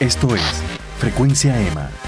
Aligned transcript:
Esto 0.00 0.32
es 0.36 0.62
Frecuencia 1.00 1.60
EMA. 1.60 2.07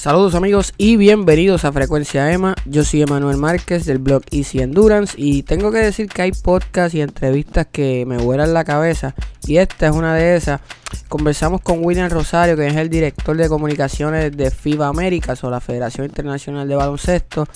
Saludos 0.00 0.34
amigos 0.34 0.72
y 0.78 0.96
bienvenidos 0.96 1.66
a 1.66 1.72
Frecuencia 1.72 2.32
EMA. 2.32 2.54
Yo 2.64 2.84
soy 2.84 3.02
Emanuel 3.02 3.36
Márquez 3.36 3.84
del 3.84 3.98
blog 3.98 4.22
Easy 4.30 4.60
Endurance 4.60 5.12
y 5.18 5.42
tengo 5.42 5.70
que 5.70 5.76
decir 5.76 6.08
que 6.08 6.22
hay 6.22 6.32
podcasts 6.32 6.94
y 6.94 7.02
entrevistas 7.02 7.66
que 7.70 8.06
me 8.06 8.16
vuelan 8.16 8.54
la 8.54 8.64
cabeza 8.64 9.14
y 9.46 9.58
esta 9.58 9.88
es 9.88 9.92
una 9.92 10.14
de 10.14 10.36
esas. 10.36 10.62
Conversamos 11.10 11.60
con 11.60 11.84
William 11.84 12.08
Rosario, 12.08 12.56
que 12.56 12.66
es 12.66 12.76
el 12.76 12.88
director 12.88 13.36
de 13.36 13.48
comunicaciones 13.50 14.34
de 14.34 14.50
FIBA 14.50 14.88
Américas 14.88 15.44
o 15.44 15.50
la 15.50 15.60
Federación 15.60 16.06
Internacional 16.06 16.66
de 16.66 16.76
Baloncesto. 16.76 17.46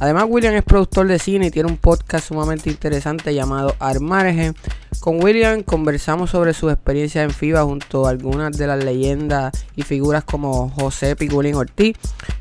Además, 0.00 0.26
William 0.28 0.54
es 0.54 0.62
productor 0.62 1.08
de 1.08 1.18
cine 1.18 1.46
y 1.46 1.50
tiene 1.50 1.70
un 1.70 1.76
podcast 1.76 2.28
sumamente 2.28 2.70
interesante 2.70 3.34
llamado 3.34 3.74
Armargen. 3.80 4.54
Con 5.00 5.22
William 5.22 5.62
conversamos 5.62 6.30
sobre 6.30 6.54
su 6.54 6.70
experiencia 6.70 7.22
en 7.22 7.30
FIBA 7.30 7.62
junto 7.62 8.06
a 8.06 8.10
algunas 8.10 8.56
de 8.56 8.66
las 8.66 8.84
leyendas 8.84 9.52
y 9.74 9.82
figuras 9.82 10.24
como 10.24 10.70
José 10.70 11.16
Piculín 11.16 11.54
Ortiz 11.54 11.77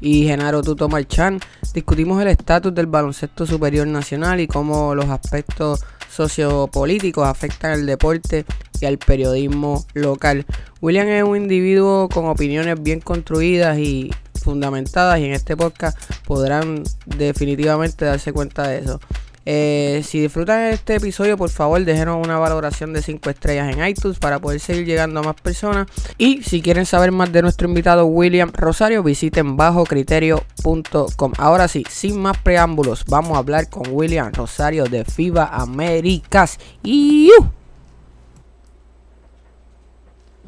y 0.02 0.24
Genaro 0.24 0.62
Tuto 0.62 0.90
Marchán. 0.90 1.40
Discutimos 1.74 2.22
el 2.22 2.30
estatus 2.30 2.74
del 2.74 2.88
baloncesto 2.88 3.46
superior 3.46 3.88
nacional 3.88 4.40
y 4.40 4.48
cómo 4.48 4.96
los 4.96 5.10
aspectos 5.10 5.84
sociopolíticos 6.10 7.28
afectan 7.28 7.72
al 7.72 7.86
deporte 7.86 8.46
y 8.80 8.86
al 8.86 8.98
periodismo 8.98 9.86
local. 9.94 10.46
William 10.82 11.08
es 11.08 11.24
un 11.24 11.38
individuo 11.38 12.10
con 12.10 12.26
opiniones 12.26 12.82
bien 12.82 13.00
construidas 13.00 13.78
y 13.78 14.12
fundamentadas 14.42 15.20
y 15.20 15.26
en 15.26 15.34
este 15.34 15.58
podcast 15.58 15.98
podrán 16.26 16.84
definitivamente 17.06 18.06
darse 18.06 18.32
cuenta 18.34 18.68
de 18.68 18.80
eso. 18.80 19.00
Eh, 19.50 20.02
si 20.04 20.20
disfrutan 20.20 20.74
este 20.74 20.96
episodio, 20.96 21.38
por 21.38 21.50
favor, 21.50 21.82
déjenos 21.86 22.20
una 22.22 22.38
valoración 22.38 22.92
de 22.92 23.02
5 23.02 23.30
estrellas 23.30 23.74
en 23.74 23.88
iTunes 23.88 24.20
para 24.20 24.40
poder 24.40 24.60
seguir 24.60 24.86
llegando 24.86 25.22
a 25.22 25.24
más 25.24 25.36
personas. 25.36 25.88
Y 26.18 26.44
si 26.44 26.62
quieren 26.62 26.86
saber 26.86 27.14
más 27.14 27.32
de 27.32 27.42
nuestro 27.42 27.70
invitado 27.70 28.08
William 28.08 28.52
Rosario, 28.52 29.04
visiten 29.04 29.56
bajocriterio.com. 29.56 31.32
Ahora 31.38 31.70
sí, 31.70 31.86
sin 31.90 32.20
más 32.20 32.38
preámbulos, 32.40 33.06
vamos 33.08 33.36
a 33.36 33.38
hablar 33.38 33.70
con 33.70 33.84
William 33.90 34.34
Rosario 34.34 34.84
de 34.84 35.06
FIBA 35.06 35.46
Américas. 35.46 36.60
Y 36.84 37.32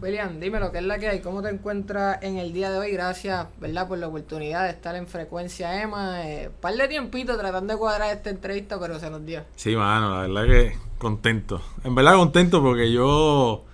William, 0.02 0.40
dime 0.40 0.60
lo 0.60 0.72
que 0.72 0.78
es 0.78 0.84
la 0.86 0.98
que 0.98 1.10
hay, 1.10 1.20
cómo 1.20 1.42
te 1.42 1.50
encuentras 1.50 2.24
en 2.24 2.38
el 2.38 2.54
día 2.54 2.72
de 2.72 2.78
hoy, 2.78 2.92
gracias, 2.92 3.48
¿verdad? 3.60 3.88
Por 3.88 3.98
la 3.98 4.08
oportunidad 4.08 4.64
de 4.64 4.70
estar 4.70 4.96
en 4.96 5.08
Frecuencia 5.08 5.82
EMA, 5.82 6.26
eh, 6.26 6.50
par 6.62 6.74
de 6.74 6.88
tiempito 6.88 7.38
tratando 7.38 7.74
de 7.74 7.80
cuadrar 7.80 8.16
esta 8.16 8.30
entrevista, 8.30 8.80
pero 8.80 8.98
se 8.98 9.10
nos 9.10 9.26
dio. 9.26 9.44
Sí, 9.56 9.76
mano, 9.76 10.12
la 10.12 10.22
verdad 10.22 10.46
que 10.46 10.78
contento, 10.98 11.62
en 11.84 11.96
verdad 11.96 12.16
contento 12.16 12.62
porque 12.62 12.92
yo 12.92 13.66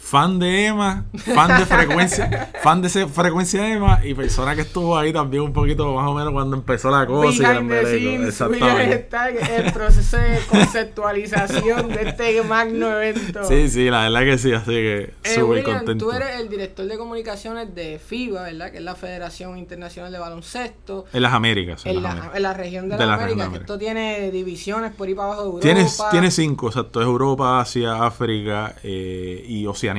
fan 0.00 0.40
de 0.40 0.66
Emma, 0.66 1.04
fan 1.14 1.60
de 1.60 1.66
frecuencia, 1.66 2.50
fan 2.62 2.82
de 2.82 2.88
frecuencia 2.88 3.62
de 3.62 3.72
Emma 3.74 4.00
y 4.02 4.14
persona 4.14 4.56
que 4.56 4.62
estuvo 4.62 4.98
ahí 4.98 5.12
también 5.12 5.44
un 5.44 5.52
poquito 5.52 5.94
más 5.94 6.08
o 6.08 6.14
menos 6.14 6.32
cuando 6.32 6.56
empezó 6.56 6.90
la 6.90 7.06
cosa. 7.06 7.60
y 7.62 7.68
the 7.68 8.26
Exactamente. 8.26 8.94
está 8.94 9.28
el 9.28 9.72
proceso 9.72 10.16
de 10.16 10.40
conceptualización 10.48 11.90
de 11.90 12.08
este 12.08 12.42
magno 12.42 12.88
evento. 12.90 13.44
Sí, 13.44 13.68
sí, 13.68 13.88
la 13.88 14.08
verdad 14.08 14.20
que 14.22 14.38
sí, 14.38 14.52
así 14.52 14.72
que 14.72 15.14
eh, 15.22 15.34
súper 15.34 15.62
contento. 15.62 16.06
Tú 16.06 16.12
eres 16.12 16.40
el 16.40 16.48
director 16.48 16.86
de 16.86 16.98
comunicaciones 16.98 17.72
de 17.74 18.00
FIBA, 18.04 18.44
¿verdad? 18.44 18.72
Que 18.72 18.78
es 18.78 18.84
la 18.84 18.96
Federación 18.96 19.58
Internacional 19.58 20.10
de 20.10 20.18
Baloncesto. 20.18 21.04
En 21.12 21.22
las 21.22 21.34
Américas. 21.34 21.86
En, 21.86 22.02
la, 22.02 22.32
en 22.34 22.42
la, 22.42 22.54
región 22.54 22.88
de, 22.88 22.96
las 22.98 23.20
Américas, 23.20 23.50
que 23.50 23.56
esto 23.58 23.78
tiene 23.78 24.30
divisiones 24.32 24.92
por 24.92 25.06
ahí 25.06 25.14
para 25.14 25.28
abajo 25.28 25.42
de 25.42 25.46
Europa. 25.46 25.62
Tienes, 25.62 26.02
tiene 26.10 26.30
cinco, 26.32 26.66
exacto, 26.68 27.00
es 27.00 27.06
Europa, 27.06 27.60
Asia, 27.60 28.04
África 28.04 28.74
eh, 28.82 29.44
y 29.46 29.66
Oceanía. 29.66 29.89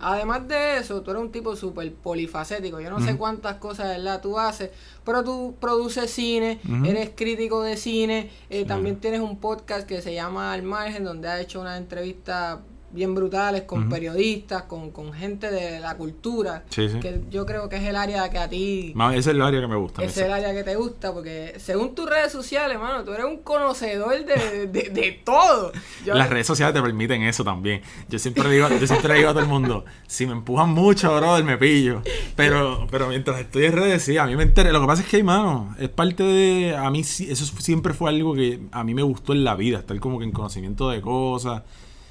Además 0.00 0.46
de 0.46 0.78
eso, 0.78 1.02
tú 1.02 1.10
eres 1.10 1.22
un 1.22 1.32
tipo 1.32 1.56
súper 1.56 1.92
polifacético. 1.92 2.80
Yo 2.80 2.88
no 2.88 3.00
sé 3.00 3.16
cuántas 3.16 3.56
cosas 3.56 3.88
¿verdad? 3.88 4.20
tú 4.20 4.38
haces, 4.38 4.70
pero 5.04 5.24
tú 5.24 5.56
produces 5.60 6.10
cine, 6.10 6.60
eres 6.84 7.10
crítico 7.16 7.62
de 7.62 7.76
cine. 7.76 8.30
Eh, 8.48 8.64
también 8.64 9.00
tienes 9.00 9.20
un 9.20 9.38
podcast 9.38 9.88
que 9.88 10.00
se 10.00 10.14
llama 10.14 10.52
Al 10.52 10.62
Margen, 10.62 11.02
donde 11.02 11.28
has 11.28 11.40
hecho 11.40 11.60
una 11.60 11.76
entrevista 11.76 12.60
bien 12.90 13.14
brutales 13.14 13.62
con 13.62 13.88
periodistas, 13.88 14.62
con, 14.62 14.90
con, 14.90 15.12
gente 15.12 15.50
de 15.50 15.80
la 15.80 15.96
cultura, 15.96 16.64
que 16.70 17.20
yo 17.30 17.44
creo 17.44 17.68
que 17.68 17.76
es 17.76 17.82
el 17.82 17.96
área 17.96 18.28
que 18.30 18.38
a 18.38 18.48
ti... 18.48 18.94
ese 19.10 19.18
es 19.18 19.26
el 19.26 19.42
área 19.42 19.60
que 19.60 19.66
me 19.66 19.76
gusta. 19.76 20.02
Es 20.02 20.16
el 20.16 20.32
área 20.32 20.52
que 20.52 20.64
te 20.64 20.74
gusta, 20.76 21.12
porque 21.12 21.54
según 21.58 21.94
tus 21.94 22.08
redes 22.08 22.32
sociales, 22.32 22.76
hermano, 22.76 23.04
tú 23.04 23.12
eres 23.12 23.26
un 23.26 23.38
conocedor 23.38 24.24
de, 24.24 24.66
de, 24.68 25.20
todo. 25.24 25.72
Las 26.06 26.30
redes 26.30 26.46
sociales 26.46 26.74
te 26.74 26.82
permiten 26.82 27.22
eso 27.22 27.44
también. 27.44 27.82
Yo 28.08 28.18
siempre 28.18 28.48
digo, 28.50 28.68
yo 28.68 28.86
siempre 28.86 29.14
digo 29.14 29.28
a 29.28 29.32
todo 29.32 29.42
el 29.42 29.48
mundo, 29.48 29.84
si 30.06 30.26
me 30.26 30.32
empujan 30.32 30.70
mucho, 30.70 31.14
brother, 31.14 31.44
me 31.44 31.58
pillo. 31.58 32.02
Pero, 32.36 32.86
pero 32.90 33.08
mientras 33.08 33.40
estoy 33.40 33.66
en 33.66 33.72
redes, 33.72 34.02
sí, 34.02 34.16
a 34.16 34.26
mí 34.26 34.34
me 34.36 34.44
interesa. 34.44 34.72
Lo 34.72 34.80
que 34.80 34.86
pasa 34.86 35.02
es 35.02 35.08
que, 35.08 35.18
hermano, 35.18 35.74
es 35.78 35.88
parte 35.88 36.22
de... 36.22 36.76
A 36.76 36.90
mí 36.90 37.00
eso 37.00 37.44
siempre 37.58 37.92
fue 37.92 38.10
algo 38.10 38.34
que 38.34 38.60
a 38.72 38.84
mí 38.84 38.94
me 38.94 39.02
gustó 39.02 39.32
en 39.32 39.44
la 39.44 39.54
vida, 39.54 39.78
estar 39.80 39.98
como 40.00 40.18
que 40.18 40.24
en 40.24 40.32
conocimiento 40.32 40.88
de 40.88 41.00
cosas 41.00 41.62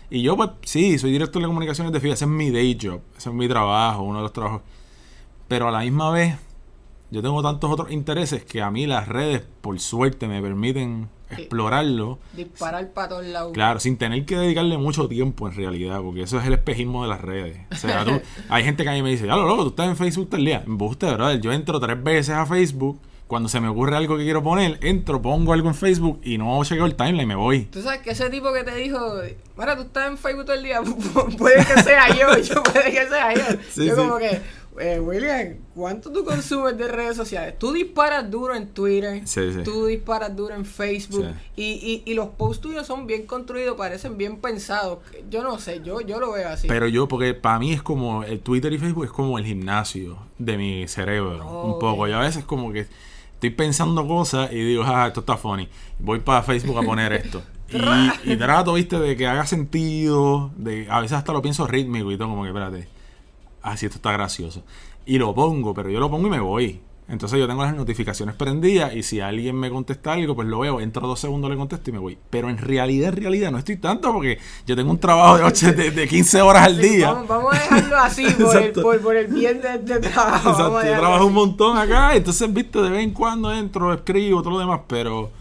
y 0.10 0.22
yo, 0.22 0.38
pues, 0.38 0.52
sí, 0.64 0.98
soy 0.98 1.12
director 1.12 1.42
de 1.42 1.48
comunicaciones 1.48 1.92
de 1.92 2.00
FIA, 2.00 2.14
ese 2.14 2.26
es 2.26 2.32
mi 2.32 2.50
day 2.50 2.78
job, 2.82 3.02
ese 3.18 3.30
es 3.30 3.36
mi 3.36 3.48
trabajo, 3.48 4.04
uno 4.04 4.20
de 4.20 4.24
los 4.24 4.34
trabajos. 4.34 4.62
Pero 5.48 5.68
a 5.68 5.72
la 5.72 5.80
misma 5.82 6.12
vez, 6.12 6.36
yo 7.12 7.22
tengo 7.22 7.42
tantos 7.42 7.70
otros 7.70 7.92
intereses 7.92 8.44
que 8.44 8.62
a 8.62 8.72
mí 8.72 8.86
las 8.86 9.08
redes, 9.08 9.44
por 9.62 9.80
suerte, 9.80 10.28
me 10.28 10.42
permiten 10.42 11.10
explorarlo. 11.30 12.20
Disparar 12.34 12.92
para 12.94 13.10
todos 13.10 13.26
lados. 13.26 13.54
Claro, 13.54 13.80
sin 13.80 13.98
tener 13.98 14.26
que 14.26 14.38
dedicarle 14.38 14.78
mucho 14.78 15.08
tiempo 15.08 15.48
en 15.48 15.56
realidad, 15.56 16.02
porque 16.02 16.22
eso 16.22 16.40
es 16.40 16.46
el 16.46 16.54
espejismo 16.54 17.04
de 17.04 17.10
las 17.10 17.22
redes. 17.22 17.60
O 17.72 17.76
sea, 17.76 18.06
tú, 18.06 18.22
hay 18.50 18.64
gente 18.64 18.84
que 18.84 18.90
a 18.90 18.94
mí 18.94 19.02
me 19.02 19.10
dice, 19.10 19.28
ya 19.28 19.36
lo 19.36 19.46
loco, 19.46 19.64
tú 19.64 19.70
estás 19.70 19.88
en 19.88 19.98
Facebook 19.98 20.30
el 20.34 20.46
día. 20.46 20.64
Buste, 20.66 21.06
¿verdad? 21.06 21.40
Yo 21.40 21.52
entro 21.52 21.80
tres 21.80 22.02
veces 22.02 22.36
a 22.36 22.46
Facebook 22.46 23.00
cuando 23.28 23.50
se 23.50 23.60
me 23.60 23.68
ocurre 23.68 23.96
algo 23.96 24.18
que 24.18 24.24
quiero 24.24 24.42
poner, 24.42 24.80
entro, 24.82 25.22
pongo 25.22 25.54
algo 25.54 25.68
en 25.68 25.76
Facebook 25.76 26.20
y 26.24 26.38
no 26.38 26.64
chequeo 26.64 26.86
el 26.86 26.96
timeline 26.96 27.22
y 27.22 27.26
me 27.26 27.36
voy. 27.36 27.66
Tú 27.66 27.82
sabes 27.82 28.00
que 28.00 28.12
ese 28.12 28.30
tipo 28.30 28.54
que 28.54 28.64
te 28.64 28.74
dijo, 28.76 29.00
mira, 29.58 29.76
tú 29.76 29.84
estás 29.84 30.08
en 30.08 30.18
Facebook 30.18 30.46
todo 30.46 30.56
el 30.56 30.64
día, 30.64 30.82
puede 31.38 31.58
que 31.66 31.84
sea 31.84 32.08
yo, 32.10 32.38
yo 32.42 32.64
puede 32.64 32.92
que 32.92 33.08
sea 33.08 33.34
yo. 33.34 33.84
yo 33.84 33.96
como 33.98 34.18
que, 34.18 34.42
eh, 34.80 35.00
William, 35.00 35.56
¿cuánto 35.76 36.12
tú 36.12 36.24
consumes 36.24 36.78
de 36.78 36.88
redes 36.88 37.18
sociales? 37.18 37.60
Tú 37.60 37.74
disparas 37.74 38.30
duro 38.30 38.56
en 38.56 38.68
Twitter, 38.70 39.24
tú 39.66 39.88
disparas 39.88 40.34
duro 40.34 40.56
en 40.56 40.64
Facebook 40.64 41.28
y, 41.56 41.64
y, 41.64 42.04
y, 42.06 42.14
los 42.14 42.30
posts 42.30 42.62
tuyos 42.62 42.88
son 42.88 43.08
bien 43.08 43.26
construidos, 43.26 43.76
parecen 43.76 44.18
bien 44.18 44.38
pensados. 44.38 45.00
Yo 45.30 45.44
no 45.44 45.60
sé, 45.60 45.82
yo, 45.84 46.00
yo 46.02 46.20
lo 46.20 46.32
veo 46.32 46.48
así. 46.48 46.68
Pero 46.68 46.88
yo, 46.88 47.08
porque 47.08 47.34
para 47.34 47.60
mí 47.60 47.74
es 47.74 47.82
como, 47.82 48.24
el 48.24 48.40
Twitter 48.40 48.72
y 48.72 48.78
Facebook 48.78 49.06
es 49.06 49.12
como 49.12 49.38
el 49.38 49.46
gimnasio 49.46 50.18
de 50.38 50.58
mi 50.58 50.88
cerebro, 50.88 51.64
un 51.64 51.80
poco. 51.80 52.08
Y 52.08 52.12
a 52.12 52.20
veces 52.20 52.46
como 52.46 52.72
que 52.72 52.86
estoy 53.38 53.52
pensando 53.52 54.08
cosas 54.08 54.52
y 54.52 54.56
digo, 54.56 54.84
ah, 54.84 55.08
esto 55.08 55.20
está 55.20 55.38
funny. 55.38 55.70
Voy 56.00 56.20
para 56.20 56.42
Facebook 56.42 56.78
a 56.78 56.82
poner 56.82 57.14
esto. 57.14 57.44
Y, 58.24 58.38
trato, 58.38 58.74
viste, 58.74 58.98
de 58.98 59.18
que 59.18 59.28
haga 59.28 59.46
sentido. 59.46 60.52
De, 60.56 60.88
a 60.90 61.02
veces 61.02 61.18
hasta 61.18 61.34
lo 61.34 61.42
pienso 61.42 61.68
rítmico 61.68 62.10
y 62.12 62.18
todo, 62.18 62.30
como 62.30 62.44
que 62.44 62.50
espérate. 62.50 62.88
Ah, 63.62 63.76
sí, 63.76 63.86
esto 63.86 63.98
está 63.98 64.14
gracioso. 64.14 64.64
Y 65.06 65.18
lo 65.18 65.36
pongo, 65.36 65.74
pero 65.74 65.90
yo 65.90 66.00
lo 66.00 66.10
pongo 66.10 66.28
y 66.28 66.30
me 66.32 66.40
voy. 66.40 66.80
Entonces 67.10 67.40
yo 67.40 67.48
tengo 67.48 67.64
las 67.64 67.74
notificaciones 67.74 68.36
prendidas 68.36 68.94
y 68.94 69.02
si 69.02 69.22
alguien 69.22 69.56
me 69.56 69.70
contesta 69.70 70.12
algo, 70.12 70.36
pues 70.36 70.46
lo 70.48 70.60
veo, 70.60 70.82
entro 70.82 71.08
dos 71.08 71.22
segundos, 71.22 71.50
le 71.50 71.56
contesto 71.56 71.90
y 71.90 71.94
me 71.94 72.00
voy. 72.00 72.18
Pero 72.30 72.50
en 72.50 72.58
realidad, 72.58 73.14
en 73.14 73.22
realidad 73.22 73.52
no 73.52 73.60
estoy 73.60 73.78
tanto 73.78 74.12
porque 74.12 74.40
yo 74.66 74.76
tengo 74.76 74.92
un 74.92 75.00
trabajo 75.00 75.38
de, 75.38 75.44
8, 75.46 75.74
de, 75.74 76.08
15 76.08 76.42
horas 76.42 76.64
al 76.66 76.78
día. 76.78 77.14
Vamos, 77.14 77.56
a 77.56 77.60
dejarlo 77.60 77.98
así 77.98 78.26
por 78.82 79.16
el, 79.16 79.28
bien 79.34 79.62
de 79.62 79.76
este 79.76 80.10
trabajo. 80.10 80.50
Exacto, 80.50 80.84
yo 80.84 81.00
trabajo 81.00 81.26
un 81.26 81.34
montón 81.34 81.78
acá, 81.78 82.14
entonces, 82.14 82.54
viste, 82.54 82.82
de 82.82 82.90
vez 82.90 83.04
en 83.04 83.12
cuando 83.12 83.54
entro, 83.54 83.94
escribo, 83.94 84.42
todo 84.42 84.52
lo 84.52 84.60
demás, 84.60 84.82
pero 84.86 85.32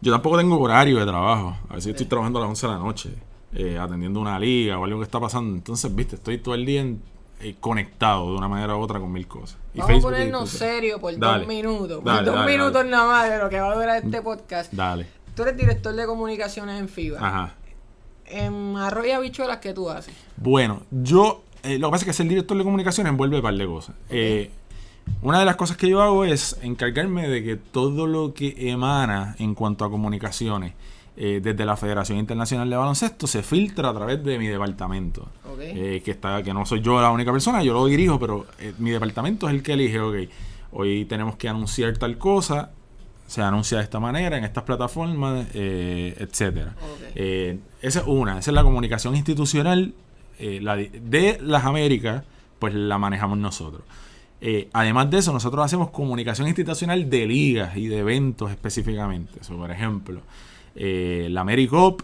yo 0.00 0.10
tampoco 0.10 0.38
tengo 0.38 0.58
horario 0.58 0.98
de 0.98 1.04
trabajo. 1.04 1.54
A 1.68 1.74
veces 1.74 1.90
estoy 1.90 2.06
trabajando 2.06 2.38
a 2.38 2.42
las 2.42 2.48
11 2.48 2.66
de 2.66 2.72
la 2.72 2.78
noche, 2.78 3.10
eh, 3.52 3.78
atendiendo 3.78 4.20
una 4.20 4.38
liga 4.38 4.78
o 4.78 4.84
algo 4.84 5.00
que 5.00 5.04
está 5.04 5.20
pasando. 5.20 5.54
Entonces, 5.54 5.94
viste, 5.94 6.16
estoy 6.16 6.38
todo 6.38 6.54
el 6.54 6.64
día 6.64 6.80
en 6.80 7.02
eh, 7.44 7.56
conectado 7.60 8.30
de 8.30 8.38
una 8.38 8.48
manera 8.48 8.76
u 8.76 8.80
otra 8.80 8.98
con 8.98 9.12
mil 9.12 9.26
cosas. 9.26 9.58
Vamos 9.74 9.98
a 9.98 10.00
ponernos 10.00 10.50
serio 10.50 10.98
por 10.98 11.16
dos 11.18 11.46
minutos. 11.46 12.02
Por 12.02 12.24
dos 12.24 12.46
minutos 12.46 12.86
nada 12.86 13.06
más 13.06 13.28
de 13.28 13.38
lo 13.38 13.48
que 13.50 13.60
va 13.60 13.72
a 13.72 13.74
durar 13.74 14.02
este 14.02 14.22
podcast. 14.22 14.72
Dale. 14.72 15.06
Tú 15.36 15.42
eres 15.42 15.56
director 15.56 15.94
de 15.94 16.06
comunicaciones 16.06 16.80
en 16.80 16.88
FIBA. 16.88 17.18
Ajá. 17.18 17.54
En 18.26 18.76
Arroyo 18.76 19.20
Bichuelas, 19.20 19.58
¿qué 19.58 19.74
tú 19.74 19.90
haces? 19.90 20.14
Bueno, 20.36 20.82
yo. 20.90 21.42
Eh, 21.62 21.78
lo 21.78 21.88
que 21.88 21.92
pasa 21.92 22.04
es 22.04 22.06
que 22.06 22.12
ser 22.14 22.28
director 22.28 22.56
de 22.56 22.64
comunicaciones 22.64 23.10
envuelve 23.10 23.36
un 23.36 23.42
par 23.42 23.54
de 23.54 23.66
cosas. 23.66 23.94
Eh, 24.08 24.50
una 25.22 25.38
de 25.38 25.44
las 25.44 25.56
cosas 25.56 25.76
que 25.76 25.88
yo 25.88 26.00
hago 26.02 26.24
es 26.24 26.58
encargarme 26.62 27.28
de 27.28 27.42
que 27.42 27.56
todo 27.56 28.06
lo 28.06 28.32
que 28.32 28.70
emana 28.70 29.36
en 29.38 29.54
cuanto 29.54 29.84
a 29.84 29.90
comunicaciones 29.90 30.72
eh, 31.16 31.40
desde 31.42 31.64
la 31.64 31.76
Federación 31.76 32.18
Internacional 32.18 32.68
de 32.68 32.76
Baloncesto 32.76 33.26
se 33.26 33.42
filtra 33.42 33.90
a 33.90 33.94
través 33.94 34.22
de 34.24 34.38
mi 34.38 34.46
departamento. 34.46 35.28
Eh, 35.60 36.02
que 36.04 36.10
está 36.10 36.42
que 36.42 36.52
no 36.52 36.66
soy 36.66 36.80
yo 36.80 37.00
la 37.00 37.10
única 37.10 37.30
persona, 37.30 37.62
yo 37.62 37.72
lo 37.72 37.86
dirijo, 37.86 38.18
pero 38.18 38.46
eh, 38.58 38.74
mi 38.78 38.90
departamento 38.90 39.48
es 39.48 39.54
el 39.54 39.62
que 39.62 39.74
elige, 39.74 40.00
ok, 40.00 40.16
hoy 40.72 41.04
tenemos 41.04 41.36
que 41.36 41.48
anunciar 41.48 41.96
tal 41.96 42.18
cosa, 42.18 42.72
se 43.26 43.40
anuncia 43.40 43.78
de 43.78 43.84
esta 43.84 44.00
manera, 44.00 44.36
en 44.36 44.44
estas 44.44 44.64
plataformas, 44.64 45.46
etcétera. 45.54 46.74
esa 47.14 48.00
es 48.00 48.06
una, 48.06 48.38
esa 48.40 48.50
es 48.50 48.54
la 48.54 48.62
comunicación 48.62 49.16
institucional 49.16 49.94
la 50.38 50.76
de 50.76 51.38
las 51.40 51.64
Américas, 51.64 52.24
pues 52.58 52.74
la 52.74 52.98
manejamos 52.98 53.38
nosotros. 53.38 53.84
Eh, 54.46 54.68
además 54.74 55.10
de 55.10 55.16
eso, 55.16 55.32
nosotros 55.32 55.64
hacemos 55.64 55.88
comunicación 55.88 56.46
institucional 56.46 57.08
de 57.08 57.26
ligas 57.26 57.78
y 57.78 57.86
de 57.86 58.00
eventos 58.00 58.50
específicamente. 58.50 59.42
So, 59.42 59.56
por 59.56 59.70
ejemplo, 59.70 60.20
eh, 60.76 61.28
la 61.30 61.42
AmeriCop 61.42 62.02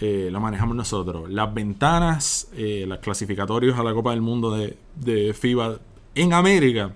eh, 0.00 0.28
la 0.32 0.40
manejamos 0.40 0.74
nosotros. 0.76 1.28
Las 1.30 1.52
ventanas, 1.52 2.48
eh, 2.56 2.84
los 2.88 2.98
clasificatorios 3.00 3.78
a 3.78 3.82
la 3.82 3.92
Copa 3.92 4.10
del 4.12 4.22
Mundo 4.22 4.50
de, 4.56 4.76
de 4.96 5.34
FIBA 5.34 5.78
en 6.14 6.32
América, 6.32 6.92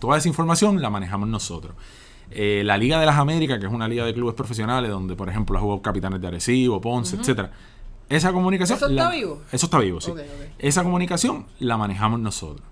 toda 0.00 0.16
esa 0.18 0.28
información 0.28 0.80
la 0.80 0.88
manejamos 0.90 1.28
nosotros. 1.28 1.74
Eh, 2.30 2.62
la 2.64 2.76
Liga 2.78 2.98
de 2.98 3.06
las 3.06 3.16
Américas, 3.18 3.58
que 3.60 3.66
es 3.66 3.72
una 3.72 3.86
liga 3.86 4.04
de 4.04 4.12
clubes 4.14 4.34
profesionales, 4.34 4.90
donde 4.90 5.14
por 5.14 5.28
ejemplo 5.28 5.56
ha 5.58 5.60
jugado 5.60 5.82
Capitanes 5.82 6.20
de 6.20 6.26
Arecibo, 6.28 6.80
Ponce, 6.80 7.16
etcétera. 7.16 7.52
Esa 8.08 8.32
comunicación. 8.32 8.76
¿Eso 8.78 8.86
está 8.88 9.04
la- 9.04 9.10
vivo? 9.10 9.42
Eso 9.52 9.66
está 9.66 9.78
vivo, 9.78 10.00
sí. 10.00 10.12
Esa 10.58 10.82
comunicación 10.84 11.46
la 11.60 11.76
manejamos 11.76 12.18
nosotros. 12.20 12.66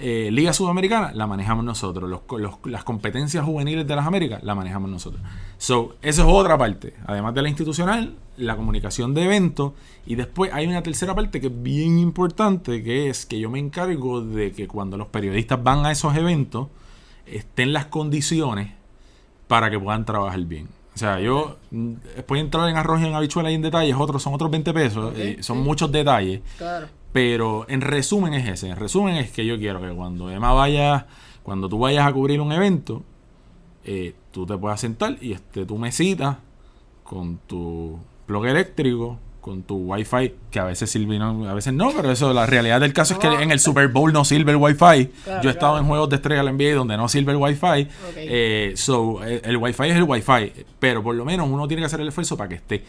Eh, 0.00 0.30
Liga 0.30 0.52
Sudamericana 0.52 1.12
la 1.12 1.26
manejamos 1.26 1.64
nosotros. 1.64 2.08
Los, 2.08 2.52
las 2.64 2.84
competencias 2.84 3.44
juveniles 3.44 3.86
de 3.86 3.96
las 3.96 4.06
Américas 4.06 4.42
la 4.42 4.54
manejamos 4.54 4.90
nosotros. 4.90 5.20
So, 5.58 5.96
esa 6.02 6.22
es 6.22 6.28
otra 6.28 6.56
parte. 6.56 6.94
Además 7.06 7.34
de 7.34 7.42
la 7.42 7.48
institucional, 7.48 8.14
la 8.36 8.56
comunicación 8.56 9.14
de 9.14 9.24
eventos. 9.24 9.72
Y 10.06 10.14
después 10.14 10.52
hay 10.52 10.66
una 10.66 10.82
tercera 10.82 11.14
parte 11.14 11.40
que 11.40 11.48
es 11.48 11.62
bien 11.62 11.98
importante, 11.98 12.82
que 12.82 13.10
es 13.10 13.26
que 13.26 13.38
yo 13.38 13.50
me 13.50 13.58
encargo 13.58 14.20
de 14.20 14.52
que 14.52 14.68
cuando 14.68 14.96
los 14.96 15.08
periodistas 15.08 15.62
van 15.62 15.84
a 15.84 15.90
esos 15.90 16.16
eventos, 16.16 16.68
estén 17.26 17.72
las 17.72 17.86
condiciones 17.86 18.72
para 19.48 19.70
que 19.70 19.78
puedan 19.78 20.04
trabajar 20.04 20.40
bien. 20.40 20.68
O 20.94 20.98
sea, 20.98 21.20
yo 21.20 21.58
mm, 21.70 21.92
después 22.16 22.38
de 22.38 22.44
entrar 22.44 22.68
en 22.68 22.76
arroz 22.76 23.00
y 23.00 23.06
en 23.06 23.14
habichuela 23.14 23.50
y 23.50 23.54
en 23.54 23.62
detalles, 23.62 23.94
otros 23.96 24.22
son 24.22 24.34
otros 24.34 24.50
20 24.50 24.72
pesos, 24.72 25.14
eh, 25.16 25.38
son 25.40 25.58
sí. 25.58 25.62
muchos 25.62 25.92
detalles. 25.92 26.40
Claro. 26.56 26.88
Pero 27.12 27.66
en 27.68 27.80
resumen 27.80 28.34
es 28.34 28.48
ese. 28.48 28.68
En 28.68 28.76
resumen 28.76 29.16
es 29.16 29.30
que 29.30 29.46
yo 29.46 29.58
quiero 29.58 29.80
que 29.80 29.88
cuando 29.90 30.30
Emma 30.30 30.52
vaya, 30.52 31.06
cuando 31.42 31.68
tú 31.68 31.78
vayas 31.78 32.06
a 32.06 32.12
cubrir 32.12 32.40
un 32.40 32.52
evento, 32.52 33.02
eh, 33.84 34.14
tú 34.30 34.44
te 34.46 34.56
puedas 34.56 34.80
sentar 34.80 35.16
y 35.20 35.32
esté 35.32 35.64
tu 35.64 35.78
mesita 35.78 36.40
con 37.02 37.38
tu 37.46 37.98
plug 38.26 38.44
eléctrico, 38.46 39.18
con 39.40 39.62
tu 39.62 39.76
wifi, 39.76 40.34
que 40.50 40.60
a 40.60 40.64
veces 40.64 40.90
sirve 40.90 41.18
no, 41.18 41.48
a 41.48 41.54
veces 41.54 41.72
no, 41.72 41.90
pero 41.96 42.10
eso, 42.10 42.34
la 42.34 42.44
realidad 42.44 42.80
del 42.80 42.92
caso 42.92 43.14
es 43.14 43.18
que 43.18 43.28
en 43.28 43.50
el 43.50 43.60
Super 43.60 43.88
Bowl 43.88 44.12
no 44.12 44.26
sirve 44.26 44.52
el 44.52 44.58
wifi. 44.58 45.06
Claro, 45.24 45.42
yo 45.42 45.48
he 45.48 45.52
estado 45.52 45.72
claro. 45.72 45.78
en 45.78 45.86
juegos 45.86 46.10
de 46.10 46.16
estrella 46.16 46.42
del 46.42 46.54
NBA 46.54 46.74
donde 46.74 46.98
no 46.98 47.08
sirve 47.08 47.32
el 47.32 47.38
wifi. 47.38 47.88
Eh, 48.16 48.74
so, 48.76 49.22
el, 49.24 49.40
el 49.42 49.56
wifi 49.56 49.84
es 49.84 49.96
el 49.96 50.02
wifi, 50.02 50.52
pero 50.78 51.02
por 51.02 51.14
lo 51.14 51.24
menos 51.24 51.48
uno 51.48 51.66
tiene 51.66 51.80
que 51.80 51.86
hacer 51.86 52.00
el 52.00 52.08
esfuerzo 52.08 52.36
para 52.36 52.50
que 52.50 52.56
esté. 52.56 52.84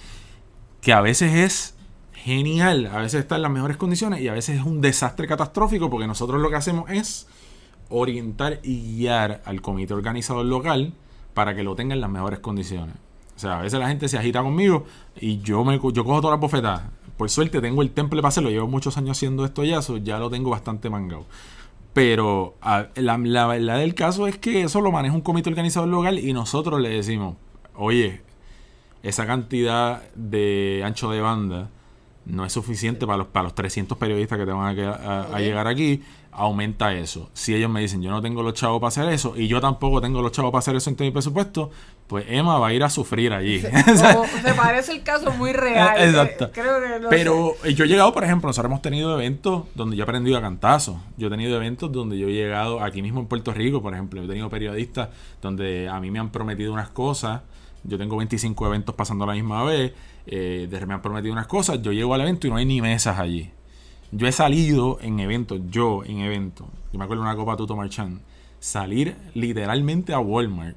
Que 0.82 0.92
a 0.92 1.00
veces 1.00 1.34
es 1.34 1.79
genial, 2.24 2.88
a 2.88 2.98
veces 3.00 3.22
está 3.22 3.38
en 3.38 3.44
las 3.44 3.52
mejores 3.52 3.78
condiciones 3.78 4.22
y 4.22 4.28
a 4.28 4.34
veces 4.34 4.60
es 4.60 4.66
un 4.66 4.82
desastre 4.82 5.28
catastrófico 5.28 5.90
porque 5.90 6.08
nosotros 6.08 6.42
lo 6.42 6.50
que 6.50 6.56
hacemos 6.56 6.90
es 6.90 7.28
orientar 7.90 8.60
y 8.64 8.98
guiar 8.98 9.42
al 9.46 9.62
comité 9.62 9.94
organizador 9.94 10.46
local 10.46 10.94
para 11.34 11.56
que 11.56 11.64
lo 11.64 11.76
tenga 11.76 11.96
en 11.96 12.02
las 12.02 12.10
mejores 12.10 12.40
condiciones. 12.40 12.96
O 13.36 13.40
sea, 13.40 13.60
a 13.60 13.62
veces 13.62 13.80
la 13.80 13.88
gente 13.88 14.10
se 14.10 14.18
agita 14.18 14.44
conmigo 14.44 14.86
y 15.20 15.40
yo 15.40 15.64
me 15.64 15.76
yo 15.76 16.04
cojo 16.04 16.22
todas 16.22 16.34
las 16.34 16.42
bofetadas. 16.42 16.84
Por 17.18 17.30
suerte 17.30 17.62
tengo 17.62 17.82
el 17.82 17.92
temple 17.92 18.22
para 18.22 18.30
hacerlo. 18.30 18.50
Llevo 18.50 18.68
muchos 18.68 18.98
años 18.98 19.18
haciendo 19.18 19.46
esto 19.46 19.64
ya, 19.64 19.80
ya 20.04 20.20
lo 20.20 20.30
tengo 20.30 20.50
bastante 20.50 20.90
mangado. 20.90 21.26
Pero 21.94 22.56
la, 22.96 23.18
la 23.18 23.48
verdad 23.48 23.80
del 23.80 23.96
caso 23.96 24.28
es 24.28 24.38
que 24.38 24.64
eso 24.64 24.82
lo 24.82 24.92
maneja 24.92 25.16
un 25.16 25.22
comité 25.22 25.50
organizador 25.50 25.90
local 25.90 26.20
y 26.20 26.34
nosotros 26.34 26.80
le 26.82 26.90
decimos, 26.90 27.36
oye, 27.76 28.22
esa 29.04 29.26
cantidad 29.26 30.04
de 30.16 30.82
ancho 30.84 31.10
de 31.10 31.22
banda 31.22 31.70
no 32.30 32.46
es 32.46 32.54
suficiente 32.54 33.06
para 33.06 33.18
los, 33.18 33.28
para 33.28 33.44
los 33.44 33.56
300 33.56 33.98
periodistas 33.98 34.38
que 34.38 34.46
te 34.46 34.52
van 34.52 34.78
a, 34.78 35.40
llegar 35.40 35.68
aquí, 35.68 36.02
aumenta 36.32 36.94
eso. 36.94 37.30
Si 37.34 37.56
ellos 37.56 37.70
me 37.70 37.82
dicen, 37.82 38.02
yo 38.02 38.12
no 38.12 38.22
tengo 38.22 38.44
los 38.44 38.54
chavos 38.54 38.80
para 38.80 38.90
hacer 38.90 39.10
eso, 39.10 39.34
y 39.36 39.48
yo 39.48 39.60
tampoco 39.60 40.00
tengo 40.00 40.22
los 40.22 40.32
chavos 40.32 40.52
para 40.52 40.60
hacer 40.60 40.76
eso 40.76 40.90
en 40.90 40.96
mi 41.00 41.12
presupuesto, 41.12 41.72
pues 42.08 42.26
Emma 42.28 42.58
va 42.58 42.68
a 42.68 42.74
ir 42.74 42.84
a 42.84 42.90
sufrir 42.90 43.34
allí. 43.34 43.62
Como 44.14 44.26
se 44.26 44.54
parece 44.54 44.92
el 44.94 45.04
caso 45.04 45.32
muy 45.32 45.54
real. 45.54 45.98
Eh, 45.98 46.10
exacto. 46.10 46.46
eh, 46.46 46.52
Creo 46.54 46.82
que 46.82 47.00
lo 47.00 47.10
Pero 47.10 47.54
eh, 47.64 47.74
yo 47.74 47.86
he 47.86 47.88
llegado, 47.88 48.14
por 48.14 48.24
ejemplo, 48.24 48.48
nosotros 48.48 48.70
hemos 48.70 48.82
tenido 48.82 49.14
eventos 49.14 49.66
donde 49.76 49.96
yo 49.96 50.04
he 50.04 50.06
aprendido 50.06 50.38
a 50.38 50.42
cantazos. 50.42 50.98
Yo 51.18 51.28
he 51.28 51.30
tenido 51.30 51.56
eventos 51.56 51.92
donde 51.92 52.18
yo 52.18 52.28
he 52.28 52.34
llegado 52.34 52.82
aquí 52.84 53.02
mismo 53.02 53.20
en 53.20 53.28
Puerto 53.28 53.54
Rico, 53.54 53.82
por 53.82 53.94
ejemplo. 53.94 54.20
Yo 54.22 54.26
he 54.26 54.30
tenido 54.30 54.50
periodistas 54.50 55.10
donde 55.42 55.88
a 55.88 56.00
mí 56.00 56.10
me 56.10 56.20
han 56.20 56.32
prometido 56.32 56.74
unas 56.74 56.90
cosas. 56.90 57.42
Yo 57.84 57.98
tengo 57.98 58.18
25 58.18 58.68
eventos 58.68 58.96
pasando 58.96 59.24
a 59.24 59.28
la 59.28 59.34
misma 59.34 59.64
vez. 59.64 59.94
Eh, 60.30 60.86
me 60.88 60.94
han 60.94 61.02
prometido 61.02 61.34
unas 61.34 61.48
cosas. 61.48 61.82
Yo 61.82 61.92
llego 61.92 62.14
al 62.14 62.22
evento 62.22 62.48
y 62.48 62.50
no 62.50 62.56
hay 62.56 62.66
ni 62.66 62.82
mesas 62.82 63.20
allí. 63.20 63.52
Yo 64.12 64.28
he 64.28 64.32
salido 64.32 64.98
en 65.02 65.20
eventos, 65.20 65.60
yo 65.70 66.04
en 66.06 66.20
eventos. 66.20 66.68
Yo 66.92 67.00
me 67.00 67.06
acuerdo 67.06 67.24
de 67.24 67.30
una 67.30 67.36
copa 67.36 67.58
Tuto 67.58 67.76
Marchand. 67.76 68.22
Salir 68.60 69.16
literalmente 69.34 70.14
a 70.14 70.20
Walmart, 70.20 70.76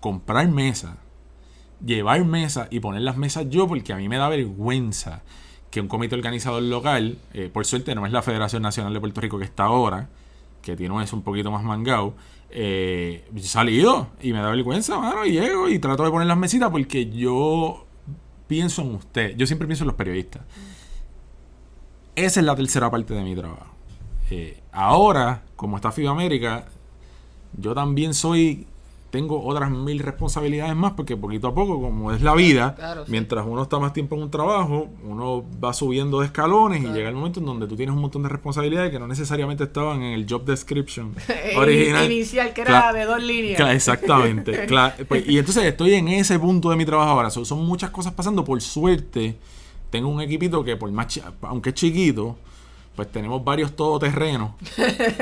comprar 0.00 0.48
mesas 0.48 0.96
llevar 1.84 2.24
mesas 2.24 2.68
y 2.70 2.80
poner 2.80 3.02
las 3.02 3.16
mesas 3.16 3.46
yo 3.48 3.68
porque 3.68 3.92
a 3.92 3.96
mí 3.96 4.08
me 4.08 4.16
da 4.16 4.28
vergüenza 4.28 5.22
que 5.70 5.80
un 5.80 5.88
comité 5.88 6.14
organizador 6.14 6.62
local, 6.62 7.18
eh, 7.34 7.50
por 7.52 7.66
suerte 7.66 7.94
no 7.94 8.06
es 8.06 8.12
la 8.12 8.22
Federación 8.22 8.62
Nacional 8.62 8.94
de 8.94 9.00
Puerto 9.00 9.20
Rico 9.20 9.38
que 9.38 9.44
está 9.44 9.64
ahora, 9.64 10.08
que 10.62 10.76
tiene 10.76 11.02
eso 11.02 11.14
un 11.14 11.22
poquito 11.22 11.50
más 11.50 11.62
mangado, 11.62 12.14
eh, 12.50 13.28
salido 13.42 14.08
y 14.22 14.32
me 14.32 14.40
da 14.40 14.50
vergüenza, 14.50 14.98
mano, 14.98 15.26
y 15.26 15.32
llego 15.32 15.68
y 15.68 15.78
trato 15.78 16.04
de 16.04 16.10
poner 16.10 16.26
las 16.26 16.38
mesitas 16.38 16.70
porque 16.70 17.10
yo 17.10 17.86
pienso 18.48 18.82
en 18.82 18.96
usted, 18.96 19.36
yo 19.36 19.46
siempre 19.46 19.68
pienso 19.68 19.84
en 19.84 19.88
los 19.88 19.96
periodistas. 19.96 20.42
Esa 22.16 22.40
es 22.40 22.46
la 22.46 22.56
tercera 22.56 22.90
parte 22.90 23.14
de 23.14 23.22
mi 23.22 23.36
trabajo. 23.36 23.74
Eh, 24.30 24.60
ahora, 24.72 25.44
como 25.54 25.76
está 25.76 25.92
FIBA 25.92 26.10
América, 26.10 26.66
yo 27.56 27.74
también 27.74 28.12
soy 28.12 28.66
tengo 29.10 29.42
otras 29.42 29.70
mil 29.70 30.00
responsabilidades 30.00 30.76
más 30.76 30.92
porque 30.92 31.16
poquito 31.16 31.48
a 31.48 31.54
poco 31.54 31.80
como 31.80 32.12
es 32.12 32.20
la 32.20 32.34
vida 32.34 32.74
Claro, 32.74 33.06
sí. 33.06 33.10
mientras 33.10 33.46
uno 33.46 33.62
está 33.62 33.78
más 33.78 33.94
tiempo 33.94 34.16
en 34.16 34.22
un 34.24 34.30
trabajo 34.30 34.88
uno 35.02 35.44
va 35.64 35.72
subiendo 35.72 36.20
de 36.20 36.26
escalones 36.26 36.80
Claro. 36.80 36.94
y 36.94 36.98
llega 36.98 37.08
el 37.08 37.14
momento 37.14 37.40
en 37.40 37.46
donde 37.46 37.66
tú 37.66 37.74
tienes 37.74 37.94
un 37.94 38.02
montón 38.02 38.22
de 38.22 38.28
responsabilidades 38.28 38.90
que 38.90 38.98
no 38.98 39.08
necesariamente 39.08 39.64
estaban 39.64 40.02
en 40.02 40.12
el 40.12 40.26
job 40.28 40.44
description 40.44 41.14
original 41.56 42.04
Inicial, 42.12 42.52
que 42.52 42.60
era 42.60 42.92
de 42.92 43.04
dos 43.06 43.22
líneas. 43.22 43.60
Exactamente. 43.74 44.66
Pues, 45.08 45.26
y 45.28 45.38
entonces 45.38 45.64
estoy 45.64 45.94
en 45.94 46.08
ese 46.08 46.38
punto 46.38 46.68
de 46.70 46.76
mi 46.76 46.84
trabajo 46.84 47.10
ahora. 47.10 47.30
So- 47.30 47.44
son 47.44 47.64
muchas 47.66 47.90
cosas 47.90 48.12
pasando. 48.12 48.44
Por 48.44 48.60
suerte, 48.60 49.36
tengo 49.90 50.08
un 50.08 50.20
equipito 50.20 50.62
que, 50.64 50.76
por 50.76 50.90
más 50.92 51.18
aunque 51.42 51.70
es 51.70 51.74
chiquito, 51.74 52.36
pues 52.98 53.12
tenemos 53.12 53.44
varios 53.44 53.76
todoterrenos. 53.76 54.50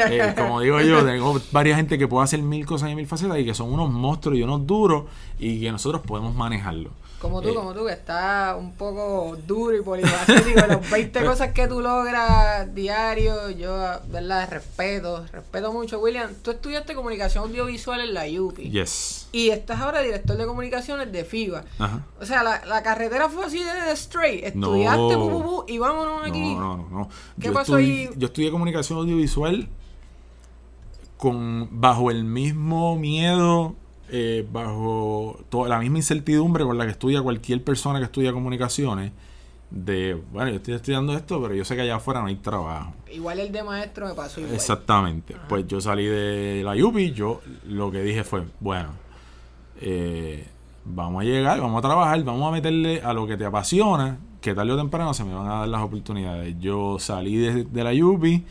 Eh, 0.09 0.35
como 0.35 0.61
digo 0.61 0.81
yo, 0.81 1.05
tengo 1.05 1.39
varias 1.53 1.77
gente 1.77 1.99
que 1.99 2.09
puede 2.09 2.25
hacer 2.25 2.41
mil 2.41 2.65
cosas 2.65 2.91
y 2.91 2.95
mil 2.95 3.07
facetas 3.07 3.39
y 3.39 3.45
que 3.45 3.53
son 3.53 3.71
unos 3.71 3.91
monstruos 3.91 4.39
y 4.39 4.43
unos 4.43 4.67
duros 4.67 5.05
y 5.39 5.61
que 5.61 5.71
nosotros 5.71 6.01
podemos 6.07 6.35
manejarlo. 6.35 6.91
Como 7.21 7.41
tú, 7.41 7.49
Eh, 7.49 7.55
como 7.55 7.73
tú, 7.73 7.87
que 7.87 7.93
está 7.93 8.57
un 8.59 8.73
poco 8.75 9.37
duro 9.47 9.77
y 9.77 9.83
polifacético. 9.83 10.67
las 10.67 10.91
20 10.91 11.25
cosas 11.25 11.53
que 11.53 11.67
tú 11.67 11.81
logras 11.81 12.75
diario, 12.75 13.51
yo, 13.51 13.75
¿verdad? 14.09 14.49
Respeto, 14.51 15.25
respeto 15.33 15.73
mucho. 15.73 15.99
William, 15.99 16.31
tú 16.43 16.51
estudiaste 16.51 16.95
comunicación 16.95 17.45
audiovisual 17.45 18.01
en 18.01 18.13
la 18.13 18.25
UPI. 18.27 18.71
Yes. 18.71 19.29
Y 19.33 19.49
estás 19.49 19.81
ahora 19.81 20.03
director 20.03 20.37
de 20.37 20.47
comunicaciones 20.47 21.11
de 21.11 21.25
FIBA. 21.25 21.65
Ajá. 21.79 22.03
O 22.21 22.27
sea, 22.27 22.43
la, 22.43 22.65
la 22.67 22.83
carretera 22.83 23.29
fue 23.29 23.47
así 23.47 23.63
de 23.63 23.93
straight. 23.93 24.55
No. 24.55 24.67
Estudiaste, 24.69 25.17
pu, 25.17 25.43
pu, 25.43 25.65
y 25.69 25.79
vámonos 25.79 26.23
aquí. 26.23 26.55
No, 26.55 26.61
no, 26.61 26.77
no, 26.77 26.89
no. 26.91 27.09
¿Qué 27.41 27.47
yo 27.49 27.53
pasó 27.55 27.66
Yo 27.67 28.27
estudié 28.27 28.51
comunicación 28.51 28.99
audiovisual 28.99 29.69
con 31.17 31.69
bajo 31.81 32.11
el 32.11 32.25
mismo 32.25 32.97
miedo, 32.97 33.75
eh, 34.11 34.47
bajo 34.51 35.39
toda 35.49 35.69
la 35.69 35.79
misma 35.79 35.99
incertidumbre 35.99 36.65
con 36.65 36.79
la 36.79 36.85
que 36.85 36.93
estudia 36.93 37.23
cualquier 37.23 37.63
persona 37.65 37.99
que 37.99 38.05
estudia 38.05 38.33
comunicaciones. 38.33 39.13
De, 39.69 40.15
bueno, 40.33 40.51
yo 40.51 40.57
estoy 40.57 40.75
estudiando 40.75 41.13
esto, 41.15 41.43
pero 41.43 41.53
yo 41.53 41.65
sé 41.65 41.75
que 41.75 41.83
allá 41.83 41.97
afuera 41.97 42.21
no 42.21 42.27
hay 42.29 42.37
trabajo. 42.37 42.93
Igual 43.13 43.41
el 43.41 43.51
de 43.51 43.65
maestro 43.65 44.07
me 44.07 44.15
pasó 44.15 44.41
igual. 44.41 44.55
Exactamente. 44.55 45.35
Pues 45.49 45.67
yo 45.67 45.81
salí 45.81 46.05
de 46.05 46.63
la 46.65 46.75
UPI, 46.77 47.13
yo 47.13 47.41
lo 47.67 47.91
que 47.91 48.03
dije 48.03 48.23
fue, 48.23 48.45
bueno, 48.61 48.91
eh, 49.81 50.47
vamos 50.85 51.23
a 51.23 51.25
llegar, 51.25 51.61
vamos 51.61 51.79
a 51.79 51.83
trabajar, 51.83 52.23
vamos 52.23 52.49
a 52.49 52.53
meterle 52.53 53.03
a 53.03 53.13
lo 53.13 53.27
que 53.27 53.37
te 53.37 53.45
apasiona, 53.45 54.19
que 54.51 54.55
tarde 54.55 54.73
o 54.73 54.77
temprano 54.77 55.13
se 55.15 55.25
me 55.25 55.35
van 55.35 55.47
a 55.47 55.55
dar 55.61 55.69
las 55.69 55.83
oportunidades. 55.83 56.55
Yo 56.61 56.99
salí 56.99 57.37
de, 57.37 57.65
de 57.65 57.85
la 57.85 57.93
UPI 57.93 58.45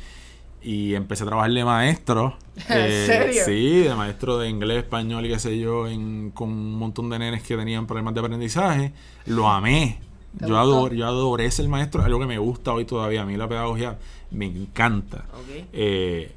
y 0.61 0.95
empecé 0.95 1.23
a 1.23 1.27
trabajar 1.27 1.51
de 1.51 1.63
maestro. 1.65 2.35
¿En 2.69 2.89
serio? 3.05 3.43
Sí, 3.45 3.79
de 3.81 3.95
maestro 3.95 4.37
de 4.37 4.49
inglés, 4.49 4.79
español 4.79 5.25
y 5.25 5.29
qué 5.29 5.39
sé 5.39 5.57
yo, 5.59 5.87
en- 5.87 6.31
con 6.31 6.49
un 6.49 6.75
montón 6.77 7.09
de 7.09 7.19
nenes 7.19 7.43
que 7.43 7.55
tenían 7.55 7.85
problemas 7.87 8.13
de 8.13 8.19
aprendizaje. 8.19 8.93
Lo 9.25 9.47
amé. 9.49 9.99
¿Te 10.39 10.47
Yo 10.47 10.57
adoré, 10.59 10.97
yo 10.97 11.05
adoré 11.07 11.49
ser 11.49 11.67
maestro, 11.69 12.03
algo 12.03 12.19
que 12.19 12.25
me 12.25 12.37
gusta 12.37 12.73
hoy 12.73 12.83
todavía. 12.85 13.21
A 13.21 13.25
mí 13.25 13.37
la 13.37 13.47
pedagogía 13.47 13.97
me 14.31 14.45
encanta. 14.47 15.25
Eh, 15.71 16.31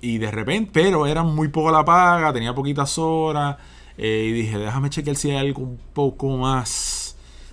y 0.00 0.18
de 0.18 0.30
repente, 0.30 0.70
pero 0.72 1.06
era 1.06 1.22
muy 1.22 1.48
poco 1.48 1.70
la 1.70 1.84
paga, 1.84 2.32
tenía 2.32 2.54
poquitas 2.54 2.96
horas. 2.98 3.56
eh, 3.98 4.26
y 4.28 4.32
dije, 4.32 4.56
déjame 4.58 4.88
chequear 4.88 5.16
si 5.16 5.30
hay 5.30 5.36
algo 5.36 5.62
un 5.62 5.78
poco 5.92 6.36
más 6.38 7.01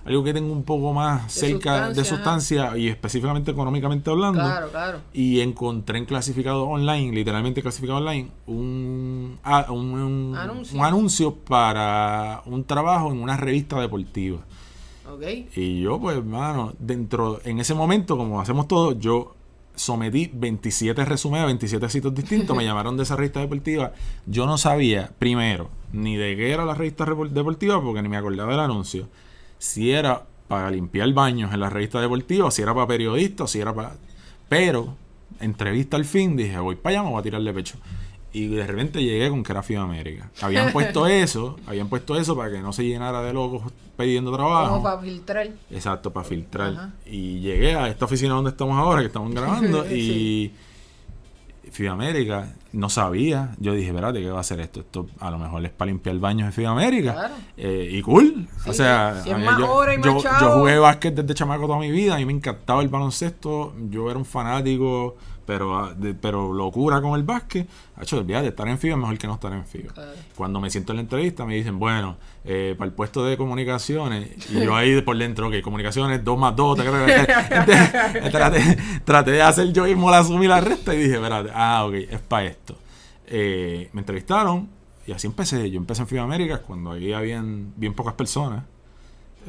algo 0.04 0.24
que 0.24 0.32
tenga 0.32 0.52
un 0.52 0.62
poco 0.64 0.92
más 0.92 1.24
De 1.24 1.30
cerca 1.30 1.90
de 1.90 2.04
sustancia, 2.04 2.76
y 2.76 2.88
específicamente 2.88 3.50
económicamente 3.50 4.10
hablando. 4.10 4.40
Claro, 4.40 4.68
claro. 4.70 4.98
Y 5.12 5.40
encontré 5.40 5.98
en 5.98 6.06
clasificado 6.06 6.64
online, 6.64 7.12
literalmente 7.12 7.62
clasificado 7.62 7.98
online, 7.98 8.28
un, 8.46 9.38
un, 9.68 9.76
un- 9.92 10.36
Anuncio. 10.36 10.78
un 10.78 10.84
anuncio 10.84 11.34
para 11.34 12.42
un 12.46 12.64
trabajo 12.64 13.10
en 13.12 13.20
una 13.22 13.36
revista 13.36 13.80
deportiva. 13.80 14.38
Ok. 15.12 15.22
Y 15.56 15.80
yo, 15.80 16.00
pues, 16.00 16.16
hermano, 16.16 16.72
dentro, 16.78 17.40
en 17.44 17.58
ese 17.60 17.74
momento, 17.74 18.16
como 18.16 18.40
hacemos 18.40 18.68
todo, 18.68 18.92
yo 18.92 19.34
sometí 19.74 20.30
27 20.32 21.04
resúmenes, 21.04 21.46
27 21.46 21.88
sitios 21.88 22.14
distintos, 22.14 22.56
me 22.56 22.64
llamaron 22.66 22.96
de 22.96 23.02
esa 23.02 23.16
revista 23.16 23.40
deportiva. 23.40 23.92
Yo 24.26 24.46
no 24.46 24.56
sabía, 24.56 25.10
primero, 25.18 25.68
ni 25.92 26.16
de 26.16 26.36
qué 26.36 26.52
era 26.52 26.64
la 26.64 26.74
revista 26.74 27.04
deportiva, 27.04 27.82
porque 27.82 28.02
ni 28.02 28.08
me 28.08 28.16
acordaba 28.16 28.50
del 28.52 28.60
anuncio. 28.60 29.08
Si 29.60 29.92
era 29.92 30.24
para 30.48 30.70
limpiar 30.70 31.12
baños 31.12 31.52
en 31.52 31.60
la 31.60 31.68
revista 31.68 32.00
deportiva, 32.00 32.50
si 32.50 32.62
era 32.62 32.74
para 32.74 32.86
periodistas, 32.86 33.50
si 33.50 33.60
era 33.60 33.74
para... 33.74 33.92
Pero, 34.48 34.96
entrevista 35.38 35.98
al 35.98 36.06
fin, 36.06 36.34
dije, 36.34 36.58
voy 36.58 36.76
para 36.76 36.96
allá, 36.96 37.02
me 37.04 37.10
voy 37.10 37.20
a 37.20 37.22
tirarle 37.22 37.52
pecho. 37.52 37.76
Y 38.32 38.46
de 38.46 38.66
repente 38.66 39.02
llegué 39.02 39.28
con 39.28 39.42
que 39.42 39.52
era 39.52 39.62
FIBA 39.62 39.82
América. 39.82 40.30
Habían 40.40 40.72
puesto 40.72 41.06
eso, 41.06 41.58
habían 41.66 41.88
puesto 41.88 42.16
eso 42.16 42.34
para 42.34 42.50
que 42.50 42.60
no 42.60 42.72
se 42.72 42.84
llenara 42.84 43.22
de 43.22 43.34
locos 43.34 43.70
pidiendo 43.98 44.32
trabajo. 44.32 44.70
Como 44.70 44.82
para 44.82 45.00
filtrar. 45.02 45.50
Exacto, 45.70 46.10
para 46.10 46.26
filtrar. 46.26 46.72
Ajá. 46.72 46.90
Y 47.04 47.40
llegué 47.40 47.74
a 47.74 47.88
esta 47.88 48.06
oficina 48.06 48.34
donde 48.34 48.50
estamos 48.50 48.78
ahora, 48.78 49.02
que 49.02 49.08
estamos 49.08 49.30
grabando, 49.32 49.84
y 49.92 50.52
FIBA 51.70 51.92
América 51.92 52.52
no 52.72 52.88
sabía. 52.88 53.54
Yo 53.58 53.72
dije, 53.74 53.88
espérate, 53.88 54.20
¿qué 54.20 54.30
va 54.30 54.38
a 54.38 54.40
hacer 54.40 54.60
esto? 54.60 54.80
Esto 54.80 55.06
a 55.20 55.30
lo 55.30 55.38
mejor 55.38 55.64
es 55.64 55.70
para 55.70 55.90
limpiar 55.90 56.16
baños 56.18 56.46
de 56.48 56.52
FIBA 56.52 56.70
América. 56.70 57.12
Claro. 57.14 57.34
Eh, 57.56 57.88
y 57.92 58.02
cool. 58.02 58.48
o 58.66 58.72
sea, 58.72 59.20
si 59.22 59.30
mí- 59.34 59.44
yo, 59.58 60.18
yo- 60.40 60.50
jugué 60.52 60.78
básquet 60.78 61.14
desde 61.14 61.34
chamaco 61.34 61.66
toda 61.66 61.78
mi 61.78 61.90
vida. 61.90 62.14
A 62.14 62.18
mí 62.18 62.24
me 62.24 62.32
encantaba 62.32 62.82
el 62.82 62.88
baloncesto. 62.88 63.74
Yo 63.90 64.08
era 64.10 64.18
un 64.18 64.24
fanático, 64.24 65.16
pero, 65.50 65.76
ah, 65.76 65.92
de- 65.96 66.14
pero 66.14 66.52
locura 66.52 67.02
con 67.02 67.18
el 67.18 67.24
básquet. 67.24 67.66
Hacho, 67.96 68.18
olvídate, 68.18 68.46
estar 68.48 68.68
en 68.68 68.78
FIBA 68.78 68.94
es 68.94 69.00
mejor 69.00 69.18
que 69.18 69.26
no 69.26 69.34
estar 69.34 69.52
en 69.52 69.64
FIBA. 69.66 69.92
Claro. 69.92 70.12
Cuando 70.36 70.60
me 70.60 70.70
siento 70.70 70.92
en 70.92 70.98
la 70.98 71.02
entrevista 71.02 71.44
me 71.44 71.56
dicen, 71.56 71.80
bueno, 71.80 72.16
eh, 72.44 72.76
para 72.78 72.88
el 72.88 72.94
puesto 72.94 73.24
de 73.24 73.36
comunicaciones, 73.36 74.30
y 74.48 74.62
yo 74.64 74.76
ahí 74.76 75.02
por 75.02 75.18
dentro, 75.18 75.48
ok, 75.48 75.60
comunicaciones, 75.60 76.22
2 76.24 76.38
más 76.38 76.54
2, 76.54 76.78
traté, 78.30 78.78
traté 79.04 79.30
de 79.32 79.42
hacer 79.42 79.72
yo 79.72 79.84
mismo 79.84 80.08
la 80.10 80.22
suma 80.22 80.44
y 80.44 80.48
la 80.48 80.60
resta 80.60 80.94
y 80.94 80.98
dije, 80.98 81.14
espérate, 81.16 81.50
ah, 81.52 81.84
ok, 81.86 81.94
es 81.94 82.20
para 82.20 82.44
esto. 82.46 82.76
Eh, 83.26 83.88
me 83.92 84.00
entrevistaron 84.02 84.68
y 85.06 85.12
así 85.12 85.26
empecé. 85.26 85.68
Yo 85.70 85.78
empecé 85.78 86.02
en 86.02 86.08
FIBA 86.08 86.22
América 86.22 86.58
cuando 86.58 86.92
ahí 86.92 87.12
habían 87.12 87.72
bien 87.76 87.94
pocas 87.94 88.14
personas 88.14 88.62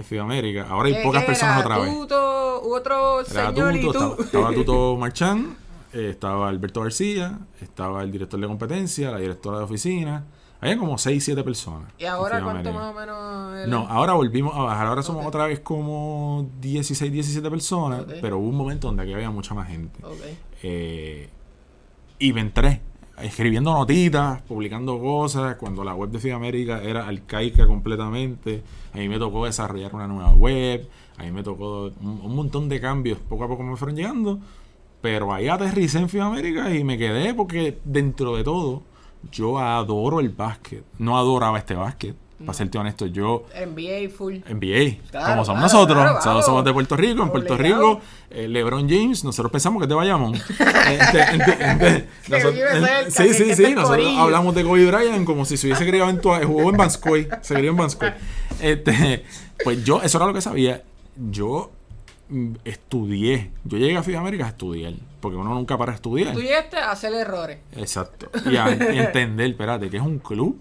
FIBA 0.04 0.24
América. 0.24 0.68
Ahora 0.70 0.88
hay 0.88 0.96
¿Qué- 0.96 1.04
pocas 1.04 1.22
qué 1.22 1.28
personas 1.28 1.62
otra 1.62 1.78
vez. 1.80 1.94
Tuto, 1.94 2.62
otro 2.64 3.20
Era 3.22 3.50
señor 3.50 3.76
y 3.76 3.82
Tuto, 3.82 3.92
tú. 4.16 4.22
estaba, 4.24 4.24
estaba 4.26 4.54
Tuto 4.54 4.96
Marchán, 5.00 5.58
eh, 5.94 6.10
estaba 6.12 6.50
Alberto 6.50 6.82
García, 6.82 7.40
estaba 7.62 8.04
el 8.04 8.12
director 8.12 8.40
de 8.40 8.48
competencia, 8.48 9.12
la 9.12 9.18
directora 9.18 9.58
de 9.60 9.64
oficina. 9.64 10.26
Había 10.62 10.78
como 10.78 10.98
6, 10.98 11.24
7 11.24 11.44
personas. 11.44 11.92
¿Y 11.98 12.06
ahora 12.06 12.42
cuánto 12.44 12.72
más 12.72 12.92
o 12.92 12.94
menos? 12.94 13.56
era? 13.56 13.68
No, 13.68 13.88
ahora 13.88 14.14
volvimos 14.14 14.56
a 14.56 14.60
bajar. 14.60 14.86
Ahora 14.88 15.02
somos 15.02 15.26
otra 15.26 15.48
vez 15.48 15.60
como 15.60 16.52
16, 16.62 17.12
17 17.12 17.50
personas. 17.50 18.06
Pero 18.22 18.38
hubo 18.38 18.48
un 18.48 18.58
momento 18.58 18.88
donde 18.88 19.02
aquí 19.02 19.12
había 19.12 19.32
mucha 19.32 19.56
más 19.56 19.68
gente. 19.68 20.00
Eh, 20.62 21.30
y 22.20 22.32
me 22.34 22.42
entré 22.42 22.82
escribiendo 23.24 23.74
notitas, 23.74 24.42
publicando 24.44 25.00
cosas, 25.00 25.56
cuando 25.56 25.84
la 25.84 25.96
web 25.96 26.10
de 26.10 26.20
FIBA 26.20 26.36
América 26.36 26.82
era 26.84 27.08
arcaica 27.08 27.66
completamente. 27.66 28.64
A 28.94 28.98
mí 28.98 29.10
me 29.10 29.18
tocó 29.18 29.46
desarrollar 29.46 29.94
una 29.96 30.08
nueva 30.08 30.34
web, 30.34 30.88
a 31.18 31.24
mí 31.24 31.32
me 31.32 31.44
tocó 31.44 31.92
un, 32.02 32.22
un 32.22 32.36
montón 32.36 32.70
de 32.70 32.80
cambios, 32.80 33.18
poco 33.20 33.46
a 33.46 33.48
poco 33.48 33.64
me 33.64 33.76
fueron 33.76 33.96
llegando. 33.96 34.40
Pero 35.02 35.34
ahí 35.34 35.48
aterricé 35.48 35.98
en 35.98 36.10
FIBA 36.10 36.26
América 36.28 36.74
y 36.74 36.84
me 36.84 36.98
quedé 36.98 37.34
porque 37.34 37.80
dentro 37.84 38.36
de 38.36 38.44
todo, 38.44 38.84
yo 39.32 39.58
adoro 39.60 40.20
el 40.20 40.30
básquet. 40.30 40.84
No 41.00 41.18
adoraba 41.18 41.58
este 41.58 41.74
básquet, 41.74 42.16
para 42.46 42.54
serte 42.54 42.78
honesto. 42.78 43.08
Yo 43.08 43.46
NBA 43.56 44.10
full. 44.16 44.36
NBA, 44.48 45.10
Claro, 45.10 45.28
como 45.32 45.46
somos 45.46 45.46
claro, 45.46 45.62
nosotros, 45.62 46.24
claro, 46.24 46.42
somos 46.44 46.66
de 46.66 46.74
Puerto 46.74 46.96
Rico, 46.96 47.24
en 47.24 47.30
Puerto. 47.30 47.58
Rico, 47.58 48.02
eh, 48.30 48.48
LeBron 48.48 48.88
James, 48.88 49.24
nosotros 49.24 49.52
pensamos 49.52 49.82
que 49.82 49.88
de 49.88 49.96
Bayamón. 49.96 50.34
Este, 50.92 52.08
vive 52.28 52.72
cerca, 52.72 53.12
sí, 53.12 53.34
sí, 53.34 53.56
sí, 53.56 53.74
nosotros 53.74 54.06
hablamos 54.18 54.54
de 54.56 54.64
Kobe 54.64 54.86
Bryant 54.88 55.26
como 55.26 55.46
si 55.46 55.58
se 55.58 55.68
hubiese 55.68 55.88
criado 55.88 56.10
en 56.10 56.20
tu, 56.20 56.30
jugó 56.30 56.70
en 56.70 56.90
se 57.42 57.56
crió 57.56 57.72
en 57.72 57.78
Banscoy. 57.78 58.14
Este, 58.62 59.26
pues 59.64 59.84
yo, 59.84 60.04
eso 60.04 60.18
era 60.20 60.28
lo 60.28 60.34
que 60.34 60.42
sabía. 60.42 60.84
Yo 61.16 61.72
estudié, 62.64 63.52
yo 63.64 63.78
llegué 63.78 63.98
a 63.98 64.04
FIBA 64.04 64.20
América 64.20 64.46
a 64.46 64.50
estudiar, 64.50 64.94
porque 65.20 65.38
uno 65.38 65.54
nunca 65.54 65.78
para 65.78 65.94
estudiar. 65.94 66.36
Llegaste 66.36 66.78
a 66.78 66.92
hacer 66.92 67.14
errores. 67.14 67.60
Exacto. 67.76 68.30
Y 68.50 68.56
a 68.56 68.70
entender, 69.04 69.52
espérate, 69.52 69.90
que 69.90 69.98
es 69.98 70.04
un 70.04 70.20
club, 70.20 70.58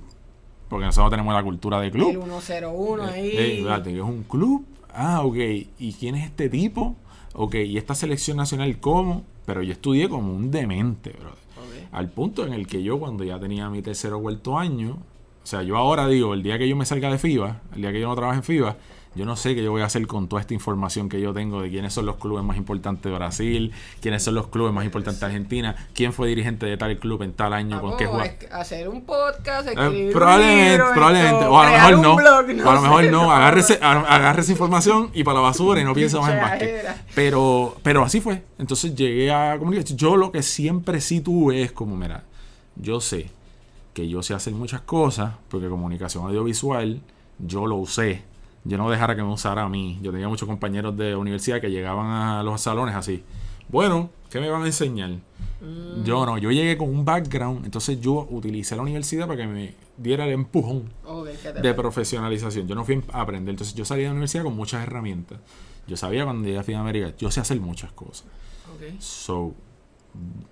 porque 0.69 0.87
nosotros 0.87 1.11
tenemos 1.11 1.35
la 1.35 1.43
cultura 1.43 1.81
de 1.81 1.91
club. 1.91 2.11
El 2.11 2.41
101 2.43 3.03
ahí. 3.05 3.31
Ey, 3.31 3.59
espérate, 3.59 3.91
que 3.91 3.99
es 3.99 4.05
un 4.05 4.23
club. 4.25 4.65
Ah, 4.93 5.23
ok. 5.25 5.37
¿Y 5.79 5.97
quién 5.99 6.15
es 6.17 6.27
este 6.27 6.49
tipo? 6.49 6.97
Ok, 7.35 7.55
¿y 7.55 7.77
esta 7.77 7.95
selección 7.95 8.37
nacional 8.37 8.79
cómo? 8.81 9.25
Pero 9.47 9.63
yo 9.63 9.73
estudié 9.73 10.09
como 10.09 10.33
un 10.33 10.51
demente, 10.51 11.11
brother. 11.11 11.33
Ok. 11.33 11.89
Al 11.93 12.09
punto 12.11 12.47
en 12.47 12.53
el 12.53 12.67
que 12.67 12.83
yo, 12.83 12.99
cuando 12.99 13.25
ya 13.25 13.39
tenía 13.39 13.69
mi 13.71 13.83
tercero 13.83 14.19
o 14.19 14.23
cuarto 14.23 14.59
año, 14.59 14.99
o 15.43 15.47
sea, 15.47 15.63
yo 15.63 15.77
ahora 15.77 16.07
digo, 16.07 16.35
el 16.35 16.43
día 16.43 16.59
que 16.59 16.69
yo 16.69 16.77
me 16.77 16.85
salga 16.85 17.11
de 17.11 17.19
FIBA, 17.19 17.63
el 17.75 17.83
día 17.83 17.93
que 17.93 18.01
yo 18.01 18.09
no 18.09 18.15
trabaje 18.15 18.39
en 18.39 18.45
FIBA, 18.45 18.77
yo 19.17 19.25
no 19.27 19.35
sé 19.35 19.55
qué 19.57 19.63
yo 19.65 19.73
voy 19.73 19.83
a 19.83 19.87
hacer 19.87 20.07
con 20.07 20.29
toda 20.29 20.41
esta 20.41 20.55
información 20.55 21.09
que 21.09 21.21
yo 21.21 21.33
tengo 21.33 21.63
de 21.63 21.69
quiénes 21.71 21.93
son 21.93 22.07
los 22.07 22.17
clubes 22.17 22.45
más 22.45 22.57
importantes 22.57 23.03
de 23.03 23.11
Brasil, 23.17 23.73
quiénes 24.01 24.23
son 24.23 24.37
los 24.37 24.47
clubes 24.47 24.73
más 24.73 24.85
importantes 24.85 25.19
de 25.21 25.27
Argentina, 25.27 25.75
quién 25.95 26.13
fue 26.13 26.29
dirigente 26.29 26.65
de 26.67 26.77
tal 26.77 26.97
club 26.99 27.23
en 27.23 27.33
tal 27.33 27.53
año, 27.53 27.81
con 27.81 27.97
qué 27.97 28.07
jugador. 28.07 28.31
hacer 28.53 28.89
un 28.89 29.05
podcast, 29.05 29.67
Eh, 29.67 29.73
escribir 29.73 30.07
un 30.07 30.13
probablemente, 30.13 30.71
libro, 30.71 30.93
probablemente. 30.95 31.45
O 31.47 31.59
a 31.59 31.65
lo 31.67 31.73
mejor 31.73 31.99
no. 31.99 32.17
blog, 32.17 32.69
a 32.69 32.75
lo 32.75 32.81
mejor 32.83 33.05
sé, 33.05 33.11
no. 33.11 33.33
Agárrese, 33.33 33.79
a- 33.83 34.01
agarre 34.01 34.43
esa 34.43 34.53
información 34.53 35.11
y 35.13 35.25
para 35.25 35.37
la 35.37 35.41
basura 35.43 35.81
y 35.81 35.85
no 35.85 35.93
piense 35.93 36.17
más 36.19 36.31
en 36.31 36.41
básquet. 36.41 36.87
Pero, 37.15 37.77
pero 37.83 38.05
así 38.05 38.21
fue. 38.21 38.45
Entonces 38.59 38.95
llegué 38.95 39.33
a 39.33 39.57
comunicación. 39.59 39.99
Yo 39.99 40.17
lo 40.17 40.31
que 40.31 40.43
siempre 40.43 41.01
sí 41.01 41.21
tuve 41.21 41.63
es 41.63 41.73
como, 41.73 41.97
mira, 41.97 42.23
yo 42.77 43.01
sé 43.01 43.29
que 43.93 44.09
yo 44.09 44.23
sé 44.23 44.35
hacer 44.35 44.53
muchas 44.53 44.83
cosas, 44.83 45.33
porque 45.49 45.69
comunicación 45.69 46.25
audiovisual, 46.27 47.01
yo 47.41 47.67
lo 47.67 47.75
usé. 47.77 48.23
Yo 48.65 48.77
no 48.77 48.91
dejara 48.91 49.17
que 49.17 49.23
me 49.23 49.33
usara 49.33 49.63
a 49.63 49.69
mí. 49.69 49.99
Yo 50.03 50.13
tenía 50.13 50.29
muchos 50.29 50.47
compañeros 50.47 50.97
de 50.97 51.17
universidad 51.17 51.61
que 51.61 51.71
llegaban 51.71 52.07
a 52.07 52.43
los 52.43 52.61
salones 52.61 52.95
así. 52.95 53.23
Bueno, 53.69 54.11
¿qué 54.31 54.41
me 54.41 54.51
van 54.51 54.63
a 54.63 54.67
enseñar? 54.67 55.11
Mm. 55.61 56.05
Yo 56.05 56.27
no, 56.27 56.39
yo 56.39 56.51
llegué 56.51 56.77
con 56.77 56.89
un 56.89 57.05
background, 57.05 57.65
entonces 57.65 58.01
yo 58.01 58.27
utilicé 58.31 58.77
la 58.77 58.83
universidad 58.83 59.27
para 59.27 59.43
que 59.43 59.47
me 59.47 59.75
diera 59.97 60.25
el 60.25 60.33
empujón 60.33 60.91
Ok, 61.05 61.29
¿qué 61.43 61.53
te 61.53 61.61
de 61.61 61.75
profesionalización. 61.75 62.67
Yo 62.67 62.75
no 62.75 62.85
fui 62.85 63.03
a 63.13 63.21
aprender, 63.21 63.51
entonces 63.51 63.75
yo 63.75 63.85
salí 63.85 64.03
de 64.03 64.07
la 64.07 64.13
universidad 64.13 64.45
con 64.45 64.57
muchas 64.57 64.83
herramientas. 64.83 65.39
Yo 65.87 65.97
sabía 65.97 66.25
cuando 66.25 66.47
llegué 66.47 66.59
a 66.59 66.63
FIBA 66.63 66.81
América, 66.81 67.15
yo 67.19 67.31
sé 67.31 67.41
hacer 67.41 67.61
muchas 67.61 67.93
cosas. 67.93 68.25
Ok. 68.75 69.01
So, 69.01 69.55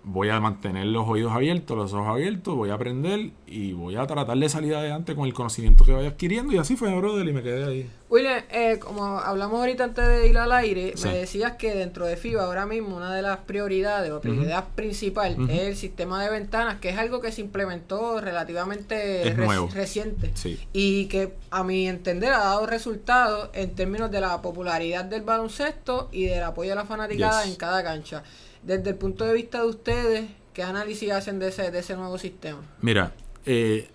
voy 0.05 0.31
a 0.31 0.41
mantener 0.41 0.87
los 0.87 1.07
oídos 1.07 1.33
abiertos, 1.33 1.77
los 1.77 1.93
ojos 1.93 2.09
abiertos, 2.09 2.55
voy 2.55 2.71
a 2.71 2.75
aprender 2.75 3.31
y 3.47 3.73
voy 3.73 3.97
a 3.97 4.07
tratar 4.07 4.39
de 4.39 4.49
salir 4.49 4.75
adelante 4.75 5.15
con 5.15 5.27
el 5.27 5.35
conocimiento 5.35 5.85
que 5.85 5.93
vaya 5.93 6.09
adquiriendo. 6.09 6.53
Y 6.55 6.59
así 6.59 6.77
fue, 6.77 6.95
brother, 6.95 7.27
y 7.29 7.33
me 7.33 7.43
quedé 7.43 7.65
ahí. 7.65 7.91
William, 8.09 8.43
eh, 8.51 8.79
como 8.79 9.05
hablamos 9.19 9.61
ahorita 9.61 9.85
antes 9.85 10.09
de 10.09 10.29
ir 10.29 10.39
al 10.39 10.51
aire, 10.53 10.93
Sí. 10.97 11.09
me 11.09 11.15
decías 11.19 11.53
que 11.57 11.75
dentro 11.75 12.07
de 12.07 12.17
FIBA 12.17 12.43
ahora 12.45 12.65
mismo 12.65 12.97
una 12.97 13.13
de 13.15 13.21
las 13.21 13.37
prioridades 13.41 14.11
o 14.11 14.21
prioridad 14.23 14.69
principal 14.75 15.35
Ujú. 15.39 15.53
es 15.53 15.61
el 15.61 15.77
sistema 15.77 16.25
de 16.25 16.31
ventanas, 16.31 16.77
que 16.81 16.89
es 16.89 16.97
algo 16.97 17.21
que 17.21 17.31
se 17.33 17.43
implementó 17.43 18.19
relativamente 18.23 19.29
Es 19.29 19.37
reci- 19.37 19.45
nuevo. 19.45 19.69
reciente 19.75 20.31
Sí. 20.35 20.59
y 20.73 21.07
que 21.07 21.35
a 21.51 21.65
mi 21.65 21.87
entender 21.87 22.33
ha 22.33 22.39
dado 22.39 22.67
resultados 22.67 23.51
en 23.53 23.75
términos 23.75 24.11
de 24.11 24.21
la 24.23 24.41
popularidad 24.41 25.05
del 25.05 25.21
baloncesto 25.23 26.09
y 26.11 26.25
del 26.27 26.45
apoyo 26.45 26.73
a 26.73 26.77
la 26.77 26.85
fanaticada 26.87 27.43
Yes. 27.43 27.53
en 27.53 27.57
cada 27.59 27.83
cancha. 27.83 28.23
Desde 28.63 28.91
el 28.91 28.97
punto 28.97 29.25
de 29.25 29.35
vista 29.35 29.63
de 29.63 29.69
ustedes, 29.69 30.31
¿qué 30.53 30.63
análisis 30.63 31.11
hacen 31.11 31.39
de 31.39 31.49
ese, 31.49 31.71
de 31.71 31.79
ese 31.79 31.97
nuevo 31.97 32.19
sistema? 32.19 32.61
Mira, 32.81 33.15
eh, 33.47 33.89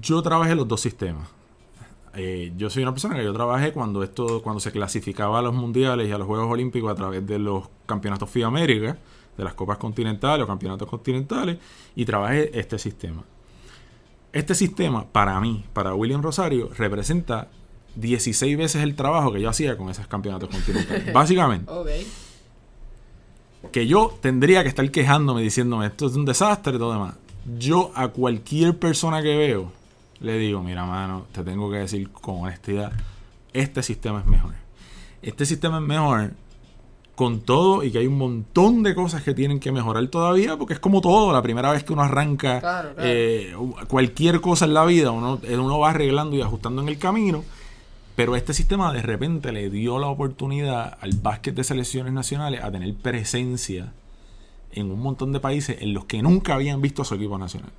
yo 0.00 0.22
trabajé 0.22 0.54
los 0.54 0.66
dos 0.66 0.80
sistemas. 0.80 1.28
Eh, 2.14 2.52
yo 2.56 2.70
soy 2.70 2.82
una 2.82 2.92
persona 2.92 3.16
que 3.16 3.24
yo 3.24 3.32
trabajé 3.32 3.72
cuando 3.72 4.02
esto, 4.02 4.42
cuando 4.42 4.60
se 4.60 4.72
clasificaba 4.72 5.38
a 5.38 5.42
los 5.42 5.54
mundiales 5.54 6.08
y 6.08 6.12
a 6.12 6.18
los 6.18 6.26
Juegos 6.26 6.50
Olímpicos 6.50 6.90
a 6.90 6.94
través 6.94 7.26
de 7.26 7.38
los 7.38 7.68
campeonatos 7.86 8.30
FIBA 8.30 8.48
América, 8.48 8.98
de 9.36 9.44
las 9.44 9.54
copas 9.54 9.78
continentales 9.78 10.42
o 10.44 10.46
campeonatos 10.46 10.88
continentales, 10.88 11.58
y 11.94 12.04
trabajé 12.04 12.58
este 12.58 12.78
sistema. 12.78 13.24
Este 14.32 14.54
sistema, 14.54 15.06
para 15.06 15.40
mí, 15.40 15.64
para 15.72 15.94
William 15.94 16.22
Rosario, 16.22 16.70
representa 16.76 17.48
16 17.94 18.56
veces 18.58 18.82
el 18.82 18.94
trabajo 18.94 19.32
que 19.32 19.40
yo 19.40 19.48
hacía 19.48 19.76
con 19.76 19.88
esos 19.88 20.06
campeonatos 20.06 20.48
continentales. 20.48 21.12
Básicamente 21.12 21.70
Ok. 21.70 21.88
Que 23.72 23.86
yo 23.86 24.16
tendría 24.20 24.62
que 24.62 24.68
estar 24.68 24.88
quejándome 24.90 25.42
diciéndome 25.42 25.86
esto 25.86 26.06
es 26.06 26.14
un 26.14 26.24
desastre 26.24 26.76
y 26.76 26.78
todo 26.78 26.92
demás. 26.92 27.14
Yo 27.58 27.90
a 27.94 28.08
cualquier 28.08 28.76
persona 28.78 29.22
que 29.22 29.36
veo 29.36 29.72
le 30.20 30.38
digo, 30.38 30.62
mira 30.62 30.84
mano, 30.84 31.26
te 31.32 31.42
tengo 31.44 31.70
que 31.70 31.78
decir 31.78 32.10
con 32.10 32.42
honestidad, 32.42 32.92
este 33.52 33.82
sistema 33.82 34.20
es 34.20 34.26
mejor. 34.26 34.54
este 35.22 35.46
sistema 35.46 35.78
es 35.78 35.84
mejor 35.84 36.32
con 37.14 37.40
todo 37.40 37.82
y 37.82 37.90
que 37.90 37.98
hay 37.98 38.06
un 38.06 38.16
montón 38.16 38.84
de 38.84 38.94
cosas 38.94 39.22
que 39.22 39.34
tienen 39.34 39.58
que 39.58 39.72
mejorar 39.72 40.06
todavía, 40.06 40.56
porque 40.56 40.74
es 40.74 40.80
como 40.80 41.00
todo, 41.00 41.32
la 41.32 41.42
primera 41.42 41.72
vez 41.72 41.82
que 41.82 41.92
uno 41.92 42.02
arranca 42.02 42.60
Claro, 42.60 42.94
claro. 42.94 43.08
eh, 43.10 43.54
cualquier 43.88 44.40
cosa 44.40 44.66
en 44.66 44.74
la 44.74 44.84
vida, 44.84 45.10
uno, 45.10 45.40
uno 45.48 45.78
va 45.80 45.90
arreglando 45.90 46.36
y 46.36 46.42
ajustando 46.42 46.80
en 46.80 46.88
el 46.88 46.98
camino, 46.98 47.44
pero 48.18 48.34
este 48.34 48.52
sistema 48.52 48.92
de 48.92 49.00
repente 49.00 49.52
le 49.52 49.70
dio 49.70 50.00
la 50.00 50.08
oportunidad 50.08 50.98
al 51.00 51.12
básquet 51.22 51.54
de 51.54 51.62
selecciones 51.62 52.12
nacionales 52.12 52.64
a 52.64 52.72
tener 52.72 52.92
presencia 52.96 53.92
en 54.72 54.90
un 54.90 55.00
montón 55.00 55.30
de 55.32 55.38
países 55.38 55.80
en 55.80 55.94
los 55.94 56.04
que 56.06 56.20
nunca 56.20 56.54
habían 56.54 56.82
visto 56.82 57.02
a 57.02 57.04
su 57.04 57.14
equipo 57.14 57.38
nacional. 57.38 57.70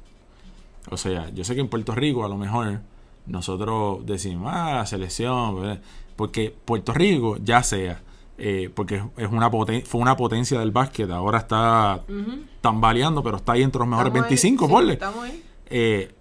O 0.90 0.96
sea, 0.96 1.30
yo 1.32 1.44
sé 1.44 1.56
que 1.56 1.60
en 1.62 1.68
Puerto 1.68 1.94
Rico 1.94 2.24
a 2.24 2.30
lo 2.30 2.38
mejor 2.38 2.80
nosotros 3.26 4.06
decimos, 4.06 4.50
ah, 4.56 4.86
selección, 4.86 5.82
porque 6.16 6.56
Puerto 6.64 6.94
Rico 6.94 7.36
ya 7.44 7.62
sea, 7.62 8.02
eh, 8.38 8.70
porque 8.74 9.04
es 9.18 9.28
una 9.30 9.52
poten- 9.52 9.84
fue 9.84 10.00
una 10.00 10.16
potencia 10.16 10.58
del 10.62 10.72
básquet, 10.72 11.12
ahora 11.12 11.40
está 11.40 12.02
Ujú. 12.08 12.44
tambaleando, 12.62 13.22
pero 13.22 13.36
está 13.36 13.52
ahí 13.52 13.64
entre 13.64 13.80
los 13.80 13.90
mejores 13.90 14.08
Estamos 14.08 14.26
ahí, 14.26 14.30
25, 14.30 14.66
sí, 14.68 14.72
ponle. 14.72 14.94
Estamos 14.94 15.24
ahí. 15.26 15.44
Eh, 15.70 16.14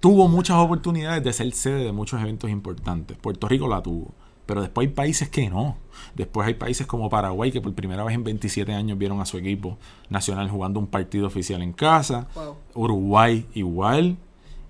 tuvo 0.00 0.28
muchas 0.28 0.56
oportunidades 0.58 1.22
de 1.24 1.32
ser 1.32 1.52
sede 1.52 1.84
de 1.84 1.92
muchos 1.92 2.20
eventos 2.20 2.50
importantes. 2.50 3.16
Puerto 3.18 3.48
Rico 3.48 3.68
la 3.68 3.82
tuvo. 3.82 4.12
Pero 4.46 4.60
después 4.60 4.88
hay 4.88 4.92
países 4.92 5.28
que 5.28 5.48
no. 5.48 5.76
Después 6.14 6.46
hay 6.46 6.54
países 6.54 6.86
como 6.86 7.08
Paraguay 7.08 7.52
que 7.52 7.60
por 7.60 7.72
primera 7.74 8.02
vez 8.02 8.14
en 8.14 8.24
27 8.24 8.72
años 8.74 8.98
vieron 8.98 9.20
a 9.20 9.24
su 9.26 9.38
equipo 9.38 9.78
nacional 10.10 10.50
jugando 10.50 10.80
un 10.80 10.88
partido 10.88 11.26
oficial 11.28 11.62
en 11.62 11.72
casa. 11.72 12.26
Wow. 12.34 12.56
Uruguay 12.74 13.46
igual. 13.54 14.16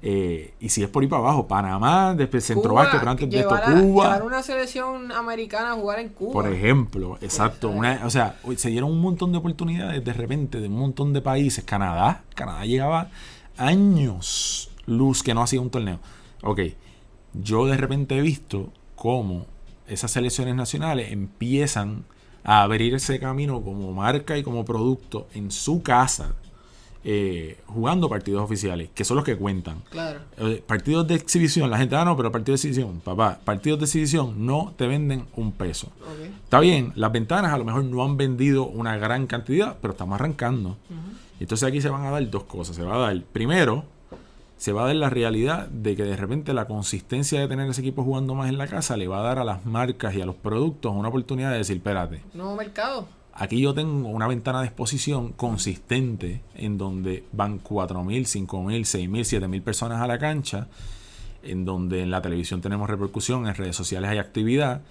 Eh, 0.05 0.53
y 0.61 0.69
si 0.69 0.83
es 0.83 0.89
por 0.89 1.03
ahí 1.03 1.09
para 1.09 1.23
abajo, 1.23 1.47
Panamá, 1.47 2.13
después 2.15 2.45
Centro 2.45 2.71
Cuba, 2.71 2.89
pero 2.91 3.09
antes 3.09 3.31
de 3.31 3.39
esto 3.39 3.55
a- 3.55 3.63
Cuba. 3.63 4.05
llevar 4.05 4.23
una 4.25 4.43
selección 4.43 5.13
americana 5.13 5.71
a 5.73 5.75
jugar 5.75 6.01
en 6.01 6.09
Cuba. 6.09 6.33
Por 6.33 6.53
ejemplo, 6.53 7.19
exacto. 7.21 7.73
o 8.05 8.11
sea, 8.11 8.37
se 8.57 8.69
dieron 8.69 8.91
un 8.91 9.01
montón 9.01 9.31
de 9.33 9.39
oportunidades 9.39 10.05
de 10.05 10.13
repente 10.13 10.61
de 10.61 10.67
un 10.69 10.75
montón 10.77 11.13
de 11.13 11.23
países. 11.23 11.63
Canadá, 11.65 12.25
Canadá 12.35 12.65
llegaba 12.67 13.11
años 13.57 14.72
luz 14.97 15.23
que 15.23 15.35
no 15.35 15.43
hacía 15.43 15.61
un 15.61 15.71
torneo. 15.71 15.99
Ok, 16.43 16.61
yo 17.35 17.67
de 17.67 17.77
repente 17.77 18.17
he 18.17 18.21
visto 18.21 18.73
cómo 18.95 19.47
esas 19.89 20.11
selecciones 20.11 20.55
nacionales 20.55 21.13
empiezan 21.13 22.05
a 22.45 22.63
abrir 22.63 22.95
ese 22.95 23.19
camino 23.21 23.63
como 23.63 23.93
marca 23.93 24.37
y 24.37 24.43
como 24.43 24.65
producto 24.65 25.29
en 25.35 25.51
su 25.51 25.83
casa, 25.83 26.35
eh, 27.05 27.59
jugando 27.67 28.09
partidos 28.09 28.43
oficiales, 28.43 28.91
que 28.95 29.05
son 29.05 29.17
los 29.17 29.25
que 29.25 29.37
cuentan. 29.37 29.83
Claro. 29.91 30.21
Eh, 30.39 30.63
partidos 30.65 31.07
de 31.07 31.17
exhibición, 31.17 31.71
la 31.71 31.79
gente, 31.79 31.97
ah, 31.97 32.05
no, 32.05 32.17
pero 32.17 32.31
partidos 32.31 32.63
de 32.63 32.69
exhibición, 32.69 33.01
papá, 33.01 33.41
partidos 33.45 33.81
de 33.81 33.87
exhibición 33.87 34.47
no 34.47 34.73
te 34.77 34.87
venden 34.87 35.27
un 35.37 35.53
peso. 35.53 35.89
Ok. 36.03 36.31
Está 36.45 36.61
bien, 36.61 36.93
las 36.95 37.11
ventanas 37.13 37.53
a 37.53 37.59
lo 37.59 37.65
mejor 37.65 37.85
no 37.85 38.05
han 38.05 38.17
vendido 38.17 38.67
una 38.67 38.97
gran 38.97 39.27
cantidad, 39.27 39.79
pero 39.81 39.93
estamos 39.93 40.15
arrancando. 40.15 40.77
Entonces 41.41 41.69
aquí 41.69 41.81
se 41.81 41.89
van 41.89 42.05
a 42.07 42.11
dar 42.11 42.31
dos 42.31 42.45
cosas. 42.45 42.77
Se 42.77 42.85
va 42.85 42.95
a 42.95 42.99
dar, 42.99 43.23
primero, 43.33 43.85
se 44.63 44.71
va 44.73 44.85
a 44.85 44.87
dar 44.87 44.95
la 44.95 45.11
realidad 45.11 45.67
de 45.71 45.97
que 45.97 46.05
de 46.05 46.15
repente 46.17 46.55
la 46.55 46.67
consistencia 46.67 47.41
de 47.41 47.49
tener 47.49 47.69
ese 47.69 47.81
equipo 47.81 48.05
jugando 48.05 48.37
más 48.37 48.49
en 48.49 48.59
la 48.59 48.69
casa 48.69 48.97
le 48.97 49.09
va 49.09 49.19
a 49.19 49.23
dar 49.23 49.41
a 49.41 49.45
las 49.45 49.67
marcas 49.67 50.15
y 50.15 50.21
a 50.21 50.25
los 50.25 50.37
productos 50.37 50.95
una 50.95 51.09
oportunidad 51.09 51.51
de 51.51 51.59
decir, 51.59 51.79
espérate, 51.79 52.23
Nuevo 52.33 52.55
mercado. 52.55 53.09
Aquí 53.35 53.61
yo 53.61 53.75
tengo 53.75 54.09
una 54.09 54.29
ventana 54.29 54.61
de 54.61 54.67
exposición 54.69 55.33
consistente 55.33 56.43
en 56.55 56.79
donde 56.79 57.25
van 57.33 57.61
4.000, 57.61 58.47
5.000, 58.47 58.47
6.000, 58.83 59.41
7.000 59.49 59.63
personas 59.63 60.01
a 60.01 60.07
la 60.07 60.19
cancha, 60.21 60.69
en 61.43 61.65
donde 61.65 62.03
en 62.03 62.13
la 62.13 62.23
televisión 62.23 62.61
tenemos 62.61 62.89
repercusión, 62.89 63.49
en 63.49 63.57
redes 63.57 63.75
sociales 63.75 64.11
hay 64.11 64.19
actividad. 64.19 64.83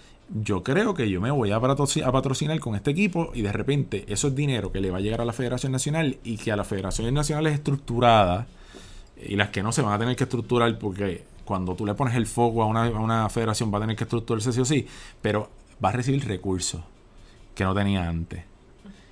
Yo 0.43 0.63
creo 0.63 0.93
que 0.95 1.09
yo 1.09 1.21
me 1.21 1.31
voy 1.31 1.51
a, 1.51 1.61
patroci- 1.61 2.03
a 2.05 2.11
patrocinar 2.11 2.59
con 2.59 2.75
este 2.75 2.91
equipo 2.91 3.31
y 3.33 3.41
de 3.41 3.53
repente 3.53 4.03
eso 4.09 4.27
es 4.27 4.35
dinero 4.35 4.73
que 4.73 4.81
le 4.81 4.91
va 4.91 4.97
a 4.97 5.01
llegar 5.01 5.21
a 5.21 5.25
la 5.25 5.31
Federación 5.31 5.71
Nacional 5.71 6.17
y 6.25 6.35
que 6.35 6.51
a 6.51 6.57
las 6.57 6.67
Federaciones 6.67 7.13
Nacionales 7.13 7.53
estructuradas 7.53 8.47
y 9.25 9.35
las 9.35 9.49
que 9.49 9.61
no 9.63 9.71
se 9.71 9.81
van 9.81 9.93
a 9.93 9.99
tener 9.99 10.15
que 10.15 10.23
estructurar 10.23 10.77
porque 10.79 11.23
cuando 11.45 11.75
tú 11.75 11.85
le 11.85 11.93
pones 11.93 12.15
el 12.15 12.27
foco 12.27 12.63
a 12.63 12.65
una, 12.65 12.85
a 12.85 12.99
una 12.99 13.29
federación 13.29 13.73
va 13.73 13.77
a 13.77 13.81
tener 13.81 13.95
que 13.95 14.03
estructurarse 14.05 14.51
sí 14.53 14.61
o 14.61 14.65
sí, 14.65 14.87
pero 15.21 15.49
va 15.83 15.89
a 15.89 15.91
recibir 15.93 16.25
recursos 16.27 16.81
que 17.55 17.63
no 17.63 17.73
tenía 17.73 18.07
antes. 18.07 18.43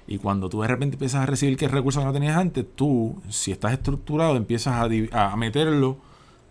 Y 0.07 0.17
cuando 0.17 0.49
tú 0.49 0.61
de 0.61 0.67
repente 0.67 0.95
empiezas 0.95 1.21
a 1.21 1.25
recibir 1.25 1.55
que 1.57 1.67
recursos 1.67 2.01
que 2.01 2.07
no 2.07 2.13
tenías 2.13 2.35
antes, 2.37 2.65
tú, 2.75 3.21
si 3.29 3.51
estás 3.51 3.73
estructurado, 3.73 4.35
empiezas 4.37 4.73
a, 5.11 5.31
a 5.31 5.35
meterlo. 5.35 5.97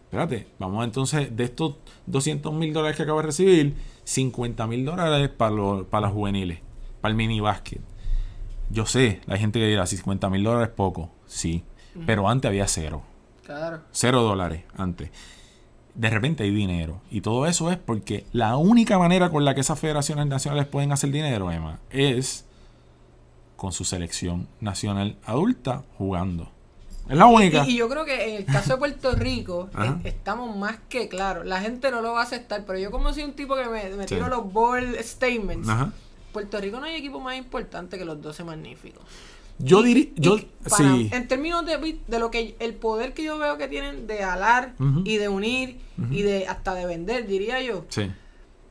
Espérate, 0.04 0.46
vamos 0.58 0.84
entonces, 0.84 1.36
de 1.36 1.44
estos 1.44 1.74
200 2.06 2.52
mil 2.54 2.72
dólares 2.72 2.96
que 2.96 3.02
acabo 3.02 3.20
de 3.20 3.26
recibir, 3.26 3.74
50 4.04 4.66
mil 4.66 4.84
dólares 4.84 5.28
para, 5.28 5.50
los- 5.50 5.86
para 5.86 6.02
las 6.06 6.12
juveniles, 6.12 6.60
para 7.00 7.10
el 7.10 7.16
mini 7.16 7.40
básquet. 7.40 7.80
Yo 8.70 8.86
sé, 8.86 9.20
hay 9.26 9.38
gente 9.38 9.58
que 9.58 9.66
dirá, 9.66 9.86
50 9.86 10.30
mil 10.30 10.44
dólares 10.44 10.68
es 10.68 10.74
poco, 10.74 11.10
sí, 11.26 11.62
pero 12.06 12.28
antes 12.28 12.48
había 12.48 12.68
cero. 12.68 13.02
Claro. 13.48 13.80
Cero 13.92 14.22
dólares 14.22 14.62
antes. 14.76 15.10
De 15.94 16.10
repente 16.10 16.44
hay 16.44 16.50
dinero. 16.50 17.00
Y 17.10 17.22
todo 17.22 17.46
eso 17.46 17.72
es 17.72 17.78
porque 17.78 18.24
la 18.32 18.56
única 18.56 18.98
manera 18.98 19.30
con 19.30 19.44
la 19.44 19.54
que 19.54 19.62
esas 19.62 19.80
federaciones 19.80 20.26
nacionales 20.26 20.66
pueden 20.66 20.92
hacer 20.92 21.10
dinero, 21.10 21.50
Emma, 21.50 21.80
es 21.90 22.44
con 23.56 23.72
su 23.72 23.84
selección 23.84 24.46
nacional 24.60 25.16
adulta 25.24 25.82
jugando. 25.96 26.52
Es 27.08 27.16
la 27.16 27.24
única. 27.26 27.64
Y, 27.66 27.70
y 27.70 27.76
yo 27.78 27.88
creo 27.88 28.04
que 28.04 28.28
en 28.28 28.36
el 28.36 28.44
caso 28.44 28.74
de 28.74 28.76
Puerto 28.78 29.12
Rico 29.12 29.70
eh, 29.82 29.94
estamos 30.04 30.54
más 30.56 30.76
que 30.90 31.08
claros. 31.08 31.46
La 31.46 31.60
gente 31.62 31.90
no 31.90 32.02
lo 32.02 32.12
va 32.12 32.20
a 32.20 32.24
aceptar, 32.24 32.64
pero 32.66 32.78
yo 32.78 32.90
como 32.90 33.12
soy 33.14 33.22
un 33.24 33.32
tipo 33.32 33.56
que 33.56 33.64
me, 33.64 33.88
me 33.96 34.06
Sí. 34.06 34.14
tiro 34.14 34.28
los 34.28 34.52
ball 34.52 34.94
statements. 35.00 35.68
Ajá. 35.68 35.90
Puerto 36.32 36.60
Rico 36.60 36.78
no 36.78 36.84
hay 36.84 36.96
equipo 36.96 37.18
más 37.18 37.36
importante 37.36 37.96
que 37.98 38.04
los 38.04 38.20
12 38.20 38.44
magníficos. 38.44 39.02
Yo 39.58 39.82
diría. 39.82 40.06
Yo, 40.16 40.38
para- 40.68 40.76
sí. 40.94 41.08
En 41.12 41.26
términos 41.28 41.64
de, 41.66 42.18
lo 42.18 42.30
que 42.30 42.54
el 42.60 42.74
poder 42.74 43.12
que 43.14 43.24
yo 43.24 43.38
veo 43.38 43.58
que 43.58 43.66
tienen 43.68 44.06
de 44.06 44.22
alar 44.22 44.74
y 45.04 45.16
de 45.16 45.28
unir 45.28 45.78
y 46.10 46.22
de 46.22 46.46
hasta 46.46 46.74
de 46.74 46.86
vender, 46.86 47.26
diría 47.26 47.60
yo, 47.62 47.84
Sí. 47.88 48.10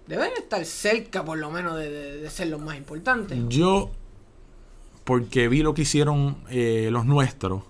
deben 0.07 0.31
estar 0.37 0.63
cerca 0.65 1.25
por 1.25 1.37
lo 1.37 1.51
menos 1.51 1.77
de, 1.77 1.89
de- 1.89 2.17
de 2.21 2.29
ser 2.29 2.47
los 2.47 2.61
más 2.61 2.77
importantes. 2.77 3.37
Yo, 3.49 3.91
porque 5.03 5.47
vi 5.47 5.61
lo 5.63 5.73
que 5.73 5.83
hicieron 5.83 6.37
eh, 6.49 6.89
los 6.91 7.05
nuestros, 7.05 7.63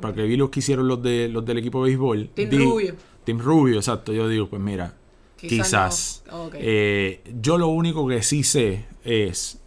porque 0.00 0.22
vi 0.22 0.36
lo 0.36 0.50
que 0.50 0.60
hicieron 0.60 0.88
los, 0.88 1.02
de, 1.02 1.28
los 1.28 1.44
del 1.44 1.58
equipo 1.58 1.80
de 1.84 1.90
béisbol. 1.90 2.28
Team 2.34 2.50
di- 2.50 2.58
Rubio. 2.58 2.94
Team 3.24 3.38
Rubio, 3.38 3.76
exacto. 3.76 4.12
Yo 4.12 4.28
digo, 4.28 4.48
pues 4.48 4.60
mira, 4.62 4.94
Quizás 5.36 5.66
quizás. 5.66 6.22
no. 6.30 6.44
Ok. 6.44 6.54
Eh, 6.58 7.22
yo 7.40 7.58
lo 7.58 7.68
único 7.68 8.06
que 8.06 8.22
sí 8.22 8.42
sé 8.44 8.84
es 9.04 9.58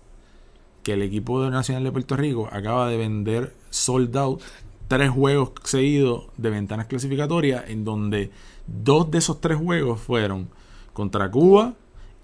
que 0.84 0.94
el 0.94 1.02
equipo 1.02 1.50
nacional 1.50 1.84
de 1.84 1.92
Puerto 1.92 2.16
Rico 2.16 2.50
acaba 2.52 2.90
de 2.90 2.98
vender 2.98 3.54
sold 3.70 4.16
out 4.18 4.42
tres 4.88 5.10
juegos 5.10 5.52
seguidos 5.64 6.26
de 6.38 6.50
ventanas 6.50 6.88
clasificatorias 6.88 7.64
en 7.68 7.86
donde 7.86 8.32
dos 8.68 9.10
de 9.10 9.18
esos 9.18 9.42
tres 9.42 9.58
juegos 9.58 10.00
fueron 10.00 10.50
contra 10.94 11.32
Cuba 11.32 11.74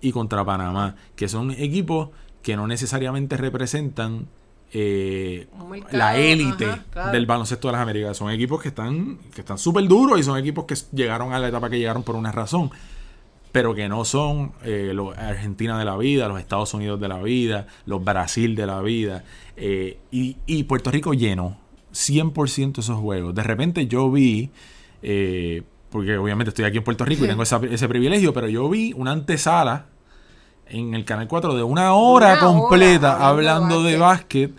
y 0.02 0.12
contra 0.12 0.46
Panamá, 0.46 0.96
que 1.16 1.28
son 1.28 1.52
equipos 1.52 2.10
que 2.44 2.56
no 2.56 2.68
necesariamente 2.68 3.38
representan 3.38 4.28
eh, 4.72 5.48
la 5.92 6.18
élite 6.18 6.68
claro. 6.92 7.12
del 7.12 7.26
baloncesto 7.26 7.68
de 7.70 7.72
las 7.72 7.82
Américas. 7.82 8.18
Son 8.18 8.30
equipos 8.30 8.62
que 8.62 8.68
están 8.68 9.18
que 9.34 9.42
están 9.42 9.58
súper 9.58 9.88
duros 9.88 10.20
y 10.20 10.24
son 10.24 10.38
equipos 10.38 10.66
que 10.66 10.76
llegaron 10.94 11.34
a 11.34 11.40
la 11.40 11.48
etapa 11.48 11.70
que 11.70 11.80
llegaron 11.80 12.04
por 12.04 12.16
una 12.16 12.32
razón 12.32 12.70
pero 13.52 13.74
que 13.74 13.90
no 13.90 14.06
son 14.06 14.52
eh, 14.64 14.92
los 14.94 15.18
Argentina 15.18 15.78
de 15.80 15.86
la 15.86 15.98
vida, 15.98 16.28
los 16.28 16.40
Estados 16.40 16.74
Unidos 16.74 17.00
de 17.00 17.08
la 17.08 17.22
vida, 17.22 17.68
los 17.86 18.04
Brasil 18.04 18.56
de 18.56 18.66
la 18.66 18.82
vida. 18.82 19.24
eh, 19.58 19.98
y, 20.12 20.38
y 20.46 20.64
Puerto 20.64 20.92
Rico 20.92 21.14
lleno 21.14 21.58
100% 21.94 22.80
esos 22.80 23.00
juegos. 23.00 23.34
De 23.36 23.44
repente 23.44 23.88
yo 23.88 24.10
vi, 24.12 24.52
eh, 25.02 25.64
porque 25.90 26.18
obviamente 26.18 26.50
estoy 26.50 26.66
aquí 26.66 26.78
en 26.78 26.84
Puerto 26.84 27.04
Rico 27.06 27.26
y 27.26 27.28
tengo 27.28 27.44
esa- 27.44 27.60
ese 27.70 27.88
privilegio, 27.90 28.34
pero 28.34 28.48
yo 28.48 28.70
vi 28.70 28.94
una 28.96 29.12
antesala 29.12 29.88
en 30.68 30.94
el 30.94 31.04
Canal 31.04 31.28
4 31.28 31.56
de 31.56 31.64
una 31.64 31.94
hora 31.94 32.34
Una 32.34 32.40
completa 32.40 33.14
hablando 33.28 33.66
hablando 33.66 33.84
de 33.84 33.94
de 33.94 33.98
básquet 33.98 34.52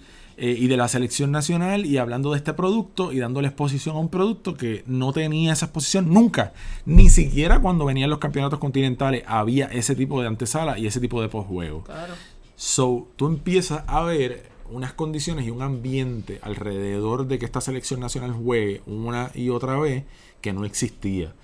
eh, 0.42 0.56
y 0.58 0.68
de 0.68 0.78
la 0.78 0.88
selección 0.88 1.30
nacional 1.30 1.84
y 1.84 1.98
hablando 1.98 2.30
de 2.30 2.38
este 2.38 2.54
producto 2.54 3.12
y 3.12 3.18
dándole 3.18 3.48
exposición 3.48 3.96
a 3.96 3.98
un 3.98 4.08
producto 4.08 4.54
que 4.54 4.82
no 4.86 5.12
tenía 5.12 5.52
esa 5.52 5.66
exposición 5.66 6.14
nunca. 6.14 6.54
Ni 6.86 7.10
siquiera 7.10 7.60
cuando 7.60 7.84
venían 7.84 8.08
los 8.08 8.20
campeonatos 8.20 8.58
continentales 8.58 9.22
había 9.26 9.66
ese 9.66 9.94
tipo 9.94 10.18
de 10.22 10.28
antesala 10.28 10.78
y 10.78 10.86
ese 10.86 10.98
tipo 10.98 11.20
de 11.20 11.28
postjuego. 11.28 11.82
Claro. 11.82 12.14
So, 12.56 13.08
tú 13.16 13.26
empiezas 13.26 13.84
a 13.86 14.02
ver 14.02 14.48
unas 14.70 14.94
condiciones 14.94 15.46
y 15.46 15.50
un 15.50 15.60
ambiente 15.60 16.38
alrededor 16.40 17.26
de 17.26 17.38
que 17.38 17.44
esta 17.44 17.60
selección 17.60 18.00
nacional 18.00 18.32
juegue 18.32 18.80
una 18.86 19.30
y 19.34 19.50
otra 19.50 19.78
vez 19.78 20.04
que 20.40 20.54
no 20.54 20.64
existía. 20.64 21.34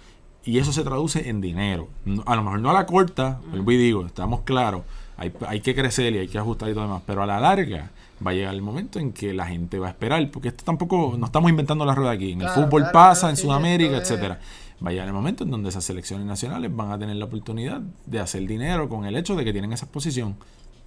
Y 0.43 0.57
eso 0.57 0.73
se 0.73 0.85
traduce 0.85 1.29
en 1.29 1.43
dinero. 1.43 1.89
A 2.25 2.35
lo 2.35 2.43
mejor 2.43 2.61
no 2.61 2.71
a 2.71 2.73
la 2.73 2.87
corta, 2.87 3.43
vuelvo 3.51 3.73
y 3.73 3.77
digo, 3.77 4.07
estamos 4.07 4.41
claros, 4.41 4.85
hay, 5.17 5.33
hay 5.47 5.61
que 5.61 5.75
crecer 5.75 6.15
y 6.15 6.19
hay 6.19 6.29
que 6.29 6.39
ajustar 6.39 6.69
y 6.69 6.73
todo 6.73 6.85
demás, 6.85 7.03
pero 7.07 7.23
a 7.23 7.27
la 7.27 7.41
larga 7.41 7.91
va 8.25 8.31
a 8.31 8.35
llegar 8.35 8.55
el 8.55 8.63
momento 8.63 8.99
en 8.99 9.13
que 9.13 9.35
la 9.35 9.47
gente 9.47 9.79
va 9.79 9.89
a 9.89 9.91
esperar, 9.91 10.31
porque 10.31 10.49
esto 10.49 10.65
tampoco, 10.65 11.17
no 11.19 11.27
estamos 11.27 11.51
inventando 11.51 11.85
la 11.85 11.95
rueda 11.95 12.13
aquí, 12.13 12.33
en 12.33 12.41
Claro, 12.41 12.55
el 12.55 12.65
fútbol 12.65 12.83
claro, 12.83 12.93
pasa, 12.93 13.21
claro, 13.21 13.31
en 13.31 13.37
sí, 13.37 13.43
Sudamérica, 13.43 13.97
etcétera 13.97 14.39
va 14.85 14.91
a 14.91 14.93
llegar 14.93 15.09
el 15.09 15.15
momento 15.15 15.45
en 15.45 15.51
donde 15.51 15.69
esas 15.71 15.85
selecciones 15.85 16.27
nacionales 16.27 16.75
van 16.75 16.91
a 16.91 16.99
tener 16.99 17.17
la 17.17 17.25
oportunidad 17.25 17.81
de 18.05 18.21
hacer 18.21 18.47
dinero 18.47 18.89
con 18.89 19.07
el 19.07 19.17
hecho 19.17 19.35
de 19.35 19.45
que 19.45 19.53
tienen 19.53 19.73
esa 19.73 19.87
exposición. 19.87 20.37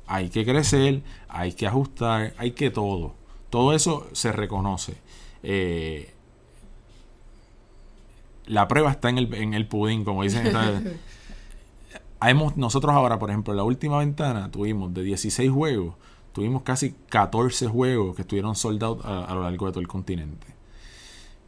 Hay 0.06 0.30
que 0.30 0.46
crecer, 0.46 1.02
hay 1.28 1.54
que 1.54 1.68
ajustar, 1.68 2.34
hay 2.38 2.52
que 2.52 2.72
todo. 2.72 3.16
Todo 3.50 3.74
eso 3.74 4.08
se 4.12 4.32
reconoce. 4.32 4.96
Eh, 5.44 6.14
la 8.46 8.68
prueba 8.68 8.92
está 8.92 9.10
en 9.10 9.20
el, 9.20 9.34
en 9.34 9.54
el 9.54 9.68
pudín, 9.68 10.04
como 10.04 10.24
dicen. 10.24 10.52
Hemos, 12.22 12.58
nosotros 12.58 12.94
ahora, 12.94 13.18
por 13.20 13.30
ejemplo, 13.30 13.54
en 13.54 13.58
la 13.58 13.64
última 13.64 14.00
ventana 14.00 14.52
tuvimos 14.52 14.94
de 14.94 15.04
16 15.04 15.50
juegos, 15.52 15.96
tuvimos 16.34 16.64
casi 16.64 16.96
14 17.10 17.68
juegos 17.68 18.16
que 18.16 18.24
estuvieron 18.24 18.56
soldados 18.56 19.04
a, 19.06 19.26
a 19.26 19.36
lo 19.36 19.44
largo 19.44 19.68
de 19.68 19.72
todo 19.72 19.82
el 19.82 19.88
continente. 19.88 20.60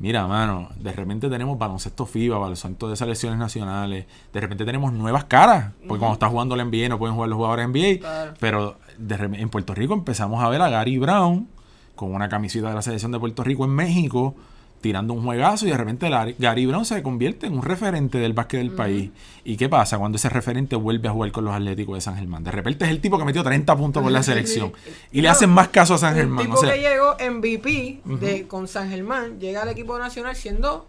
Mira, 0.01 0.25
mano, 0.25 0.69
de 0.79 0.91
repente 0.93 1.29
tenemos 1.29 1.59
baloncesto 1.59 2.07
FIBA, 2.07 2.39
baloncesto 2.39 2.89
de 2.89 2.95
selecciones 2.95 3.37
nacionales, 3.37 4.07
de 4.33 4.39
repente 4.39 4.65
tenemos 4.65 4.91
nuevas 4.93 5.25
caras, 5.25 5.73
porque 5.87 5.99
cuando 5.99 6.13
está 6.13 6.27
jugando 6.27 6.55
la 6.55 6.65
NBA 6.65 6.89
no 6.89 6.97
pueden 6.97 7.13
jugar 7.13 7.29
los 7.29 7.37
jugadores 7.37 7.67
NBA, 7.67 8.33
pero 8.39 8.77
de, 8.97 9.15
en 9.15 9.49
Puerto 9.49 9.75
Rico 9.75 9.93
empezamos 9.93 10.43
a 10.43 10.49
ver 10.49 10.59
a 10.63 10.71
Gary 10.71 10.97
Brown 10.97 11.47
con 11.95 12.15
una 12.15 12.29
camiseta 12.29 12.69
de 12.69 12.73
la 12.73 12.81
selección 12.81 13.11
de 13.11 13.19
Puerto 13.19 13.43
Rico 13.43 13.63
en 13.63 13.75
México, 13.75 14.33
tirando 14.81 15.13
un 15.13 15.23
juegazo 15.23 15.67
y 15.67 15.71
de 15.71 15.77
repente 15.77 16.09
Gary 16.37 16.65
Brown 16.65 16.85
se 16.85 17.01
convierte 17.03 17.45
en 17.45 17.53
un 17.53 17.61
referente 17.61 18.17
del 18.17 18.33
básquet 18.33 18.59
del 18.59 18.71
país. 18.71 19.11
¿Y 19.43 19.55
qué 19.55 19.69
pasa 19.69 19.97
cuando 19.97 20.17
ese 20.17 20.29
referente 20.29 20.75
vuelve 20.75 21.07
a 21.07 21.11
jugar 21.11 21.31
con 21.31 21.45
los 21.45 21.53
Atléticos 21.53 21.95
de 21.95 22.01
San 22.01 22.15
Germán? 22.15 22.43
De 22.43 22.51
repente 22.51 22.85
es 22.85 22.91
el 22.91 22.99
tipo 22.99 23.17
que 23.17 23.25
metió 23.25 23.43
30 23.43 23.75
puntos 23.77 24.03
con 24.03 24.11
la 24.11 24.23
selección 24.23 24.73
y 25.11 25.21
le 25.21 25.29
hacen 25.29 25.49
más 25.49 25.69
caso 25.69 25.93
a 25.93 25.97
San 25.99 26.15
Germán. 26.15 26.45
El 26.45 26.51
tipo 26.51 26.61
que 26.61 26.79
llegó 26.79 27.15
MVP 27.15 28.01
de, 28.05 28.47
con 28.47 28.67
San 28.67 28.89
Germán 28.89 29.39
llega 29.39 29.61
al 29.61 29.69
equipo 29.69 29.97
nacional 29.97 30.35
siendo 30.35 30.87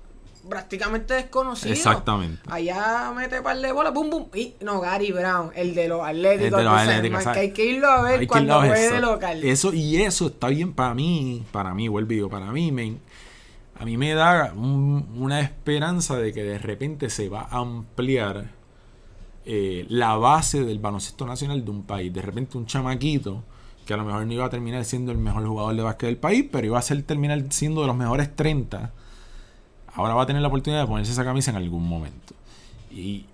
prácticamente 0.48 1.14
desconocido. 1.14 1.72
Exactamente. 1.72 2.42
Allá 2.48 3.12
mete 3.14 3.42
par 3.42 3.58
de 3.58 3.72
bolas, 3.72 3.94
bum, 3.94 4.10
bum. 4.10 4.26
Y 4.34 4.54
no, 4.60 4.80
Gary 4.80 5.12
Brown, 5.12 5.50
el 5.54 5.74
de 5.74 5.88
los 5.88 6.04
Atléticos. 6.04 6.58
de 6.58 6.64
los 6.64 6.72
Atléticos. 6.72 7.24
que 7.24 7.38
hay 7.38 7.50
que 7.52 7.64
irlo 7.64 7.88
a 7.88 8.02
ver 8.02 8.26
cuando 8.26 8.58
juegue 8.58 8.90
de 8.90 9.00
local. 9.00 9.44
Eso, 9.44 9.72
y 9.72 10.02
eso 10.02 10.26
está 10.28 10.48
bien 10.48 10.72
para 10.72 10.94
mí, 10.94 11.44
para 11.52 11.74
mí, 11.74 11.88
vuelvo 11.88 12.28
para 12.28 12.46
mí, 12.46 12.72
me 12.72 12.96
a 13.82 13.84
mí 13.84 13.96
me 13.96 14.14
da 14.14 14.52
una 14.54 15.40
esperanza 15.40 16.16
de 16.16 16.32
que 16.32 16.44
de 16.44 16.56
repente 16.56 17.10
se 17.10 17.28
va 17.28 17.48
a 17.50 17.58
ampliar 17.58 18.52
eh, 19.44 19.86
la 19.88 20.14
base 20.14 20.62
del 20.62 20.78
baloncesto 20.78 21.26
nacional 21.26 21.64
de 21.64 21.70
un 21.72 21.82
país. 21.82 22.12
De 22.14 22.22
repente 22.22 22.56
un 22.56 22.64
chamaquito 22.64 23.42
que 23.84 23.92
a 23.92 23.96
lo 23.96 24.04
mejor 24.04 24.24
no 24.24 24.32
iba 24.34 24.44
a 24.44 24.50
terminar 24.50 24.84
siendo 24.84 25.10
el 25.10 25.18
mejor 25.18 25.44
jugador 25.44 25.74
de 25.74 25.82
básquet 25.82 26.10
del 26.10 26.16
país, 26.16 26.46
pero 26.52 26.64
iba 26.64 26.78
a 26.78 26.82
ser 26.82 27.02
terminar 27.02 27.44
siendo 27.50 27.80
de 27.80 27.88
los 27.88 27.96
mejores 27.96 28.36
30. 28.36 28.92
Ahora 29.94 30.14
va 30.14 30.22
a 30.22 30.26
tener 30.26 30.42
la 30.42 30.48
oportunidad 30.48 30.82
de 30.82 30.86
ponerse 30.86 31.10
esa 31.10 31.24
camisa 31.24 31.50
en 31.50 31.56
algún 31.56 31.84
momento. 31.84 32.34
Y, 32.88 33.26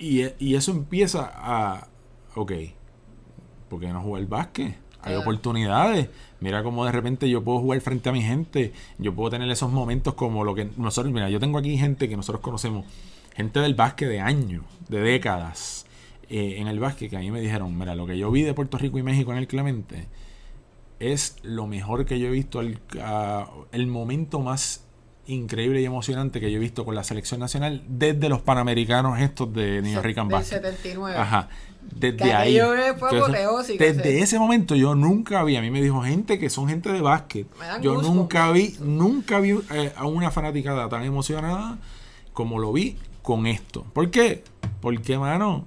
eso 0.54 0.72
empieza 0.72 1.30
a... 1.30 1.88
Ok, 2.36 2.52
¿por 3.68 3.80
qué 3.80 3.88
no 3.88 4.00
jugar 4.00 4.22
el 4.22 4.28
básquet? 4.28 4.78
Hay 5.02 5.14
oportunidades. 5.14 6.08
Mira 6.40 6.62
cómo 6.62 6.84
de 6.84 6.92
repente 6.92 7.28
yo 7.28 7.42
puedo 7.42 7.60
jugar 7.60 7.80
frente 7.80 8.08
a 8.08 8.12
mi 8.12 8.22
gente. 8.22 8.72
Yo 8.98 9.14
puedo 9.14 9.30
tener 9.30 9.50
esos 9.50 9.70
momentos 9.70 10.14
como 10.14 10.44
lo 10.44 10.54
que 10.54 10.68
nosotros, 10.76 11.12
mira, 11.12 11.28
yo 11.30 11.40
tengo 11.40 11.58
aquí 11.58 11.76
gente 11.78 12.08
que 12.08 12.16
nosotros 12.16 12.42
conocemos, 12.42 12.84
gente 13.34 13.60
del 13.60 13.74
básquet 13.74 14.08
de 14.08 14.20
años, 14.20 14.64
de 14.88 15.00
décadas, 15.00 15.86
eh, 16.28 16.56
en 16.58 16.68
el 16.68 16.78
básquet, 16.78 17.10
que 17.10 17.16
a 17.16 17.20
mí 17.20 17.30
me 17.30 17.40
dijeron, 17.40 17.76
mira, 17.76 17.94
lo 17.94 18.06
que 18.06 18.18
yo 18.18 18.30
vi 18.30 18.42
de 18.42 18.54
Puerto 18.54 18.78
Rico 18.78 18.98
y 18.98 19.02
México 19.02 19.32
en 19.32 19.38
el 19.38 19.46
Clemente 19.46 20.08
es 21.00 21.36
lo 21.42 21.66
mejor 21.66 22.04
que 22.04 22.18
yo 22.18 22.26
he 22.26 22.30
visto, 22.30 22.60
el, 22.60 22.78
el 23.72 23.86
momento 23.86 24.40
más 24.40 24.84
increíble 25.28 25.80
y 25.80 25.84
emocionante 25.84 26.40
que 26.40 26.50
yo 26.50 26.56
he 26.56 26.60
visto 26.60 26.84
con 26.84 26.94
la 26.94 27.04
selección 27.04 27.40
nacional 27.40 27.82
desde 27.86 28.28
los 28.28 28.40
panamericanos 28.40 29.20
estos 29.20 29.52
de 29.52 29.82
New 29.82 29.92
York 29.92 30.04
Del 30.04 30.44
79. 30.44 31.16
Ajá. 31.16 31.48
Desde 31.94 32.32
ahí. 32.34 32.58
desde 33.78 34.20
ese 34.20 34.38
momento 34.38 34.74
yo 34.74 34.94
nunca 34.94 35.42
vi, 35.44 35.56
a 35.56 35.62
mí 35.62 35.70
me 35.70 35.80
dijo 35.80 36.02
gente 36.02 36.38
que 36.38 36.50
son 36.50 36.68
gente 36.68 36.92
de 36.92 37.00
básquet. 37.00 37.46
Yo 37.80 38.02
nunca 38.02 38.50
vi, 38.52 38.76
nunca 38.80 39.40
vi 39.40 39.58
eh, 39.70 39.92
a 39.96 40.06
una 40.06 40.30
fanaticada 40.30 40.88
tan 40.88 41.04
emocionada 41.04 41.78
como 42.32 42.58
lo 42.58 42.72
vi 42.72 42.96
con 43.22 43.46
esto. 43.46 43.84
¿Por 43.92 44.10
qué? 44.10 44.44
Porque, 44.80 45.18
mano, 45.18 45.66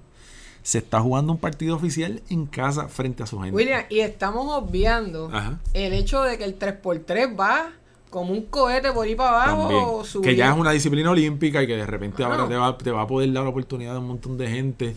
se 0.63 0.80
está 0.80 1.02
jugando 1.02 1.34
un 1.34 1.39
partido 1.39 1.76
oficial 1.76 2.21
en 2.30 2.45
casa 2.45 2.88
frente 2.88 3.24
a 3.24 3.26
su 3.26 3.39
gente. 3.39 3.56
William, 3.56 3.84
y 3.89 4.00
estamos 4.00 4.45
obviando 4.50 5.32
el 5.74 5.93
hecho 5.93 6.21
de 6.24 6.38
que 6.38 6.43
el 6.43 6.58
3x3 6.58 7.39
va 7.39 7.71
como 8.12 8.34
un 8.34 8.45
cohete 8.45 8.91
por 8.91 9.08
ahí 9.08 9.15
para 9.15 9.43
abajo. 9.43 10.04
Que 10.21 10.36
ya 10.36 10.52
es 10.52 10.58
una 10.58 10.71
disciplina 10.71 11.10
olímpica 11.10 11.63
y 11.63 11.67
que 11.67 11.78
de 11.78 11.86
repente 11.88 12.24
ahora 12.24 12.47
te 12.47 12.56
va, 12.56 12.78
te 12.78 12.91
va, 12.91 13.02
a 13.02 13.08
poder 13.08 13.32
dar 13.34 13.43
la 13.43 13.50
oportunidad 13.50 13.93
de 13.93 14.00
un 14.00 14.08
montón 14.08 14.38
de 14.38 14.47
gente 14.47 14.95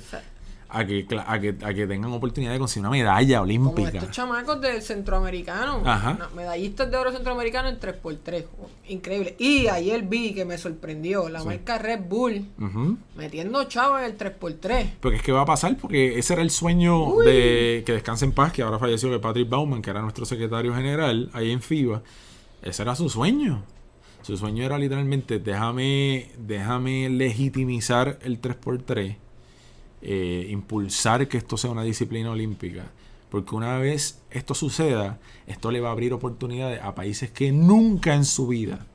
a 0.68 0.84
que, 0.84 1.06
a 1.24 1.40
que, 1.40 1.54
a 1.62 1.72
que 1.72 1.86
tengan 1.86 2.12
oportunidad 2.12 2.52
de 2.52 2.58
conseguir 2.58 2.80
una 2.80 2.90
medalla 2.90 3.42
olímpica. 3.42 3.90
Como 3.90 3.98
estos 3.98 4.10
chamacos 4.10 4.60
del 4.60 4.82
centroamericano. 4.82 5.82
Medallistas 6.34 6.90
de 6.90 6.96
oro 6.96 7.12
centroamericano 7.12 7.68
en 7.68 7.78
3x3. 7.78 8.44
increíble. 8.88 9.36
Y 9.38 9.68
ayer 9.68 10.02
vi 10.02 10.34
que 10.34 10.44
me 10.44 10.58
sorprendió 10.58 11.28
la 11.28 11.44
marca 11.44 11.78
Red 11.78 12.00
Bull 12.08 12.44
metiendo 13.16 13.62
chavos 13.64 14.00
en 14.00 14.06
el 14.06 14.18
3x3. 14.18 14.90
Porque 15.00 15.18
es 15.18 15.22
que 15.22 15.30
va 15.30 15.42
a 15.42 15.46
pasar, 15.46 15.76
porque 15.76 16.18
ese 16.18 16.32
era 16.32 16.42
el 16.42 16.50
sueño 16.50 17.18
de 17.24 17.84
que 17.86 17.92
descanse 17.92 18.24
en 18.24 18.32
paz, 18.32 18.52
que 18.52 18.62
ahora 18.62 18.80
falleció 18.80 19.08
de 19.10 19.20
Patrick 19.20 19.48
Bauman, 19.48 19.80
que 19.80 19.90
era 19.90 20.02
nuestro 20.02 20.26
secretario 20.26 20.74
general 20.74 21.30
ahí 21.32 21.52
en 21.52 21.62
FIBA. 21.62 22.02
Ese 22.64 22.82
era 22.82 22.96
su 22.96 23.10
sueño. 23.10 23.62
Su 24.22 24.38
sueño 24.38 24.64
era 24.64 24.78
literalmente, 24.78 25.38
déjame, 25.38 26.30
déjame 26.38 27.10
legitimizar 27.10 28.18
el 28.22 28.40
3x3, 28.40 29.16
eh, 30.00 30.46
impulsar 30.48 31.28
que 31.28 31.36
esto 31.36 31.58
sea 31.58 31.70
una 31.70 31.82
disciplina 31.82 32.30
olímpica. 32.30 32.86
Porque 33.28 33.54
una 33.54 33.76
vez 33.76 34.22
esto 34.30 34.54
suceda, 34.54 35.18
esto 35.46 35.70
le 35.70 35.80
va 35.80 35.90
a 35.90 35.92
abrir 35.92 36.14
oportunidades 36.14 36.80
a 36.82 36.94
países 36.94 37.30
que 37.30 37.52
nunca 37.52 38.14
en 38.14 38.24
su 38.24 38.46
vida, 38.46 38.86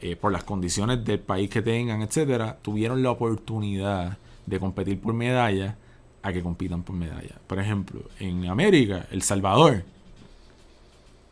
eh, 0.00 0.16
por 0.16 0.32
las 0.32 0.44
condiciones 0.44 1.04
del 1.04 1.18
país 1.18 1.50
que 1.50 1.60
tengan, 1.60 2.00
etcétera, 2.00 2.58
tuvieron 2.62 3.02
la 3.02 3.10
oportunidad 3.10 4.16
de 4.46 4.58
competir 4.58 4.98
por 4.98 5.12
medalla 5.12 5.76
a 6.22 6.32
que 6.32 6.42
compitan 6.42 6.82
por 6.82 6.96
medalla. 6.96 7.38
Por 7.46 7.58
ejemplo, 7.58 8.00
en 8.18 8.46
América, 8.46 9.06
El 9.10 9.20
Salvador, 9.20 9.84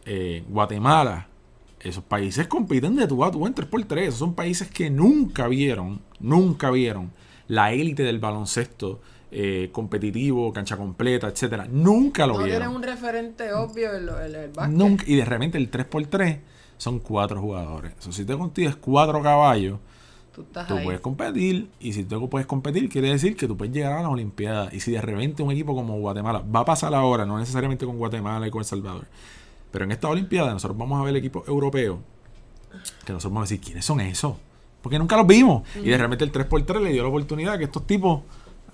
eh, 0.05 0.45
Guatemala, 0.47 1.29
esos 1.81 2.03
países 2.05 2.47
compiten 2.47 2.97
de 2.97 3.07
tu 3.07 3.25
a 3.25 3.31
tu 3.31 3.47
en 3.47 3.55
3x3. 3.55 3.99
Esos 3.99 4.19
son 4.19 4.35
países 4.35 4.71
que 4.71 4.91
nunca 4.91 5.49
vieron, 5.49 6.01
nunca 6.21 6.71
vieron 6.71 7.13
la 7.47 7.73
élite 7.73 8.03
del 8.03 8.19
baloncesto 8.19 9.01
eh, 9.31 9.71
competitivo, 9.73 10.53
cancha 10.53 10.77
completa, 10.77 11.29
etcétera. 11.29 11.67
Nunca 11.71 12.27
lo 12.27 12.43
vieron. 12.43 12.73
No 12.73 12.77
un 12.77 12.83
referente 12.83 13.53
obvio 13.53 13.95
en 13.95 14.09
el, 14.09 14.51
Nunca, 14.71 15.05
y 15.07 15.17
de 15.17 15.25
repente 15.25 15.59
el 15.59 15.71
3x3 15.71 16.41
son 16.77 16.99
cuatro 17.01 17.41
jugadores. 17.41 17.93
Eso 17.99 18.13
si 18.13 18.25
te 18.25 18.37
consigues 18.37 18.77
cuatro 18.77 19.23
caballos, 19.23 19.79
tú, 20.35 20.45
puedes 20.83 21.01
competir. 21.01 21.69
Y 21.79 21.93
si 21.93 22.05
tú 22.05 22.29
puedes 22.29 22.47
competir, 22.47 22.89
quiere 22.89 23.11
decir 23.11 23.37
que 23.37 23.47
tú 23.47 23.57
puedes 23.57 23.75
llegar 23.75 23.93
a 23.93 24.03
las 24.03 24.11
Olimpiadas. 24.11 24.73
Y 24.75 24.81
si 24.81 24.93
de 24.93 25.01
repente 25.01 25.43
un 25.43 25.53
equipo 25.53 25.75
como 25.75 25.99
Guatemala 25.99 26.41
va 26.41 26.61
a 26.61 26.65
pasar 26.65 26.95
ahora, 26.95 27.25
no 27.25 27.39
necesariamente 27.39 27.87
con 27.87 27.99
Guatemala 27.99 28.47
y 28.47 28.51
con 28.51 28.61
El 28.61 28.67
Salvador 28.67 29.07
pero 29.71 29.85
en 29.85 29.93
esta 29.93 30.09
Olimpiada 30.09 30.53
nosotros 30.53 30.77
vamos 30.77 31.01
a 31.01 31.05
ver 31.05 31.11
el 31.11 31.17
equipo 31.17 31.45
europeo. 31.47 32.01
Que 33.05 33.13
nosotros 33.13 33.33
vamos 33.33 33.49
a 33.49 33.55
decir, 33.55 33.61
¿quiénes 33.61 33.85
son 33.85 34.01
esos? 34.01 34.37
Porque 34.83 34.99
nunca 34.99 35.17
los 35.17 35.27
vimos. 35.27 35.63
Y 35.77 35.89
de 35.89 35.99
repente 35.99 36.25
el 36.25 36.33
3x3 36.33 36.81
le 36.81 36.93
dio 36.93 37.03
la 37.03 37.09
oportunidad 37.09 37.59
que 37.59 37.65
estos 37.65 37.87
tipos. 37.87 38.23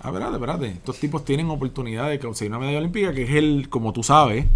Ah, 0.00 0.08
espérate, 0.08 0.34
espérate. 0.34 0.66
Estos 0.68 0.98
tipos 0.98 1.24
tienen 1.24 1.48
oportunidad 1.50 2.10
de 2.10 2.18
conseguir 2.18 2.50
una 2.50 2.58
medalla 2.58 2.78
olímpica, 2.78 3.14
que 3.14 3.22
es 3.22 3.30
el, 3.30 3.68
como 3.70 3.92
tú 3.92 4.02
sabes, 4.02 4.46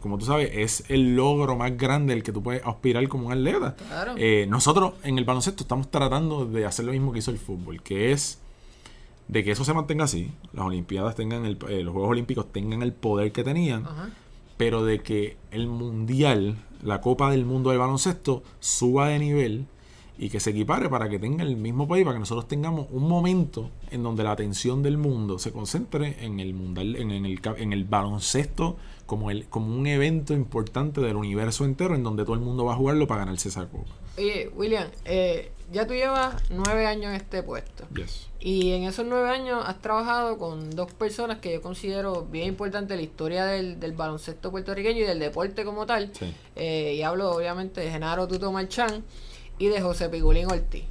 como 0.00 0.18
tú 0.18 0.26
sabes, 0.26 0.50
es 0.52 0.84
el 0.88 1.14
logro 1.14 1.56
más 1.56 1.76
grande 1.76 2.12
el 2.12 2.22
que 2.22 2.32
tú 2.32 2.42
puedes 2.42 2.64
aspirar 2.66 3.06
como 3.08 3.26
un 3.26 3.32
atleta. 3.32 3.76
Eh, 4.16 4.46
nosotros 4.48 4.94
en 5.02 5.18
el 5.18 5.24
baloncesto 5.24 5.64
estamos 5.64 5.90
tratando 5.90 6.46
de 6.46 6.66
hacer 6.66 6.84
lo 6.84 6.92
mismo 6.92 7.12
que 7.12 7.20
hizo 7.20 7.30
el 7.30 7.38
fútbol, 7.38 7.82
que 7.82 8.12
es 8.12 8.38
de 9.28 9.44
que 9.44 9.52
eso 9.52 9.64
se 9.64 9.72
mantenga 9.72 10.04
así, 10.04 10.32
las 10.52 10.66
Olimpiadas 10.66 11.14
tengan 11.14 11.46
el, 11.46 11.56
eh, 11.68 11.84
los 11.84 11.92
Juegos 11.92 12.10
Olímpicos 12.10 12.52
tengan 12.52 12.82
el 12.82 12.92
poder 12.92 13.30
que 13.30 13.44
tenían, 13.44 13.86
pero 14.60 14.84
de 14.84 14.98
que 14.98 15.38
el 15.52 15.68
mundial, 15.68 16.58
la 16.82 17.00
Copa 17.00 17.30
del 17.30 17.46
Mundo 17.46 17.70
del 17.70 17.78
baloncesto, 17.78 18.42
suba 18.58 19.08
de 19.08 19.18
nivel 19.18 19.64
y 20.18 20.28
que 20.28 20.38
se 20.38 20.50
equipare 20.50 20.90
para 20.90 21.08
que 21.08 21.18
tenga 21.18 21.44
el 21.44 21.56
mismo 21.56 21.88
país, 21.88 22.04
para 22.04 22.16
que 22.16 22.20
nosotros 22.20 22.46
tengamos 22.46 22.86
un 22.90 23.08
momento 23.08 23.70
en 23.90 24.02
donde 24.02 24.22
la 24.22 24.32
atención 24.32 24.82
del 24.82 24.98
mundo 24.98 25.38
se 25.38 25.50
concentre 25.50 26.22
en 26.22 26.40
el 26.40 26.52
mundial, 26.52 26.94
en, 26.96 27.10
el, 27.10 27.40
en 27.56 27.72
el 27.72 27.84
baloncesto 27.84 28.76
como, 29.06 29.30
el, 29.30 29.48
como 29.48 29.74
un 29.74 29.86
evento 29.86 30.34
importante 30.34 31.00
del 31.00 31.16
universo 31.16 31.64
entero 31.64 31.94
en 31.94 32.02
donde 32.02 32.24
todo 32.24 32.34
el 32.34 32.42
mundo 32.42 32.66
va 32.66 32.74
a 32.74 32.76
jugarlo 32.76 33.06
para 33.06 33.20
ganarse 33.20 33.48
esa 33.48 33.66
copa. 33.66 33.90
Oye, 34.20 34.50
William, 34.54 34.86
eh, 35.06 35.50
ya 35.72 35.86
tú 35.86 35.94
llevas 35.94 36.34
nueve 36.50 36.86
años 36.86 37.06
en 37.06 37.14
este 37.14 37.42
puesto. 37.42 37.84
Y 38.38 38.72
en 38.72 38.82
esos 38.82 39.06
nueve 39.06 39.30
años 39.30 39.64
has 39.66 39.80
trabajado 39.80 40.36
con 40.36 40.68
dos 40.76 40.92
personas 40.92 41.38
que 41.38 41.54
yo 41.54 41.62
considero 41.62 42.26
bien 42.26 42.48
importantes 42.48 42.90
en 42.90 42.98
la 42.98 43.02
historia 43.02 43.46
del, 43.46 43.92
baloncesto 43.92 44.50
puertorriqueño 44.50 45.00
y 45.00 45.04
del 45.04 45.20
deporte 45.20 45.64
como 45.64 45.86
tal. 45.86 46.12
Eh, 46.54 46.96
y 46.98 47.02
hablo 47.02 47.30
obviamente 47.30 47.80
de 47.80 47.90
Genaro 47.90 48.28
Tuto 48.28 48.52
Marchán 48.52 49.04
y 49.58 49.68
de 49.68 49.80
José 49.80 50.10
Pigulín 50.10 50.50
Ortiz. 50.50 50.84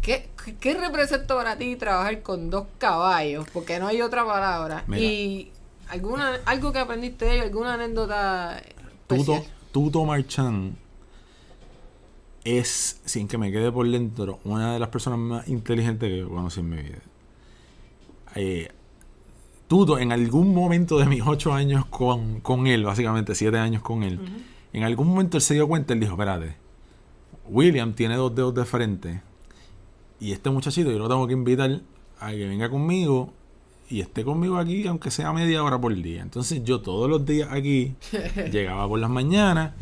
¿Qué, 0.00 0.28
¿Qué 0.60 0.74
representa 0.74 1.34
para 1.34 1.58
ti 1.58 1.74
trabajar 1.74 2.22
con 2.22 2.48
dos 2.48 2.66
caballos? 2.78 3.44
Porque 3.52 3.80
no 3.80 3.88
hay 3.88 4.02
otra 4.02 4.24
palabra. 4.24 4.84
Mira. 4.86 5.02
Y 5.02 5.50
alguna 5.88 6.38
algo 6.44 6.72
que 6.72 6.78
aprendiste 6.78 7.24
de 7.24 7.32
ellos, 7.32 7.46
alguna 7.46 7.74
anécdota 7.74 8.62
Tuto, 9.08 9.34
especial? 9.34 9.54
Tuto 9.72 10.04
Marchán 10.04 10.76
es, 12.56 13.00
sin 13.04 13.28
que 13.28 13.38
me 13.38 13.52
quede 13.52 13.70
por 13.70 13.88
dentro, 13.88 14.40
una 14.44 14.72
de 14.72 14.78
las 14.78 14.88
personas 14.88 15.18
más 15.18 15.48
inteligentes 15.48 16.10
que 16.10 16.28
conocí 16.28 16.60
en 16.60 16.68
mi 16.68 16.76
vida. 16.76 16.98
Eh, 18.34 18.68
Tuto, 19.68 19.98
en 19.98 20.12
algún 20.12 20.54
momento 20.54 20.98
de 20.98 21.04
mis 21.04 21.22
ocho 21.26 21.52
años 21.52 21.84
con, 21.84 22.40
con 22.40 22.66
él, 22.66 22.84
básicamente 22.84 23.34
siete 23.34 23.58
años 23.58 23.82
con 23.82 24.02
él, 24.02 24.18
en 24.72 24.82
algún 24.82 25.08
momento 25.08 25.36
él 25.36 25.42
se 25.42 25.52
dio 25.52 25.68
cuenta, 25.68 25.92
él 25.92 26.00
dijo, 26.00 26.12
espérate, 26.12 26.56
William 27.50 27.92
tiene 27.92 28.16
dos 28.16 28.34
dedos 28.34 28.54
de 28.54 28.64
frente 28.64 29.20
y 30.20 30.32
este 30.32 30.48
muchachito 30.48 30.90
yo 30.90 30.98
lo 30.98 31.06
tengo 31.06 31.26
que 31.26 31.34
invitar 31.34 31.82
a 32.18 32.30
que 32.30 32.46
venga 32.46 32.70
conmigo 32.70 33.34
y 33.90 34.00
esté 34.00 34.24
conmigo 34.24 34.56
aquí, 34.56 34.86
aunque 34.86 35.10
sea 35.10 35.34
media 35.34 35.62
hora 35.62 35.78
por 35.78 35.94
día. 35.94 36.22
Entonces 36.22 36.64
yo 36.64 36.80
todos 36.80 37.08
los 37.08 37.26
días 37.26 37.50
aquí 37.52 37.94
llegaba 38.50 38.88
por 38.88 38.98
las 38.98 39.10
mañanas 39.10 39.72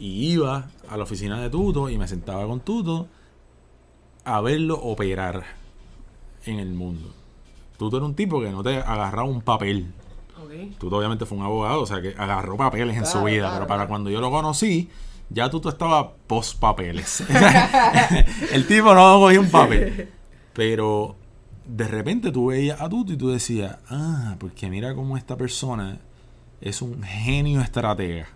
y 0.00 0.32
iba 0.32 0.70
a 0.88 0.96
la 0.96 1.04
oficina 1.04 1.40
de 1.40 1.50
Tuto 1.50 1.88
y 1.90 1.98
me 1.98 2.08
sentaba 2.08 2.46
con 2.46 2.60
Tuto 2.60 3.06
a 4.24 4.40
verlo 4.40 4.80
operar 4.80 5.44
en 6.46 6.58
el 6.58 6.72
mundo. 6.72 7.12
Tuto 7.76 7.98
era 7.98 8.06
un 8.06 8.14
tipo 8.14 8.40
que 8.40 8.50
no 8.50 8.62
te 8.62 8.78
agarraba 8.78 9.28
un 9.28 9.42
papel. 9.42 9.92
Tuto 10.78 10.96
obviamente 10.96 11.26
fue 11.26 11.38
un 11.38 11.44
abogado, 11.44 11.82
o 11.82 11.86
sea 11.86 12.00
que 12.00 12.14
agarró 12.16 12.56
papeles 12.56 12.96
en 12.96 13.04
su 13.06 13.12
Claro, 13.12 13.26
vida, 13.26 13.40
claro, 13.42 13.54
pero 13.56 13.66
para 13.66 13.78
claro. 13.80 13.88
cuando 13.90 14.10
yo 14.10 14.20
lo 14.20 14.30
conocí, 14.30 14.88
ya 15.28 15.50
Tuto 15.50 15.68
estaba 15.68 16.12
post 16.26 16.58
papeles. 16.58 17.22
el 18.52 18.66
tipo 18.66 18.94
no 18.94 19.20
cogía 19.20 19.40
un 19.40 19.50
papel. 19.50 20.08
Pero 20.54 21.16
de 21.66 21.86
repente 21.86 22.32
tú 22.32 22.46
veías 22.46 22.80
a 22.80 22.88
Tuto 22.88 23.12
y 23.12 23.16
tú 23.16 23.28
decías, 23.28 23.76
ah, 23.90 24.36
porque 24.38 24.68
mira 24.70 24.94
cómo 24.94 25.16
esta 25.16 25.36
persona 25.36 25.98
es 26.60 26.80
un 26.82 27.02
genio 27.02 27.60
estratega. 27.60 28.28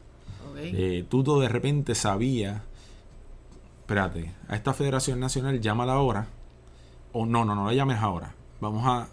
Ok. 0.68 0.74
Eh, 0.77 1.05
Tuto 1.09 1.40
de 1.40 1.48
repente 1.48 1.94
sabía, 1.94 2.62
espérate, 3.81 4.33
a 4.48 4.57
esta 4.57 4.72
Federación 4.74 5.20
Nacional 5.20 5.61
llámala 5.61 5.94
ahora, 5.94 6.27
o 7.12 7.27
no, 7.27 7.44
no, 7.44 7.55
no 7.55 7.66
la 7.66 7.74
llames 7.74 7.98
ahora, 7.98 8.35
vamos 8.61 8.85
a, 8.87 9.09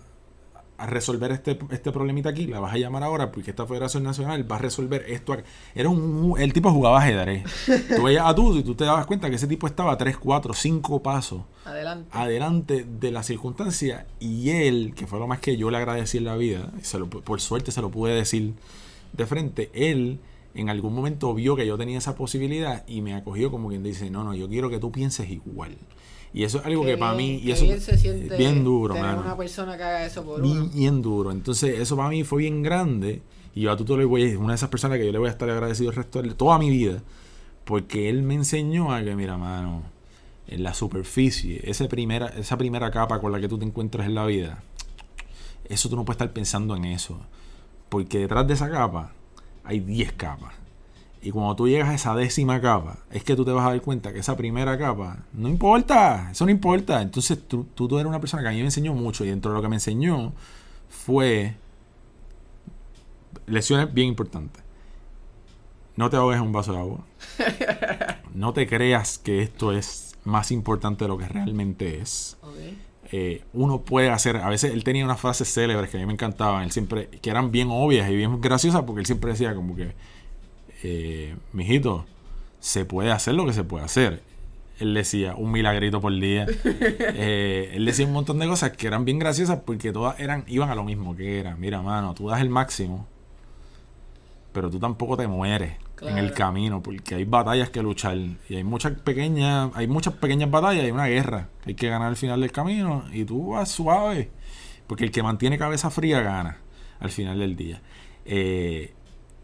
a 0.78 0.88
resolver 0.88 1.32
este, 1.32 1.60
este 1.70 1.92
problemita 1.92 2.30
aquí, 2.30 2.48
la 2.48 2.60
vas 2.60 2.74
a 2.74 2.78
llamar 2.80 3.04
ahora 3.04 3.32
porque 3.32 3.52
esta 3.52 3.68
Federación 3.68 4.02
Nacional 4.02 4.52
va 4.52 4.56
a 4.56 4.60
resolver 4.60 5.06
esto. 5.08 5.38
Era 5.76 5.90
un, 5.90 6.34
el 6.40 6.54
tipo 6.54 6.72
jugaba 6.72 6.98
ajedrez. 7.00 7.44
Tú 7.96 8.02
veías 8.04 8.26
a 8.26 8.34
Tuto 8.34 8.58
y 8.58 8.64
tú 8.64 8.74
te 8.74 8.86
dabas 8.86 9.06
cuenta 9.06 9.30
que 9.30 9.36
ese 9.36 9.46
tipo 9.46 9.68
estaba 9.68 9.96
3, 9.96 10.18
4, 10.18 10.54
5 10.56 11.04
pasos 11.04 11.42
Adelante. 11.66 12.10
adelante 12.12 12.84
de 13.00 13.12
la 13.12 13.22
circunstancia 13.22 14.08
y 14.20 14.50
él, 14.50 14.94
que 14.96 15.06
fue 15.06 15.20
lo 15.20 15.28
más 15.28 15.40
que 15.40 15.56
yo 15.56 15.70
le 15.70 15.78
agradecí 15.78 16.18
en 16.18 16.24
la 16.26 16.36
vida, 16.36 16.72
y 16.82 16.84
se 16.84 16.98
lo, 16.98 17.08
por 17.08 17.40
suerte 17.42 17.72
se 17.72 17.82
lo 17.82 17.92
pude 17.92 18.16
decir 18.16 18.56
de 19.14 19.26
frente, 19.28 19.70
él 19.76 20.20
en 20.54 20.70
algún 20.70 20.94
momento 20.94 21.34
vio 21.34 21.56
que 21.56 21.66
yo 21.66 21.78
tenía 21.78 21.98
esa 21.98 22.16
posibilidad 22.16 22.84
y 22.88 23.02
me 23.02 23.14
acogió 23.16 23.52
como 23.52 23.70
quien 23.70 23.84
dice, 23.84 24.10
no, 24.10 24.24
no, 24.24 24.34
yo 24.34 24.50
quiero 24.50 24.70
que 24.70 24.80
tú 24.80 24.92
pienses 24.92 25.30
igual. 25.30 25.78
Y 26.34 26.44
eso 26.44 26.60
es 26.60 26.66
algo 26.66 26.86
que 26.86 26.98
para 26.98 27.14
mí, 27.16 27.42
y 27.44 27.52
eso 27.52 27.66
bien 27.66 27.82
se 27.82 27.98
siente 27.98 28.38
bien 28.38 28.64
duro, 28.64 28.94
tener 28.94 29.10
mano. 29.10 29.22
una 29.24 29.36
persona 29.36 29.76
que 29.76 29.84
haga 29.84 30.06
eso 30.06 30.24
por 30.24 30.42
Bien, 30.42 30.58
uno. 30.58 30.70
bien 30.74 31.02
duro. 31.02 31.32
Entonces, 31.32 31.78
eso 31.80 31.98
para 31.98 32.10
mí 32.10 32.24
fue 32.24 32.44
bien 32.44 32.64
grande. 32.64 33.22
Y 33.54 33.62
yo 33.62 33.72
a 33.72 33.76
Tuto 33.76 33.98
le 33.98 34.06
voy 34.06 34.24
es 34.24 34.38
una 34.38 34.50
de 34.50 34.56
esas 34.56 34.70
personas 34.70 34.98
que 34.98 35.06
yo 35.06 35.12
le 35.12 35.18
voy 35.18 35.28
a 35.28 35.32
estar 35.32 35.50
agradecido 35.50 35.90
el 35.90 35.96
resto 35.98 36.22
de 36.22 36.34
toda 36.34 36.58
mi 36.58 36.70
vida. 36.70 37.04
Porque 37.66 38.08
él 38.10 38.24
me 38.24 38.34
enseñó 38.36 38.94
a 38.94 39.04
que, 39.04 39.14
mira, 39.14 39.38
mano, 39.38 39.84
en 40.48 40.64
la 40.64 40.74
superficie, 40.74 41.60
esa 41.70 41.88
primera, 41.90 42.28
esa 42.28 42.58
primera 42.58 42.92
capa 42.92 43.20
con 43.20 43.34
la 43.34 43.42
que 43.42 43.50
tú 43.50 43.58
te 43.60 43.66
encuentras 43.66 44.08
en 44.08 44.16
la 44.16 44.26
vida, 44.26 44.64
eso 45.66 45.90
tú 45.90 45.98
no 45.98 46.06
puedes 46.06 46.16
estar 46.16 46.32
pensando 46.32 46.78
en 46.78 46.86
eso. 46.86 47.20
Porque 47.90 48.20
detrás 48.20 48.48
de 48.48 48.54
esa 48.54 48.70
capa 48.70 49.12
hay 49.64 49.80
10 49.80 50.14
capas. 50.14 50.54
Y 51.24 51.30
cuando 51.30 51.56
tú 51.56 51.68
llegas 51.68 51.90
a 51.90 51.94
esa 51.94 52.16
décima 52.16 52.60
capa, 52.60 52.98
es 53.12 53.24
que 53.24 53.36
tú 53.36 53.46
te 53.46 53.52
vas 53.52 53.66
a 53.66 53.70
dar 53.70 53.82
cuenta 53.82 54.12
que 54.12 54.20
esa 54.20 54.36
primera 54.36 54.76
capa 54.78 55.20
no 55.34 55.50
importa, 55.50 56.30
eso 56.32 56.46
no 56.46 56.52
importa. 56.52 57.02
Entonces 57.02 57.48
tú, 57.48 57.68
tú, 57.76 57.88
tú 57.88 58.00
eres 58.00 58.10
una 58.10 58.20
persona 58.20 58.42
que 58.42 58.50
a 58.50 58.52
mí 58.52 58.58
me 58.58 58.66
enseñó 58.66 58.94
mucho 58.94 59.24
y 59.24 59.30
dentro 59.30 59.52
de 59.52 59.58
lo 59.58 59.62
que 59.62 59.70
me 59.70 59.76
enseñó 59.76 60.34
fue 60.90 61.56
lecciones 63.46 63.94
bien 63.94 64.08
importantes. 64.08 64.64
No 65.96 66.10
te 66.10 66.18
ahogues 66.18 66.38
en 66.38 66.44
un 66.44 66.54
vaso 66.54 66.74
de 66.74 66.80
agua. 66.80 67.00
No 68.34 68.54
te 68.54 68.66
creas 68.66 69.18
que 69.18 69.42
esto 69.42 69.74
es 69.74 70.16
más 70.24 70.52
importante 70.52 71.04
de 71.04 71.10
lo 71.10 71.18
que 71.18 71.28
realmente 71.28 72.00
es. 72.00 72.38
Ok. 72.42 72.56
Eh, 73.14 73.44
uno 73.54 73.82
puede 73.82 74.10
hacer, 74.10 74.38
a 74.38 74.48
veces 74.48 74.72
él 74.72 74.86
tenía 74.86 75.04
unas 75.04 75.20
frases 75.20 75.54
célebres 75.54 75.90
que 75.90 75.98
a 75.98 76.00
mí 76.00 76.06
me 76.06 76.14
encantaban, 76.14 76.64
él 76.64 76.72
siempre, 76.72 77.10
que 77.10 77.30
eran 77.30 77.52
bien 77.52 77.68
obvias 77.70 78.10
y 78.10 78.16
bien 78.16 78.40
graciosas 78.40 78.84
porque 78.84 79.02
él 79.02 79.06
siempre 79.06 79.32
decía 79.32 79.54
como 79.54 79.76
que, 79.76 79.94
eh, 80.84 81.36
mijito, 81.52 82.06
se 82.62 82.86
puede 82.86 83.12
hacer 83.12 83.34
lo 83.34 83.46
que 83.46 83.54
se 83.54 83.66
puede 83.66 83.84
hacer. 83.84 84.24
Él 84.80 84.94
decía 84.94 85.36
un 85.36 85.52
milagrito 85.52 86.00
por 86.00 86.18
día. 86.18 86.48
Eh, 87.14 87.72
él 87.74 87.86
decía 87.86 88.06
un 88.06 88.14
montón 88.14 88.40
de 88.40 88.48
cosas 88.48 88.72
que 88.72 88.88
eran 88.88 89.06
bien 89.06 89.20
graciosas 89.20 89.60
porque 89.66 89.92
todas 89.92 90.20
eran, 90.20 90.46
iban 90.48 90.70
a 90.70 90.76
lo 90.76 90.84
mismo 90.84 91.16
que 91.16 91.40
era. 91.40 91.56
Mira, 91.56 91.82
mano, 91.82 92.14
tú 92.14 92.30
das 92.30 92.42
el 92.42 92.50
máximo, 92.50 93.06
pero 94.54 94.70
tú 94.70 94.80
tampoco 94.80 95.18
te 95.18 95.28
mueres 95.28 95.74
en 96.02 96.18
el 96.18 96.34
camino 96.34 96.82
porque 96.82 97.16
hay 97.16 97.26
batallas 97.26 97.70
que 97.70 97.82
luchar 97.84 98.18
y 98.50 98.56
hay 98.56 98.64
muchas 98.64 98.94
pequeñas, 99.02 99.70
hay 99.76 99.88
muchas 99.88 100.14
pequeñas 100.16 100.50
batallas 100.50 100.86
y 100.86 100.92
una 100.92 101.06
guerra 101.08 101.50
que 101.64 101.70
hay 101.72 101.76
que 101.76 101.90
ganar 101.90 102.08
al 102.10 102.16
final 102.18 102.42
del 102.42 102.52
camino 102.52 103.04
y 103.14 103.24
tú 103.26 103.50
vas 103.52 103.70
suave 103.70 104.30
porque 104.88 105.04
el 105.04 105.12
que 105.12 105.22
mantiene 105.24 105.58
cabeza 105.58 105.90
fría 105.90 106.22
gana 106.22 106.58
al 107.00 107.12
final 107.12 107.40
del 107.40 107.56
día. 107.56 107.82
Eh, 108.26 108.94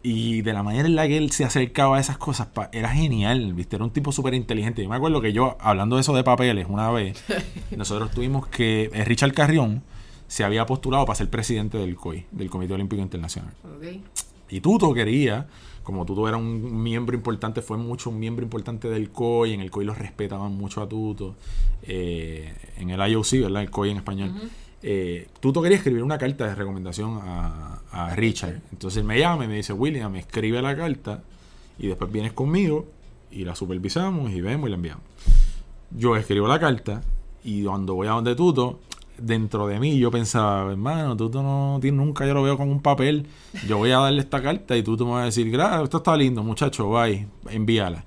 y 0.04 0.42
de 0.42 0.54
la 0.54 0.64
manera 0.64 0.88
en 0.88 0.96
la 0.96 1.08
que 1.08 1.18
él 1.18 1.32
se 1.32 1.44
acercaba 1.44 1.98
a 1.98 2.00
esas 2.00 2.18
cosas, 2.18 2.48
pa- 2.48 2.70
era 2.72 2.90
genial, 2.90 3.54
¿viste? 3.54 3.76
Era 3.76 3.84
un 3.86 3.92
tipo 3.92 4.12
súper 4.12 4.34
inteligente. 4.36 4.82
Yo 4.84 4.90
me 4.90 4.96
acuerdo 4.96 5.20
que 5.22 5.34
yo, 5.34 5.58
hablando 5.60 5.96
de 5.98 6.02
eso 6.02 6.16
de 6.16 6.24
papeles, 6.24 6.68
una 6.70 6.90
vez, 6.92 7.24
nosotros 7.76 8.12
tuvimos 8.12 8.48
que. 8.48 8.90
eh, 8.94 9.04
Richard 9.06 9.34
Carrión 9.34 9.84
se 10.28 10.44
había 10.44 10.66
postulado 10.66 11.06
para 11.06 11.16
ser 11.18 11.30
presidente 11.30 11.78
del 11.78 11.96
COI, 11.96 12.26
del 12.32 12.50
Comité 12.50 12.74
Olímpico 12.76 13.02
Internacional. 13.02 13.54
Ok. 13.64 14.02
Y 14.50 14.62
Tuto 14.62 14.94
quería, 14.94 15.48
como 15.88 16.06
Tuto 16.06 16.28
era 16.28 16.36
un 16.36 16.84
miembro 16.84 17.16
importante, 17.16 17.62
fue 17.62 17.78
mucho 17.78 18.10
un 18.10 18.20
miembro 18.20 18.44
importante 18.44 18.90
del 18.90 19.10
COI, 19.10 19.54
en 19.54 19.62
el 19.62 19.72
COI 19.72 19.86
los 19.86 19.98
respetaban 19.98 20.52
mucho 20.52 20.82
a 20.82 20.90
Tuto, 20.90 21.38
eh, 21.84 22.54
en 22.76 22.90
el 22.90 23.00
IOC, 23.10 23.44
¿verdad? 23.44 23.62
El 23.62 23.70
COI 23.70 23.92
en 23.92 23.96
español. 23.96 24.34
Eh, 24.84 25.30
Tuto 25.40 25.62
quería 25.62 25.78
escribir 25.78 26.04
una 26.04 26.18
carta 26.18 26.46
de 26.46 26.56
recomendación 26.56 27.22
a, 27.24 27.80
a 27.90 28.14
Richard. 28.18 28.60
Entonces 28.74 28.98
él 28.98 29.06
me 29.06 29.18
llama 29.18 29.46
y 29.46 29.48
me 29.48 29.56
dice, 29.56 29.72
William, 29.72 30.12
me 30.12 30.20
escribe 30.20 30.62
la 30.62 30.76
carta 30.76 31.24
y 31.80 31.88
después 31.88 32.12
vienes 32.12 32.34
conmigo 32.34 32.86
y 33.32 33.46
la 33.46 33.56
supervisamos 33.56 34.30
y 34.34 34.42
vemos 34.42 34.68
y 34.68 34.72
la 34.72 34.76
enviamos. 34.76 35.06
Yo 35.92 36.18
escribo 36.18 36.50
la 36.50 36.60
carta 36.60 37.02
y 37.46 37.64
cuando 37.64 37.96
voy 37.96 38.08
a 38.08 38.12
donde 38.12 38.36
Tuto, 38.36 38.82
dentro 39.20 39.68
de 39.68 39.80
mí 39.80 39.98
yo 39.98 40.12
pensaba, 40.12 40.72
hermano, 40.72 41.16
Tuto 41.18 41.42
no 41.44 41.80
tiene, 41.82 41.98
nunca 41.98 42.26
yo 42.26 42.34
lo 42.34 42.44
veo 42.44 42.58
con 42.58 42.70
un 42.70 42.82
papel. 42.82 43.26
Yo 43.68 43.78
voy 43.78 43.92
a 43.92 43.98
darle 44.00 44.22
esta 44.22 44.42
carta 44.42 44.76
y 44.78 44.84
Tuto 44.84 45.06
me 45.06 45.12
va 45.12 45.22
a 45.24 45.26
decir, 45.26 45.50
gracias, 45.52 45.84
esto 45.84 45.98
está 45.98 46.16
lindo, 46.16 46.44
muchacho, 46.44 46.90
bye, 46.90 47.28
envíala. 47.50 48.04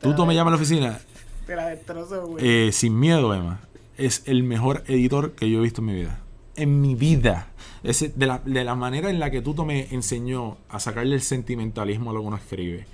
Tuto 0.00 0.26
me 0.26 0.34
llama 0.34 0.50
a 0.50 0.52
la 0.52 0.56
oficina, 0.56 0.98
Te 1.46 1.56
la 1.56 1.66
destrozó, 1.68 2.26
güey. 2.26 2.44
eh, 2.68 2.72
sin 2.72 2.98
miedo, 2.98 3.34
Emma. 3.34 3.60
Es 3.96 4.22
el 4.26 4.42
mejor 4.42 4.84
editor 4.88 5.32
que 5.32 5.50
yo 5.50 5.58
he 5.58 5.62
visto 5.62 5.80
en 5.80 5.86
mi 5.86 5.94
vida. 5.94 6.20
En 6.54 6.80
mi 6.80 6.94
vida. 6.94 7.48
Ese- 7.82 8.10
de, 8.14 8.26
la, 8.26 8.40
de 8.44 8.62
la 8.64 8.74
manera 8.74 9.10
en 9.10 9.18
la 9.18 9.30
que 9.30 9.40
Tuto 9.42 9.64
me 9.64 9.88
enseñó 9.92 10.58
a 10.68 10.80
sacarle 10.80 11.14
el 11.14 11.22
sentimentalismo 11.22 12.10
a 12.10 12.14
lo 12.14 12.20
que 12.20 12.26
uno 12.26 12.36
escribe. 12.36 12.86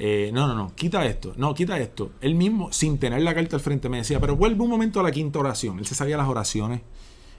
Eh, 0.00 0.30
no, 0.32 0.46
no, 0.46 0.54
no, 0.54 0.72
quita 0.76 1.04
esto. 1.06 1.32
No, 1.36 1.54
quita 1.54 1.76
esto. 1.78 2.12
Él 2.20 2.36
mismo, 2.36 2.72
sin 2.72 2.98
tener 2.98 3.20
la 3.22 3.34
carta 3.34 3.56
al 3.56 3.60
frente, 3.62 3.88
me 3.88 3.96
decía, 3.96 4.20
pero 4.20 4.36
vuelve 4.36 4.62
un 4.62 4.70
momento 4.70 5.00
a 5.00 5.02
la 5.02 5.10
quinta 5.10 5.40
oración. 5.40 5.80
Él 5.80 5.86
se 5.86 5.96
sabía 5.96 6.16
las 6.16 6.28
oraciones 6.28 6.82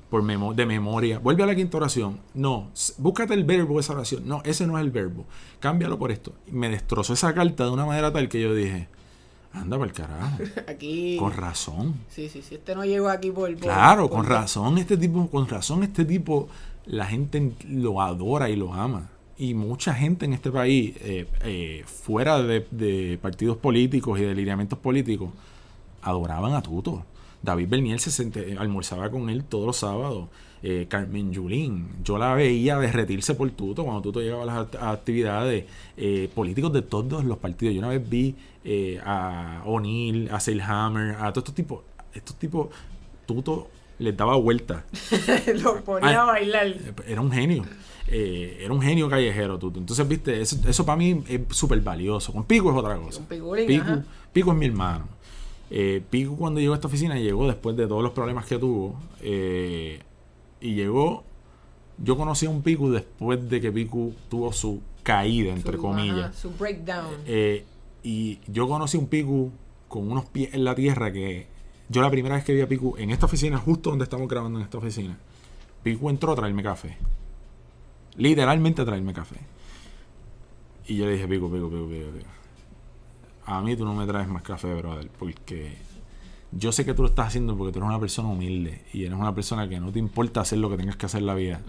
por 0.10 0.24
memo- 0.24 0.54
de 0.54 0.66
memoria. 0.66 1.20
Vuelve 1.20 1.44
a 1.44 1.46
la 1.46 1.56
quinta 1.56 1.78
oración. 1.78 2.20
No, 2.34 2.68
búscate 2.98 3.34
el 3.34 3.46
verbo 3.46 3.76
de 3.76 3.80
esa 3.80 3.94
oración. 3.94 4.24
No, 4.28 4.42
ese 4.44 4.68
no 4.68 4.78
es 4.78 4.84
el 4.84 4.92
verbo. 4.92 5.26
Cámbialo 5.62 5.98
por 5.98 6.12
esto. 6.12 6.34
Y 6.48 6.52
me 6.52 6.68
destrozó 6.68 7.14
esa 7.14 7.34
carta 7.34 7.64
de 7.64 7.70
una 7.72 7.86
manera 7.86 8.12
tal 8.12 8.28
que 8.28 8.42
yo 8.42 8.54
dije, 8.54 8.90
anda 9.54 9.78
para 9.78 9.90
el 9.90 9.96
carajo. 9.96 10.38
Aquí. 10.68 11.16
Con 11.18 11.32
razón. 11.32 11.94
Sí, 12.10 12.28
sí, 12.28 12.42
sí. 12.42 12.56
Este 12.56 12.76
no 12.76 12.84
llegó 12.84 13.08
aquí 13.08 13.32
por. 13.32 13.50
por- 13.54 13.60
Claro, 13.62 14.10
por- 14.10 14.18
con 14.18 14.26
razón 14.26 14.78
este 14.80 14.98
tipo, 14.98 15.30
con 15.30 15.48
razón 15.48 15.84
este 15.84 16.04
tipo, 16.04 16.50
la 16.88 17.06
gente 17.06 17.54
lo 17.70 18.02
adora 18.02 18.50
y 18.50 18.58
lo 18.58 18.74
ama. 18.74 19.10
Y 19.40 19.54
mucha 19.54 19.94
gente 19.94 20.26
en 20.26 20.34
este 20.34 20.52
país, 20.52 20.96
eh, 21.02 21.26
eh, 21.44 21.84
fuera 21.86 22.44
de, 22.44 23.18
partidos 23.22 23.56
políticos 23.58 24.20
y 24.20 24.24
de 24.24 24.36
lineamientos 24.36 24.78
políticos, 24.78 25.30
adoraban 26.02 26.54
a 26.54 26.62
Tuto. 26.62 27.06
David 27.42 27.70
Bernier 27.70 28.00
se 28.02 28.12
sente- 28.12 28.58
almorzaba 28.58 29.10
con 29.10 29.30
él 29.30 29.46
todos 29.46 29.66
los 29.66 29.78
sábados. 29.78 30.28
Eh, 30.62 30.88
Carmen 30.90 31.32
Yulín, 31.32 31.88
yo 32.04 32.18
la 32.18 32.34
veía 32.34 32.78
derretirse 32.78 33.34
por 33.34 33.50
Tuto 33.52 33.86
cuando 33.86 34.02
Tuto 34.02 34.20
llegaba 34.20 34.44
a 34.44 34.46
las 34.46 34.58
act- 34.68 34.78
actividades. 34.82 35.64
eh, 35.96 36.30
políticos 36.36 36.74
de 36.74 36.82
todos 36.82 37.24
los 37.24 37.38
partidos. 37.38 37.74
Yo 37.74 37.80
una 37.80 37.90
vez 37.90 38.10
vi 38.10 38.36
eh, 38.66 39.00
a 39.06 39.62
O'Neill, 39.66 40.30
a 40.32 40.40
Seilhammer, 40.42 41.16
a 41.16 41.32
todos 41.32 41.38
estos 41.48 41.56
tipos 41.56 41.80
estos 42.14 42.36
tipos, 42.36 42.68
Tuto 43.26 43.70
les 44.00 44.16
daba 44.18 44.36
vuelta. 44.36 44.86
Lo 45.62 45.82
ponía 45.84 46.20
a 46.20 46.24
Ah, 46.24 46.26
bailar. 46.26 46.74
Era 47.08 47.22
un 47.22 47.32
genio. 47.32 47.66
Eh, 48.08 48.62
era 48.64 48.74
un 48.74 48.82
genio 48.82 49.08
callejero, 49.10 49.60
Tuto. 49.60 49.80
Entonces, 49.80 50.08
viste, 50.08 50.42
eso, 50.42 50.58
eso 50.68 50.86
para 50.86 50.96
mí 50.98 51.24
es 51.28 51.42
súper 51.52 51.80
valioso. 51.82 52.34
Con 52.34 52.44
Pico 52.46 52.72
es 52.72 52.78
otra 52.78 52.98
cosa. 52.98 53.20
Con 53.20 53.28
Piculín, 53.28 53.68
Pico, 53.68 53.84
ajá. 53.84 54.04
Pico 54.34 54.52
es 54.52 54.58
mi 54.58 54.66
hermano. 54.66 55.08
Eh, 55.70 56.02
Pico 56.10 56.36
cuando 56.36 56.60
llegó 56.60 56.74
a 56.74 56.78
esta 56.78 56.88
oficina 56.88 57.20
llegó 57.20 57.46
después 57.46 57.76
de 57.78 57.86
todos 57.88 58.02
los 58.02 58.12
problemas 58.14 58.46
que 58.48 58.58
tuvo. 58.58 59.00
eh, 59.22 60.00
y 60.62 60.74
llegó. 60.74 61.24
Yo 62.02 62.18
conocí 62.18 62.46
a 62.46 62.50
un 62.50 62.62
Pico 62.64 62.90
después 62.90 63.48
de 63.50 63.62
que 63.62 63.72
Pico 63.72 64.12
tuvo 64.30 64.52
su 64.54 64.82
caída, 65.04 65.52
entre 65.54 65.76
Su- 65.76 65.82
comillas. 65.82 66.18
ajá, 66.30 66.34
su 66.34 66.50
breakdown. 66.52 67.16
Y 68.02 68.40
yo 68.48 68.68
conocí 68.68 68.98
a 68.98 69.02
un 69.02 69.08
Piku 69.08 69.52
con 69.88 70.10
unos 70.12 70.26
pies 70.26 70.54
en 70.54 70.64
la 70.64 70.74
tierra 70.76 71.12
que 71.12 71.48
yo 71.90 72.02
la 72.02 72.10
primera 72.10 72.36
vez 72.36 72.46
que 72.46 72.54
vi 72.54 72.62
a 72.62 72.68
Piku 72.68 72.96
en 72.98 73.10
esta 73.10 73.26
oficina, 73.26 73.58
justo 73.58 73.90
donde 73.90 74.04
estamos 74.04 74.28
grabando 74.28 74.60
en 74.60 74.66
esta 74.66 74.78
oficina, 74.78 75.18
Piku 75.84 76.10
entró 76.10 76.32
a 76.32 76.36
traerme 76.36 76.64
café. 76.64 76.98
Literalmente 78.16 78.84
a 78.84 78.86
traerme 78.86 79.14
café. 79.14 79.38
Y 80.88 80.96
yo 80.96 81.06
le 81.06 81.14
dije, 81.14 81.28
Piku, 81.28 81.52
Piku, 81.52 81.70
Piku, 81.70 81.90
Piku, 81.90 82.12
Piku. 82.12 82.30
A 83.46 83.62
mí 83.62 83.76
tú 83.76 83.86
no 83.86 83.96
me 83.96 84.06
traes 84.06 84.28
más 84.28 84.44
café, 84.44 84.74
brother, 84.76 85.10
porque 85.18 85.78
yo 86.52 86.72
sé 86.72 86.86
que 86.86 86.94
tú 86.94 87.02
lo 87.02 87.10
estás 87.10 87.28
haciendo 87.28 87.58
porque 87.58 87.72
tú 87.72 87.80
eres 87.80 87.90
una 87.90 88.00
persona 88.00 88.30
humilde 88.30 88.84
y 88.94 89.06
eres 89.06 89.18
una 89.18 89.34
persona 89.34 89.68
que 89.68 89.80
no 89.80 89.92
te 89.92 90.00
importa 90.00 90.42
hacer 90.42 90.60
lo 90.60 90.70
que 90.70 90.78
tengas 90.78 90.96
que 90.96 91.08
hacer 91.08 91.22
en 91.22 91.28
la 91.28 91.34
vida. 91.34 91.62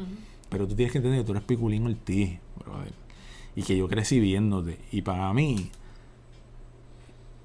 Pero 0.51 0.67
tú 0.67 0.75
tienes 0.75 0.93
que 0.93 0.99
entender 0.99 1.21
que 1.21 1.27
tú 1.27 1.33
eres 1.33 1.45
Piculín 1.45 1.87
Ortiz, 1.87 2.39
brother. 2.59 2.93
Y 3.57 3.63
que 3.63 3.77
yo 3.77 3.89
crecí 3.89 4.21
viéndote. 4.21 4.79
Y 4.93 5.03
para 5.03 5.33
mí, 5.33 5.71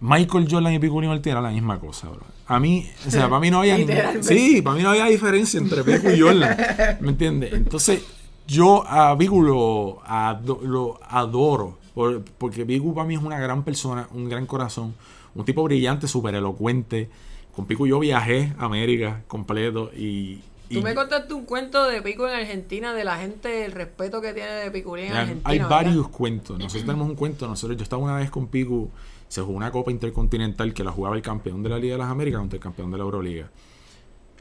Michael 0.08 0.48
Jordan 0.50 0.74
y 0.74 0.80
Piculín 0.80 1.10
Ortiz 1.10 1.32
era 1.32 1.42
la 1.42 1.50
misma 1.50 1.80
cosa, 1.80 2.10
bro. 2.10 2.22
A 2.48 2.60
mí, 2.60 2.88
o 3.08 3.12
sea, 3.12 3.28
para 3.28 3.40
mí 3.40 3.50
no 3.50 3.60
había. 3.60 3.78
Sí, 4.22 4.62
para 4.62 4.76
mí 4.78 4.84
no 4.84 4.90
había 4.90 5.06
diferencia 5.06 5.60
entre 5.60 5.84
Picu 5.84 6.10
y 6.10 6.20
Jordan. 6.22 6.58
¿Me 7.02 7.10
entiendes? 7.10 7.54
Entonces, 7.54 8.04
yo 8.48 8.84
a 8.88 9.18
Picu 9.18 9.42
lo, 9.42 10.00
ado- 10.06 10.60
lo 10.64 11.00
adoro. 11.10 11.78
por- 11.96 12.22
porque 12.38 12.66
Picu 12.66 12.94
para 12.94 13.08
mí 13.08 13.16
es 13.16 13.22
una 13.22 13.40
gran 13.40 13.64
persona, 13.64 14.08
un 14.14 14.30
gran 14.30 14.46
corazón, 14.46 14.94
un 15.34 15.44
tipo 15.46 15.64
brillante, 15.64 16.08
súper 16.08 16.36
elocuente. 16.36 17.10
Con 17.56 17.66
Picu 17.66 17.88
yo 17.88 18.00
viajé 18.00 18.54
a 18.60 18.66
América 18.66 19.24
completo 19.28 19.90
y. 19.98 20.42
Tú 20.70 20.82
me 20.82 20.94
contaste 20.96 21.32
un 21.34 21.46
cuento 21.46 21.86
de 21.86 22.02
Pico 22.02 22.28
en 22.28 22.34
Argentina, 22.36 22.94
de 22.94 23.04
la 23.04 23.18
gente, 23.18 23.66
el 23.66 23.72
respeto 23.72 24.20
que 24.20 24.34
tiene 24.34 24.50
de 24.52 24.72
Piculín 24.72 25.06
en 25.06 25.12
Hay- 25.14 25.18
Argentina. 25.20 25.50
Hay 25.50 25.58
¿verdad? 25.60 25.70
varios 25.76 26.08
cuentos. 26.10 26.58
Nosotros 26.60 26.86
tenemos 26.86 27.08
un 27.08 27.16
cuento. 27.16 27.48
Nosotros, 27.48 27.78
yo 27.78 27.84
estaba 27.84 28.02
una 28.04 28.16
vez 28.18 28.30
con 28.32 28.48
Piku. 28.48 28.90
Se 29.28 29.42
jugó 29.42 29.58
una 29.58 29.72
Copa 29.72 29.92
Intercontinental 29.92 30.74
que 30.74 30.84
la 30.84 30.92
jugaba 30.92 31.16
el 31.16 31.22
campeón 31.22 31.64
de 31.64 31.70
la 31.70 31.78
Liga 31.80 31.96
de 31.96 32.00
las 32.00 32.10
Américas 32.10 32.40
contra 32.40 32.58
el 32.58 32.64
campeón 32.64 32.92
de 32.92 32.98
la 32.98 33.04
Euroliga. 33.04 33.50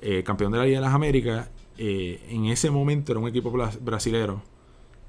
Eh, 0.00 0.22
campeón 0.22 0.52
de 0.52 0.58
la 0.58 0.64
Liga 0.64 0.78
de 0.78 0.84
las 0.86 0.94
Américas, 0.94 1.48
eh, 1.78 2.24
en 2.28 2.46
ese 2.46 2.70
momento 2.70 3.12
era 3.12 3.20
un 3.20 3.28
equipo 3.28 3.50
bra- 3.52 3.76
brasilero 3.80 4.42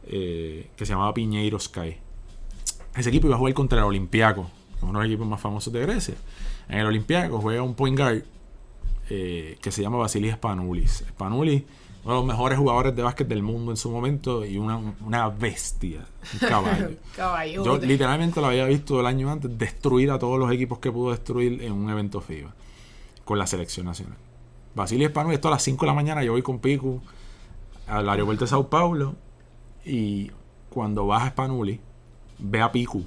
eh, 0.08 0.70
que 0.76 0.86
se 0.86 0.94
llamaba 0.94 1.14
Piñeiro 1.14 1.60
Sky. 1.60 1.98
Ese 2.96 3.10
equipo 3.10 3.28
iba 3.28 3.36
a 3.36 3.40
jugar 3.40 3.54
contra 3.54 3.78
el 3.80 3.84
es 4.78 4.84
uno 4.84 5.00
de 5.00 5.06
los 5.06 5.06
equipos 5.06 5.28
más 5.28 5.42
famosos 5.42 5.72
de 5.74 5.82
Grecia. 5.82 6.16
En 6.70 6.80
el 6.80 6.86
Olympiacos 6.88 7.42
juega 7.42 7.62
un 7.62 7.76
point 7.76 7.98
guard 7.98 8.24
eh, 9.10 9.58
que 9.62 9.72
se 9.72 9.82
llama 9.82 9.98
Vasilis 9.98 10.34
Spanoulis. 10.34 11.04
Spanoulis, 11.10 11.64
uno 12.06 12.14
de 12.14 12.20
los 12.20 12.26
mejores 12.28 12.60
jugadores 12.60 12.96
de 12.96 13.02
básquet 13.02 13.28
del 13.28 13.42
mundo 13.42 13.72
en 13.72 13.78
su 13.78 13.90
momento 13.90 14.46
y 14.46 14.58
una, 14.58 14.78
una 15.04 15.28
bestia, 15.30 16.06
un 16.34 16.48
caballo. 16.48 16.92
Caballo. 17.16 17.66
Yo 17.66 17.78
literalmente 17.80 18.40
lo 18.40 18.48
había 18.48 18.66
visto 18.66 19.00
el 19.00 19.08
año 19.08 19.32
antes 19.32 19.58
destruir 19.58 20.12
a 20.12 20.20
todos 20.20 20.38
los 20.38 20.52
equipos 20.52 20.78
que 20.78 20.92
pudo 20.92 21.10
destruir 21.10 21.64
en 21.64 21.74
un 21.74 21.90
evento 21.90 22.22
FIBA 22.22 22.54
con 23.24 23.40
la 23.40 23.48
selección 23.48 23.88
nacional. 23.88 24.18
Basilis 24.76 25.08
Spanoulis, 25.08 25.38
esto 25.38 25.48
a 25.48 25.52
las 25.52 25.64
5 25.64 25.84
de 25.84 25.88
la 25.88 25.96
mañana, 25.96 26.24
yo 26.24 26.34
voy 26.34 26.44
con 26.44 26.60
Piku 26.60 27.02
al 27.88 28.08
aeropuerto 28.08 28.46
de 28.46 28.50
Sao 28.50 28.70
Paulo 28.70 29.16
y 29.84 30.30
cuando 30.70 31.08
baja 31.08 31.30
Spanoulis, 31.30 31.80
ve 32.38 32.62
a 32.62 32.72
Piku. 32.72 33.04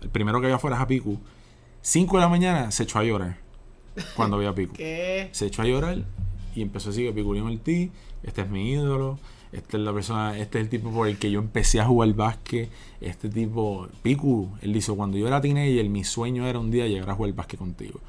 El 0.00 0.10
primero 0.10 0.40
que 0.40 0.46
ve 0.46 0.52
afuera 0.52 0.76
es 0.76 0.82
a 0.82 0.86
Piku. 0.86 1.18
5 1.82 2.16
de 2.16 2.22
la 2.22 2.28
mañana 2.28 2.70
se 2.70 2.84
echó 2.84 3.00
a 3.00 3.02
llorar 3.02 3.38
cuando 4.14 4.38
ve 4.38 4.46
a 4.46 4.54
Piku 4.54 4.74
¿Qué? 4.76 5.28
se 5.32 5.46
echó 5.46 5.62
a 5.62 5.64
llorar 5.64 6.04
y 6.54 6.62
empezó 6.62 6.90
así 6.90 7.02
que 7.04 7.12
Piculín 7.12 7.44
Ortiz, 7.44 7.90
este 8.22 8.42
es 8.42 8.50
mi 8.50 8.72
ídolo, 8.72 9.18
esta 9.52 9.76
es 9.76 9.82
la 9.82 9.92
persona, 9.92 10.38
este 10.38 10.58
es 10.58 10.64
el 10.64 10.70
tipo 10.70 10.90
por 10.90 11.08
el 11.08 11.18
que 11.18 11.30
yo 11.30 11.40
empecé 11.40 11.80
a 11.80 11.86
jugar 11.86 12.12
básquet, 12.14 12.70
este 13.00 13.28
tipo, 13.28 13.88
Picu, 14.02 14.50
él 14.60 14.72
dice, 14.72 14.92
cuando 14.92 15.16
yo 15.16 15.26
era 15.26 15.40
teenager, 15.40 15.88
mi 15.88 16.04
sueño 16.04 16.46
era 16.46 16.58
un 16.58 16.70
día 16.70 16.86
llegar 16.86 17.10
a 17.10 17.14
jugar 17.14 17.32
básquet 17.32 17.58
contigo. 17.58 18.00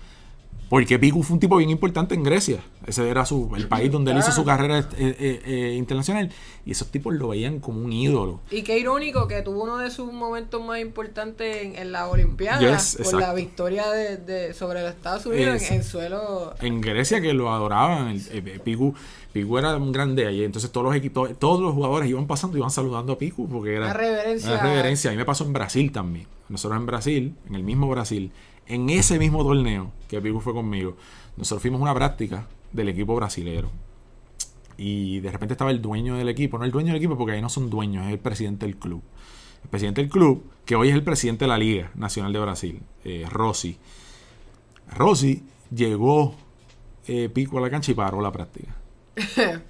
Porque 0.69 0.99
Picu 0.99 1.23
fue 1.23 1.33
un 1.33 1.39
tipo 1.39 1.57
bien 1.57 1.71
importante 1.71 2.13
en 2.13 2.21
Grecia. 2.21 2.59
Ese 2.85 3.09
era 3.09 3.25
su, 3.25 3.51
el 3.55 3.67
país 3.67 3.91
donde 3.91 4.11
él 4.11 4.19
hizo 4.19 4.31
su 4.31 4.45
carrera 4.45 4.79
eh, 4.79 4.85
eh, 5.19 5.41
eh, 5.43 5.75
internacional. 5.75 6.31
Y 6.63 6.71
esos 6.71 6.89
tipos 6.89 7.11
lo 7.15 7.29
veían 7.29 7.59
como 7.59 7.81
un 7.83 7.91
ídolo. 7.91 8.39
Y 8.51 8.61
qué 8.61 8.77
irónico 8.77 9.27
que 9.27 9.41
tuvo 9.41 9.63
uno 9.63 9.77
de 9.77 9.89
sus 9.89 10.13
momentos 10.13 10.63
más 10.63 10.79
importantes 10.79 11.57
en, 11.63 11.75
en 11.75 11.91
la 11.91 12.07
Olimpiada 12.07 12.59
Yes, 12.59 12.99
por 13.03 13.19
la 13.19 13.33
victoria 13.33 13.89
de, 13.89 14.17
de- 14.17 14.53
sobre 14.53 14.81
los 14.83 14.91
Estados 14.91 15.25
Unidos 15.25 15.61
en, 15.63 15.77
en 15.77 15.83
suelo. 15.83 16.53
en 16.61 16.81
Grecia 16.81 17.19
que 17.19 17.33
lo 17.33 17.51
adoraban. 17.51 18.09
El, 18.09 18.21
eh, 18.29 18.59
Picu, 18.63 18.93
Picu 19.33 19.57
era 19.57 19.75
un 19.75 19.91
grande 19.91 20.27
allí. 20.27 20.43
Entonces 20.43 20.71
todos 20.71 20.85
los 20.85 20.95
equipos, 20.95 21.31
todos 21.39 21.61
los 21.61 21.73
jugadores 21.73 22.07
iban 22.09 22.27
pasando 22.27 22.57
y 22.57 22.59
iban 22.59 22.69
saludando 22.71 23.13
a 23.13 23.17
Picu 23.17 23.49
porque 23.49 23.73
era 23.73 23.85
Una 23.85 23.93
reverencia. 23.93 24.51
una 24.53 24.61
reverencia. 24.61 25.09
A 25.09 25.13
mí 25.13 25.17
me 25.17 25.25
pasó 25.25 25.45
en 25.45 25.53
Brasil 25.53 25.91
también. 25.91 26.27
Nosotros 26.47 26.79
en 26.79 26.85
Brasil, 26.85 27.35
en 27.47 27.55
el 27.55 27.63
mismo 27.63 27.87
Brasil, 27.89 28.31
en 28.69 28.89
ese 28.89 29.19
mismo 29.19 29.43
torneo 29.43 29.91
que 30.07 30.21
Picu 30.21 30.39
fue 30.39 30.53
conmigo, 30.53 30.95
nosotros 31.35 31.61
fuimos 31.61 31.81
una 31.81 31.93
práctica 31.93 32.47
del 32.71 32.89
equipo 32.89 33.15
brasilero. 33.15 33.69
Y 34.77 35.19
de 35.19 35.31
repente 35.31 35.55
estaba 35.55 35.71
el 35.71 35.81
dueño 35.81 36.15
del 36.15 36.29
equipo, 36.29 36.57
no 36.57 36.63
el 36.63 36.71
dueño 36.71 36.87
del 36.87 36.97
equipo 36.97 37.17
porque 37.17 37.33
ahí 37.33 37.41
no 37.41 37.49
son 37.49 37.69
dueños, 37.69 38.05
es 38.05 38.13
el 38.13 38.19
presidente 38.19 38.65
del 38.65 38.77
club. 38.77 39.01
El 39.63 39.69
presidente 39.69 40.01
del 40.01 40.09
club, 40.09 40.43
que 40.65 40.75
hoy 40.75 40.89
es 40.89 40.93
el 40.93 41.03
presidente 41.03 41.45
de 41.45 41.49
la 41.49 41.57
Liga 41.57 41.91
Nacional 41.95 42.31
de 42.31 42.39
Brasil, 42.39 42.81
eh, 43.03 43.25
Rossi. 43.29 43.77
Rossi 44.95 45.43
llegó 45.75 46.35
eh, 47.07 47.27
Pico 47.27 47.57
a 47.57 47.61
la 47.61 47.69
cancha 47.69 47.91
y 47.91 47.95
paró 47.95 48.21
la 48.21 48.31
práctica. 48.31 48.75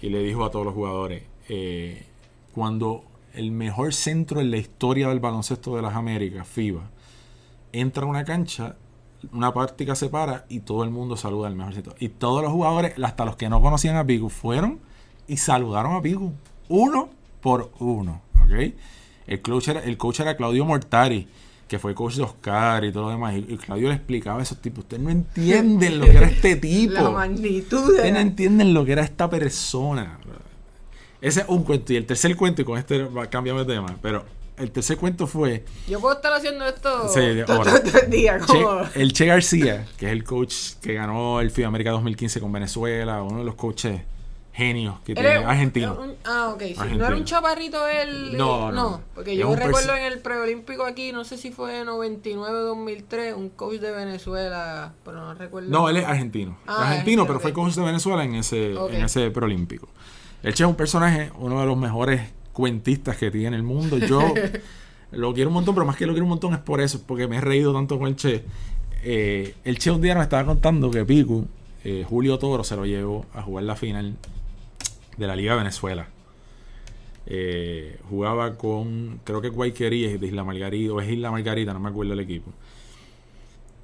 Y 0.00 0.08
le 0.08 0.22
dijo 0.22 0.44
a 0.44 0.50
todos 0.50 0.64
los 0.64 0.74
jugadores, 0.74 1.22
eh, 1.48 2.06
cuando 2.54 3.04
el 3.34 3.52
mejor 3.52 3.92
centro 3.92 4.40
en 4.40 4.50
la 4.50 4.56
historia 4.56 5.08
del 5.08 5.20
baloncesto 5.20 5.76
de 5.76 5.82
las 5.82 5.94
Américas, 5.94 6.48
FIBA, 6.48 6.90
entra 7.72 8.04
a 8.04 8.06
una 8.06 8.24
cancha, 8.24 8.76
una 9.32 9.52
práctica 9.52 9.94
se 9.94 10.08
para 10.08 10.46
y 10.48 10.60
todo 10.60 10.84
el 10.84 10.90
mundo 10.90 11.16
saluda 11.16 11.48
al 11.48 11.56
mejor 11.56 11.74
centro. 11.74 11.94
Y 11.98 12.08
todos 12.08 12.42
los 12.42 12.52
jugadores, 12.52 12.94
hasta 13.02 13.24
los 13.24 13.36
que 13.36 13.48
no 13.48 13.60
conocían 13.60 13.96
a 13.96 14.04
Pico, 14.04 14.28
fueron 14.28 14.80
y 15.26 15.36
saludaron 15.36 15.94
a 15.96 16.02
Pico. 16.02 16.32
Uno 16.68 17.10
por 17.40 17.72
uno. 17.78 18.22
¿ok? 18.44 18.74
El 19.26 19.42
coach 19.42 19.68
era, 19.68 19.80
el 19.80 19.96
coach 19.96 20.20
era 20.20 20.36
Claudio 20.36 20.64
Mortari, 20.64 21.28
que 21.68 21.78
fue 21.78 21.94
coach 21.94 22.16
de 22.16 22.22
Oscar 22.22 22.84
y 22.84 22.92
todo 22.92 23.04
lo 23.04 23.10
demás. 23.10 23.34
Y, 23.36 23.56
Claudio 23.56 23.88
le 23.88 23.94
explicaba 23.94 24.40
a 24.40 24.42
esos 24.42 24.60
tipos, 24.60 24.80
ustedes 24.80 25.02
no 25.02 25.10
entienden 25.10 25.98
lo 25.98 26.06
que 26.06 26.16
era 26.16 26.26
este 26.26 26.56
tipo. 26.56 26.94
la 26.94 27.10
magnitud 27.10 27.86
de. 27.86 27.92
Ustedes 27.92 28.12
no 28.12 28.20
entienden 28.20 28.74
lo 28.74 28.84
que 28.84 28.92
era 28.92 29.02
esta 29.02 29.30
persona. 29.30 30.18
Ese 31.20 31.40
es 31.42 31.48
un 31.48 31.62
cuento. 31.62 31.92
Y 31.92 31.96
el 31.96 32.04
tercer 32.04 32.36
cuento, 32.36 32.62
y 32.62 32.64
con 32.64 32.78
este 32.78 33.08
cambiamos 33.30 33.66
de 33.66 33.74
tema, 33.74 33.96
pero 34.02 34.24
el 34.58 34.70
tercer 34.70 34.96
cuento 34.98 35.26
fue 35.26 35.64
Yo 35.88 36.00
puedo 36.00 36.14
estar 36.14 36.32
haciendo 36.32 36.64
esto 36.66 37.08
Sí, 37.08 37.20
ahora. 37.48 37.82
todo 37.82 37.98
el 38.00 38.10
día. 38.10 38.38
Como... 38.38 38.82
Che- 38.92 39.00
el 39.02 39.12
Che 39.12 39.26
García, 39.26 39.86
que 39.96 40.06
es 40.06 40.12
el 40.12 40.24
coach 40.24 40.54
que 40.82 40.94
ganó 40.94 41.40
el 41.40 41.50
FIBA 41.50 41.68
América 41.68 41.90
2015 41.92 42.40
con 42.40 42.52
Venezuela, 42.52 43.22
uno 43.22 43.38
de 43.38 43.44
los 43.44 43.54
coaches 43.54 44.00
genios 44.54 44.96
que 45.00 45.14
tiene 45.14 45.30
argentino. 45.36 45.98
un- 45.98 46.14
ah, 46.26 46.50
ok. 46.54 46.62
sí. 46.62 46.96
No 46.98 47.06
era 47.06 47.16
un 47.16 47.24
chaparrito 47.24 47.88
él. 47.88 48.36
No, 48.36 48.68
eh, 48.68 48.72
no. 48.74 49.00
Porque 49.14 49.32
Es 49.32 49.38
yo 49.38 49.56
recuerdo 49.56 49.94
en 49.96 50.02
el 50.04 50.18
preolímpico 50.18 50.84
aquí, 50.84 51.10
no 51.10 51.24
sé 51.24 51.38
si 51.38 51.50
fue 51.50 51.80
en 51.80 51.86
99-2003, 51.88 53.34
un 53.34 53.48
coach 53.48 53.78
de 53.80 53.90
Venezuela, 53.92 54.92
pero 55.04 55.20
no 55.20 55.34
recuerdo. 55.34 55.70
No, 55.70 55.88
él 55.88 55.96
es 55.96 56.04
argentino. 56.04 56.58
Ah, 56.66 56.90
argentino, 56.90 57.24
pero 57.26 57.36
ok. 57.36 57.42
fue 57.42 57.52
coach 57.54 57.74
de 57.74 57.82
Venezuela 57.82 58.24
en 58.24 58.34
ese, 58.34 58.72
en 58.74 59.02
ese 59.02 59.30
preolímpico. 59.30 59.88
El 60.42 60.54
Che 60.54 60.64
es 60.64 60.68
un 60.68 60.74
personaje, 60.76 61.30
uno 61.38 61.60
de 61.60 61.66
los 61.66 61.76
mejores 61.78 62.20
cuentistas 62.52 63.16
que 63.16 63.30
tiene 63.30 63.56
el 63.56 63.62
mundo. 63.62 63.98
Yo 63.98 64.34
lo 65.12 65.34
quiero 65.34 65.50
un 65.50 65.54
montón, 65.54 65.74
pero 65.74 65.86
más 65.86 65.96
que 65.96 66.06
lo 66.06 66.12
quiero 66.12 66.24
un 66.24 66.30
montón 66.30 66.52
es 66.54 66.60
por 66.60 66.80
eso, 66.80 67.02
porque 67.06 67.26
me 67.28 67.36
he 67.36 67.40
reído 67.40 67.72
tanto 67.72 67.98
con 67.98 68.08
el 68.08 68.16
Che. 68.16 68.44
Eh, 69.04 69.54
el 69.64 69.78
Che 69.78 69.90
un 69.90 70.00
día 70.00 70.14
nos 70.14 70.24
estaba 70.24 70.44
contando 70.44 70.90
que 70.90 71.04
Piku, 71.04 71.46
eh, 71.84 72.04
Julio 72.08 72.38
Toro, 72.38 72.64
se 72.64 72.76
lo 72.76 72.86
llevó 72.86 73.26
a 73.34 73.42
jugar 73.42 73.64
la 73.64 73.76
final 73.76 74.16
de 75.16 75.26
la 75.26 75.36
Liga 75.36 75.54
Venezuela. 75.56 76.08
Eh, 77.26 77.98
jugaba 78.10 78.56
con, 78.56 79.20
creo 79.24 79.40
que 79.40 79.48
Guayquerí 79.48 80.04
es 80.04 80.20
de 80.20 80.26
Isla 80.26 80.44
Margarita, 80.44 80.92
o 80.92 81.00
es 81.00 81.10
Isla 81.10 81.30
Margarita, 81.30 81.72
no 81.72 81.80
me 81.80 81.88
acuerdo 81.88 82.12
el 82.12 82.20
equipo. 82.20 82.50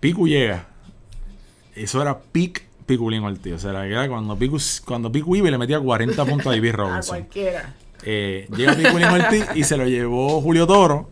Piku 0.01 0.29
llega. 0.29 0.69
Eso 1.75 2.03
era 2.03 2.19
pick 2.19 2.67
Piculín 2.87 3.23
Ortiz. 3.23 3.53
O 3.55 3.59
sea, 3.59 3.87
era 3.87 4.09
cuando 4.09 4.37
Piku, 4.37 4.59
cuando 4.85 5.13
Piku 5.13 5.37
iba 5.37 5.49
y 5.49 5.51
le 5.51 5.59
metía 5.59 5.79
40 5.79 6.25
puntos 6.25 6.47
a 6.47 6.51
David 6.51 6.71
A 6.73 6.77
Robinson. 6.77 7.17
cualquiera. 7.19 7.75
Eh, 8.05 8.47
llega 8.57 8.75
Piculín 8.75 9.09
Ortiz 9.09 9.47
y 9.55 9.65
se 9.65 9.77
lo 9.77 9.87
llevó 9.87 10.41
Julio 10.41 10.67
Toro 10.67 11.09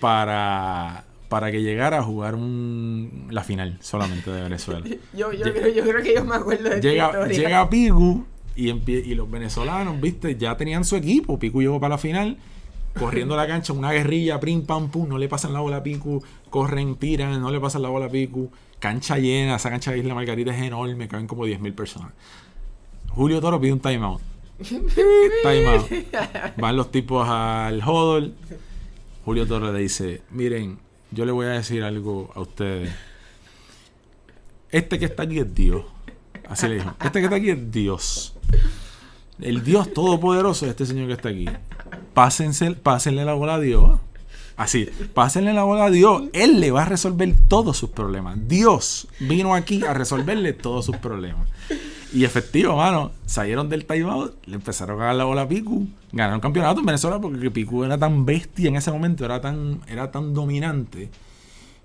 para, 0.00 1.04
para 1.28 1.50
que 1.50 1.62
llegara 1.62 1.98
a 1.98 2.02
jugar 2.02 2.34
un, 2.34 3.28
la 3.30 3.42
final 3.42 3.78
solamente 3.80 4.30
de 4.30 4.42
Venezuela. 4.42 4.86
yo, 5.14 5.32
yo, 5.32 5.52
creo, 5.52 5.68
yo 5.68 5.82
creo 5.82 6.02
que 6.02 6.14
yo 6.14 6.24
me 6.24 6.36
acuerdo 6.36 6.70
de 6.70 6.80
llega, 6.80 7.06
esta 7.06 7.18
historia. 7.20 7.48
llega 7.48 7.70
Piku 7.70 8.24
y, 8.56 9.14
los 9.14 9.30
venezolanos, 9.30 10.00
viste, 10.00 10.36
ya 10.36 10.56
tenían 10.56 10.84
su 10.84 10.96
equipo. 10.96 11.38
Piku 11.38 11.62
llegó 11.62 11.80
para 11.80 11.94
la 11.94 11.98
final, 11.98 12.36
corriendo 12.98 13.36
la 13.36 13.46
cancha, 13.46 13.72
una 13.72 13.92
guerrilla, 13.92 14.38
prim, 14.40 14.64
pam, 14.66 14.90
pum, 14.90 15.08
no 15.08 15.18
le 15.18 15.28
pasan 15.28 15.52
la 15.52 15.60
bola 15.60 15.78
a 15.78 15.82
Piku, 15.82 16.22
corren, 16.50 16.96
tiran, 16.96 17.40
no 17.40 17.50
le 17.50 17.60
pasan 17.60 17.82
la 17.82 17.88
bola 17.88 18.06
a 18.06 18.10
Piku. 18.10 18.50
Cancha 18.78 19.18
llena, 19.18 19.56
esa 19.56 19.70
cancha 19.70 19.92
de 19.92 19.98
Isla 19.98 20.14
Margarita 20.14 20.54
es 20.54 20.62
enorme, 20.62 21.08
caben 21.08 21.26
como 21.26 21.46
10.000 21.46 21.74
personas. 21.74 22.12
Julio 23.08 23.40
Toro 23.40 23.60
pide 23.60 23.72
un 23.72 23.80
timeout. 23.80 24.20
Timeout. 25.42 25.90
Van 26.56 26.76
los 26.76 26.90
tipos 26.90 27.28
al 27.28 27.82
hodl. 27.82 28.34
Julio 29.24 29.46
Toro 29.46 29.72
le 29.72 29.78
dice, 29.80 30.22
miren, 30.30 30.78
yo 31.10 31.24
le 31.24 31.32
voy 31.32 31.46
a 31.46 31.50
decir 31.50 31.82
algo 31.82 32.30
a 32.34 32.40
ustedes. 32.40 32.92
Este 34.70 34.98
que 34.98 35.06
está 35.06 35.22
aquí 35.22 35.38
es 35.38 35.54
Dios. 35.54 35.84
Así 36.48 36.68
le 36.68 36.74
dijo. 36.76 36.94
Este 37.02 37.20
que 37.20 37.24
está 37.24 37.36
aquí 37.36 37.50
es 37.50 37.72
Dios. 37.72 38.34
El 39.40 39.64
Dios 39.64 39.92
todopoderoso 39.92 40.66
es 40.66 40.70
este 40.70 40.86
señor 40.86 41.06
que 41.06 41.14
está 41.14 41.28
aquí. 41.30 41.46
Pásense, 42.12 42.72
pásenle 42.72 43.24
la 43.24 43.34
bola 43.34 43.54
a 43.54 43.60
Dios. 43.60 43.98
Así, 44.56 44.88
pásenle 45.14 45.52
la 45.52 45.64
bola 45.64 45.86
a 45.86 45.90
Dios. 45.90 46.24
Él 46.32 46.60
le 46.60 46.70
va 46.70 46.82
a 46.82 46.84
resolver 46.84 47.34
todos 47.48 47.76
sus 47.76 47.90
problemas. 47.90 48.36
Dios 48.46 49.08
vino 49.18 49.54
aquí 49.54 49.84
a 49.84 49.94
resolverle 49.94 50.52
todos 50.52 50.84
sus 50.84 50.96
problemas. 50.98 51.48
Y 52.14 52.24
efectivo, 52.24 52.76
mano, 52.76 53.10
salieron 53.26 53.68
del 53.68 53.84
timeout, 53.86 54.34
le 54.46 54.54
empezaron 54.54 55.00
a 55.02 55.06
dar 55.06 55.16
la 55.16 55.24
bola 55.24 55.42
a 55.42 55.48
Piku. 55.48 55.86
Ganaron 56.12 56.40
campeonato 56.40 56.78
en 56.80 56.86
Venezuela 56.86 57.20
porque 57.20 57.50
Piku 57.50 57.82
era 57.84 57.98
tan 57.98 58.24
bestia 58.24 58.68
en 58.68 58.76
ese 58.76 58.92
momento, 58.92 59.24
era 59.24 59.40
tan, 59.40 59.80
era 59.88 60.10
tan 60.12 60.32
dominante 60.32 61.10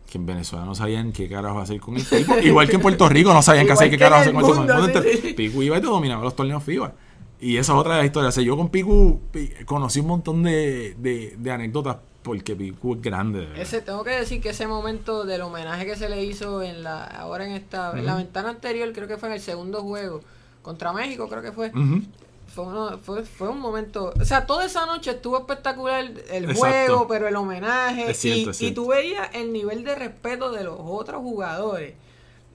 que 0.09 0.17
en 0.17 0.25
Venezuela 0.25 0.65
no 0.65 0.73
sabían 0.75 1.11
qué 1.11 1.27
carajo 1.30 1.59
hacer 1.59 1.80
con 1.80 1.95
el 1.95 2.05
tipo. 2.05 2.38
Igual 2.43 2.67
que 2.69 2.75
en 2.75 2.82
Puerto 2.82 3.09
Rico 3.09 3.34
no 3.34 3.41
sabían 3.41 3.65
qué 3.65 3.71
hacer, 3.73 3.89
qué 3.89 3.97
carajo 3.97 4.21
hacer 4.21 4.34
con 4.34 4.45
el 4.45 4.55
mundo, 4.55 4.86
Entonces, 4.86 5.19
sí. 5.21 5.34
Piku 5.34 5.61
iba 5.63 5.77
y 5.77 5.82
te 5.82 5.88
dominaba 5.88 6.23
los 6.23 6.36
torneos 6.36 6.63
FIBA. 6.63 6.93
Y 7.41 7.57
esa 7.57 7.73
es 7.73 7.77
otra 7.80 7.93
de 7.93 7.97
las 7.99 8.05
historias. 8.07 8.34
O 8.34 8.36
sea, 8.36 8.43
yo 8.43 8.57
con 8.57 8.69
Piku 8.69 9.19
pi- 9.32 9.49
conocí 9.65 9.99
un 10.01 10.07
montón 10.07 10.43
de, 10.43 10.95
de, 10.99 11.36
de 11.39 11.51
anécdotas 11.51 11.97
porque 12.24 12.55
Piku 12.55 12.95
es 12.95 13.01
grande. 13.01 13.47
Ese, 13.55 13.82
tengo 13.82 14.03
que 14.03 14.11
decir 14.11 14.41
que 14.41 14.49
ese 14.49 14.67
momento 14.67 15.24
del 15.24 15.41
homenaje 15.41 15.86
que 15.86 15.95
se 15.95 16.09
le 16.09 16.24
hizo 16.24 16.61
en 16.61 16.84
la 16.84 17.03
ahora 17.05 17.45
en 17.45 17.51
esta 17.53 17.97
en 17.97 18.05
la 18.05 18.15
ventana 18.15 18.49
anterior, 18.49 18.91
creo 18.93 19.07
que 19.07 19.17
fue 19.17 19.30
en 19.30 19.36
el 19.36 19.41
segundo 19.41 19.82
juego 19.82 20.22
contra 20.61 20.91
México, 20.93 21.28
creo 21.30 21.41
que 21.41 21.51
fue. 21.51 21.72
Fue, 22.53 22.65
uno- 22.65 22.97
fue, 22.97 23.24
fue 23.24 23.47
un 23.49 23.59
momento, 23.59 24.11
o 24.20 24.26
sea, 24.26 24.47
toda 24.47 24.65
esa 24.65 24.88
noche 24.88 25.11
estuvo 25.11 25.38
espectacular 25.38 26.03
el 26.32 26.45
Exacto. 26.45 26.59
juego, 26.59 27.07
pero 27.07 27.28
el 27.28 27.36
homenaje 27.36 28.11
cierto, 28.15 28.51
y, 28.59 28.65
y 28.65 28.72
tú 28.72 28.88
veías 28.88 29.30
el 29.34 29.53
nivel 29.53 29.84
de 29.84 29.93
respeto 29.93 30.51
de 30.51 30.63
los 30.63 30.76
otros 30.80 31.22
jugadores 31.22 31.93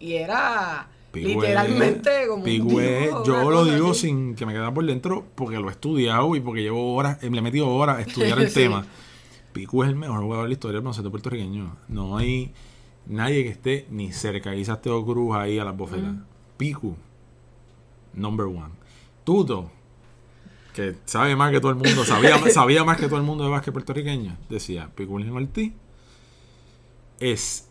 y 0.01 0.15
era 0.15 0.89
literalmente 1.13 2.27
como 2.29 2.43
un 2.43 2.49
es- 2.49 2.65
dios, 2.67 3.13
una 3.29 3.43
yo 3.45 3.51
lo 3.51 3.65
digo 3.65 3.91
así. 3.93 4.01
sin 4.09 4.35
que 4.35 4.45
me 4.47 4.53
quede 4.53 4.71
por 4.73 4.85
dentro 4.85 5.25
porque 5.37 5.57
lo 5.59 5.69
he 5.69 5.73
estudiado 5.73 6.35
y 6.35 6.41
porque 6.41 6.63
llevo 6.63 6.95
horas, 6.97 7.23
eh, 7.23 7.31
le 7.31 7.39
he 7.39 7.43
metido 7.43 7.69
horas 7.69 7.99
a 7.99 8.01
estudiar 8.01 8.39
el 8.41 8.49
Sí. 8.49 8.55
tema. 8.55 8.85
Piku 9.55 9.85
es 9.85 9.89
el 9.89 9.97
mejor 9.97 10.21
jugador 10.21 10.45
de 10.45 10.49
la 10.49 10.53
historia 10.53 10.75
del 10.75 10.83
baloncesto 10.83 11.11
puertorriqueño. 11.11 11.77
No 11.89 12.19
hay 12.19 12.53
nadie 13.07 13.45
que 13.45 13.51
esté 13.51 13.87
ni 13.89 14.13
cerca. 14.13 14.55
Quizás 14.55 14.83
Teo 14.83 15.03
Cruz 15.07 15.35
ahí 15.35 15.59
a 15.59 15.65
las 15.65 15.75
bofetas. 15.75 16.17
Piku, 16.59 16.95
number 18.13 18.45
one. 18.47 18.75
Tuto, 19.25 19.71
que 20.75 20.97
sabe 21.07 21.37
más 21.37 21.53
que 21.53 21.61
todo 21.61 21.71
el 21.71 21.77
mundo, 21.77 22.05
sabía, 22.05 22.39
sabía 22.51 22.85
más 22.85 22.99
que 22.99 23.07
todo 23.07 23.17
el 23.17 23.25
mundo 23.25 23.45
de 23.45 23.51
básquet 23.51 23.73
puertorriqueño, 23.73 24.37
decía 24.51 24.91
Piculín 24.95 25.31
Ortiz 25.31 25.73
es 27.21 27.69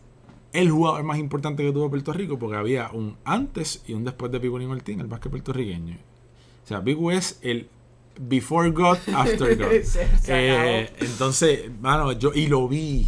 el 0.52 0.70
jugador 0.70 1.02
más 1.04 1.18
importante 1.18 1.62
que 1.62 1.72
tuvo 1.72 1.90
Puerto 1.90 2.12
Rico 2.12 2.38
porque 2.38 2.56
había 2.56 2.90
un 2.92 3.16
antes 3.24 3.84
y 3.86 3.92
un 3.92 4.04
después 4.04 4.32
de 4.32 4.40
Piculín 4.40 4.70
Ortiz 4.70 4.94
en 4.94 5.00
el 5.00 5.06
básquet 5.06 5.30
puertorriqueño. 5.30 5.96
O 6.64 6.66
sea, 6.66 6.82
Picu 6.82 7.10
es 7.10 7.38
el 7.42 7.68
before 8.18 8.70
God, 8.70 8.98
after 9.14 9.54
God. 9.56 9.82
Se- 9.82 10.06
se 10.18 10.28
Eh, 10.82 10.90
entonces, 11.00 11.70
mano, 11.80 12.12
yo 12.12 12.32
y 12.34 12.46
lo 12.46 12.68
vi, 12.68 13.06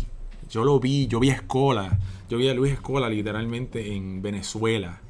yo 0.51 0.65
lo 0.65 0.79
vi, 0.81 1.07
yo 1.07 1.21
vi 1.21 1.31
a 1.31 1.35
Escola, 1.35 1.99
yo 2.29 2.39
vi 2.39 2.49
a 2.49 2.55
Luis 2.55 2.73
Escola 2.73 3.09
literalmente 3.09 3.95
en 3.95 4.23
Venezuela. 4.23 5.01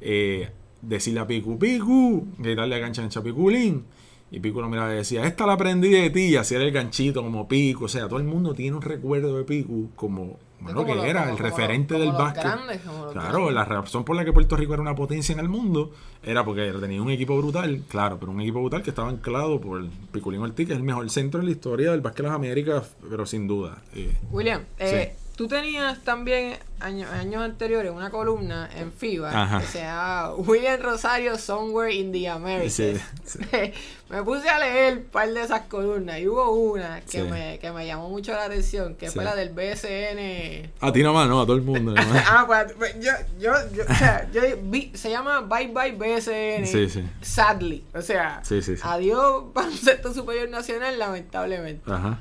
Eh, 0.00 0.48
decirle 0.80 1.20
a 1.20 1.26
Picu, 1.26 1.58
Picu, 1.58 2.26
gritarle 2.38 2.74
a 2.76 2.80
cancha 2.80 3.02
en 3.02 3.08
Chapiculín. 3.08 3.84
Y 4.30 4.40
Picu 4.40 4.60
lo 4.60 4.68
miraba 4.68 4.92
y 4.92 4.96
decía, 4.96 5.24
esta 5.26 5.46
la 5.46 5.52
aprendí 5.52 5.90
de 5.90 6.08
ti, 6.10 6.22
y 6.28 6.36
así 6.36 6.54
era 6.54 6.64
el 6.64 6.72
ganchito 6.72 7.22
como 7.22 7.46
Picu. 7.46 7.84
O 7.84 7.88
sea, 7.88 8.08
todo 8.08 8.18
el 8.18 8.24
mundo 8.24 8.54
tiene 8.54 8.74
un 8.76 8.82
recuerdo 8.82 9.36
de 9.36 9.44
Picu 9.44 9.90
como, 9.94 10.38
bueno, 10.62 10.84
que 10.86 10.94
los- 10.94 11.04
era 11.04 11.20
como- 11.20 11.32
el 11.32 11.36
como 11.38 11.48
referente 11.50 11.94
los- 11.94 12.02
del 12.02 12.12
básquet. 12.12 12.42
grandes, 12.44 12.80
Claro, 12.80 13.12
grandes. 13.12 13.54
la 13.54 13.64
razón 13.64 14.04
por 14.04 14.16
la 14.16 14.24
que 14.24 14.32
Puerto 14.32 14.56
Rico 14.56 14.72
era 14.74 14.82
una 14.82 14.94
potencia 14.94 15.32
en 15.32 15.38
el 15.40 15.48
mundo 15.48 15.90
era 16.22 16.44
porque 16.44 16.72
tenía 16.80 17.02
un 17.02 17.10
equipo 17.10 17.36
brutal, 17.36 17.82
claro, 17.88 18.18
pero 18.18 18.32
un 18.32 18.40
equipo 18.40 18.60
brutal 18.60 18.82
que 18.82 18.90
estaba 18.90 19.08
anclado 19.08 19.60
por 19.60 19.84
Piculín 20.12 20.40
Ortiz, 20.42 20.66
que 20.66 20.72
es 20.72 20.78
el 20.78 20.84
mejor 20.84 21.08
centro 21.10 21.40
de 21.40 21.46
la 21.46 21.52
historia 21.52 21.90
del 21.90 22.00
básquet 22.00 22.22
de 22.24 22.28
las 22.28 22.36
Américas, 22.36 22.94
pero 23.08 23.26
sin 23.26 23.46
duda. 23.48 23.78
Eh, 23.94 24.16
William, 24.30 24.62
eh, 24.78 25.14
tú 25.42 25.48
tenías 25.48 25.98
también 26.04 26.56
años, 26.78 27.10
años 27.10 27.42
anteriores 27.42 27.90
una 27.90 28.10
columna 28.10 28.70
en 28.76 28.92
FIBA 28.92 29.28
Ajá. 29.42 29.58
que 29.60 29.66
se 29.66 29.78
llama 29.80 30.34
William 30.36 30.80
Rosario 30.80 31.36
Somewhere 31.36 31.92
in 31.92 32.12
the 32.12 32.28
Americas. 32.28 32.74
Sí, 32.74 32.94
sí. 33.24 33.38
me 34.08 34.22
puse 34.22 34.48
a 34.48 34.60
leer 34.60 34.98
un 34.98 35.04
par 35.06 35.28
de 35.32 35.42
esas 35.42 35.62
columnas 35.62 36.20
y 36.20 36.28
hubo 36.28 36.48
una 36.52 37.00
que, 37.00 37.22
Sí. 37.22 37.22
me, 37.22 37.58
que 37.58 37.72
me 37.72 37.84
llamó 37.84 38.08
mucho 38.08 38.30
la 38.30 38.44
atención, 38.44 38.94
que 38.94 39.10
fue 39.10 39.24
la 39.24 39.34
del 39.34 39.48
BSN. 39.48 40.70
a 40.80 40.92
ti 40.92 41.02
nomás, 41.02 41.28
no, 41.28 41.40
a 41.40 41.44
todo 41.44 41.56
el 41.56 41.62
mundo. 41.62 41.92
ah, 42.28 42.44
pues 42.46 42.72
pues, 42.78 42.94
yo, 43.00 43.10
yo, 43.40 43.52
yo, 43.74 43.82
o 43.82 43.94
sea, 43.96 44.30
yo 44.32 44.42
vi- 44.62 44.92
se 44.94 45.10
llama 45.10 45.40
Bye 45.40 45.72
Bye 45.74 45.92
BSN. 45.96 46.66
Sí, 46.68 46.88
sí. 46.88 47.04
Sadly. 47.20 47.84
O 47.94 48.00
sea, 48.00 48.42
adiós 48.84 49.44
baloncesto 49.52 50.14
superior 50.14 50.48
nacional, 50.48 50.96
lamentablemente. 51.00 51.90
Ajá, 51.90 52.20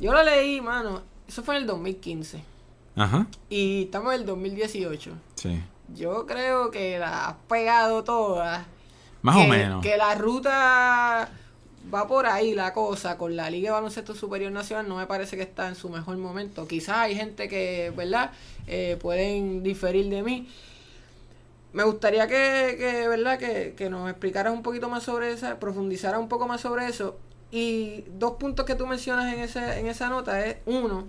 Yo 0.00 0.12
lo 0.12 0.24
leí, 0.24 0.60
mano. 0.60 1.02
Eso 1.28 1.42
fue 1.42 1.56
en 1.56 1.62
el 1.62 1.66
2015. 1.66 2.42
ajá, 2.96 3.26
Y 3.50 3.84
estamos 3.84 4.14
en 4.14 4.20
el 4.20 4.26
2018. 4.26 5.12
sí. 5.36 5.62
Yo 5.94 6.26
creo 6.26 6.70
que 6.70 6.98
la 6.98 7.28
has 7.28 7.34
pegado 7.48 8.04
todas. 8.04 8.66
Más 9.22 9.36
que, 9.36 9.42
o 9.42 9.46
menos. 9.48 9.82
Que 9.82 9.96
la 9.96 10.14
ruta 10.14 11.30
va 11.92 12.06
por 12.06 12.26
ahí 12.26 12.54
la 12.54 12.74
cosa 12.74 13.16
con 13.16 13.36
la 13.36 13.48
Liga 13.48 13.68
de 13.68 13.72
Baloncesto 13.72 14.14
Superior 14.14 14.52
Nacional 14.52 14.86
no 14.86 14.96
me 14.96 15.06
parece 15.06 15.36
que 15.36 15.42
está 15.44 15.66
en 15.68 15.74
su 15.76 15.88
mejor 15.88 16.18
momento. 16.18 16.68
Quizás 16.68 16.98
hay 16.98 17.14
gente 17.14 17.48
que, 17.48 17.90
¿verdad? 17.96 18.32
Eh, 18.66 18.98
pueden 19.00 19.62
diferir 19.62 20.10
de 20.10 20.22
mí. 20.22 20.48
Me 21.72 21.84
gustaría 21.84 22.26
que, 22.26 22.76
que 22.78 23.08
¿verdad? 23.08 23.38
Que, 23.38 23.74
que 23.74 23.88
nos 23.88 24.10
explicaras 24.10 24.52
un 24.52 24.62
poquito 24.62 24.90
más 24.90 25.04
sobre 25.04 25.32
esa, 25.32 25.58
profundizaras 25.58 26.20
un 26.20 26.28
poco 26.28 26.46
más 26.46 26.60
sobre 26.60 26.86
eso. 26.86 27.18
Y 27.50 28.04
dos 28.18 28.32
puntos 28.32 28.66
que 28.66 28.74
tú 28.74 28.86
mencionas 28.86 29.32
en, 29.32 29.40
ese, 29.40 29.80
en 29.80 29.86
esa 29.86 30.08
nota 30.08 30.44
es, 30.44 30.58
uno, 30.66 31.06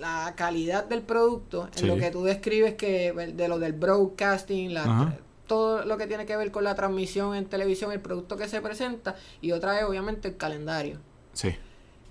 la 0.00 0.34
calidad 0.36 0.84
del 0.86 1.02
producto, 1.02 1.68
en 1.76 1.86
lo 1.86 1.96
que 1.96 2.10
tú 2.10 2.24
describes 2.24 2.74
que 2.74 3.12
de 3.12 3.48
lo 3.48 3.58
del 3.58 3.74
broadcasting, 3.74 4.72
la, 4.72 5.18
todo 5.46 5.84
lo 5.84 5.98
que 5.98 6.06
tiene 6.06 6.26
que 6.26 6.36
ver 6.36 6.50
con 6.50 6.64
la 6.64 6.74
transmisión 6.74 7.34
en 7.34 7.46
televisión, 7.46 7.92
el 7.92 8.00
producto 8.00 8.36
que 8.36 8.48
se 8.48 8.60
presenta, 8.60 9.16
y 9.40 9.52
otra 9.52 9.78
es 9.78 9.84
obviamente 9.84 10.28
el 10.28 10.36
calendario. 10.36 10.98
Sí. 11.34 11.50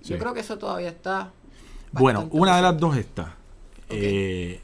Yo 0.04 0.16
sí. 0.16 0.20
creo 0.20 0.34
que 0.34 0.42
eso 0.42 0.58
todavía 0.58 0.90
está. 0.90 1.32
Bueno, 1.92 2.28
una 2.32 2.56
de 2.56 2.62
las 2.62 2.78
dos 2.78 2.98
está. 2.98 3.36
Eh, 3.90 4.60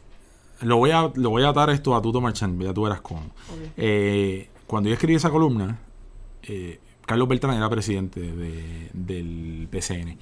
lo, 0.62 0.78
voy 0.78 0.92
a, 0.92 1.12
lo 1.16 1.30
voy 1.30 1.44
a 1.44 1.50
atar 1.50 1.70
esto 1.70 1.96
a 1.96 2.02
Tuto 2.02 2.22
Marchand, 2.22 2.62
ya 2.62 2.74
tú 2.74 2.84
verás 2.84 3.02
cómo. 3.02 3.32
Eh, 3.78 4.50
cuando 4.68 4.90
yo 4.90 4.94
escribí 4.94 5.16
esa 5.16 5.30
columna, 5.30 5.80
eh, 6.44 6.80
Carlos 7.10 7.28
Beltrán 7.28 7.56
era 7.58 7.68
presidente 7.70 8.20
de- 8.22 8.90
del 8.94 9.68
PCN. 9.72 10.16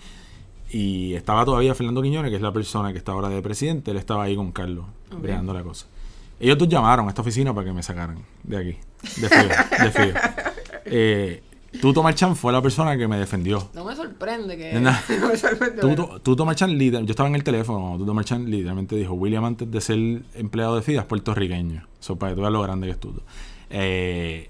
Y 0.72 1.14
estaba 1.16 1.44
todavía 1.44 1.76
Fernando 1.76 2.02
Quiñones, 2.02 2.30
que 2.32 2.38
es 2.38 2.42
la 2.42 2.54
persona 2.54 2.94
que 2.94 2.98
está 2.98 3.12
ahora 3.12 3.28
de 3.28 3.42
presidente. 3.42 3.92
Él 3.92 3.98
estaba 3.98 4.24
ahí 4.24 4.38
con 4.38 4.54
Carlos, 4.54 4.86
Ok. 5.14 5.22
bregando 5.22 5.54
la 5.54 5.64
cosa. 5.64 5.86
Ellos 6.40 6.58
dos 6.58 6.70
llamaron 6.70 7.06
a 7.08 7.10
esta 7.10 7.22
oficina 7.22 7.54
para 7.54 7.66
que 7.68 7.74
me 7.74 7.84
sacaran 7.84 8.20
de 8.44 8.58
aquí, 8.58 8.78
de 9.22 9.28
feo. 9.30 9.50
de 9.84 9.92
feo. 9.92 10.14
Eh, 10.90 11.44
Tuto 11.82 12.02
Marchand 12.02 12.38
fue 12.38 12.54
la 12.54 12.62
persona 12.62 12.98
que 12.98 13.10
me 13.10 13.18
defendió. 13.18 13.70
No 13.74 13.84
me 13.84 13.94
sorprende 13.94 14.56
que. 14.56 14.80
No. 14.80 14.90
no 15.20 15.28
me 15.28 15.36
sorprende. 15.36 15.82
Tuto, 15.82 16.22
Tuto 16.22 16.46
yo 16.46 17.06
estaba 17.10 17.28
en 17.28 17.36
el 17.36 17.44
teléfono, 17.44 17.98
Tuto 17.98 18.14
Marchand 18.14 18.48
literalmente 18.48 18.96
dijo, 18.96 19.14
William 19.16 19.44
antes 19.44 19.70
de 19.70 19.82
ser 19.82 19.98
empleado 20.36 20.78
de 20.78 20.82
FIDA 20.84 21.02
es 21.02 21.06
puertorriqueño. 21.06 21.86
Eso 22.00 22.16
para 22.16 22.32
que 22.32 22.36
tú 22.36 22.42
veas 22.42 22.54
lo 22.54 22.62
grande 22.62 22.88
que 22.88 22.92
es 22.94 23.00
Tuto. 23.02 23.22
Eh, 23.70 24.50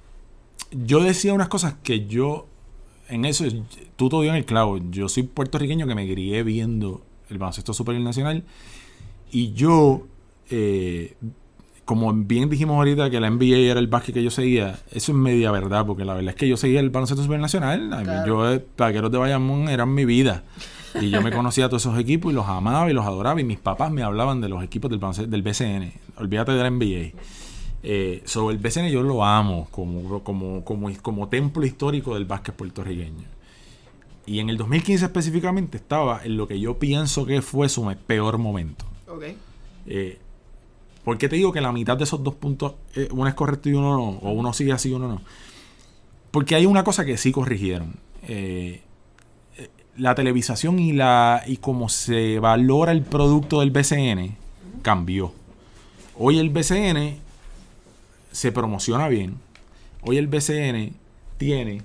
yo 0.71 1.01
decía 1.01 1.33
unas 1.33 1.47
cosas 1.47 1.75
que 1.83 2.05
yo, 2.07 2.47
en 3.09 3.25
eso, 3.25 3.45
Tuto 3.95 4.21
dio 4.21 4.31
en 4.31 4.37
el 4.37 4.45
clavo. 4.45 4.79
Yo 4.91 5.09
soy 5.09 5.23
puertorriqueño 5.23 5.87
que 5.87 5.95
me 5.95 6.11
crié 6.11 6.43
viendo 6.43 7.01
el 7.29 7.37
baloncesto 7.37 7.73
superior 7.73 8.03
nacional 8.03 8.43
y 9.31 9.53
yo, 9.53 10.07
eh, 10.49 11.15
como 11.85 12.13
bien 12.13 12.49
dijimos 12.49 12.77
ahorita 12.77 13.09
que 13.09 13.19
la 13.19 13.29
NBA 13.29 13.69
era 13.71 13.79
el 13.79 13.87
básquet 13.87 14.15
que 14.15 14.23
yo 14.23 14.31
seguía, 14.31 14.79
eso 14.91 15.11
es 15.11 15.17
media 15.17 15.51
verdad, 15.51 15.85
porque 15.85 16.05
la 16.05 16.13
verdad 16.13 16.29
es 16.29 16.35
que 16.35 16.47
yo 16.47 16.57
seguía 16.57 16.79
el 16.79 16.89
baloncesto 16.89 17.23
superior 17.23 17.41
nacional. 17.41 17.89
Claro. 18.03 18.27
Yo, 18.27 18.53
eh, 18.53 18.65
vaqueros 18.77 19.11
de 19.11 19.17
Bayamón 19.17 19.69
eran 19.69 19.93
mi 19.93 20.05
vida. 20.05 20.43
Y 20.99 21.09
yo 21.09 21.21
me 21.21 21.31
conocía 21.31 21.65
a 21.65 21.69
todos 21.69 21.83
esos 21.83 21.99
equipos 21.99 22.31
y 22.31 22.35
los 22.35 22.47
amaba 22.47 22.89
y 22.89 22.93
los 22.93 23.05
adoraba. 23.05 23.39
Y 23.39 23.43
mis 23.43 23.59
papás 23.59 23.91
me 23.91 24.03
hablaban 24.03 24.41
de 24.41 24.49
los 24.49 24.63
equipos 24.63 24.89
del, 24.89 25.29
del 25.29 25.41
BCN. 25.43 25.93
Olvídate 26.17 26.53
del 26.53 26.73
NBA. 26.73 27.11
Eh, 27.83 28.23
sobre 28.25 28.55
el 28.55 28.61
BCN 28.61 28.89
yo 28.89 29.03
lo 29.03 29.23
amo 29.23 29.67
como, 29.71 30.23
como, 30.23 30.65
como, 30.65 30.91
como 31.01 31.29
templo 31.29 31.65
histórico 31.65 32.15
del 32.15 32.25
básquet 32.25 32.55
puertorriqueño. 32.55 33.25
Y 34.25 34.39
en 34.39 34.49
el 34.49 34.57
2015 34.57 35.05
específicamente 35.05 35.77
estaba 35.77 36.21
en 36.23 36.35
lo 36.35 36.47
que 36.47 36.59
yo 36.59 36.77
pienso 36.77 37.25
que 37.25 37.41
fue 37.41 37.69
su 37.69 37.85
peor 38.05 38.37
momento. 38.37 38.85
Ok. 39.07 39.23
Eh, 39.85 40.19
¿Por 41.05 41.17
qué 41.17 41.29
te 41.29 41.37
digo 41.37 41.53
que 41.53 41.61
la 41.61 41.71
mitad 41.71 41.95
de 41.95 42.03
esos 42.03 42.21
dos 42.21 42.35
puntos, 42.35 42.73
eh, 42.95 43.07
uno 43.11 43.29
es 43.29 43.35
correcto 43.35 43.69
y 43.69 43.73
uno 43.73 43.95
no? 43.95 44.09
O 44.19 44.31
uno 44.31 44.51
sigue 44.51 44.73
así 44.73 44.89
y 44.89 44.93
uno 44.93 45.07
no. 45.07 45.21
Porque 46.31 46.55
hay 46.55 46.65
una 46.65 46.83
cosa 46.83 47.05
que 47.05 47.17
sí 47.17 47.31
corrigieron. 47.31 47.95
Eh, 48.27 48.81
la 49.97 50.13
televisación 50.15 50.79
y 50.79 50.93
la 50.93 51.43
y 51.47 51.57
cómo 51.57 51.89
se 51.89 52.39
valora 52.39 52.91
el 52.91 53.03
producto 53.03 53.61
del 53.61 53.71
BCN 53.71 54.35
cambió. 54.81 55.33
Hoy 56.17 56.39
el 56.39 56.49
BCN 56.49 57.17
se 58.37 58.51
promociona 58.51 59.07
bien. 59.07 59.35
Hoy 60.03 60.19
el 60.19 60.27
BCN 60.27 60.93
tiene 61.39 61.81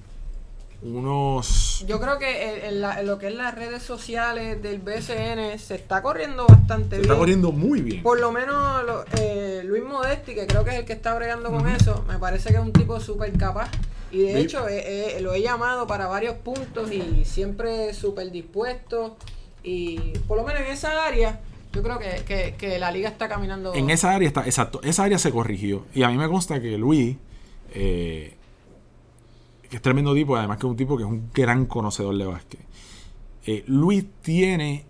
unos... 0.82 1.82
Yo 1.88 1.98
creo 1.98 2.18
que 2.18 2.58
en, 2.58 2.64
en 2.74 2.80
la- 2.82 3.00
en 3.00 3.06
lo 3.06 3.18
que 3.18 3.28
es 3.28 3.34
las 3.34 3.54
redes 3.54 3.82
sociales 3.82 4.62
del 4.62 4.78
BCN 4.80 5.58
se 5.58 5.76
está 5.76 6.02
corriendo 6.02 6.46
bastante 6.46 6.96
Se 6.96 7.00
bien. 7.00 7.02
está 7.10 7.16
corriendo 7.18 7.52
muy 7.52 7.80
bien. 7.80 8.02
Por 8.02 8.20
lo 8.20 8.32
menos 8.32 8.84
lo- 8.84 9.04
eh, 9.18 9.62
Luis 9.64 9.82
Modesti, 9.82 10.34
que 10.34 10.46
creo 10.46 10.62
que 10.62 10.72
es 10.72 10.76
el 10.80 10.84
que 10.84 10.92
está 10.92 11.14
bregando 11.14 11.50
con 11.50 11.66
eso, 11.68 12.04
me 12.06 12.18
parece 12.18 12.50
que 12.50 12.56
es 12.56 12.62
un 12.62 12.72
tipo 12.74 13.00
súper 13.00 13.32
capaz. 13.38 13.70
Y 14.10 14.18
de 14.24 14.32
Sí. 14.34 14.38
hecho 14.40 14.68
eh, 14.68 15.16
eh, 15.16 15.20
lo 15.22 15.32
he 15.32 15.40
llamado 15.40 15.86
para 15.86 16.06
varios 16.06 16.34
puntos 16.36 16.92
y 16.92 17.24
siempre 17.24 17.94
súper 17.94 18.30
dispuesto. 18.30 19.16
Y 19.62 19.96
por 20.28 20.36
lo 20.36 20.44
menos 20.44 20.60
en 20.60 20.66
esa 20.72 21.06
área, 21.06 21.40
yo 21.72 21.82
creo 21.82 21.98
que, 21.98 22.54
que- 22.58 22.78
la 22.78 22.90
liga 22.90 23.08
está 23.08 23.28
caminando. 23.28 23.74
En 23.74 23.90
esa 23.90 24.14
área 24.14 24.28
está, 24.28 24.44
exacto, 24.44 24.80
esa 24.82 25.04
área 25.04 25.18
se 25.18 25.30
corrigió. 25.30 25.86
Y 25.94 26.02
a 26.02 26.08
mí 26.08 26.16
me 26.16 26.28
consta 26.28 26.60
que 26.60 26.76
Luis, 26.78 27.16
eh, 27.74 28.34
que 29.70 29.76
es 29.76 29.82
tremendo 29.82 30.14
tipo, 30.14 30.36
además 30.36 30.58
que 30.58 30.66
es 30.66 30.70
un 30.70 30.76
tipo 30.76 30.96
que 30.96 31.02
es 31.04 31.08
un 31.08 31.30
gran 31.32 31.66
conocedor 31.66 32.16
de 32.16 32.26
básquet. 32.26 32.60
eh, 33.46 33.64
Luis 33.66 34.04
tiene 34.22 34.84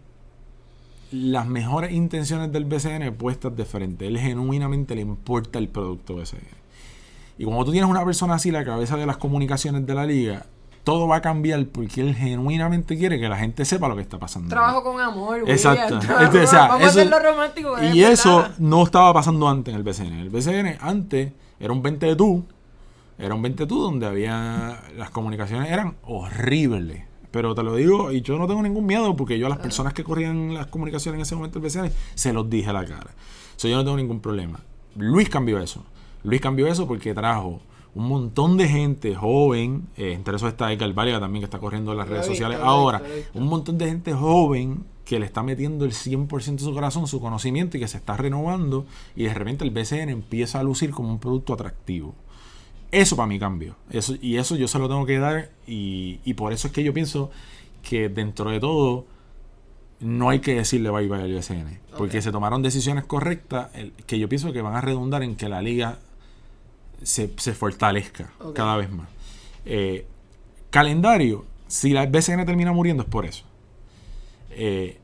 las 1.11 1.47
mejores 1.47 1.93
intenciones 1.93 2.51
del 2.53 2.65
BCN 2.65 3.13
puestas 3.13 3.55
de 3.57 3.65
frente. 3.65 4.07
Él 4.07 4.19
genuinamente 4.19 4.95
le 4.95 5.03
importa 5.03 5.59
el 5.59 5.69
producto 5.69 6.17
BCN. 6.17 6.41
Y 7.39 7.45
como 7.45 7.65
tú 7.65 7.73
tienes 7.73 7.89
una 7.89 8.05
persona 8.05 8.35
así, 8.35 8.51
la 8.51 8.65
cabeza 8.65 8.97
de 8.97 9.07
las 9.07 9.17
comunicaciones 9.19 9.87
de 9.87 9.95
la 9.95 10.05
liga, 10.07 10.47
todo 10.85 11.07
va 11.07 11.17
a 11.17 11.23
cambiar 11.23 11.65
porque 11.67 12.01
él 12.01 12.15
genuinamente 12.15 12.97
quiere 12.97 13.21
que 13.21 13.29
la 13.29 13.37
gente 13.39 13.65
sepa 13.65 13.89
lo 13.89 13.95
que 13.97 14.03
está 14.03 14.19
pasando. 14.19 14.49
Trabajo 14.49 14.83
con 14.83 15.01
amor, 15.01 15.45
Exacto. 15.47 15.99
o 15.99 16.01
sea, 16.01 16.17
vamos 16.69 16.83
a 16.83 16.89
eso- 16.89 17.01
hacerlo 17.01 17.19
romántico. 17.21 17.77
y 17.83 18.03
eso 18.03 18.49
no 18.59 18.83
estaba 18.83 19.13
pasando 19.15 19.49
antes 19.49 19.73
en 19.73 19.79
el 19.79 19.85
BCN. 19.85 20.21
El 20.21 20.31
BCN 20.31 20.79
antes 20.81 21.33
era 21.61 21.73
un 21.73 21.83
20 21.83 22.07
de 22.07 22.17
tú. 22.17 22.45
Era 23.19 23.35
un 23.35 23.43
20 23.43 23.63
de 23.65 23.67
tú 23.69 23.81
donde 23.81 24.07
había. 24.07 24.81
Las 24.97 25.11
comunicaciones 25.11 25.71
eran 25.71 25.97
horribles. 26.05 27.05
Pero 27.31 27.55
te 27.55 27.63
lo 27.63 27.75
digo, 27.77 28.13
y 28.13 28.21
yo 28.21 28.37
no 28.39 28.47
tengo 28.47 28.63
ningún 28.63 28.85
miedo 28.85 29.15
porque 29.17 29.39
yo 29.39 29.47
a 29.47 29.49
las 29.49 29.59
personas 29.59 29.95
que 29.95 30.05
corrían 30.05 30.53
las 30.53 30.67
comunicaciones 30.67 31.17
en 31.19 31.23
ese 31.23 31.35
momento 31.35 31.59
del 31.61 31.69
BCN 31.69 31.91
se 32.15 32.33
los 32.33 32.51
dije 32.51 32.69
a 32.71 32.73
la 32.75 32.85
cara. 32.85 33.11
So, 33.57 33.69
yo 33.69 33.77
no 33.77 33.85
tengo 33.85 33.97
ningún 33.97 34.21
problema. 34.21 34.61
Luis 34.97 35.29
cambió 35.31 35.59
eso. 35.59 35.85
Luis 36.25 36.41
cambió 36.41 36.67
eso 36.67 36.87
porque 36.87 37.15
trajo 37.15 37.61
un 37.95 38.09
montón 38.09 38.57
de 38.57 38.69
gente 38.69 39.15
joven. 39.15 39.89
eh, 39.97 40.13
entre 40.15 40.37
eso 40.37 40.49
está 40.49 40.73
Edgar 40.73 40.93
Valga 40.95 41.21
también 41.21 41.41
que 41.43 41.45
está 41.47 41.59
corriendo 41.59 41.93
en 41.93 41.99
las 41.99 42.09
redes 42.09 42.27
sociales 42.27 42.59
ahora. 42.63 43.03
Un 43.35 43.47
montón 43.49 43.77
de 43.79 43.87
gente 43.87 44.13
joven 44.15 44.85
que 45.05 45.19
le 45.19 45.27
está 45.27 45.43
metiendo 45.43 45.85
el 45.85 45.93
100% 45.93 46.53
de 46.57 46.65
su 46.65 46.73
corazón, 46.73 47.07
su 47.07 47.21
conocimiento 47.21 47.77
y 47.77 47.81
que 47.81 47.89
se 47.89 47.99
está 47.99 48.17
renovando 48.17 48.87
y 49.17 49.25
de 49.25 49.35
repente 49.35 49.65
el 49.65 49.71
BCN 49.71 50.09
empieza 50.11 50.61
a 50.61 50.63
lucir 50.63 50.91
como 50.91 51.11
un 51.11 51.19
producto 51.19 51.53
atractivo. 51.53 52.15
Eso 52.93 53.17
para 53.17 53.27
mí 53.27 53.39
cambió. 53.39 53.75
Eso, 53.91 54.15
y 54.21 54.37
eso 54.37 54.55
yo 54.57 54.69
se 54.69 54.79
lo 54.79 54.89
tengo 54.89 55.05
que 55.05 55.19
dar 55.19 55.51
y, 55.67 56.21
y 56.25 56.35
por 56.35 56.53
eso 56.53 56.69
es 56.69 56.73
que 56.73 56.83
yo 56.85 56.95
pienso 56.95 57.31
que 57.83 58.09
dentro 58.09 58.51
de 58.51 58.61
todo 58.61 59.07
no 60.01 60.31
hay 60.31 60.41
que 60.41 60.55
decirle 60.55 60.91
bye 60.91 61.09
bye 61.09 61.21
al 61.23 61.33
BCN. 61.33 61.79
Porque 61.99 62.23
se 62.23 62.33
tomaron 62.33 62.63
decisiones 62.63 63.05
correctas 63.05 63.69
el- 63.75 63.93
que 64.07 64.19
yo 64.19 64.29
pienso 64.29 64.53
que 64.53 64.63
van 64.63 64.75
a 64.75 64.81
redundar 64.81 65.23
en 65.23 65.37
que 65.37 65.49
la 65.49 65.63
liga 65.63 65.99
se, 67.03 67.33
se 67.37 67.55
fortalezca 67.55 68.33
cada 68.55 68.77
vez 68.77 68.91
más. 68.91 69.09
Eh, 69.65 70.07
calendario, 70.71 71.45
si 71.67 71.91
la 71.91 72.07
BCN 72.07 72.45
termina 72.45 72.73
muriendo 72.73 73.03
es 73.03 73.09
por 73.09 73.27
eso. 73.27 73.45
Eh, 74.51 74.99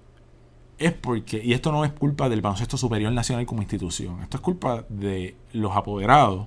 es 0.79 0.93
porque, 0.93 1.43
y 1.43 1.53
esto 1.53 1.73
no 1.73 1.85
es 1.85 1.93
culpa 1.93 2.29
del 2.29 2.41
baloncesto 2.41 2.77
superior 2.77 3.13
nacional 3.13 3.47
como 3.47 3.63
institución, 3.63 4.23
esto 4.23 4.37
es 4.37 4.41
culpa 4.41 4.85
de 4.89 5.35
los 5.53 5.77
apoderados, 5.77 6.47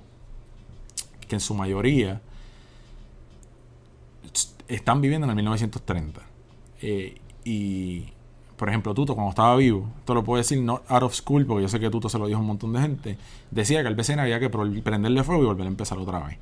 que 1.28 1.36
en 1.36 1.40
su 1.40 1.54
mayoría 1.54 2.22
están 4.68 5.00
viviendo 5.00 5.26
en 5.26 5.30
el 5.30 5.36
1930. 5.36 6.22
Eh, 6.80 7.20
y, 7.44 8.08
por 8.56 8.68
ejemplo, 8.68 8.94
Tuto, 8.94 9.14
cuando 9.14 9.30
estaba 9.30 9.56
vivo, 9.56 9.88
esto 9.98 10.14
lo 10.14 10.22
puedo 10.22 10.38
decir 10.38 10.60
no 10.60 10.82
out 10.88 11.02
of 11.02 11.14
school, 11.14 11.46
porque 11.46 11.62
yo 11.62 11.68
sé 11.68 11.80
que 11.80 11.90
Tuto 11.90 12.08
se 12.08 12.18
lo 12.18 12.26
dijo 12.26 12.38
a 12.38 12.40
un 12.40 12.46
montón 12.46 12.72
de 12.72 12.80
gente, 12.80 13.18
decía 13.50 13.82
que 13.82 13.88
al 13.88 13.94
BCN 13.94 14.20
había 14.20 14.40
que 14.40 14.50
prenderle 14.50 15.24
fuego 15.24 15.42
y 15.42 15.46
volver 15.46 15.66
a 15.66 15.70
empezar 15.70 15.98
otra 15.98 16.20
vez. 16.20 16.38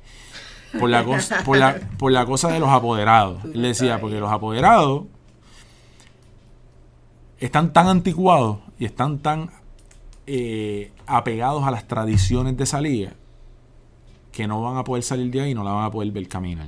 Por 0.79 0.89
la, 0.89 1.03
cosa, 1.03 1.43
por, 1.43 1.57
la, 1.57 1.75
por 1.97 2.11
la 2.13 2.25
cosa 2.25 2.49
de 2.49 2.59
los 2.59 2.69
apoderados. 2.69 3.43
Él 3.43 3.61
decía, 3.61 3.99
porque 3.99 4.19
los 4.19 4.31
apoderados 4.31 5.03
están 7.39 7.73
tan 7.73 7.87
anticuados 7.87 8.59
y 8.79 8.85
están 8.85 9.19
tan 9.19 9.49
eh, 10.27 10.91
apegados 11.07 11.63
a 11.65 11.71
las 11.71 11.87
tradiciones 11.87 12.55
de 12.55 12.63
esa 12.63 12.79
liga 12.79 13.13
que 14.31 14.47
no 14.47 14.61
van 14.61 14.77
a 14.77 14.83
poder 14.83 15.03
salir 15.03 15.29
de 15.31 15.41
ahí 15.41 15.51
y 15.51 15.53
no 15.53 15.63
la 15.63 15.71
van 15.71 15.85
a 15.85 15.91
poder 15.91 16.11
ver 16.11 16.27
caminar. 16.27 16.67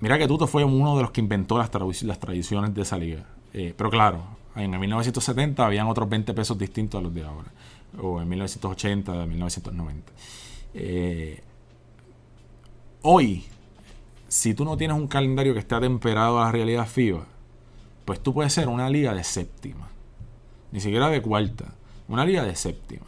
Mira 0.00 0.18
que 0.18 0.28
Tuto 0.28 0.46
fue 0.46 0.64
uno 0.64 0.96
de 0.96 1.02
los 1.02 1.10
que 1.10 1.20
inventó 1.20 1.56
las, 1.58 1.70
tradiciones 1.70 2.74
de 2.74 2.82
esa 2.82 2.98
liga. 2.98 3.24
Eh, 3.56 3.72
pero 3.74 3.88
claro, 3.88 4.22
en 4.54 4.74
el 4.74 4.78
1970 4.78 5.64
habían 5.64 5.86
otros 5.86 6.06
20 6.10 6.34
pesos 6.34 6.58
distintos 6.58 6.98
a 7.00 7.02
los 7.02 7.14
de 7.14 7.24
ahora. 7.24 7.50
O 8.00 8.20
en 8.20 8.28
1980, 8.28 9.24
1990. 9.24 10.12
Eh, 10.74 11.40
hoy, 13.00 13.46
si 14.28 14.52
tú 14.52 14.66
no 14.66 14.76
tienes 14.76 14.98
un 14.98 15.08
calendario 15.08 15.54
que 15.54 15.60
esté 15.60 15.74
atemperado 15.74 16.38
a 16.38 16.44
la 16.44 16.52
realidad 16.52 16.86
FIBA, 16.86 17.26
pues 18.04 18.22
tú 18.22 18.34
puedes 18.34 18.52
ser 18.52 18.68
una 18.68 18.90
liga 18.90 19.14
de 19.14 19.24
séptima. 19.24 19.88
Ni 20.70 20.80
siquiera 20.80 21.08
de 21.08 21.22
cuarta. 21.22 21.72
Una 22.08 22.26
liga 22.26 22.44
de 22.44 22.54
séptima. 22.56 23.06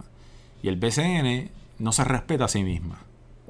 Y 0.62 0.68
el 0.68 0.76
BCN 0.76 1.50
no 1.78 1.92
se 1.92 2.04
respeta 2.04 2.46
a 2.46 2.48
sí 2.48 2.64
misma 2.64 3.00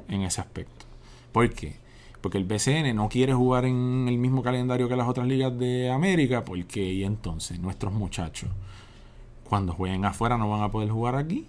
en 0.09 0.22
ese 0.22 0.40
aspecto. 0.40 0.84
¿Por 1.30 1.49
qué? 1.51 1.76
Porque 2.20 2.38
el 2.38 2.44
BCN 2.44 2.94
no 2.94 3.08
quiere 3.08 3.32
jugar 3.32 3.64
en 3.64 4.06
el 4.08 4.18
mismo 4.18 4.42
calendario 4.42 4.88
que 4.88 4.96
las 4.96 5.08
otras 5.08 5.26
ligas 5.26 5.56
de 5.58 5.90
América, 5.90 6.44
porque 6.44 6.80
y 6.80 7.04
entonces 7.04 7.60
nuestros 7.60 7.92
muchachos, 7.92 8.50
cuando 9.48 9.72
jueguen 9.72 10.04
afuera, 10.04 10.36
no 10.36 10.50
van 10.50 10.62
a 10.62 10.70
poder 10.70 10.90
jugar 10.90 11.14
aquí. 11.14 11.46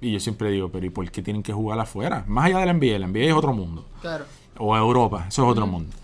Y 0.00 0.12
yo 0.12 0.20
siempre 0.20 0.50
digo, 0.50 0.70
pero 0.70 0.86
¿y 0.86 0.90
por 0.90 1.10
qué 1.10 1.22
tienen 1.22 1.42
que 1.42 1.52
jugar 1.52 1.78
afuera? 1.78 2.24
Más 2.26 2.46
allá 2.46 2.58
de 2.58 2.66
la 2.66 2.72
NBA, 2.72 2.98
la 2.98 3.06
NBA 3.06 3.24
es 3.24 3.32
otro 3.32 3.52
mundo. 3.52 3.86
Claro. 4.00 4.24
O 4.58 4.76
Europa, 4.76 5.26
eso 5.28 5.44
es 5.44 5.48
otro 5.50 5.66
mundo. 5.66 5.94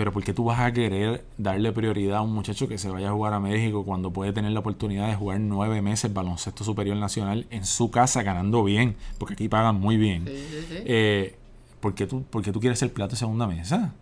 Pero 0.00 0.12
¿por 0.12 0.24
qué 0.24 0.32
tú 0.32 0.44
vas 0.44 0.58
a 0.60 0.72
querer 0.72 1.26
darle 1.36 1.72
prioridad 1.72 2.18
a 2.18 2.22
un 2.22 2.32
muchacho 2.32 2.66
que 2.66 2.78
se 2.78 2.88
vaya 2.88 3.10
a 3.10 3.12
jugar 3.12 3.34
a 3.34 3.40
México 3.40 3.84
cuando 3.84 4.10
puede 4.10 4.32
tener 4.32 4.50
la 4.52 4.60
oportunidad 4.60 5.08
de 5.08 5.14
jugar 5.14 5.40
nueve 5.40 5.82
meses 5.82 6.12
baloncesto 6.12 6.64
superior 6.64 6.96
nacional 6.96 7.46
en 7.50 7.66
su 7.66 7.90
casa 7.90 8.22
ganando 8.22 8.64
bien? 8.64 8.96
Porque 9.18 9.34
aquí 9.34 9.48
pagan 9.48 9.78
muy 9.78 9.98
bien. 9.98 10.24
Sí, 10.26 10.32
sí, 10.50 10.66
sí. 10.68 10.74
Eh, 10.86 11.36
¿por, 11.80 11.94
qué 11.94 12.06
tú, 12.06 12.22
por 12.24 12.42
qué 12.42 12.52
tú 12.52 12.60
quieres 12.60 12.78
ser 12.78 12.92
plato 12.92 13.12
de 13.12 13.16
segunda 13.16 13.46
mesa? 13.46 13.94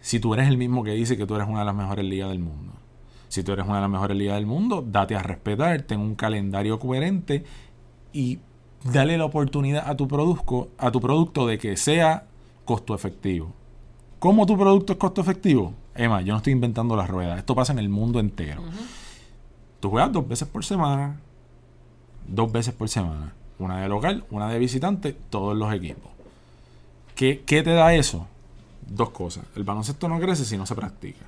Si 0.00 0.18
tú 0.18 0.34
eres 0.34 0.48
el 0.48 0.56
mismo 0.56 0.82
que 0.82 0.92
dice 0.92 1.16
que 1.16 1.26
tú 1.26 1.34
eres 1.34 1.46
una 1.48 1.60
de 1.60 1.66
las 1.66 1.74
mejores 1.74 2.04
ligas 2.04 2.30
del 2.30 2.38
mundo. 2.38 2.72
Si 3.28 3.44
tú 3.44 3.52
eres 3.52 3.66
una 3.66 3.76
de 3.76 3.82
las 3.82 3.90
mejores 3.90 4.16
ligas 4.16 4.36
del 4.36 4.46
mundo, 4.46 4.84
date 4.86 5.14
a 5.14 5.22
respetar, 5.22 5.82
ten 5.82 6.00
un 6.00 6.14
calendario 6.14 6.78
coherente 6.80 7.44
y 8.12 8.40
dale 8.84 9.16
la 9.18 9.26
oportunidad 9.26 9.88
a 9.88 9.96
tu 9.96 10.08
producto, 10.08 10.68
a 10.78 10.90
tu 10.90 11.00
producto 11.00 11.46
de 11.46 11.58
que 11.58 11.76
sea 11.76 12.24
costo 12.64 12.94
efectivo. 12.94 13.52
¿Cómo 14.18 14.46
tu 14.46 14.56
producto 14.58 14.94
es 14.94 14.98
costo 14.98 15.20
efectivo? 15.20 15.74
Emma, 15.94 16.22
yo 16.22 16.32
no 16.32 16.38
estoy 16.38 16.52
inventando 16.52 16.96
las 16.96 17.08
ruedas. 17.08 17.38
Esto 17.38 17.54
pasa 17.54 17.72
en 17.72 17.78
el 17.78 17.88
mundo 17.88 18.20
entero. 18.20 18.62
Tú 19.80 19.90
juegas 19.90 20.12
dos 20.12 20.26
veces 20.26 20.48
por 20.48 20.64
semana. 20.64 21.20
Dos 22.26 22.50
veces 22.50 22.74
por 22.74 22.88
semana. 22.88 23.32
Una 23.58 23.80
de 23.80 23.88
local, 23.88 24.24
una 24.30 24.48
de 24.48 24.58
visitante, 24.58 25.16
todos 25.30 25.56
los 25.56 25.72
equipos. 25.72 26.10
¿Qué, 27.20 27.42
qué 27.44 27.62
te 27.62 27.68
da 27.74 27.94
eso? 27.94 28.26
Dos 28.88 29.10
cosas. 29.10 29.44
El 29.54 29.62
baloncesto 29.62 30.08
no 30.08 30.18
crece 30.18 30.42
si 30.46 30.56
no 30.56 30.64
se 30.64 30.74
practica. 30.74 31.26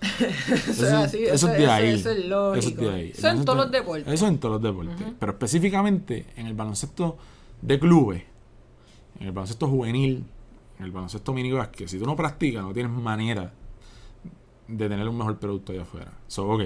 Eso 0.00 0.86
es 0.86 0.92
así, 0.92 1.24
eso, 1.24 1.48
es 1.48 1.58
de 1.58 1.64
eso- 1.64 1.72
ahí. 1.72 1.88
eso 1.88 2.10
es 2.10 2.26
lógico. 2.26 2.54
Eso 2.60 2.68
es 2.68 2.76
de 2.76 2.90
ahí. 2.90 3.10
Eso 3.12 3.28
en 3.28 3.44
todos 3.44 3.58
los 3.58 3.70
deportes. 3.72 4.06
Eso 4.06 4.28
en 4.28 4.38
todos 4.38 4.62
los 4.62 4.62
deportes. 4.62 5.06
Pero 5.18 5.32
específicamente 5.32 6.26
en 6.36 6.46
el 6.46 6.54
baloncesto 6.54 7.18
de 7.60 7.76
clubes, 7.80 8.22
en 9.18 9.26
el 9.26 9.32
baloncesto 9.32 9.66
juvenil, 9.66 10.24
en 10.78 10.84
el 10.84 10.92
baloncesto 10.92 11.32
mini 11.32 11.50
básquet, 11.50 11.88
si 11.88 11.98
tú 11.98 12.06
no 12.06 12.14
practicas, 12.14 12.62
no 12.62 12.72
tienes 12.72 12.92
manera 12.92 13.52
de 14.68 14.88
tener 14.88 15.08
un 15.08 15.18
mejor 15.18 15.40
producto 15.40 15.72
allá 15.72 15.82
afuera. 15.82 16.12
So, 16.28 16.48
ok, 16.50 16.62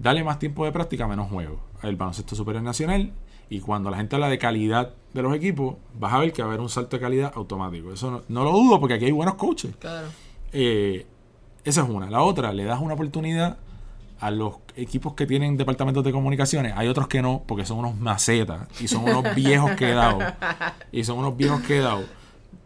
dale 0.00 0.24
más 0.24 0.40
tiempo 0.40 0.64
de 0.64 0.72
práctica, 0.72 1.06
menos 1.06 1.30
juego. 1.30 1.60
El 1.84 1.94
baloncesto 1.94 2.34
superior 2.34 2.64
nacional. 2.64 3.12
Y 3.50 3.60
cuando 3.60 3.90
la 3.90 3.96
gente 3.98 4.14
habla 4.16 4.28
de 4.28 4.38
calidad 4.38 4.94
de 5.12 5.22
los 5.22 5.34
equipos, 5.34 5.74
vas 5.98 6.12
a 6.12 6.18
ver 6.18 6.32
que 6.32 6.40
va 6.42 6.46
a 6.48 6.50
haber 6.52 6.60
un 6.60 6.68
salto 6.68 6.96
de 6.96 7.00
calidad 7.02 7.32
automático. 7.34 7.92
Eso 7.92 8.10
no, 8.10 8.22
no 8.28 8.44
lo 8.44 8.52
dudo 8.52 8.78
porque 8.80 8.94
aquí 8.94 9.04
hay 9.06 9.10
buenos 9.12 9.34
coaches. 9.34 9.74
Claro. 9.78 10.06
Eh, 10.52 11.04
esa 11.64 11.82
es 11.82 11.88
una. 11.88 12.08
La 12.08 12.22
otra, 12.22 12.52
le 12.52 12.64
das 12.64 12.80
una 12.80 12.94
oportunidad 12.94 13.58
a 14.20 14.30
los 14.30 14.56
equipos 14.76 15.14
que 15.14 15.26
tienen 15.26 15.56
departamentos 15.56 16.04
de 16.04 16.12
comunicaciones. 16.12 16.74
Hay 16.76 16.86
otros 16.88 17.08
que 17.08 17.22
no, 17.22 17.42
porque 17.46 17.64
son 17.66 17.78
unos 17.78 17.96
macetas 17.98 18.68
y 18.80 18.86
son 18.86 19.02
unos 19.02 19.34
viejos 19.34 19.72
quedados. 19.72 20.22
Y 20.92 21.02
son 21.04 21.18
unos 21.18 21.36
viejos 21.36 21.60
quedados. 21.62 22.04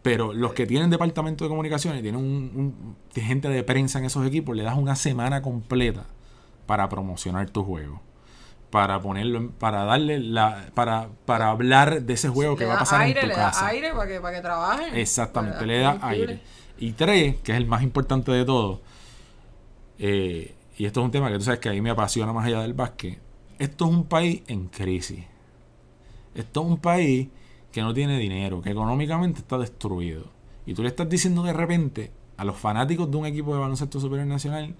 Pero 0.03 0.33
los 0.33 0.53
que 0.53 0.67
tienen 0.67 0.91
departamento 0.91 1.45
de 1.45 1.49
comunicaciones, 1.49 2.03
tienen 2.03 2.21
un, 2.21 2.25
un- 2.55 2.95
gente 3.19 3.49
de 3.49 3.63
prensa 3.63 3.97
en 3.97 4.05
esos 4.05 4.23
equipos, 4.27 4.55
le 4.55 4.61
das 4.61 4.77
una 4.77 4.95
semana 4.95 5.41
completa 5.41 6.05
para 6.67 6.87
promocionar 6.89 7.49
tu 7.49 7.63
juego. 7.63 8.01
Para 8.75 8.99
ponerlo, 9.01 9.51
para 9.51 9.85
darle 9.85 10.19
la, 10.19 10.65
para, 10.73 11.07
para 11.25 11.49
hablar 11.49 12.01
de 12.01 12.13
ese 12.13 12.27
juego 12.27 12.57
que 12.57 12.65
va 12.65 12.71
a 12.71 12.75
da 12.75 12.79
pasar 12.81 12.99
aire, 13.01 13.21
en 13.21 13.25
tu 13.25 13.29
le 13.29 13.35
da 13.37 13.45
casa. 13.45 13.67
aire 13.67 13.93
para 13.93 14.07
que, 14.07 14.19
para 14.19 14.35
que 14.35 14.41
trabajen. 14.41 14.95
Exactamente, 14.97 15.55
Para- 15.59 15.67
le 15.67 15.79
da 15.79 15.97
aire. 16.01 16.41
Y 16.77 16.91
tres, 16.91 17.37
que 17.37 17.53
es 17.53 17.57
el 17.57 17.67
más 17.67 17.83
importante 17.83 18.33
de 18.33 18.43
todo, 18.43 18.81
eh, 19.97 20.53
y 20.77 20.85
esto 20.85 20.99
es 20.99 21.05
un 21.05 21.11
tema 21.11 21.29
que 21.31 21.37
tú 21.37 21.43
sabes 21.45 21.61
que 21.61 21.69
a 21.69 21.71
mí 21.71 21.79
me 21.79 21.89
apasiona 21.89 22.33
más 22.33 22.45
allá 22.45 22.61
del 22.63 22.73
básquet, 22.73 23.17
esto 23.59 23.85
es 23.85 23.91
un 23.91 24.03
país 24.03 24.43
en 24.47 24.67
crisis. 24.67 25.23
Esto 26.33 26.61
es 26.61 26.67
un 26.67 26.77
país 26.77 27.29
que 27.71 27.81
no 27.81 27.93
tiene 27.93 28.17
dinero, 28.19 28.61
que 28.61 28.71
económicamente 28.71 29.39
está 29.39 29.57
destruido. 29.57 30.25
Y 30.65 30.73
tú 30.73 30.83
le 30.83 30.89
estás 30.89 31.07
diciendo 31.07 31.43
de 31.43 31.53
repente 31.53 32.11
a 32.35 32.43
los 32.43 32.57
fanáticos 32.57 33.09
de 33.09 33.15
un 33.15 33.25
equipo 33.25 33.53
de 33.53 33.61
baloncesto 33.61 34.01
superior 34.01 34.27
nacional 34.27 34.75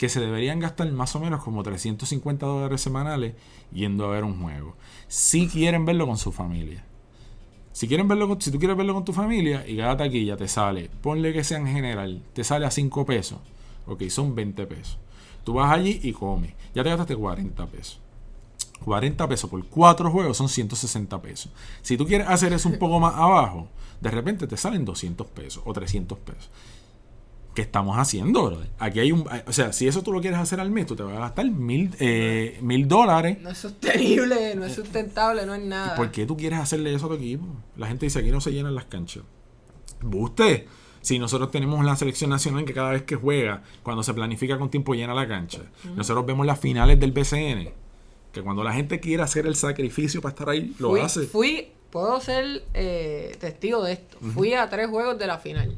que 0.00 0.08
se 0.08 0.18
deberían 0.18 0.60
gastar 0.60 0.90
más 0.92 1.14
o 1.14 1.20
menos 1.20 1.44
como 1.44 1.62
350 1.62 2.46
dólares 2.46 2.80
semanales 2.80 3.34
yendo 3.70 4.06
a 4.06 4.08
ver 4.12 4.24
un 4.24 4.40
juego. 4.40 4.74
Si 5.08 5.46
quieren 5.46 5.84
verlo 5.84 6.06
con 6.06 6.16
su 6.16 6.32
familia. 6.32 6.82
Si 7.72 7.86
quieren 7.86 8.08
verlo 8.08 8.26
con- 8.26 8.40
si 8.40 8.50
tú 8.50 8.58
quieres 8.58 8.78
verlo 8.78 8.94
con 8.94 9.04
tu 9.04 9.12
familia 9.12 9.62
y 9.68 9.76
cada 9.76 9.98
taquilla 9.98 10.38
te 10.38 10.48
sale, 10.48 10.88
ponle 11.02 11.34
que 11.34 11.44
sea 11.44 11.58
en 11.58 11.66
general, 11.66 12.22
te 12.32 12.44
sale 12.44 12.64
a 12.64 12.70
5 12.70 13.04
pesos. 13.04 13.40
Ok, 13.86 14.04
son 14.08 14.34
20 14.34 14.64
pesos. 14.66 14.96
Tú 15.44 15.52
vas 15.52 15.70
allí 15.70 16.00
y 16.02 16.12
comes. 16.14 16.54
Ya 16.74 16.82
te 16.82 16.88
gastaste 16.88 17.14
40 17.14 17.66
pesos. 17.66 18.00
40 18.82 19.28
pesos 19.28 19.50
por 19.50 19.62
4 19.66 20.10
juegos 20.10 20.38
son 20.38 20.48
160 20.48 21.20
pesos. 21.20 21.52
Si 21.82 21.98
tú 21.98 22.06
quieres 22.06 22.26
hacer 22.26 22.54
eso 22.54 22.70
un 22.70 22.78
poco 22.78 22.98
más 23.00 23.16
abajo, 23.16 23.68
de 24.00 24.10
repente 24.10 24.46
te 24.46 24.56
salen 24.56 24.86
200 24.86 25.26
pesos 25.26 25.62
o 25.66 25.74
300 25.74 26.16
pesos. 26.20 26.48
¿Qué 27.54 27.62
estamos 27.62 27.98
haciendo, 27.98 28.46
brother? 28.46 28.70
Aquí 28.78 29.00
hay 29.00 29.10
un... 29.10 29.26
O 29.46 29.52
sea, 29.52 29.72
si 29.72 29.88
eso 29.88 30.02
tú 30.02 30.12
lo 30.12 30.20
quieres 30.20 30.38
hacer 30.38 30.60
al 30.60 30.70
mes, 30.70 30.86
tú 30.86 30.94
te 30.94 31.02
vas 31.02 31.16
a 31.16 31.20
gastar 31.20 31.50
mil, 31.50 31.94
eh, 31.98 32.58
mil 32.62 32.86
dólares. 32.86 33.38
No 33.40 33.50
es 33.50 33.58
sostenible, 33.58 34.54
no 34.54 34.64
es 34.64 34.74
sustentable, 34.74 35.44
no 35.46 35.54
es 35.54 35.62
nada. 35.62 35.96
¿Por 35.96 36.12
qué 36.12 36.26
tú 36.26 36.36
quieres 36.36 36.60
hacerle 36.60 36.94
eso 36.94 37.06
a 37.06 37.08
tu 37.08 37.14
equipo? 37.16 37.44
La 37.76 37.88
gente 37.88 38.06
dice, 38.06 38.20
aquí 38.20 38.30
no 38.30 38.40
se 38.40 38.52
llenan 38.52 38.74
las 38.74 38.84
canchas. 38.84 39.24
Buste. 40.00 40.68
Si 41.00 41.18
nosotros 41.18 41.50
tenemos 41.50 41.84
la 41.84 41.96
selección 41.96 42.30
nacional 42.30 42.64
que 42.64 42.74
cada 42.74 42.90
vez 42.90 43.02
que 43.02 43.16
juega, 43.16 43.62
cuando 43.82 44.02
se 44.02 44.14
planifica 44.14 44.58
con 44.58 44.70
tiempo, 44.70 44.94
llena 44.94 45.14
la 45.14 45.26
cancha. 45.26 45.62
Nosotros 45.96 46.26
vemos 46.26 46.46
las 46.46 46.60
finales 46.60 47.00
del 47.00 47.12
BCN. 47.12 47.70
Que 48.32 48.42
cuando 48.42 48.62
la 48.62 48.72
gente 48.72 49.00
quiere 49.00 49.22
hacer 49.22 49.46
el 49.46 49.56
sacrificio 49.56 50.20
para 50.20 50.30
estar 50.30 50.48
ahí, 50.50 50.74
lo 50.78 50.90
fui, 50.90 51.00
hace. 51.00 51.22
fui, 51.22 51.72
puedo 51.90 52.20
ser 52.20 52.64
eh, 52.74 53.36
testigo 53.40 53.82
de 53.82 53.94
esto. 53.94 54.18
Fui 54.34 54.52
a 54.54 54.68
tres 54.68 54.88
juegos 54.88 55.18
de 55.18 55.26
la 55.26 55.38
final. 55.38 55.76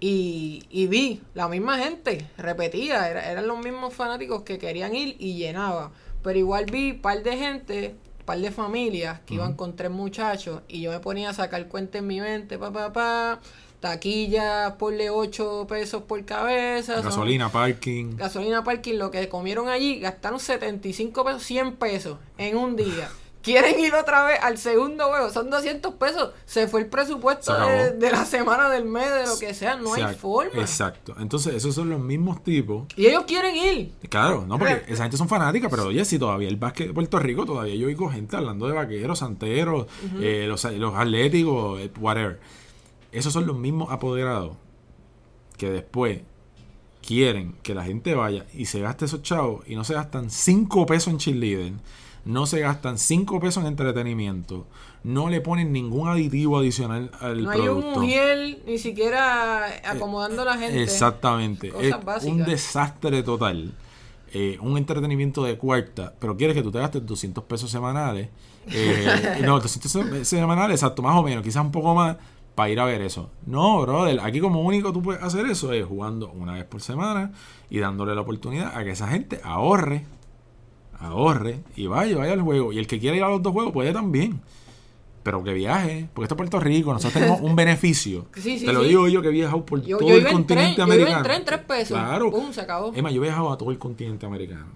Y, 0.00 0.64
y 0.70 0.86
vi 0.86 1.22
la 1.34 1.48
misma 1.48 1.78
gente, 1.78 2.26
repetía, 2.36 3.08
era- 3.08 3.30
eran 3.30 3.46
los 3.46 3.58
mismos 3.58 3.94
fanáticos 3.94 4.42
que 4.42 4.58
querían 4.58 4.94
ir 4.94 5.16
y 5.18 5.34
llenaba. 5.36 5.92
Pero 6.22 6.38
igual 6.38 6.66
vi 6.66 6.92
par 6.94 7.22
de 7.22 7.36
gente, 7.36 7.94
par 8.24 8.38
de 8.38 8.50
familias 8.50 9.20
que 9.26 9.34
iban 9.34 9.54
con 9.54 9.76
tres 9.76 9.90
muchachos 9.90 10.62
y 10.68 10.80
yo 10.82 10.90
me 10.90 11.00
ponía 11.00 11.30
a 11.30 11.34
sacar 11.34 11.68
cuenta 11.68 11.98
en 11.98 12.06
mi 12.06 12.20
mente, 12.20 12.58
pa, 12.58 12.72
pa, 12.72 12.92
pa, 12.92 13.40
taquilla, 13.80 14.76
ponle 14.78 15.10
8 15.10 15.66
pesos 15.68 16.02
por 16.02 16.24
cabeza. 16.24 16.96
son- 16.96 17.04
Gasolina, 17.04 17.50
parking. 17.52 18.16
gasolina 18.16 18.64
parking, 18.64 18.94
lo 18.94 19.10
que 19.10 19.28
comieron 19.28 19.68
allí, 19.68 20.00
gastaron 20.00 20.40
75 20.40 21.24
pesos, 21.24 21.42
100 21.44 21.76
pesos 21.76 22.18
en 22.38 22.56
un 22.56 22.76
día. 22.76 23.08
Quieren 23.44 23.78
ir 23.78 23.94
otra 23.94 24.24
vez 24.24 24.38
al 24.42 24.56
segundo 24.56 25.08
juego, 25.08 25.28
son 25.30 25.50
200 25.50 25.94
pesos. 25.94 26.30
Se 26.46 26.66
fue 26.66 26.80
el 26.80 26.86
presupuesto 26.86 27.54
de, 27.54 27.92
de 27.92 28.10
la 28.10 28.24
semana, 28.24 28.70
del 28.70 28.86
mes, 28.86 29.10
de 29.10 29.26
lo 29.26 29.38
que 29.38 29.52
sea, 29.52 29.76
no 29.76 29.92
hay 29.92 30.14
forma. 30.14 30.60
Exacto. 30.60 31.14
Entonces, 31.18 31.54
esos 31.54 31.74
son 31.74 31.90
los 31.90 32.00
mismos 32.00 32.42
tipos. 32.42 32.86
Y 32.96 33.06
ellos 33.06 33.24
quieren 33.26 33.54
ir. 33.54 33.92
Claro, 34.08 34.46
no, 34.46 34.58
porque 34.58 34.82
esa 34.88 35.02
gente 35.02 35.18
son 35.18 35.28
fanáticas, 35.28 35.70
pero 35.70 35.84
oye, 35.88 36.04
si 36.06 36.18
todavía 36.18 36.48
el 36.48 36.56
básquet 36.56 36.88
de 36.88 36.94
Puerto 36.94 37.18
Rico, 37.18 37.44
todavía 37.44 37.74
yo 37.74 37.86
oigo 37.86 38.08
gente 38.10 38.34
hablando 38.34 38.66
de 38.66 38.72
vaqueros, 38.72 39.18
santeros, 39.18 39.86
eh, 40.20 40.46
los, 40.48 40.64
los 40.64 40.94
atléticos, 40.94 41.80
eh, 41.80 41.90
whatever. 42.00 42.40
Esos 43.12 43.32
son 43.32 43.46
los 43.46 43.56
mismos 43.56 43.92
apoderados 43.92 44.56
que 45.58 45.70
después 45.70 46.20
quieren 47.06 47.54
que 47.62 47.74
la 47.74 47.84
gente 47.84 48.14
vaya 48.14 48.46
y 48.54 48.66
se 48.66 48.80
gaste 48.80 49.04
esos 49.04 49.22
chavos 49.22 49.62
y 49.66 49.76
no 49.76 49.84
se 49.84 49.94
gastan 49.94 50.30
5 50.30 50.86
pesos 50.86 51.12
en 51.12 51.18
cheerleader, 51.18 51.72
no 52.24 52.46
se 52.46 52.60
gastan 52.60 52.98
5 52.98 53.38
pesos 53.40 53.62
en 53.62 53.68
entretenimiento, 53.68 54.66
no 55.02 55.28
le 55.28 55.40
ponen 55.40 55.72
ningún 55.72 56.08
aditivo 56.08 56.58
adicional 56.58 57.10
al 57.20 57.42
No 57.44 57.50
hay 57.50 57.60
un 57.60 57.64
producto. 57.80 58.00
mujer 58.00 58.58
ni 58.66 58.78
siquiera 58.78 59.66
acomodando 59.88 60.42
a 60.42 60.44
la 60.46 60.56
gente. 60.58 60.82
Exactamente. 60.82 61.68
Cosas 61.70 62.22
Es 62.22 62.24
un 62.30 62.44
desastre 62.44 63.22
total. 63.22 63.72
Eh, 64.32 64.58
un 64.60 64.76
entretenimiento 64.78 65.44
de 65.44 65.56
cuarta, 65.56 66.12
pero 66.18 66.36
quieres 66.36 66.56
que 66.56 66.62
tú 66.62 66.72
te 66.72 66.78
gastes 66.80 67.06
200 67.06 67.44
pesos 67.44 67.70
semanales. 67.70 68.28
eh, 68.68 69.40
no, 69.44 69.60
200 69.60 69.90
se- 69.92 70.24
semanales, 70.24 70.80
exacto, 70.80 71.02
más 71.02 71.14
o 71.16 71.22
menos, 71.22 71.44
quizás 71.44 71.62
un 71.64 71.70
poco 71.70 71.94
más, 71.94 72.16
para 72.56 72.68
ir 72.70 72.80
a 72.80 72.84
ver 72.84 73.00
eso. 73.02 73.30
No, 73.46 73.82
brother, 73.82 74.18
aquí 74.20 74.40
como 74.40 74.62
único 74.62 74.92
tú 74.92 75.02
puedes 75.02 75.22
hacer 75.22 75.46
eso 75.46 75.72
es 75.72 75.84
jugando 75.86 76.30
una 76.32 76.54
vez 76.54 76.64
por 76.64 76.80
semana 76.80 77.32
y 77.70 77.78
dándole 77.78 78.14
la 78.14 78.22
oportunidad 78.22 78.76
a 78.76 78.82
que 78.82 78.90
esa 78.90 79.06
gente 79.06 79.40
ahorre, 79.44 80.04
ahorre 81.00 81.60
y 81.76 81.86
vaya, 81.86 82.16
vaya 82.16 82.32
al 82.32 82.42
juego. 82.42 82.72
Y 82.72 82.78
el 82.78 82.86
que 82.86 82.98
quiera 82.98 83.16
ir 83.16 83.22
a 83.22 83.28
los 83.28 83.42
dos 83.42 83.52
juegos 83.52 83.72
puede 83.72 83.92
también. 83.92 84.40
Pero 85.22 85.42
que 85.42 85.54
viaje, 85.54 86.08
porque 86.12 86.24
esto 86.24 86.34
es 86.34 86.36
Puerto 86.36 86.60
Rico, 86.60 86.92
nosotros 86.92 87.14
tenemos 87.14 87.40
un 87.40 87.56
beneficio. 87.56 88.26
Sí, 88.34 88.58
sí, 88.58 88.66
Te 88.66 88.72
lo 88.74 88.82
sí. 88.82 88.88
digo 88.88 89.08
yo 89.08 89.22
que 89.22 89.28
he 89.28 89.32
viajado 89.32 89.64
por 89.64 89.80
Yo, 89.82 89.96
todo 89.96 90.08
yo 90.08 90.14
el 90.16 90.20
en 90.20 90.24
tren, 90.24 90.36
continente 90.36 90.76
yo 90.76 90.82
americano. 90.84 91.16
en 91.16 91.22
tren, 91.22 91.44
tres 91.46 91.60
pesos. 91.60 91.98
Claro. 91.98 92.30
Pum, 92.30 92.52
se 92.52 92.60
acabó. 92.60 92.92
Emma, 92.94 93.10
yo 93.10 93.22
he 93.22 93.24
viajado 93.24 93.50
a 93.50 93.56
todo 93.56 93.70
el 93.70 93.78
continente 93.78 94.26
americano. 94.26 94.66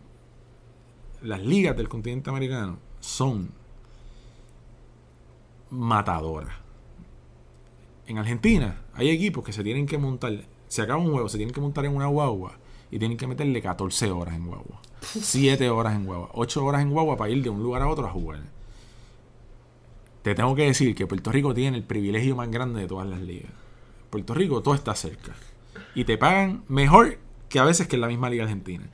Las 1.23 1.43
ligas 1.43 1.77
del 1.77 1.89
continente 1.91 2.31
americano 2.31 2.79
son 3.01 3.51
matadoras. 5.71 6.55
En 8.07 8.17
Argentina 8.19 8.81
hay 8.95 9.11
equipos 9.11 9.45
que 9.45 9.53
se 9.53 9.63
tienen 9.63 9.87
que 9.87 9.99
montar, 9.99 10.33
se 10.69 10.81
acaba 10.83 10.99
un 10.99 11.13
juego, 11.13 11.29
se 11.29 11.37
tienen 11.37 11.55
que 11.55 11.61
montar 11.61 11.85
en 11.85 11.95
una 11.95 12.07
guagua 12.07 12.53
y 12.91 12.99
tienen 12.99 13.19
que 13.19 13.27
meterle 13.27 13.61
14 13.61 14.11
horas 14.11 14.35
en 14.35 14.47
guagua, 14.47 14.81
7 15.03 15.71
horas 15.71 15.95
en 15.95 16.05
guagua, 16.05 16.31
8 16.35 16.65
horas 16.65 16.83
en 16.83 16.91
guagua 16.91 17.17
para 17.17 17.31
ir 17.31 17.43
de 17.43 17.51
un 17.51 17.63
lugar 17.63 17.83
a 17.83 17.89
otro 17.89 18.07
a 18.07 18.11
jugar. 18.11 18.41
Te 20.23 20.35
tengo 20.35 20.55
que 20.55 20.65
decir 20.65 20.95
que 20.95 21.07
Puerto 21.07 21.33
Rico 21.33 21.55
tiene 21.55 21.77
el 21.77 21.85
privilegio 21.85 22.37
más 22.37 22.51
grande 22.51 22.83
de 22.83 22.89
todas 22.89 23.07
las 23.07 23.21
ligas. 23.21 23.53
Puerto 24.11 24.35
Rico 24.35 24.63
todo 24.63 24.75
está 24.75 24.95
cerca. 24.95 25.35
Y 25.95 26.05
te 26.05 26.19
pagan 26.19 26.65
mejor 26.69 27.19
que 27.49 27.59
a 27.59 27.65
veces 27.65 27.87
que 27.89 27.97
en 27.97 28.03
la 28.03 28.09
misma 28.09 28.31
liga 28.31 28.45
argentina. 28.45 28.89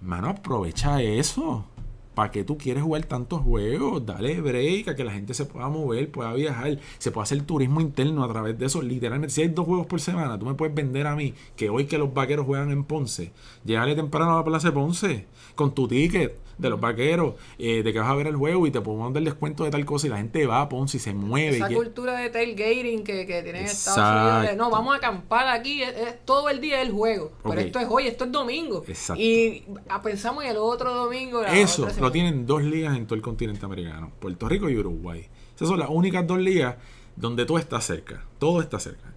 Mano, 0.00 0.28
aprovecha 0.28 1.02
eso. 1.02 1.66
¿Para 2.14 2.30
qué 2.30 2.44
tú 2.44 2.56
quieres 2.56 2.82
jugar 2.82 3.04
tantos 3.06 3.40
juegos? 3.40 4.06
Dale 4.06 4.40
break 4.40 4.88
a 4.88 4.94
que 4.94 5.04
la 5.04 5.12
gente 5.12 5.34
se 5.34 5.46
pueda 5.46 5.68
mover, 5.68 6.10
pueda 6.10 6.32
viajar, 6.32 6.78
se 6.98 7.10
pueda 7.10 7.24
hacer 7.24 7.42
turismo 7.42 7.80
interno 7.80 8.22
a 8.22 8.28
través 8.28 8.58
de 8.58 8.66
eso. 8.66 8.82
Literalmente, 8.82 9.34
si 9.34 9.42
hay 9.42 9.48
dos 9.48 9.66
juegos 9.66 9.86
por 9.86 10.00
semana, 10.00 10.38
tú 10.38 10.46
me 10.46 10.54
puedes 10.54 10.74
vender 10.74 11.06
a 11.06 11.16
mí 11.16 11.34
que 11.56 11.70
hoy 11.70 11.86
que 11.86 11.98
los 11.98 12.14
vaqueros 12.14 12.46
juegan 12.46 12.70
en 12.70 12.84
Ponce, 12.84 13.32
llegale 13.64 13.96
temprano 13.96 14.34
a 14.34 14.36
la 14.36 14.44
plaza 14.44 14.68
de 14.68 14.74
Ponce 14.74 15.26
con 15.56 15.74
tu 15.74 15.88
ticket 15.88 16.43
de 16.58 16.70
los 16.70 16.80
vaqueros, 16.80 17.34
eh, 17.58 17.82
de 17.82 17.92
que 17.92 17.98
vas 17.98 18.08
a 18.08 18.14
ver 18.14 18.26
el 18.26 18.36
juego 18.36 18.66
y 18.66 18.70
te 18.70 18.80
podemos 18.80 19.12
dar 19.12 19.22
descuento 19.22 19.64
de 19.64 19.70
tal 19.70 19.84
cosa 19.84 20.06
y 20.06 20.10
la 20.10 20.18
gente 20.18 20.46
va 20.46 20.60
a 20.60 20.68
Ponce 20.68 20.96
y 20.96 21.00
se 21.00 21.12
mueve. 21.14 21.56
Esa 21.56 21.70
y- 21.70 21.74
cultura 21.74 22.14
de 22.18 22.30
tailgating 22.30 23.04
que, 23.04 23.26
que 23.26 23.42
tienen 23.42 23.62
en 23.62 23.68
Estados 23.68 23.98
Unidos. 24.38 24.50
de, 24.50 24.56
no, 24.56 24.70
vamos 24.70 24.94
a 24.94 24.98
acampar 24.98 25.48
aquí. 25.48 25.82
Es, 25.82 25.96
es 25.96 26.24
todo 26.24 26.48
el 26.48 26.60
día 26.60 26.80
el 26.82 26.92
juego. 26.92 27.32
Pero 27.42 27.60
esto 27.60 27.78
es 27.80 27.86
hoy, 27.90 28.06
esto 28.06 28.24
es 28.24 28.32
domingo. 28.32 28.84
Exacto. 28.86 29.22
Y 29.22 29.64
ah, 29.88 30.00
pensamos 30.02 30.44
en 30.44 30.50
el 30.50 30.56
otro 30.58 30.94
domingo. 30.94 31.42
Eso 31.44 31.88
lo 32.00 32.10
tienen 32.12 32.46
dos 32.46 32.62
ligas 32.62 32.96
en 32.96 33.06
todo 33.06 33.14
el 33.16 33.22
continente 33.22 33.64
americano, 33.66 34.12
Puerto 34.20 34.48
Rico 34.48 34.68
y 34.70 34.76
Uruguay. 34.78 35.26
Esas 35.54 35.68
son 35.68 35.78
las 35.78 35.88
únicas 35.90 36.26
dos 36.26 36.38
ligas 36.38 36.76
donde 37.16 37.44
todo 37.46 37.58
está 37.58 37.80
cerca, 37.80 38.24
todo 38.38 38.60
está 38.60 38.78
cerca. 38.80 39.12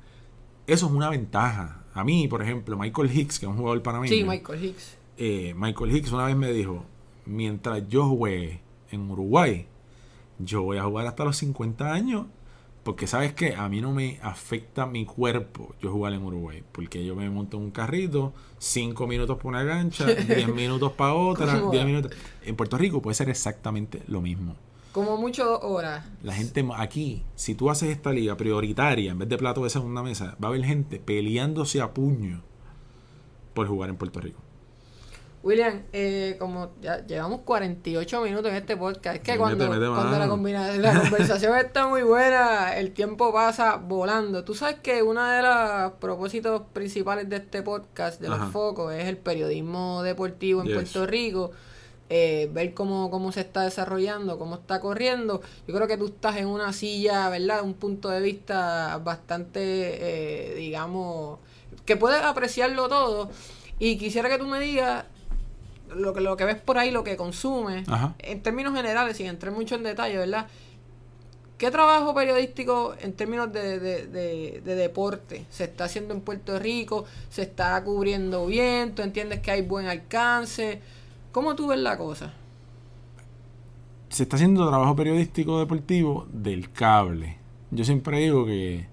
Eso 0.67 0.85
es 0.87 0.91
una 0.91 1.09
ventaja. 1.09 1.83
A 1.93 2.03
mí, 2.03 2.27
por 2.27 2.41
ejemplo, 2.43 2.77
Michael 2.77 3.09
Hicks, 3.11 3.39
que 3.39 3.45
es 3.45 3.49
un 3.49 3.57
jugador 3.57 3.81
panameño, 3.81 4.11
Sí, 4.13 4.23
Michael 4.23 4.63
Hicks. 4.65 4.97
eh, 5.17 5.53
Michael 5.57 5.95
Hicks 5.95 6.11
una 6.11 6.25
vez 6.25 6.35
me 6.35 6.51
dijo, 6.51 6.85
mientras 7.27 7.87
yo 7.87 8.07
juegue 8.09 8.61
en 8.91 9.09
Uruguay, 9.11 9.67
yo 10.39 10.63
voy 10.63 10.77
a 10.77 10.83
jugar 10.83 11.07
hasta 11.07 11.23
los 11.25 11.37
50 11.37 11.91
años 11.91 12.27
Porque 12.83 13.05
sabes 13.05 13.33
que 13.33 13.53
a 13.53 13.67
mí 13.67 13.81
no 13.81 13.91
me 13.91 14.17
afecta 14.21 14.85
mi 14.85 15.03
cuerpo 15.05 15.75
yo 15.81 15.91
jugar 15.91 16.13
en 16.13 16.23
Uruguay. 16.23 16.63
Porque 16.71 17.05
yo 17.05 17.17
me 17.17 17.29
monto 17.29 17.57
en 17.57 17.63
un 17.63 17.71
carrito, 17.71 18.31
5 18.59 19.07
minutos 19.07 19.35
para 19.35 19.49
una 19.49 19.63
gancha, 19.63 20.05
10 20.05 20.47
minutos 20.55 20.93
para 20.93 21.13
otra, 21.13 21.59
¿Cómo? 21.59 21.71
10 21.71 21.85
minutos. 21.85 22.13
En 22.45 22.55
Puerto 22.55 22.77
Rico 22.77 23.01
puede 23.01 23.15
ser 23.15 23.29
exactamente 23.29 24.03
lo 24.07 24.21
mismo. 24.21 24.55
Como 24.93 25.17
mucho 25.17 25.43
dos 25.43 25.59
horas. 25.63 26.05
La 26.23 26.33
gente 26.33 26.65
aquí, 26.77 27.25
si 27.35 27.55
tú 27.55 27.69
haces 27.69 27.89
esta 27.89 28.13
liga 28.13 28.37
prioritaria 28.37 29.11
en 29.11 29.19
vez 29.19 29.27
de 29.27 29.37
plato 29.37 29.65
de 29.65 29.69
segunda 29.69 30.01
mesa, 30.01 30.37
va 30.41 30.47
a 30.47 30.51
haber 30.51 30.63
gente 30.63 30.97
peleándose 30.97 31.81
a 31.81 31.93
puño 31.93 32.41
por 33.53 33.67
jugar 33.67 33.89
en 33.89 33.97
Puerto 33.97 34.21
Rico. 34.21 34.39
William, 35.43 35.83
eh, 35.93 36.35
como 36.39 36.71
ya 36.81 37.05
llevamos 37.05 37.41
48 37.41 38.21
minutos 38.21 38.49
en 38.51 38.57
este 38.57 38.75
podcast, 38.75 39.17
es 39.17 39.21
que 39.21 39.37
cuando, 39.37 39.69
mete 39.69 39.87
cuando 39.87 40.19
la, 40.19 40.27
combina- 40.27 40.75
la 40.75 40.99
conversación 41.01 41.55
está 41.57 41.87
muy 41.87 42.01
buena, 42.01 42.75
el 42.75 42.91
tiempo 42.91 43.31
pasa 43.31 43.75
volando. 43.77 44.43
Tú 44.43 44.55
sabes 44.55 44.77
que 44.81 45.03
uno 45.03 45.23
de 45.25 45.41
los 45.41 45.93
propósitos 45.93 46.63
principales 46.73 47.29
de 47.29 47.37
este 47.37 47.61
podcast, 47.61 48.19
de 48.19 48.27
Ajá. 48.27 48.37
los 48.37 48.51
focos, 48.51 48.93
es 48.93 49.05
el 49.05 49.17
periodismo 49.17 50.03
deportivo 50.03 50.61
en 50.61 50.67
Yes. 50.67 50.75
Puerto 50.75 51.05
Rico. 51.05 51.51
eh, 52.09 52.49
ver 52.53 52.73
cómo, 52.73 53.11
cómo 53.11 53.31
se 53.33 53.41
está 53.41 53.63
desarrollando, 53.63 54.39
cómo 54.39 54.55
está 54.55 54.79
corriendo. 54.79 55.41
Yo 55.67 55.75
creo 55.75 55.87
que 55.87 55.97
tú 55.97 56.05
estás 56.07 56.37
en 56.37 56.47
una 56.47 56.71
silla, 56.73 57.27
¿verdad? 57.29 57.63
Un 57.63 57.73
punto 57.73 58.07
de 58.09 58.21
vista 58.21 58.97
bastante, 59.03 60.51
eh, 60.51 60.55
digamos, 60.55 61.39
que 61.85 61.95
puedes 61.97 62.21
apreciarlo 62.23 62.87
todo. 62.89 63.29
Y 63.79 63.97
quisiera 63.97 64.29
que 64.29 64.37
tú 64.37 64.47
me 64.47 64.59
digas 64.59 65.03
lo 65.95 66.13
que, 66.13 66.21
lo 66.21 66.35
que 66.37 66.45
ves 66.45 66.57
por 66.57 66.77
ahí, 66.77 66.91
lo 66.91 67.03
que 67.03 67.15
consumes, 67.17 67.87
Ajá. 67.89 68.15
en 68.19 68.41
términos 68.41 68.73
generales, 68.75 69.17
sin 69.17 69.27
entrar 69.27 69.53
mucho 69.53 69.75
en 69.75 69.83
detalle, 69.83 70.17
¿verdad? 70.17 70.47
¿Qué 71.57 71.71
trabajo 71.71 72.13
periodístico 72.13 72.93
en 73.01 73.13
términos 73.13 73.51
de, 73.51 73.79
de, 73.79 74.05
de- 74.07 74.61
de 74.63 74.75
deporte 74.75 75.45
se 75.49 75.63
está 75.63 75.85
haciendo 75.85 76.13
en 76.13 76.21
Puerto 76.21 76.59
Rico? 76.59 77.05
¿Se 77.31 77.41
está 77.41 77.83
cubriendo 77.83 78.45
bien? 78.45 78.93
¿Tú 78.93 79.01
entiendes 79.01 79.39
que 79.39 79.49
hay 79.51 79.63
buen 79.63 79.87
alcance? 79.87 80.81
¿Cómo 81.31 81.55
tú 81.55 81.67
ves 81.67 81.79
la 81.79 81.97
cosa? 81.97 82.31
Se 84.09 84.23
está 84.23 84.35
haciendo 84.35 84.67
trabajo 84.67 84.95
periodístico 84.95 85.59
deportivo 85.59 86.27
del 86.31 86.71
cable. 86.71 87.37
Yo 87.71 87.83
siempre 87.83 88.19
digo 88.19 88.45
que... 88.45 88.85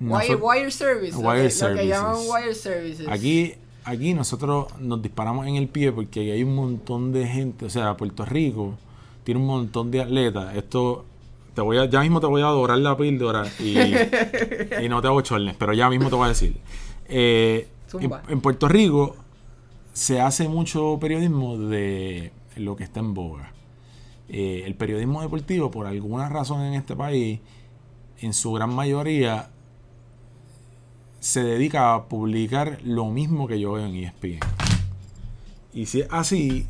Wire, 0.00 0.34
noso- 0.34 0.38
wire 0.42 0.70
service, 0.70 1.12
lo, 1.12 1.28
Wire 1.28 1.36
que, 1.36 1.42
lo 1.42 1.48
que 1.48 1.50
services. 1.50 1.88
llaman 1.88 2.16
wire 2.28 2.54
services. 2.54 3.08
Aquí, 3.08 3.54
aquí 3.84 4.14
nosotros 4.14 4.66
nos 4.78 5.02
disparamos 5.02 5.46
en 5.46 5.56
el 5.56 5.68
pie 5.68 5.92
porque 5.92 6.32
hay 6.32 6.42
un 6.42 6.54
montón 6.54 7.12
de 7.12 7.26
gente, 7.26 7.66
o 7.66 7.70
sea, 7.70 7.96
Puerto 7.96 8.24
Rico 8.24 8.74
tiene 9.24 9.40
un 9.40 9.46
montón 9.46 9.90
de 9.90 10.00
atletas. 10.00 10.56
Esto, 10.56 11.04
te 11.54 11.60
voy 11.60 11.78
a, 11.78 11.86
ya 11.86 12.00
mismo 12.00 12.20
te 12.20 12.26
voy 12.26 12.42
a 12.42 12.46
adorar 12.46 12.78
la 12.78 12.96
píldora 12.96 13.44
y, 13.58 13.76
y 14.84 14.88
no 14.88 15.00
te 15.00 15.08
hago 15.08 15.20
chornes, 15.20 15.56
pero 15.58 15.72
ya 15.72 15.88
mismo 15.88 16.08
te 16.08 16.16
voy 16.16 16.26
a 16.26 16.28
decir. 16.28 16.56
Eh, 17.08 17.68
en, 17.98 18.10
en 18.28 18.40
Puerto 18.40 18.68
Rico 18.68 19.16
se 19.92 20.20
hace 20.20 20.48
mucho 20.48 20.98
periodismo 21.00 21.58
de 21.58 22.32
lo 22.56 22.76
que 22.76 22.84
está 22.84 23.00
en 23.00 23.14
boga. 23.14 23.52
Eh, 24.28 24.62
el 24.64 24.76
periodismo 24.76 25.22
deportivo, 25.22 25.70
por 25.70 25.86
alguna 25.86 26.28
razón 26.28 26.62
en 26.62 26.74
este 26.74 26.94
país, 26.94 27.40
en 28.20 28.32
su 28.32 28.52
gran 28.52 28.72
mayoría, 28.72 29.50
se 31.20 31.44
dedica 31.44 31.94
a 31.94 32.08
publicar 32.08 32.80
lo 32.82 33.06
mismo 33.06 33.46
que 33.46 33.60
yo 33.60 33.72
veo 33.72 33.86
en 33.86 33.94
ESPN. 33.94 34.40
Y 35.72 35.86
si 35.86 36.00
es 36.00 36.08
así, 36.10 36.66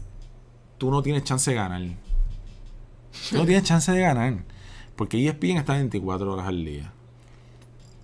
tú 0.76 0.90
no 0.90 1.03
tienes 1.03 1.24
chance 1.24 1.51
de 1.51 1.57
ganar. 1.57 1.82
Tú 3.30 3.36
no 3.36 3.46
tienes 3.46 3.64
chance 3.64 3.90
de 3.90 4.01
ganar. 4.01 4.44
Porque 4.96 5.26
ESPN 5.26 5.59
está 5.59 5.74
24 5.74 6.32
horas 6.32 6.46
al 6.46 6.64
día. 6.64 6.92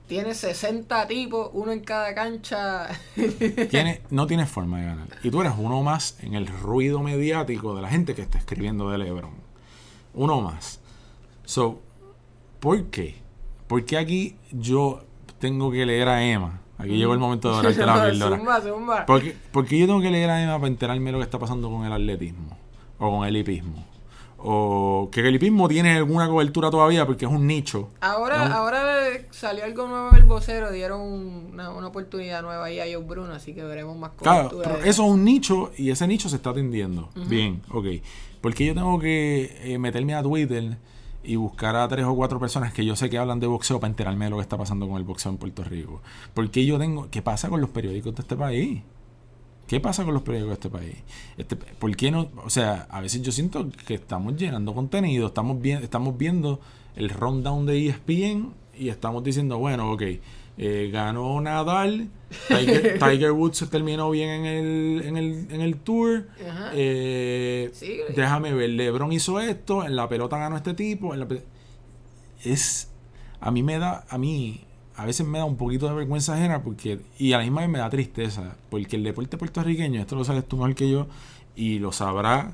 Tiene 0.07 0.35
60 0.35 1.09
tipos, 1.09 1.51
uno 1.53 1.73
en 1.73 1.81
cada 1.81 2.15
cancha. 2.15 2.89
Tiene, 3.71 4.03
no 4.11 4.29
tienes 4.29 4.49
forma 4.49 4.79
de 4.79 4.87
ganar. 4.87 5.09
Y 5.25 5.31
tú 5.31 5.41
eres 5.41 5.55
uno 5.59 5.83
más 5.83 6.17
en 6.21 6.35
el 6.35 6.47
ruido 6.47 7.03
mediático 7.03 7.75
de 7.75 7.83
la 7.83 7.89
gente 7.89 8.15
que 8.15 8.23
está 8.23 8.39
escribiendo 8.39 8.89
de 8.89 8.99
LeBron. 8.99 9.35
Uno 10.15 10.41
más. 10.41 10.79
So, 11.45 11.83
¿por 12.61 12.85
qué? 12.85 13.17
¿Por 13.67 13.85
qué 13.85 13.99
aquí 13.99 14.37
yo 14.53 15.06
tengo 15.47 15.71
que 15.71 15.87
leer 15.87 16.09
a 16.09 16.23
Emma? 16.25 16.61
Aquí 16.79 16.91
llegó 16.97 17.15
el 17.15 17.19
momento 17.19 17.51
de 17.51 17.57
orarte 17.59 17.87
la 17.87 18.11
píldora. 18.11 18.37
zumba, 18.37 18.61
zumba. 18.61 19.07
¿Por 19.07 19.23
qué, 19.23 19.35
por 19.53 19.65
qué 19.67 19.79
yo 19.79 19.87
tengo 19.87 20.01
que 20.01 20.11
leer 20.11 20.29
a 20.31 20.43
Emma 20.43 20.57
para 20.57 20.69
enterarme 20.69 21.07
de 21.07 21.13
lo 21.13 21.19
que 21.19 21.25
está 21.25 21.39
pasando 21.39 21.71
con 21.71 21.85
el 21.87 21.93
atletismo? 21.93 22.57
O 22.99 23.11
con 23.11 23.27
el 23.27 23.37
hipismo. 23.37 23.85
O 24.39 25.09
que 25.11 25.21
el 25.27 25.35
hipismo 25.35 25.67
tiene 25.69 25.97
alguna 25.97 26.29
cobertura 26.29 26.71
todavía 26.71 27.07
porque 27.07 27.25
es 27.25 27.31
un 27.31 27.47
nicho. 27.47 27.89
Ahora, 28.01 28.43
un- 28.45 28.53
ahora 28.53 28.83
salió 29.31 29.65
algo 29.65 29.89
nuevo 29.89 30.11
en 30.11 30.17
el 30.17 30.25
vocero, 30.25 30.71
dieron 30.71 31.01
una, 31.01 31.71
una 31.71 31.87
oportunidad 31.89 32.43
nueva 32.43 32.67
ahí 32.67 32.79
a 32.79 32.85
Joe 32.85 33.03
Bruno, 33.05 33.33
así 33.33 33.55
que 33.55 33.65
veremos 33.65 33.97
más 33.97 34.11
Claro, 34.21 34.51
pero 34.63 34.77
de- 34.79 34.89
eso 34.91 35.05
es 35.05 35.11
un 35.11 35.25
nicho 35.25 35.73
y 35.79 35.91
ese 35.91 36.07
nicho 36.07 36.29
se 36.29 36.37
está 36.37 36.51
atendiendo. 36.51 37.09
Bien, 37.27 37.63
ok. 37.71 37.87
Porque 38.43 38.67
yo 38.67 38.75
tengo 38.75 38.99
que 39.01 39.57
eh, 39.65 39.79
meterme 39.79 40.15
a 40.15 40.23
Twitter 40.23 40.77
y 41.27 41.37
buscar 41.37 41.77
a 41.77 41.89
tres 41.89 42.07
o 42.07 42.15
cuatro 42.15 42.39
personas 42.39 42.73
que 42.73 42.85
yo 42.85 42.97
sé 42.97 43.11
que 43.11 43.19
hablan 43.19 43.41
de 43.41 43.47
boxeo 43.47 43.81
para 43.81 43.91
enterarme 43.91 44.27
de 44.27 44.31
lo 44.31 44.37
que 44.37 44.43
está 44.43 44.57
pasando 44.57 44.89
con 44.89 44.97
el 44.97 45.05
boxeo 45.05 45.33
en 45.33 45.39
Puerto 45.39 45.65
Rico. 45.65 46.01
Porque 46.35 46.65
yo 46.65 46.79
tengo. 46.79 47.11
¿Qué 47.11 47.23
pasa 47.23 47.49
con 47.49 47.61
los 47.61 47.71
periódicos 47.71 48.15
de 48.15 48.23
este 48.23 48.37
país? 48.37 48.83
¿Qué 49.67 49.81
pasa 49.81 50.05
con 50.05 50.15
los 50.15 50.23
periódicos 50.23 50.51
de 50.51 50.55
este 50.55 50.71
país? 50.71 50.97
Este, 51.37 51.57
¿Por 51.57 51.95
qué 51.97 52.11
no? 52.11 52.29
O 52.45 52.51
sea, 52.51 52.87
a 52.89 53.01
veces 53.01 53.23
yo 53.23 53.33
siento 53.33 53.69
que 53.87 53.95
estamos 53.95 54.37
llenando 54.37 54.75
contenido, 54.75 55.27
estamos, 55.27 55.65
estamos 55.65 56.17
viendo 56.17 56.61
el 56.95 57.11
rundown 57.11 57.67
de 57.67 57.89
ESPN 57.89 58.55
y 58.79 58.91
estamos 58.91 59.25
diciendo, 59.25 59.59
bueno, 59.59 59.91
ok, 59.93 60.03
eh, 60.59 60.89
ganó 60.93 61.41
Nadal, 61.41 62.09
Tiger, 62.49 62.99
Tiger 62.99 63.33
Woods 63.33 63.69
terminó 63.71 64.11
bien 64.11 64.29
en 64.31 64.45
el, 64.47 65.03
en 65.07 65.17
el, 65.17 65.47
en 65.51 65.61
el 65.61 65.77
tour, 65.77 66.29
Ajá. 66.49 66.71
eh, 66.75 67.71
Sí. 67.75 67.99
déjame 68.15 68.53
ver, 68.55 68.71
LeBron 68.71 69.13
hizo 69.13 69.39
esto, 69.41 69.85
en 69.85 69.97
la 69.97 70.09
pelota 70.09 70.39
ganó 70.39 70.57
este 70.57 70.75
tipo, 70.75 71.13
en 71.15 71.21
la 71.21 71.29
pe- 71.29 71.45
es, 72.45 72.91
a 73.41 73.51
mí 73.51 73.63
me 73.63 73.79
da, 73.79 74.05
a 74.09 74.19
mí, 74.19 74.61
a 74.97 75.05
veces 75.05 75.27
me 75.27 75.39
da 75.39 75.45
un 75.45 75.57
poquito 75.57 75.89
de 75.89 75.95
vergüenza 75.95 76.35
ajena 76.35 76.63
porque, 76.63 77.01
y 77.19 77.33
a 77.33 77.39
la 77.39 77.45
misma 77.45 77.61
vez 77.63 77.71
me 77.71 77.79
da 77.79 77.91
tristeza, 77.91 78.57
porque 78.71 78.97
el 78.97 79.05
deporte 79.05 79.37
puertorriqueño, 79.37 80.01
esto 80.01 80.17
lo 80.17 80.25
sabes 80.25 80.47
tú 80.47 80.57
mejor 80.57 80.75
que 80.75 80.91
yo, 80.91 81.07
y 81.55 81.79
lo 81.79 81.93
sabrá 81.93 82.53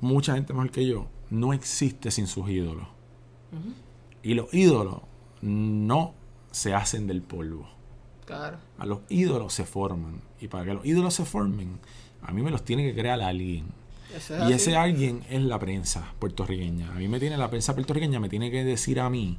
mucha 0.00 0.34
gente 0.34 0.52
mejor 0.52 0.70
que 0.70 0.86
yo, 0.86 1.06
no 1.30 1.52
existe 1.52 2.10
sin 2.10 2.26
sus 2.26 2.48
ídolos. 2.48 2.86
Y 4.22 4.34
los 4.34 4.52
ídolos 4.54 4.98
no 5.40 6.14
se 6.52 6.74
hacen 6.74 7.06
del 7.08 7.20
polvo. 7.22 7.68
Claro. 8.24 8.58
A 8.78 8.86
los 8.86 9.00
ídolos 9.08 9.52
se 9.52 9.64
forman. 9.64 10.20
Y 10.40 10.46
para 10.48 10.64
que 10.64 10.74
los 10.74 10.86
ídolos 10.86 11.14
se 11.14 11.24
formen, 11.24 11.78
a 12.22 12.32
mí 12.32 12.40
me 12.42 12.50
los 12.52 12.64
tiene 12.64 12.84
que 12.84 12.94
crear 12.98 13.20
alguien. 13.20 13.66
Es 14.14 14.30
Y 14.30 14.34
así. 14.34 14.52
ese 14.52 14.76
alguien 14.76 15.22
es 15.28 15.42
la 15.42 15.58
prensa 15.58 16.12
puertorriqueña. 16.18 16.90
A 16.92 16.94
mí 16.94 17.08
me 17.08 17.18
tiene 17.18 17.36
la 17.36 17.50
prensa 17.50 17.74
puertorriqueña, 17.74 18.20
me 18.20 18.28
tiene 18.28 18.50
que 18.50 18.62
decir 18.64 19.00
a 19.00 19.10
mí 19.10 19.38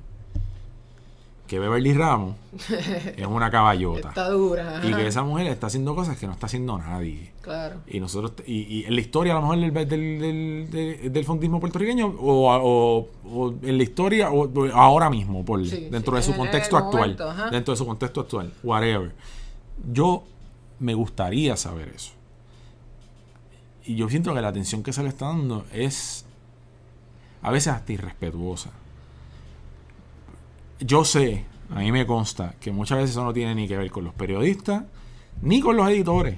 que 1.53 1.59
Beverly 1.59 1.93
Ramos 1.93 2.35
es 3.15 3.25
una 3.27 3.51
caballota. 3.51 4.09
Está 4.09 4.27
dura. 4.29 4.81
Y 4.83 4.91
que 4.91 5.05
esa 5.05 5.21
mujer 5.23 5.45
está 5.47 5.67
haciendo 5.67 5.93
cosas 5.95 6.17
que 6.17 6.25
no 6.25 6.33
está 6.33 6.47
haciendo 6.47 6.77
nadie. 6.79 7.31
Claro. 7.41 7.75
Y 7.87 7.99
nosotros, 7.99 8.33
y, 8.47 8.61
y 8.61 8.85
en 8.85 8.95
la 8.95 9.01
historia 9.01 9.33
a 9.33 9.35
lo 9.35 9.41
mejor 9.47 9.59
del, 9.59 9.87
del, 9.89 10.69
del, 10.71 11.11
del- 11.13 11.25
fondismo 11.25 11.59
puertorriqueño, 11.59 12.07
o, 12.07 12.49
o- 12.49 13.07
o 13.29 13.53
en 13.61 13.77
la 13.77 13.83
historia, 13.83 14.31
o, 14.31 14.49
ahora 14.73 15.09
mismo, 15.11 15.45
por 15.45 15.63
Sí, 15.63 15.89
dentro 15.91 16.13
sí, 16.13 16.25
de 16.27 16.33
su 16.33 16.37
contexto 16.39 16.75
actual. 16.75 17.17
momento, 17.19 17.49
dentro 17.51 17.73
de 17.73 17.77
su 17.77 17.85
contexto 17.85 18.21
actual, 18.21 18.51
whatever. 18.63 19.11
Yo 19.91 20.23
me 20.79 20.95
gustaría 20.95 21.55
saber 21.55 21.89
eso. 21.89 22.13
Y 23.85 23.95
yo 23.95 24.09
siento 24.09 24.33
que 24.33 24.41
la 24.41 24.47
atención 24.47 24.81
que 24.81 24.91
se 24.91 25.03
le 25.03 25.09
está 25.09 25.27
dando 25.27 25.65
es 25.71 26.25
a 27.41 27.51
veces 27.51 27.73
hasta 27.73 27.91
irrespetuosa. 27.93 28.71
Yo 30.79 31.05
sé, 31.05 31.45
a 31.69 31.79
mí 31.79 31.91
me 31.91 32.05
consta, 32.05 32.55
que 32.59 32.71
muchas 32.71 32.97
veces 32.99 33.11
eso 33.11 33.23
no 33.23 33.33
tiene 33.33 33.55
ni 33.55 33.67
que 33.67 33.77
ver 33.77 33.89
con 33.91 34.03
los 34.03 34.13
periodistas, 34.13 34.83
ni 35.41 35.61
con 35.61 35.75
los 35.77 35.89
editores. 35.89 36.37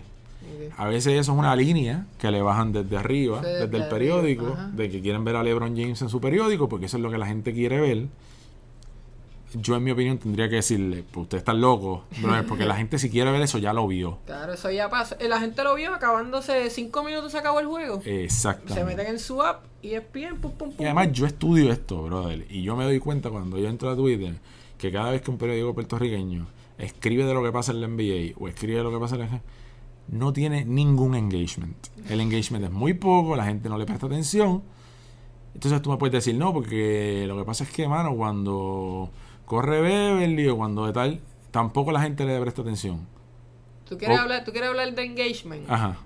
A 0.78 0.88
veces 0.88 1.14
eso 1.14 1.32
es 1.32 1.38
una 1.38 1.56
línea 1.56 2.06
que 2.20 2.32
le 2.32 2.42
bajan 2.42 2.72
desde 2.72 2.98
arriba, 2.98 3.40
Sí, 3.40 3.46
desde 3.46 3.68
desde 3.68 3.84
el 3.84 3.90
periódico, 3.90 4.46
arriba, 4.48 4.72
de 4.74 4.90
que 4.90 5.02
quieren 5.02 5.24
ver 5.24 5.36
a 5.36 5.44
LeBron 5.44 5.76
James 5.76 6.02
en 6.02 6.10
su 6.10 6.20
periódico, 6.20 6.68
porque 6.68 6.88
eso 6.88 6.98
es 6.98 7.04
lo 7.04 7.12
que 7.12 7.18
la 7.18 7.28
gente 7.28 7.54
quiere 7.54 7.80
ver. 7.80 8.08
Yo, 9.54 9.76
en 9.76 9.84
mi 9.84 9.92
opinión, 9.92 10.18
tendría 10.18 10.50
que 10.50 10.56
decirle, 10.56 11.04
pues 11.12 11.24
usted 11.24 11.38
está 11.38 11.54
loco, 11.54 12.04
brother, 12.22 12.46
porque 12.46 12.66
la 12.66 12.76
gente 12.78 13.00
si 13.00 13.10
quiere 13.10 13.32
ver 13.32 13.42
eso 13.42 13.58
ya 13.58 13.72
lo 13.74 13.88
vio. 13.88 14.18
Claro, 14.26 14.54
eso 14.54 14.70
ya 14.72 14.90
pasa. 14.90 15.16
Eh, 15.20 15.30
La 15.30 15.40
gente 15.40 15.64
lo 15.64 15.76
vio 15.76 15.94
acabándose 15.94 16.70
cinco 16.70 17.04
minutos 17.04 17.32
se 17.32 17.38
acabó 17.38 17.60
el 17.60 17.68
juego. 17.68 18.02
Se 18.02 18.24
Exactamente. 18.24 18.86
meten 18.86 19.08
en 19.14 19.20
su 19.20 19.42
app 19.42 19.64
y 19.82 19.94
es 19.94 20.04
bien, 20.12 20.42
pum, 20.42 20.52
pum, 20.52 20.72
pum. 20.72 20.82
Y 20.82 20.86
además 20.86 21.12
yo 21.14 21.26
estudio 21.26 21.72
esto, 21.72 22.04
brother, 22.04 22.46
y 22.50 22.64
yo 22.64 22.76
me 22.76 22.84
doy 22.84 23.00
cuenta 23.00 23.30
cuando 23.30 23.58
yo 23.58 23.70
entro 23.70 23.90
a 23.90 23.96
Twitter 23.96 24.36
que 24.78 24.92
cada 24.92 25.12
vez 25.12 25.22
que 25.22 25.32
un 25.32 25.38
periódico 25.38 25.74
puertorriqueño 25.74 26.48
escribe 26.78 27.24
de 27.24 27.34
lo 27.34 27.42
que 27.42 27.52
pasa 27.52 27.72
en 27.72 27.82
la 27.82 27.88
NBA 27.88 28.34
o 28.38 28.48
escribe 28.50 28.78
de 28.80 28.84
lo 28.84 28.92
que 28.92 29.00
pasa 29.00 29.16
en 29.16 29.22
la 29.22 29.42
no 30.08 30.34
tiene 30.34 30.66
ningún 30.66 31.16
engagement. 31.16 31.88
El 32.10 32.20
engagement 32.22 32.66
es 32.66 32.72
muy 32.72 32.94
poco, 32.94 33.36
la 33.36 33.46
gente 33.46 33.70
no 33.70 33.78
le 33.78 33.86
presta 33.86 34.06
atención 34.06 34.62
Entonces 35.54 35.82
tú 35.82 35.90
me 35.90 35.98
puedes 35.98 36.12
decir, 36.14 36.36
no, 36.36 36.54
porque 36.54 37.26
lo 37.28 37.38
que 37.38 37.44
pasa 37.46 37.64
es 37.64 37.72
que, 37.72 37.88
mano, 37.88 38.16
cuando 38.16 39.10
corre 39.46 39.82
Beverly 39.82 40.48
o 40.48 40.58
cuando 40.58 40.86
de 40.86 40.94
tal, 40.94 41.20
tampoco 41.52 41.92
la 41.92 42.02
gente 42.02 42.26
le 42.26 42.40
presta 42.40 42.62
atención. 42.62 43.08
¿Tú 43.88 43.98
quieres, 43.98 44.20
hablar, 44.20 44.44
¿Tú 44.44 44.52
quieres 44.52 44.70
hablar 44.70 44.94
de 44.96 45.04
engagement? 45.04 45.70
Ajá. 45.70 45.98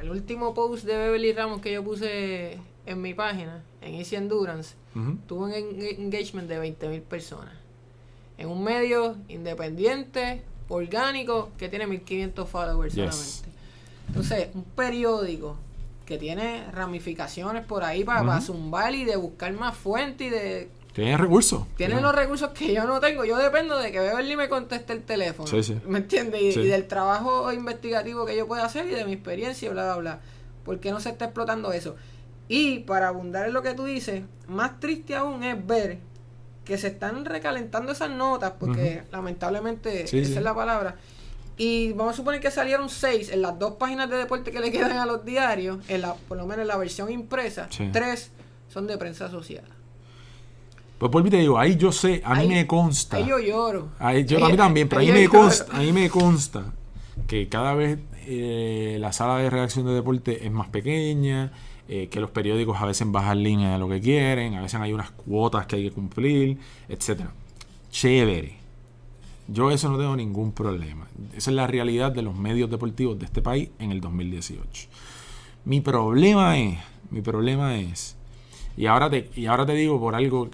El 0.00 0.10
último 0.10 0.54
post 0.54 0.84
de 0.84 0.96
Beverly 0.96 1.32
Ramos 1.32 1.60
que 1.60 1.72
yo 1.72 1.82
puse 1.82 2.58
en 2.86 3.02
mi 3.02 3.14
página, 3.14 3.62
en 3.80 3.94
Easy 3.94 4.14
Endurance, 4.16 4.74
Ujú. 4.94 5.16
tuvo 5.26 5.44
un 5.46 5.52
en- 5.52 5.82
engagement 5.98 6.48
de 6.48 6.58
20.000 6.60 7.02
personas. 7.02 7.52
En 8.38 8.48
un 8.48 8.62
medio 8.62 9.16
independiente, 9.28 10.42
orgánico, 10.68 11.50
que 11.58 11.68
tiene 11.68 11.86
1.500 11.86 12.46
followers 12.46 12.94
Yes. 12.94 13.14
solamente. 13.14 13.48
Entonces, 14.08 14.48
un 14.54 14.62
periódico 14.62 15.56
que 16.04 16.18
tiene 16.18 16.70
ramificaciones 16.70 17.64
por 17.64 17.82
ahí 17.82 18.04
para 18.04 18.22
Ujú. 18.22 18.40
zumbar 18.40 18.94
y 18.94 19.04
de 19.04 19.16
buscar 19.16 19.52
más 19.54 19.76
fuentes 19.76 20.28
y 20.28 20.30
de... 20.30 20.68
Tienen 20.96 21.18
recursos. 21.18 21.66
Tiene 21.76 22.00
los 22.00 22.14
recursos 22.14 22.50
que 22.52 22.72
yo 22.72 22.84
no 22.84 23.00
tengo. 23.00 23.26
Yo 23.26 23.36
dependo 23.36 23.78
de 23.78 23.92
que 23.92 24.00
Beverly 24.00 24.34
me 24.34 24.48
conteste 24.48 24.94
el 24.94 25.02
teléfono. 25.02 25.46
Sí, 25.46 25.62
sí. 25.62 25.78
¿Me 25.86 25.98
entiendes? 25.98 26.40
Y, 26.40 26.52
Sí. 26.52 26.60
y 26.60 26.66
del 26.68 26.86
trabajo 26.88 27.52
investigativo 27.52 28.24
que 28.24 28.34
yo 28.34 28.46
pueda 28.46 28.64
hacer 28.64 28.86
y 28.86 28.94
de 28.94 29.04
mi 29.04 29.12
experiencia, 29.12 29.68
y 29.68 29.72
bla, 29.72 29.84
bla, 29.84 29.96
bla. 29.96 30.20
¿Por 30.64 30.80
qué 30.80 30.90
no 30.92 30.98
se 31.00 31.10
está 31.10 31.26
explotando 31.26 31.70
eso? 31.72 31.96
Y 32.48 32.78
para 32.80 33.08
abundar 33.08 33.46
en 33.46 33.52
lo 33.52 33.60
que 33.62 33.74
tú 33.74 33.84
dices, 33.84 34.22
más 34.48 34.80
triste 34.80 35.14
aún 35.14 35.44
es 35.44 35.66
ver 35.66 35.98
que 36.64 36.78
se 36.78 36.86
están 36.88 37.26
recalentando 37.26 37.92
esas 37.92 38.08
notas, 38.10 38.54
porque 38.58 39.02
lamentablemente 39.12 40.04
esa 40.04 40.16
es 40.16 40.42
la 40.42 40.54
palabra. 40.54 40.96
Y 41.58 41.92
vamos 41.92 42.14
a 42.14 42.16
suponer 42.16 42.40
que 42.40 42.50
salieron 42.50 42.88
seis 42.88 43.28
en 43.30 43.42
las 43.42 43.58
dos 43.58 43.74
páginas 43.74 44.08
de 44.08 44.16
deporte 44.16 44.50
que 44.50 44.60
le 44.60 44.72
quedan 44.72 44.96
a 44.96 45.04
los 45.04 45.26
diarios, 45.26 45.78
en 45.88 46.00
la, 46.00 46.14
por 46.14 46.38
lo 46.38 46.46
menos 46.46 46.62
en 46.62 46.68
la 46.68 46.78
versión 46.78 47.10
impresa, 47.10 47.68
tres 47.92 48.30
son 48.68 48.86
de 48.86 48.96
prensa 48.96 49.26
asociada. 49.26 49.68
Pues 50.98 51.12
por 51.12 51.22
mí 51.22 51.28
te 51.30 51.36
digo, 51.38 51.58
ahí 51.58 51.76
yo 51.76 51.92
sé, 51.92 52.22
a 52.24 52.34
mí 52.34 52.40
Ahí- 52.42 52.48
me 52.48 52.66
consta. 52.66 53.16
Ahí 53.18 53.26
yo 53.26 53.38
lloro. 53.38 53.88
Ahí- 53.98 54.24
yo 54.24 54.42
a 54.44 54.48
mí 54.48 54.56
también, 54.56 54.88
pero 54.88 55.00
ahí 55.00 55.08
ahí 55.08 55.12
me 55.12 55.24
lloro. 55.26 55.40
consta, 55.40 55.76
a 55.76 55.80
mí 55.80 55.92
me 55.92 56.08
consta 56.08 56.72
que 57.26 57.48
cada 57.48 57.74
vez 57.74 57.98
eh, 58.28 58.96
la 59.00 59.12
sala 59.12 59.38
de 59.38 59.48
redacción 59.50 59.86
de 59.86 59.92
deporte 59.92 60.44
es 60.46 60.50
más 60.50 60.68
pequeña, 60.68 61.52
eh, 61.88 62.08
que 62.10 62.18
los 62.18 62.30
periódicos 62.30 62.80
a 62.80 62.86
veces 62.86 63.06
bajan 63.10 63.42
línea 63.42 63.72
de 63.74 63.78
lo 63.78 63.88
que 63.88 64.00
quieren, 64.00 64.54
a 64.54 64.62
veces 64.62 64.80
hay 64.80 64.92
unas 64.92 65.10
cuotas 65.12 65.66
que 65.66 65.76
hay 65.76 65.84
que 65.84 65.92
cumplir, 65.92 66.58
etcétera. 66.88 67.30
Chévere. 67.90 68.56
Yo 69.48 69.70
eso 69.70 69.88
no 69.88 69.96
tengo 69.96 70.16
ningún 70.16 70.50
problema. 70.50 71.06
Esa 71.36 71.50
es 71.50 71.56
la 71.56 71.68
realidad 71.68 72.10
de 72.10 72.22
los 72.22 72.34
medios 72.34 72.68
deportivos 72.68 73.16
de 73.18 73.26
este 73.26 73.42
país 73.42 73.68
en 73.78 73.92
el 73.92 74.00
2018. 74.00 74.88
Mi 75.64 75.80
problema 75.80 76.58
es, 76.58 76.78
mi 77.10 77.20
problema 77.20 77.76
es, 77.78 78.16
y 78.76 78.86
ahora 78.86 79.08
te, 79.08 79.30
y 79.36 79.46
ahora 79.46 79.64
te 79.64 79.74
digo 79.74 80.00
por 80.00 80.16
algo 80.16 80.48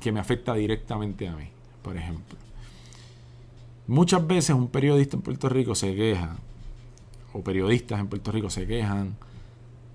que 0.00 0.12
me 0.12 0.20
afecta 0.20 0.54
directamente 0.54 1.28
a 1.28 1.34
mí, 1.34 1.48
por 1.82 1.96
ejemplo. 1.96 2.38
Muchas 3.86 4.26
veces 4.26 4.54
un 4.56 4.68
periodista 4.68 5.16
en 5.16 5.22
Puerto 5.22 5.48
Rico 5.48 5.74
se 5.74 5.94
queja, 5.94 6.36
o 7.32 7.42
periodistas 7.42 8.00
en 8.00 8.08
Puerto 8.08 8.32
Rico 8.32 8.50
se 8.50 8.66
quejan 8.66 9.16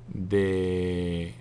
de 0.08 1.34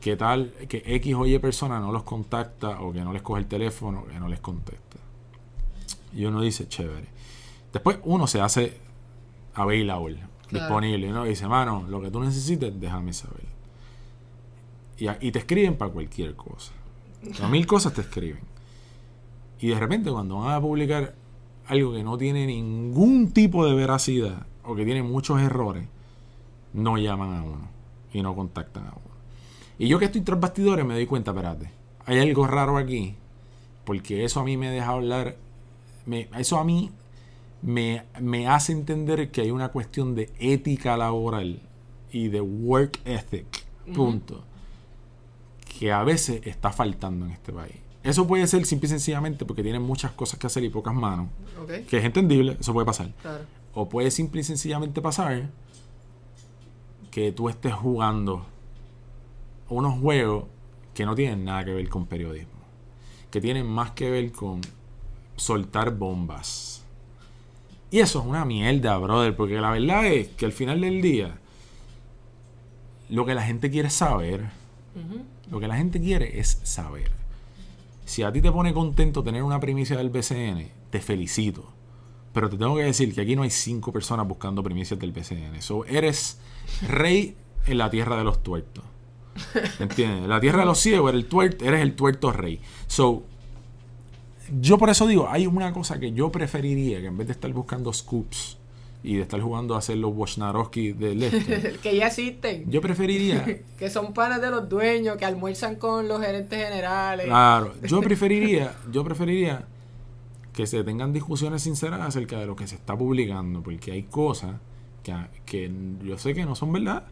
que 0.00 0.16
tal, 0.16 0.52
que 0.68 0.82
X 0.84 1.14
o 1.14 1.26
Y 1.26 1.38
persona 1.38 1.80
no 1.80 1.90
los 1.90 2.02
contacta 2.02 2.80
o 2.82 2.92
que 2.92 3.00
no 3.00 3.12
les 3.12 3.22
coge 3.22 3.40
el 3.40 3.46
teléfono, 3.46 4.00
o 4.00 4.06
que 4.06 4.20
no 4.20 4.28
les 4.28 4.40
contesta. 4.40 4.98
Y 6.12 6.26
uno 6.26 6.42
dice, 6.42 6.68
chévere. 6.68 7.06
Después 7.72 7.98
uno 8.04 8.26
se 8.26 8.40
hace 8.40 8.76
available, 9.54 10.18
Claro. 10.48 10.66
disponible, 10.66 11.08
¿no? 11.10 11.24
Y 11.26 11.30
dice, 11.30 11.48
mano, 11.48 11.86
lo 11.88 12.02
que 12.02 12.10
tú 12.10 12.20
necesites, 12.20 12.78
déjame 12.78 13.12
saber. 13.14 13.46
Y, 14.98 15.32
te 15.32 15.38
escriben 15.38 15.76
para 15.76 15.90
cualquier 15.90 16.36
cosa. 16.36 16.72
A 17.42 17.48
mil 17.48 17.66
cosas 17.66 17.94
te 17.94 18.02
escriben. 18.02 18.42
Y 19.60 19.68
de 19.68 19.78
repente 19.78 20.10
cuando 20.10 20.38
van 20.38 20.54
a 20.54 20.60
publicar 20.60 21.14
algo 21.66 21.92
que 21.92 22.02
no 22.02 22.18
tiene 22.18 22.46
ningún 22.46 23.32
tipo 23.32 23.66
de 23.66 23.74
veracidad 23.74 24.46
o 24.62 24.74
que 24.74 24.84
tiene 24.84 25.02
muchos 25.02 25.40
errores, 25.40 25.88
no 26.72 26.98
llaman 26.98 27.34
a 27.34 27.42
uno 27.42 27.68
y 28.12 28.22
no 28.22 28.34
contactan 28.34 28.86
a 28.86 28.90
uno. 28.90 29.14
Y 29.78 29.88
yo 29.88 29.98
que 29.98 30.06
estoy 30.06 30.20
tras 30.20 30.40
bastidores 30.40 30.84
me 30.84 30.94
doy 30.94 31.06
cuenta, 31.06 31.30
espérate, 31.30 31.70
hay 32.06 32.18
algo 32.18 32.46
raro 32.46 32.76
aquí, 32.76 33.16
porque 33.84 34.24
eso 34.24 34.40
a 34.40 34.44
mí 34.44 34.56
me 34.56 34.70
deja 34.70 34.88
hablar, 34.88 35.36
me, 36.06 36.28
eso 36.38 36.58
a 36.58 36.64
mí 36.64 36.90
me, 37.62 38.04
me 38.20 38.46
hace 38.46 38.72
entender 38.72 39.30
que 39.30 39.40
hay 39.40 39.50
una 39.50 39.70
cuestión 39.70 40.14
de 40.14 40.32
ética 40.38 40.96
laboral 40.96 41.60
y 42.12 42.28
de 42.28 42.40
work 42.40 43.00
ethic, 43.04 43.64
punto, 43.94 44.44
que 45.78 45.92
a 45.92 46.02
veces 46.04 46.40
está 46.44 46.70
faltando 46.72 47.26
en 47.26 47.32
este 47.32 47.52
país. 47.52 47.74
Eso 48.02 48.26
puede 48.26 48.46
ser 48.46 48.64
simple 48.66 48.86
y 48.86 48.90
sencillamente 48.90 49.44
porque 49.44 49.62
tienen 49.62 49.82
muchas 49.82 50.12
cosas 50.12 50.38
que 50.38 50.46
hacer 50.46 50.62
y 50.64 50.68
pocas 50.68 50.94
manos, 50.94 51.28
Ok, 51.62 51.86
que 51.88 51.98
es 51.98 52.04
entendible, 52.04 52.56
eso 52.60 52.72
puede 52.72 52.86
pasar. 52.86 53.10
claro. 53.22 53.44
O 53.76 53.88
puede 53.88 54.10
simple 54.12 54.40
y 54.42 54.44
sencillamente 54.44 55.00
pasar 55.02 55.48
que 57.10 57.32
tú 57.32 57.48
estés 57.48 57.72
jugando 57.74 58.46
unos 59.68 59.98
juegos 59.98 60.44
que 60.92 61.04
no 61.06 61.14
tienen 61.16 61.44
nada 61.44 61.64
que 61.64 61.72
ver 61.72 61.88
con 61.88 62.06
periodismo. 62.06 62.52
Que 63.30 63.40
tienen 63.40 63.66
más 63.66 63.90
que 63.92 64.10
ver 64.10 64.30
con 64.30 64.60
soltar 65.34 65.96
bombas. 65.96 66.84
Y 67.90 67.98
eso 67.98 68.20
es 68.20 68.26
una 68.26 68.44
mierda, 68.44 68.96
brother. 68.98 69.34
Porque 69.34 69.60
la 69.60 69.70
verdad 69.70 70.06
es 70.06 70.28
que 70.28 70.46
al 70.46 70.52
final 70.52 70.80
del 70.80 71.02
día, 71.02 71.36
lo 73.08 73.26
que 73.26 73.34
la 73.34 73.42
gente 73.42 73.70
quiere 73.70 73.90
saber. 73.90 74.42
Ujú. 74.94 75.20
Lo 75.50 75.60
que 75.60 75.68
la 75.68 75.76
gente 75.76 76.00
quiere 76.00 76.38
es 76.40 76.60
saber. 76.62 77.10
Si 78.04 78.22
a 78.22 78.32
ti 78.32 78.40
te 78.40 78.52
pone 78.52 78.72
contento 78.74 79.22
tener 79.22 79.42
una 79.42 79.60
primicia 79.60 79.96
del 79.96 80.10
BCN, 80.10 80.68
te 80.90 81.00
felicito. 81.00 81.70
Pero 82.32 82.50
te 82.50 82.56
tengo 82.56 82.76
que 82.76 82.82
decir 82.82 83.14
que 83.14 83.20
aquí 83.20 83.36
no 83.36 83.42
hay 83.42 83.50
cinco 83.50 83.92
personas 83.92 84.26
buscando 84.26 84.62
primicias 84.62 84.98
del 84.98 85.12
BCN. 85.12 85.62
So, 85.62 85.84
eres 85.84 86.38
rey 86.88 87.36
en 87.66 87.78
la 87.78 87.90
tierra 87.90 88.16
de 88.16 88.24
los 88.24 88.42
tuertos. 88.42 88.84
¿Entiendes? 89.80 90.24
En 90.24 90.28
la 90.28 90.40
tierra 90.40 90.60
de 90.60 90.66
los 90.66 90.78
ciegos 90.78 91.10
eres 91.10 91.24
el, 91.24 91.28
tuer- 91.30 91.62
eres 91.62 91.80
el 91.80 91.94
tuerto 91.94 92.32
rey. 92.32 92.60
So, 92.86 93.22
yo 94.60 94.76
por 94.78 94.90
eso 94.90 95.06
digo, 95.06 95.28
hay 95.30 95.46
una 95.46 95.72
cosa 95.72 95.98
que 95.98 96.12
yo 96.12 96.30
preferiría 96.30 97.00
que 97.00 97.06
en 97.06 97.16
vez 97.16 97.28
de 97.28 97.32
estar 97.32 97.50
buscando 97.52 97.92
scoops 97.92 98.58
y 99.04 99.16
de 99.16 99.22
estar 99.22 99.38
jugando 99.38 99.74
a 99.74 99.78
hacer 99.78 99.98
los 99.98 100.14
Wojnarowski 100.14 100.92
del 100.92 101.22
este, 101.24 101.74
que 101.82 101.94
ya 101.94 102.06
existen. 102.06 102.68
yo 102.70 102.80
preferiría 102.80 103.44
que 103.78 103.90
son 103.90 104.14
panas 104.14 104.40
de 104.40 104.50
los 104.50 104.66
dueños, 104.66 105.18
que 105.18 105.26
almuerzan 105.26 105.76
con 105.76 106.08
los 106.08 106.20
gerentes 106.22 106.58
generales. 106.58 107.26
Claro, 107.26 107.74
yo 107.82 108.00
preferiría, 108.02 108.74
yo 108.90 109.04
preferiría 109.04 109.66
que 110.54 110.66
se 110.66 110.82
tengan 110.84 111.12
discusiones 111.12 111.62
sinceras 111.62 112.00
acerca 112.00 112.40
de 112.40 112.46
lo 112.46 112.56
que 112.56 112.66
se 112.66 112.76
está 112.76 112.96
publicando, 112.96 113.62
porque 113.62 113.92
hay 113.92 114.04
cosas 114.04 114.56
que, 115.02 115.14
que 115.44 115.70
yo 116.02 116.16
sé 116.16 116.32
que 116.32 116.46
no 116.46 116.54
son 116.54 116.72
verdad, 116.72 117.04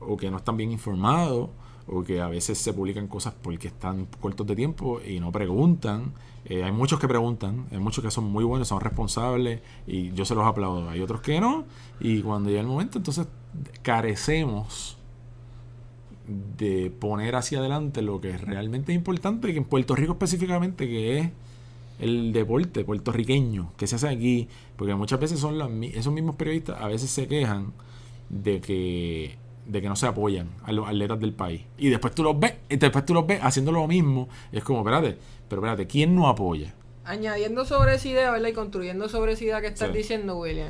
o 0.00 0.18
que 0.18 0.30
no 0.30 0.36
están 0.36 0.58
bien 0.58 0.70
informados, 0.70 1.48
o 1.86 2.04
que 2.04 2.20
a 2.20 2.28
veces 2.28 2.58
se 2.58 2.74
publican 2.74 3.06
cosas 3.06 3.32
porque 3.40 3.68
están 3.68 4.06
cortos 4.20 4.46
de 4.46 4.54
tiempo 4.54 5.00
y 5.00 5.18
no 5.18 5.32
preguntan. 5.32 6.12
Eh, 6.48 6.64
hay 6.64 6.72
muchos 6.72 6.98
que 6.98 7.06
preguntan, 7.06 7.66
hay 7.70 7.78
muchos 7.78 8.02
que 8.02 8.10
son 8.10 8.24
muy 8.24 8.44
buenos, 8.44 8.68
son 8.68 8.80
responsables, 8.80 9.60
y 9.86 10.12
yo 10.12 10.24
se 10.24 10.34
los 10.34 10.46
aplaudo. 10.46 10.88
Hay 10.88 11.00
otros 11.00 11.20
que 11.20 11.40
no, 11.40 11.64
y 12.00 12.22
cuando 12.22 12.48
llega 12.48 12.62
el 12.62 12.66
momento, 12.66 12.98
entonces 12.98 13.28
carecemos 13.82 14.96
de 16.26 16.90
poner 16.90 17.36
hacia 17.36 17.58
adelante 17.58 18.02
lo 18.02 18.20
que 18.20 18.36
realmente 18.36 18.92
es 18.92 18.96
importante, 18.96 19.52
que 19.52 19.58
en 19.58 19.64
Puerto 19.64 19.94
Rico 19.94 20.12
específicamente, 20.12 20.86
que 20.86 21.18
es 21.18 21.30
el 21.98 22.32
deporte 22.32 22.84
puertorriqueño 22.84 23.72
que 23.76 23.86
se 23.86 23.96
hace 23.96 24.08
aquí, 24.08 24.48
porque 24.76 24.94
muchas 24.94 25.20
veces 25.20 25.40
son 25.40 25.58
las 25.58 25.70
esos 25.94 26.12
mismos 26.12 26.36
periodistas, 26.36 26.80
a 26.80 26.86
veces 26.86 27.10
se 27.10 27.26
quejan 27.26 27.72
de 28.28 28.60
que 28.60 29.36
de 29.66 29.82
que 29.82 29.88
no 29.88 29.96
se 29.96 30.06
apoyan 30.06 30.48
a 30.64 30.72
los 30.72 30.88
atletas 30.88 31.20
del 31.20 31.34
país. 31.34 31.60
Y 31.76 31.90
después 31.90 32.14
tú 32.14 32.22
los 32.22 32.40
ves, 32.40 32.54
y 32.70 32.76
después 32.76 33.04
tú 33.04 33.12
los 33.12 33.26
ves 33.26 33.40
haciendo 33.42 33.70
lo 33.70 33.86
mismo, 33.86 34.28
y 34.50 34.56
es 34.56 34.64
como, 34.64 34.78
espérate, 34.78 35.18
pero 35.48 35.62
espérate, 35.62 35.86
¿quién 35.86 36.14
no 36.14 36.28
apoya? 36.28 36.74
Añadiendo 37.04 37.64
sobre 37.64 37.94
esa 37.94 38.08
idea, 38.08 38.30
¿verdad? 38.30 38.48
Y 38.48 38.52
construyendo 38.52 39.08
sobre 39.08 39.32
esa 39.32 39.44
idea 39.44 39.60
que 39.60 39.68
estás 39.68 39.88
Sí. 39.90 39.96
diciendo, 39.98 40.36
William. 40.36 40.68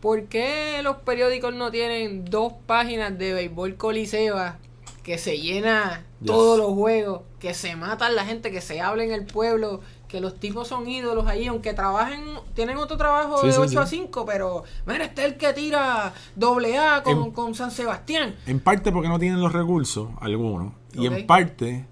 ¿Por 0.00 0.24
qué 0.26 0.80
los 0.82 0.96
periódicos 0.98 1.54
no 1.54 1.70
tienen 1.70 2.24
dos 2.24 2.52
páginas 2.66 3.18
de 3.18 3.32
béisbol 3.32 3.76
coliseba 3.76 4.58
que 5.02 5.18
se 5.18 5.38
llena 5.38 6.04
Yes. 6.20 6.26
todos 6.26 6.58
los 6.58 6.72
juegos, 6.74 7.22
que 7.40 7.54
se 7.54 7.74
matan 7.74 8.14
la 8.14 8.24
gente, 8.26 8.50
que 8.50 8.60
se 8.60 8.80
habla 8.80 9.02
en 9.04 9.12
el 9.12 9.24
pueblo, 9.24 9.80
que 10.06 10.20
los 10.20 10.38
tipos 10.38 10.68
son 10.68 10.88
ídolos 10.88 11.26
ahí, 11.26 11.46
aunque 11.46 11.72
trabajen, 11.74 12.20
tienen 12.54 12.76
otro 12.76 12.96
trabajo 12.96 13.40
Sí, 13.40 13.46
de 13.48 13.52
sí, 13.54 13.58
8 13.60 13.80
a 13.80 13.86
sí. 13.86 13.96
5, 13.96 14.24
pero 14.26 14.64
mira, 14.86 15.04
este 15.04 15.22
es 15.22 15.28
el 15.32 15.36
que 15.38 15.52
tira 15.52 16.12
doble 16.36 16.78
A 16.78 17.02
con, 17.02 17.24
En- 17.24 17.30
con 17.32 17.54
San 17.54 17.70
Sebastián. 17.70 18.36
En 18.46 18.60
parte 18.60 18.92
porque 18.92 19.08
no 19.08 19.18
tienen 19.18 19.40
los 19.40 19.52
recursos, 19.52 20.08
algunos, 20.20 20.74
y 20.94 21.06
en 21.06 21.26
parte 21.26 21.86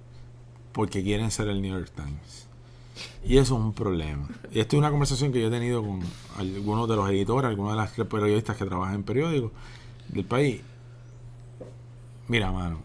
porque 0.76 1.02
quieren 1.02 1.30
ser 1.30 1.48
el 1.48 1.62
New 1.62 1.72
York 1.72 1.90
Times. 1.96 2.46
Y 3.24 3.38
eso 3.38 3.56
es 3.56 3.62
un 3.62 3.72
problema. 3.72 4.28
Y 4.52 4.60
esto 4.60 4.76
es 4.76 4.78
una 4.78 4.90
conversación 4.90 5.32
que 5.32 5.40
yo 5.40 5.46
he 5.48 5.50
tenido 5.50 5.80
con 5.82 6.00
algunos 6.36 6.86
de 6.86 6.96
los 6.96 7.08
editores, 7.08 7.48
algunos 7.48 7.72
de 7.72 7.78
las 7.78 7.92
periodistas 7.92 8.58
que 8.58 8.66
trabajan 8.66 8.96
en 8.96 9.02
periódicos 9.02 9.52
del 10.08 10.26
país. 10.26 10.60
Mira, 12.28 12.52
mano, 12.52 12.80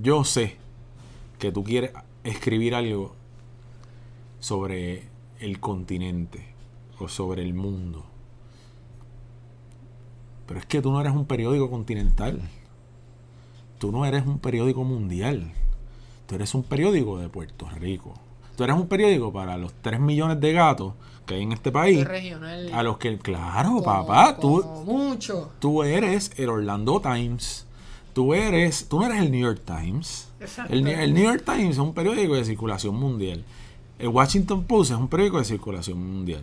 yo 0.00 0.22
sé 0.22 0.58
que 1.40 1.50
tú 1.50 1.64
quieres 1.64 1.90
escribir 2.22 2.76
algo 2.76 3.16
sobre 4.38 5.08
el 5.40 5.58
continente 5.58 6.46
o 7.00 7.08
sobre 7.08 7.42
el 7.42 7.52
mundo. 7.52 8.06
Pero 10.46 10.60
es 10.60 10.66
que 10.66 10.80
tú 10.80 10.92
no 10.92 11.00
eres 11.00 11.14
un 11.14 11.26
periódico 11.26 11.68
continental. 11.68 12.40
Tú 13.80 13.90
no 13.90 14.06
eres 14.06 14.24
un 14.24 14.38
periódico 14.38 14.84
mundial. 14.84 15.52
Tú 16.26 16.34
eres 16.34 16.54
un 16.54 16.62
periódico 16.64 17.18
de 17.18 17.28
Puerto 17.28 17.68
Rico. 17.78 18.14
Tú 18.56 18.64
eres 18.64 18.76
un 18.76 18.88
periódico 18.88 19.32
para 19.32 19.56
los 19.58 19.72
3 19.82 20.00
millones 20.00 20.40
de 20.40 20.52
gatos 20.52 20.94
que 21.26 21.34
hay 21.34 21.42
en 21.42 21.52
este 21.52 21.70
país. 21.72 22.04
regional. 22.06 22.70
A 22.72 22.82
los 22.82 22.98
que, 22.98 23.18
claro, 23.18 23.68
Como- 23.70 23.82
papá, 23.84 24.36
tú, 24.40 24.62
mucho. 24.86 25.50
tú 25.60 25.82
eres 25.82 26.32
el 26.36 26.48
Orlando 26.48 27.00
Times. 27.00 27.64
Tú 28.12 28.32
eres, 28.32 28.88
tú 28.88 29.00
no 29.00 29.06
eres 29.06 29.18
el 29.20 29.30
New 29.30 29.40
York 29.42 29.60
Times. 29.64 30.28
Exacto. 30.40 30.72
El, 30.72 30.84
New- 30.84 30.98
el 30.98 31.12
New 31.14 31.24
York 31.24 31.42
Times 31.44 31.70
es 31.72 31.78
un 31.78 31.92
periódico 31.92 32.34
de 32.34 32.44
circulación 32.44 32.94
mundial. 32.96 33.44
El 33.98 34.08
Washington 34.08 34.64
Post 34.64 34.92
es 34.92 34.96
un 34.96 35.08
periódico 35.08 35.38
de 35.38 35.44
circulación 35.44 35.98
mundial. 35.98 36.42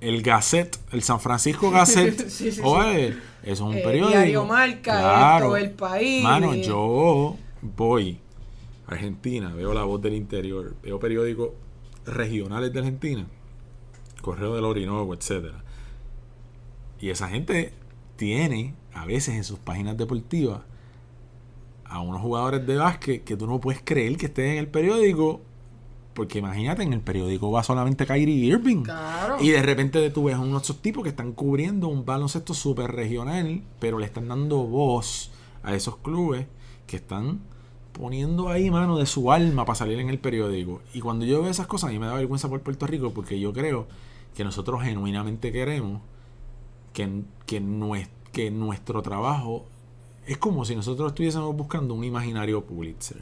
El 0.00 0.22
Gazette, 0.22 0.78
el 0.92 1.02
San 1.02 1.20
Francisco 1.20 1.70
Gazette, 1.70 2.28
Sí, 2.30 2.52
sí, 2.52 2.60
oye, 2.62 3.08
eso 3.42 3.52
es 3.52 3.60
un 3.60 3.74
Eh, 3.74 3.82
periódico. 3.82 4.18
Diario 4.18 4.44
Marca, 4.44 4.82
Claro. 5.00 5.56
Esto, 5.56 5.66
El 5.66 5.70
País. 5.72 6.22
Mano, 6.22 6.54
yo 6.54 7.36
voy 7.62 8.18
Argentina, 8.86 9.52
veo 9.54 9.74
La 9.74 9.84
Voz 9.84 10.00
del 10.00 10.14
Interior, 10.14 10.76
veo 10.82 11.00
periódicos 11.00 11.50
regionales 12.04 12.72
de 12.72 12.78
Argentina, 12.78 13.26
Correo 14.22 14.54
del 14.54 14.64
Orinoco, 14.64 15.14
etcétera. 15.14 15.64
Y 17.00 17.10
esa 17.10 17.28
gente 17.28 17.72
tiene 18.16 18.74
a 18.94 19.04
veces 19.04 19.34
en 19.34 19.44
sus 19.44 19.58
páginas 19.58 19.96
deportivas 19.96 20.62
a 21.84 22.00
unos 22.00 22.20
jugadores 22.20 22.66
de 22.66 22.76
básquet 22.76 23.24
que 23.24 23.36
tú 23.36 23.46
no 23.46 23.60
puedes 23.60 23.82
creer 23.84 24.16
que 24.16 24.26
estén 24.26 24.52
en 24.52 24.58
el 24.58 24.68
periódico. 24.68 25.40
Porque 26.14 26.38
imagínate, 26.38 26.82
en 26.82 26.94
el 26.94 27.00
periódico 27.00 27.50
va 27.50 27.62
solamente 27.62 28.06
Kyrie 28.06 28.46
Irving. 28.46 28.84
Claro. 28.84 29.36
Y 29.38 29.50
de 29.50 29.60
repente 29.62 30.08
tú 30.10 30.24
ves 30.24 30.36
a 30.36 30.40
unos 30.40 30.62
esos 30.62 30.80
tipos 30.80 31.02
que 31.02 31.10
están 31.10 31.32
cubriendo 31.32 31.88
un 31.88 32.06
baloncesto 32.06 32.54
súper 32.54 32.92
regional, 32.92 33.62
pero 33.78 33.98
le 33.98 34.06
están 34.06 34.28
dando 34.28 34.64
voz 34.64 35.30
a 35.62 35.74
esos 35.74 35.98
clubes 35.98 36.46
que 36.86 36.96
están 36.96 37.40
poniendo 37.98 38.48
ahí 38.48 38.70
mano 38.70 38.98
de 38.98 39.06
su 39.06 39.32
alma 39.32 39.64
para 39.64 39.76
salir 39.76 39.98
en 40.00 40.08
el 40.10 40.18
periódico. 40.18 40.82
Y 40.94 41.00
cuando 41.00 41.24
yo 41.24 41.40
veo 41.42 41.50
esas 41.50 41.66
cosas, 41.66 41.90
a 41.90 41.92
mí 41.92 41.98
me 41.98 42.06
da 42.06 42.14
vergüenza 42.14 42.48
por 42.48 42.60
Puerto 42.60 42.86
Rico 42.86 43.12
porque 43.12 43.38
yo 43.40 43.52
creo 43.52 43.86
que 44.34 44.44
nosotros 44.44 44.82
genuinamente 44.82 45.50
queremos 45.52 46.02
que, 46.92 47.22
que, 47.46 47.60
nues- 47.62 48.08
que 48.32 48.50
nuestro 48.50 49.02
trabajo 49.02 49.64
es 50.26 50.38
como 50.38 50.64
si 50.64 50.74
nosotros 50.74 51.08
estuviésemos 51.12 51.54
buscando 51.56 51.94
un 51.94 52.04
imaginario 52.04 52.64
Pulitzer. 52.64 53.18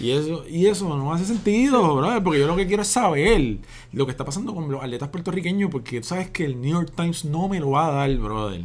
Y 0.00 0.12
eso, 0.12 0.44
y 0.48 0.66
eso 0.66 0.96
no 0.96 1.12
hace 1.12 1.26
sentido, 1.26 1.96
brother, 1.96 2.22
porque 2.22 2.40
yo 2.40 2.46
lo 2.46 2.56
que 2.56 2.66
quiero 2.66 2.82
es 2.82 2.88
saber 2.88 3.58
lo 3.92 4.06
que 4.06 4.12
está 4.12 4.24
pasando 4.24 4.54
con 4.54 4.70
los 4.70 4.82
atletas 4.82 5.10
puertorriqueños, 5.10 5.70
porque 5.70 6.02
sabes 6.02 6.30
que 6.30 6.44
el 6.46 6.60
New 6.60 6.70
York 6.72 6.92
Times 6.96 7.24
no 7.26 7.48
me 7.48 7.60
lo 7.60 7.70
va 7.72 7.88
a 7.88 7.92
dar, 7.92 8.16
brother. 8.16 8.62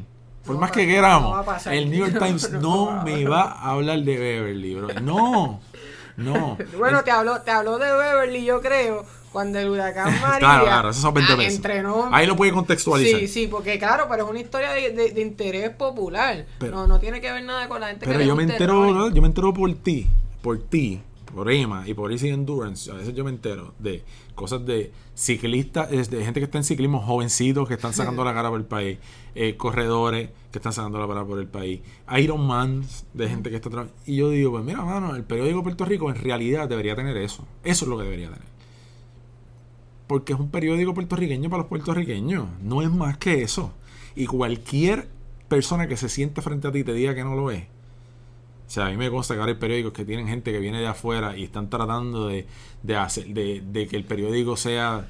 Por 0.50 0.56
No 0.56 0.62
más 0.62 0.72
que 0.72 0.88
queramos, 0.88 1.68
el 1.68 1.92
New 1.92 2.00
York 2.08 2.18
Times 2.26 2.52
No 2.54 3.04
me 3.04 3.24
va 3.24 3.52
a 3.52 3.70
hablar 3.74 4.00
de 4.00 4.18
Beverly, 4.18 4.74
bro. 4.74 4.88
No, 5.00 5.60
no. 6.18 6.58
Bueno, 6.80 7.04
te 7.04 7.12
habló, 7.12 7.40
te 7.42 7.52
habló 7.52 7.78
de 7.78 7.92
Beverly, 7.92 8.44
yo 8.46 8.60
creo, 8.60 9.06
cuando 9.32 9.60
el 9.60 9.70
huracán 9.70 10.06
María 10.22 10.40
Claro, 10.40 10.66
claro, 10.66 10.90
esos 10.90 11.04
son 11.04 11.14
20 11.14 11.34
ah, 11.34 11.38
pesos. 11.38 11.54
entrenó. 11.54 12.10
Ahí 12.12 12.26
lo 12.26 12.36
puede 12.36 12.52
contextualizar. 12.52 13.20
Sí, 13.20 13.28
sí, 13.28 13.46
porque 13.46 13.78
claro, 13.78 14.08
pero 14.10 14.24
es 14.24 14.30
una 14.32 14.40
historia 14.40 14.72
de, 14.72 14.90
de- 14.90 15.12
de 15.12 15.22
interés 15.22 15.70
popular. 15.70 16.48
Pero- 16.58 16.78
no, 16.78 16.88
no 16.88 17.00
tiene 17.00 17.22
que 17.22 17.32
ver 17.32 17.44
nada 17.44 17.68
con 17.68 17.80
la 17.82 17.90
gente 17.90 18.08
que 18.08 18.12
Pero 18.12 18.24
yo 18.24 18.36
me 18.36 18.42
entero, 18.42 19.12
yo 19.12 19.22
me 19.22 19.28
entero 19.28 19.54
por 19.54 19.72
ti, 19.76 20.08
por 20.42 20.58
ti, 20.58 21.00
por 21.34 21.52
Emma 21.52 21.88
y 21.88 21.94
por 21.94 22.12
Easy 22.12 22.30
Endurance. 22.30 22.92
A 22.92 22.96
veces 22.96 23.14
yo 23.14 23.24
me 23.24 23.30
entero 23.30 23.74
de 23.80 24.04
cosas 24.36 24.66
de 24.66 24.92
ciclistas, 25.16 25.90
de 25.90 26.24
gente 26.24 26.40
que 26.40 26.46
está 26.46 26.58
en 26.58 26.64
ciclismo, 26.64 27.02
jovencitos 27.02 27.68
que 27.68 27.74
están 27.76 27.94
sacando 27.94 28.24
la 28.24 28.34
cara 28.34 28.50
por 28.50 28.60
el 28.60 28.66
país, 28.66 29.00
eh, 29.36 29.56
corredores 29.58 30.30
que 30.52 30.58
están 30.60 30.74
sacando 30.74 31.00
la 31.00 31.08
cara 31.08 31.26
por 31.26 31.40
el 31.40 31.48
país, 31.48 31.82
Ironman 32.18 32.84
de 33.14 33.30
gente 33.30 33.50
que 33.50 33.58
está 33.58 33.70
trabajando. 33.70 34.00
Y 34.06 34.16
yo 34.16 34.30
digo, 34.30 34.52
pues 34.52 34.64
mira, 34.64 34.84
mano, 34.84 35.16
el 35.16 35.24
periódico 35.24 35.64
Puerto 35.64 35.86
Rico 35.86 36.10
en 36.10 36.16
realidad 36.16 36.68
debería 36.68 36.96
tener 36.96 37.18
eso. 37.18 37.46
Eso 37.64 37.86
es 37.86 37.90
lo 37.90 37.98
que 37.98 38.04
debería 38.04 38.30
tener. 38.30 38.48
Porque 40.08 40.34
es 40.34 40.40
un 40.40 40.50
periódico 40.50 40.94
puertorriqueño 40.94 41.50
para 41.50 41.62
los 41.62 41.70
puertorriqueños. 41.70 42.48
No 42.64 42.82
es 42.82 42.90
más 42.90 43.18
que 43.18 43.44
eso. 43.44 43.74
Y 44.16 44.26
cualquier 44.26 45.08
persona 45.48 45.88
que 45.88 45.98
se 45.98 46.10
siente 46.10 46.42
frente 46.42 46.68
a 46.68 46.72
ti 46.72 46.80
y 46.80 46.84
te 46.84 46.94
diga 46.94 47.14
que 47.14 47.24
no 47.24 47.36
lo 47.36 47.52
es. 47.52 47.66
O 48.70 48.72
sea, 48.72 48.86
a 48.86 48.90
mí 48.92 48.98
me 48.98 49.10
consta 49.10 49.34
que 49.34 49.40
ahora 49.40 49.52
hay 49.52 49.58
periódicos 49.58 49.94
que 49.94 50.06
tienen 50.06 50.28
gente 50.28 50.52
que 50.52 50.60
viene 50.60 50.80
de 50.80 50.86
afuera 50.86 51.36
y 51.36 51.44
están 51.44 51.70
tratando 51.72 52.28
de, 52.28 52.46
de 52.84 52.96
hacer, 52.96 53.26
de, 53.28 53.62
de 53.66 53.88
que 53.88 53.96
el 53.98 54.04
periódico 54.06 54.56
sea 54.56 55.08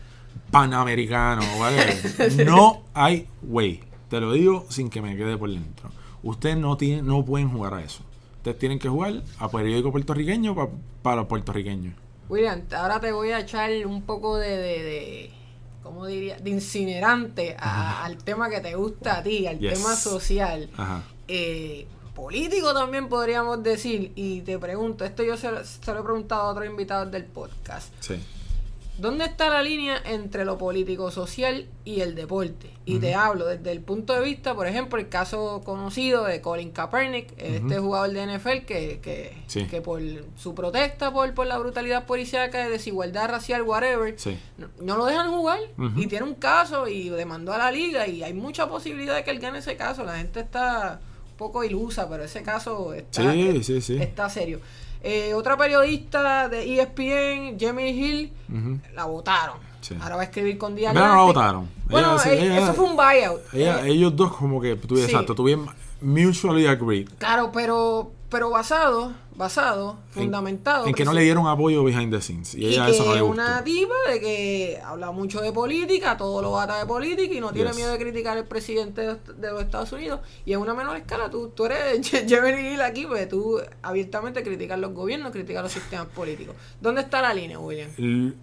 panamericano, 0.50 1.42
¿vale? 1.60 1.78
No 2.46 2.84
hay 2.94 3.28
way. 3.44 3.82
Te 4.10 4.20
lo 4.22 4.32
digo 4.32 4.66
sin 4.70 4.90
que 4.90 5.02
me 5.02 5.16
quede 5.16 5.38
por 5.38 5.50
dentro. 5.52 5.92
Ustedes 6.24 6.58
no, 6.58 6.78
tienen, 6.78 7.06
no 7.06 7.24
pueden 7.24 7.50
jugar 7.50 7.74
a 7.76 7.84
eso. 7.84 8.02
Ustedes 8.38 8.58
tienen 8.58 8.80
que 8.80 8.88
jugar 8.90 9.22
a 9.38 9.50
periódico 9.50 9.92
puertorriqueño 9.92 10.56
pa- 10.56 10.70
para 11.02 11.18
los 11.18 11.26
puertorriqueños. 11.28 11.94
William, 12.30 12.62
ahora 12.76 13.00
te 13.00 13.12
voy 13.12 13.32
a 13.32 13.40
echar 13.42 13.70
un 13.86 14.04
poco 14.04 14.38
de, 14.38 14.50
de, 14.50 14.84
de 14.84 15.32
¿cómo 15.84 16.06
diría? 16.06 16.38
De 16.38 16.50
incinerante 16.50 17.56
a- 17.60 18.06
al 18.06 18.18
tema 18.18 18.50
que 18.50 18.62
te 18.62 18.76
gusta 18.76 19.18
a 19.18 19.24
ti, 19.24 19.48
al 19.48 19.60
Yes. 19.60 19.74
tema 19.74 19.96
social. 19.96 20.70
Ajá. 20.78 21.04
Eh, 21.28 21.88
político 22.20 22.74
también 22.74 23.08
podríamos 23.10 23.64
decir. 23.64 24.12
Y 24.16 24.42
te 24.42 24.60
pregunto, 24.60 25.06
esto 25.06 25.24
yo 25.24 25.38
se, 25.38 25.52
lo- 25.52 25.64
se 25.64 25.94
lo 25.94 26.00
he 26.00 26.04
preguntado 26.04 26.42
a 26.42 26.52
otros 26.52 26.66
invitados 26.68 27.12
del 27.12 27.24
podcast. 27.26 27.94
Sí. 28.02 28.16
¿Dónde 28.98 29.24
está 29.24 29.50
la 29.50 29.64
línea 29.64 30.02
entre 30.04 30.44
lo 30.44 30.58
político 30.58 31.10
social 31.10 31.68
y 31.86 32.02
el 32.02 32.16
deporte? 32.16 32.70
Y 32.84 33.00
te 33.00 33.16
hablo 33.16 33.46
desde 33.46 33.72
el 33.72 33.80
punto 33.80 34.12
de 34.14 34.20
vista, 34.20 34.54
por 34.56 34.68
ejemplo, 34.68 35.00
el 35.00 35.08
caso 35.08 35.62
conocido 35.64 36.26
de 36.26 36.42
Colin 36.42 36.72
Kaepernick, 36.72 37.32
este 37.38 37.80
jugador 37.80 38.12
de 38.12 38.24
NFL 38.38 38.66
que, 38.66 39.00
que, 39.02 39.42
Sí. 39.48 39.68
que 39.68 39.80
por 39.80 40.02
su 40.38 40.54
protesta 40.54 41.14
por, 41.14 41.34
por 41.34 41.48
la 41.48 41.58
brutalidad 41.58 42.06
policíaca, 42.08 42.58
de 42.66 42.70
desigualdad 42.72 43.30
racial, 43.30 43.62
whatever, 43.62 44.20
Sí. 44.20 44.38
no, 44.58 44.68
no 44.82 44.98
lo 44.98 45.06
dejan 45.06 45.32
jugar 45.32 45.60
y 45.96 46.08
tiene 46.08 46.26
un 46.26 46.36
caso 46.36 46.90
y 46.90 47.08
demandó 47.08 47.54
a 47.54 47.58
la 47.58 47.72
liga 47.72 48.06
y 48.06 48.22
hay 48.24 48.34
mucha 48.34 48.68
posibilidad 48.68 49.16
de 49.16 49.24
que 49.24 49.32
él 49.32 49.40
gane 49.40 49.60
ese 49.60 49.78
caso. 49.78 50.04
La 50.04 50.18
gente 50.18 50.42
está 50.42 51.00
poco 51.40 51.64
ilusa, 51.64 52.08
pero 52.10 52.24
ese 52.26 52.44
caso 52.44 52.94
está, 52.94 53.32
Sí, 53.32 53.64
sí, 53.64 53.82
sí. 53.82 53.98
está 54.00 54.30
serio. 54.30 54.60
Eh, 55.02 55.34
otra 55.34 55.56
periodista 55.56 56.50
de 56.50 56.76
ESPN, 56.82 57.58
Jamie 57.58 57.90
Hill, 57.92 58.32
la 58.94 59.06
votaron. 59.06 59.58
Sí. 59.80 59.96
Ahora 60.02 60.18
va 60.18 60.22
a 60.24 60.26
escribir 60.26 60.58
con 60.58 60.76
Pero 60.76 60.92
Diana. 60.92 61.08
no 61.08 61.16
la 61.16 61.22
votaron. 61.24 61.70
Bueno, 61.90 62.18
Ella- 62.22 62.34
eh, 62.34 62.46
ella- 62.46 62.58
eso 62.64 62.74
fue 62.74 62.86
un 62.86 62.98
buyout. 62.98 63.42
Ella- 63.54 63.86
Eh, 63.86 63.92
ellos 63.92 64.14
dos 64.16 64.36
como 64.36 64.60
que 64.60 64.76
tú 64.76 64.98
exacto, 65.00 65.34
tuvieron 65.34 65.68
mutually 66.02 66.68
agreed. 66.68 67.08
claro, 67.18 67.50
pero, 67.54 68.12
pero 68.30 68.50
basado, 68.52 69.12
basado, 69.36 69.98
En- 70.16 70.24
fundamentado. 70.24 70.86
En 70.86 70.94
que 70.94 71.04
no 71.04 71.14
le 71.14 71.24
dieron 71.24 71.48
apoyo 71.48 71.84
behind 71.84 72.14
the 72.14 72.22
scenes. 72.22 72.54
Y, 72.56 72.60
y 72.62 72.66
ella 72.68 72.86
que 72.86 72.92
eso 72.92 73.06
no 73.06 73.12
le 73.14 73.18
es 73.18 73.24
gustó. 73.24 73.42
una 73.42 73.64
tipa 73.64 73.94
de 74.12 74.20
que 74.20 74.80
habla 74.86 75.12
mucho 75.12 75.42
de 75.42 75.52
política, 75.52 76.16
todo 76.18 76.42
lo 76.42 76.52
bata 76.52 76.78
de 76.80 76.86
política 76.86 77.34
y 77.34 77.40
no 77.40 77.52
tiene 77.52 77.70
Yes. 77.70 77.78
miedo 77.78 77.92
de 77.92 77.98
criticar 77.98 78.38
al 78.38 78.46
presidente 78.46 79.02
de, 79.02 79.16
de 79.38 79.52
los 79.52 79.62
Estados 79.64 79.92
Unidos. 79.94 80.20
Y 80.46 80.54
en 80.54 80.60
una 80.60 80.74
menor 80.74 80.96
escala, 80.98 81.30
tú, 81.30 81.50
tú 81.50 81.66
eres 81.66 82.08
Jeremy 82.28 82.74
Hill 82.74 82.82
aquí, 82.82 83.06
pues 83.08 83.28
tú 83.28 83.60
abiertamente 83.82 84.44
criticas 84.44 84.78
los 84.78 84.94
gobiernos, 84.94 85.32
criticas 85.32 85.64
los 85.64 85.72
sistemas 85.72 86.08
políticos. 86.08 86.56
¿Dónde 86.80 87.02
está 87.02 87.22
la 87.22 87.34
línea, 87.34 87.58
William? 87.58 87.90
L- 87.98 88.34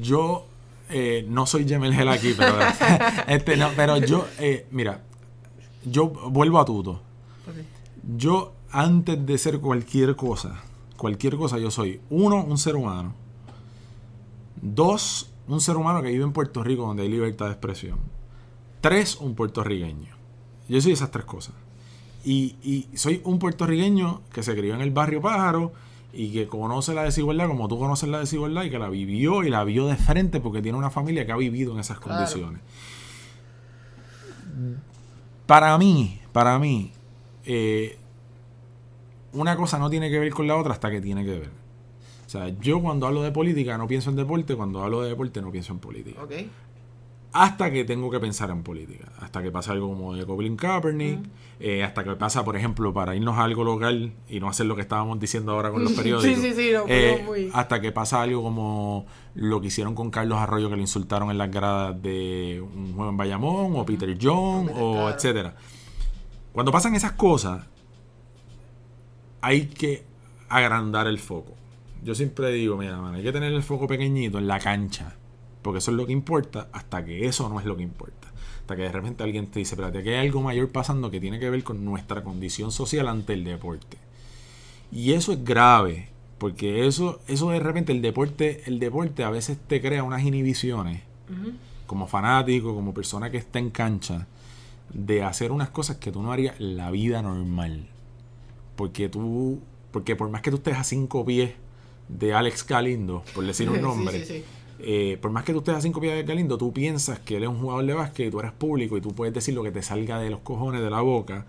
Yo 0.00 0.46
eh, 0.88 1.24
no 1.28 1.46
soy 1.46 1.66
Jemel 1.68 1.94
Gel 1.94 2.08
aquí, 2.08 2.34
pero, 2.36 2.54
este, 3.26 3.56
no, 3.56 3.70
pero 3.76 3.96
yo, 3.98 4.26
eh, 4.38 4.66
mira, 4.70 5.00
yo 5.84 6.06
vuelvo 6.08 6.58
a 6.60 6.64
Tuto. 6.64 7.00
Yo, 8.16 8.52
antes 8.74 9.24
de 9.24 9.38
ser 9.38 9.60
cualquier 9.60 10.16
cosa, 10.16 10.60
cualquier 10.96 11.36
cosa, 11.36 11.58
yo 11.58 11.70
soy, 11.70 12.00
uno, 12.10 12.42
un 12.44 12.58
ser 12.58 12.74
humano. 12.76 13.14
Dos, 14.60 15.30
un 15.46 15.60
ser 15.60 15.76
humano 15.76 16.02
que 16.02 16.08
vive 16.08 16.24
en 16.24 16.32
Puerto 16.32 16.62
Rico 16.64 16.82
donde 16.86 17.04
hay 17.04 17.08
libertad 17.08 17.46
de 17.46 17.52
expresión. 17.52 17.98
Tres, 18.80 19.16
un 19.16 19.34
puertorriqueño. 19.34 20.14
Yo 20.68 20.80
soy 20.80 20.92
esas 20.92 21.10
tres 21.10 21.24
cosas. 21.24 21.54
Y, 22.24 22.56
y 22.62 22.88
soy 22.96 23.20
un 23.24 23.38
puertorriqueño 23.38 24.22
que 24.32 24.42
se 24.42 24.54
crió 24.56 24.74
en 24.74 24.80
el 24.80 24.90
barrio 24.90 25.20
Pájaro 25.20 25.72
y 26.12 26.32
que 26.32 26.46
conoce 26.46 26.94
la 26.94 27.02
desigualdad 27.04 27.48
como 27.48 27.68
tú 27.68 27.78
conoces 27.78 28.08
la 28.08 28.18
desigualdad 28.20 28.64
y 28.64 28.70
que 28.70 28.78
la 28.78 28.88
vivió 28.88 29.42
y 29.44 29.50
la 29.50 29.62
vio 29.64 29.86
de 29.86 29.96
frente 29.96 30.40
porque 30.40 30.62
tiene 30.62 30.78
una 30.78 30.90
familia 30.90 31.26
que 31.26 31.32
ha 31.32 31.36
vivido 31.36 31.72
en 31.74 31.80
esas 31.80 31.98
Claro. 32.00 32.18
condiciones. 32.18 32.60
Para 35.46 35.76
mí, 35.76 36.20
para 36.32 36.58
mí, 36.58 36.92
eh, 37.44 37.98
una 39.34 39.56
cosa 39.56 39.78
no 39.78 39.90
tiene 39.90 40.10
que 40.10 40.18
ver 40.18 40.32
con 40.32 40.46
la 40.46 40.56
otra 40.56 40.72
hasta 40.72 40.90
que 40.90 41.00
tiene 41.00 41.24
que 41.24 41.38
ver. 41.40 41.50
O 42.26 42.28
sea, 42.28 42.48
yo 42.60 42.80
cuando 42.80 43.06
hablo 43.06 43.22
de 43.22 43.30
política 43.30 43.76
no 43.78 43.86
pienso 43.86 44.10
en 44.10 44.16
deporte, 44.16 44.56
cuando 44.56 44.82
hablo 44.82 45.02
de 45.02 45.10
deporte 45.10 45.40
no 45.42 45.50
pienso 45.52 45.72
en 45.72 45.78
política. 45.78 46.22
Ok. 46.22 46.32
hasta 47.36 47.70
que 47.72 47.84
tengo 47.84 48.10
que 48.12 48.20
pensar 48.20 48.50
en 48.50 48.62
política. 48.62 49.06
Hasta 49.20 49.42
que 49.42 49.50
pasa 49.50 49.72
algo 49.72 49.88
como 49.88 50.14
de 50.14 50.24
Colin 50.24 50.56
Kaepernick. 50.56 51.18
eh, 51.58 51.82
hasta 51.82 52.04
que 52.04 52.14
pasa, 52.14 52.44
por 52.44 52.56
ejemplo, 52.56 52.92
para 52.94 53.14
irnos 53.16 53.36
a 53.38 53.44
algo 53.44 53.64
local 53.64 54.12
y 54.28 54.38
no 54.38 54.48
hacer 54.48 54.66
lo 54.66 54.76
que 54.76 54.82
estábamos 54.82 55.18
diciendo 55.18 55.50
ahora 55.52 55.70
con 55.72 55.82
los 55.82 55.92
periódicos. 55.98 56.40
Sí, 56.40 56.50
sí, 56.50 56.54
sí, 56.54 56.70
nos 56.72 56.84
eh, 56.88 57.22
muy- 57.26 57.50
Hasta 57.52 57.80
que 57.80 57.90
pasa 57.90 58.22
algo 58.22 58.40
como 58.42 59.06
lo 59.34 59.60
que 59.60 59.66
hicieron 59.66 59.94
con 59.96 60.10
Carlos 60.10 60.38
Arroyo, 60.38 60.70
que 60.70 60.76
le 60.76 60.82
insultaron 60.82 61.30
en 61.32 61.38
las 61.38 61.50
gradas 61.50 62.00
de 62.00 62.60
un 62.62 62.94
juego 62.94 63.10
en 63.10 63.16
Bayamón, 63.16 63.74
o 63.76 63.84
Peter 63.84 64.16
John, 64.20 64.68
o 64.72 64.92
claro. 64.94 65.10
etcétera. 65.10 65.56
Cuando 66.52 66.70
pasan 66.70 66.94
esas 66.94 67.12
cosas, 67.12 67.66
hay 69.44 69.66
que 69.66 70.04
agrandar 70.48 71.06
el 71.06 71.18
foco. 71.18 71.52
Yo 72.02 72.14
siempre 72.14 72.50
digo, 72.50 72.78
mira, 72.78 72.96
man, 72.96 73.14
hay 73.14 73.22
que 73.22 73.32
tener 73.32 73.52
el 73.52 73.62
foco 73.62 73.86
pequeñito 73.86 74.38
en 74.38 74.46
la 74.46 74.58
cancha. 74.58 75.14
Porque 75.60 75.78
eso 75.78 75.90
es 75.90 75.96
lo 75.98 76.06
que 76.06 76.12
importa 76.12 76.68
hasta 76.72 77.04
que 77.04 77.26
eso 77.26 77.48
no 77.50 77.60
es 77.60 77.66
lo 77.66 77.76
que 77.76 77.82
importa. 77.82 78.28
Hasta 78.60 78.74
que 78.74 78.82
de 78.82 78.92
repente 78.92 79.22
alguien 79.22 79.48
te 79.48 79.58
dice, 79.58 79.74
espérate, 79.74 80.02
que 80.02 80.16
hay 80.16 80.26
algo 80.26 80.40
mayor 80.40 80.70
pasando 80.70 81.10
que 81.10 81.20
tiene 81.20 81.38
que 81.38 81.50
ver 81.50 81.62
con 81.62 81.84
nuestra 81.84 82.22
condición 82.22 82.72
social 82.72 83.06
ante 83.06 83.34
el 83.34 83.44
deporte. 83.44 83.98
Y 84.90 85.12
eso 85.12 85.32
es 85.32 85.44
grave. 85.44 86.08
Porque 86.38 86.86
eso, 86.86 87.20
eso 87.26 87.50
de 87.50 87.60
repente 87.60 87.92
el 87.92 88.00
deporte, 88.00 88.62
el 88.66 88.78
deporte 88.78 89.24
a 89.24 89.30
veces 89.30 89.58
te 89.68 89.80
crea 89.80 90.02
unas 90.02 90.22
inhibiciones 90.22 91.02
como 91.86 92.06
fanático, 92.06 92.74
como 92.74 92.94
persona 92.94 93.30
que 93.30 93.36
está 93.36 93.58
en 93.58 93.70
cancha, 93.70 94.26
de 94.92 95.22
hacer 95.22 95.52
unas 95.52 95.70
cosas 95.70 95.96
que 95.96 96.12
tú 96.12 96.22
no 96.22 96.32
harías 96.32 96.58
en 96.60 96.76
la 96.76 96.90
vida 96.90 97.22
normal. 97.22 97.88
Porque 98.76 99.08
tú, 99.08 99.60
porque 99.92 100.16
por 100.16 100.28
más 100.30 100.42
que 100.42 100.50
tú 100.50 100.56
estés 100.56 100.76
a 100.76 100.84
cinco 100.84 101.24
pies 101.24 101.52
de 102.08 102.34
Alex 102.34 102.66
Galindo, 102.66 103.22
por 103.34 103.46
decir 103.46 103.70
un 103.70 103.80
nombre, 103.82 104.24
sí, 104.24 104.34
sí. 104.38 104.44
eh, 104.80 105.16
por 105.22 105.30
más 105.30 105.44
que 105.44 105.52
tú 105.52 105.58
estés 105.60 105.74
a 105.76 105.80
cinco 105.80 106.00
pies 106.00 106.14
de 106.14 106.22
Galindo, 106.24 106.58
tú 106.58 106.72
piensas 106.72 107.18
que 107.20 107.36
él 107.36 107.44
es 107.44 107.48
un 107.48 107.60
jugador 107.60 107.86
de 107.86 107.94
básquet 107.94 108.26
y 108.26 108.30
tú 108.30 108.40
eres 108.40 108.52
público 108.52 108.96
y 108.96 109.00
tú 109.00 109.14
puedes 109.14 109.32
decir 109.32 109.54
lo 109.54 109.62
que 109.62 109.70
te 109.70 109.82
salga 109.82 110.18
de 110.18 110.28
los 110.30 110.40
cojones 110.40 110.82
de 110.82 110.90
la 110.90 111.00
boca 111.00 111.46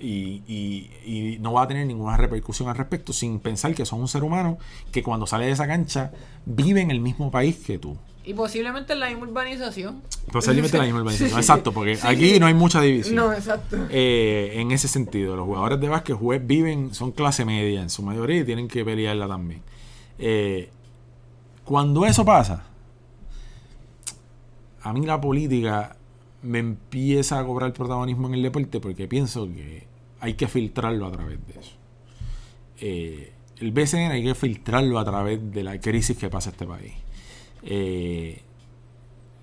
y, 0.00 0.42
y- 0.46 0.90
y 1.06 1.38
no 1.40 1.52
va 1.52 1.62
a 1.62 1.68
tener 1.68 1.86
ninguna 1.86 2.16
repercusión 2.16 2.68
al 2.68 2.76
respecto 2.76 3.12
sin 3.12 3.38
pensar 3.40 3.74
que 3.74 3.86
son 3.86 4.00
un 4.00 4.08
ser 4.08 4.24
humano 4.24 4.58
que 4.92 5.02
cuando 5.02 5.26
sale 5.26 5.46
de 5.46 5.52
esa 5.52 5.66
cancha 5.66 6.12
vive 6.44 6.80
en 6.80 6.90
el 6.90 7.00
mismo 7.00 7.30
país 7.30 7.56
que 7.64 7.78
tú. 7.78 7.96
Y 8.26 8.32
posiblemente 8.34 8.94
en 8.94 9.00
la 9.00 9.08
misma 9.08 9.26
urbanización. 9.26 10.02
Posiblemente 10.32 10.78
la 10.78 10.84
misma 10.84 11.00
urbanización. 11.00 11.30
Sí. 11.34 11.36
Exacto, 11.36 11.72
porque 11.72 11.96
Sí, 11.96 12.06
aquí 12.06 12.30
sí. 12.30 12.40
no 12.40 12.46
hay 12.46 12.54
mucha 12.54 12.80
división. 12.80 13.16
No, 13.16 13.32
exacto. 13.32 13.76
Eh, 13.90 14.52
en 14.54 14.70
ese 14.70 14.88
sentido, 14.88 15.36
los 15.36 15.44
jugadores 15.44 15.80
de 15.80 15.88
básquet 15.88 16.16
viven, 16.42 16.94
son 16.94 17.12
clase 17.12 17.44
media 17.44 17.82
en 17.82 17.90
su 17.90 18.02
mayoría 18.02 18.40
y 18.40 18.44
tienen 18.44 18.66
que 18.68 18.84
pelearla 18.84 19.28
también. 19.28 19.62
Eh, 20.18 20.70
cuando 21.64 22.06
eso 22.06 22.24
pasa, 22.24 22.64
a 24.82 24.92
mí 24.92 25.04
la 25.04 25.20
política 25.20 25.96
me 26.42 26.58
empieza 26.58 27.38
a 27.38 27.44
cobrar 27.44 27.72
protagonismo 27.72 28.28
en 28.28 28.34
el 28.34 28.42
deporte 28.42 28.80
porque 28.80 29.08
pienso 29.08 29.46
que 29.46 29.86
hay 30.20 30.34
que 30.34 30.46
filtrarlo 30.48 31.06
a 31.06 31.12
través 31.12 31.38
de 31.46 31.60
eso. 31.60 31.72
Eh, 32.80 33.32
el 33.60 33.72
BCN 33.72 34.10
hay 34.12 34.24
que 34.24 34.34
filtrarlo 34.34 34.98
a 34.98 35.04
través 35.04 35.52
de 35.52 35.62
la 35.62 35.80
crisis 35.80 36.16
que 36.16 36.28
pasa 36.28 36.50
este 36.50 36.66
país. 36.66 36.92
Eh, 37.64 38.42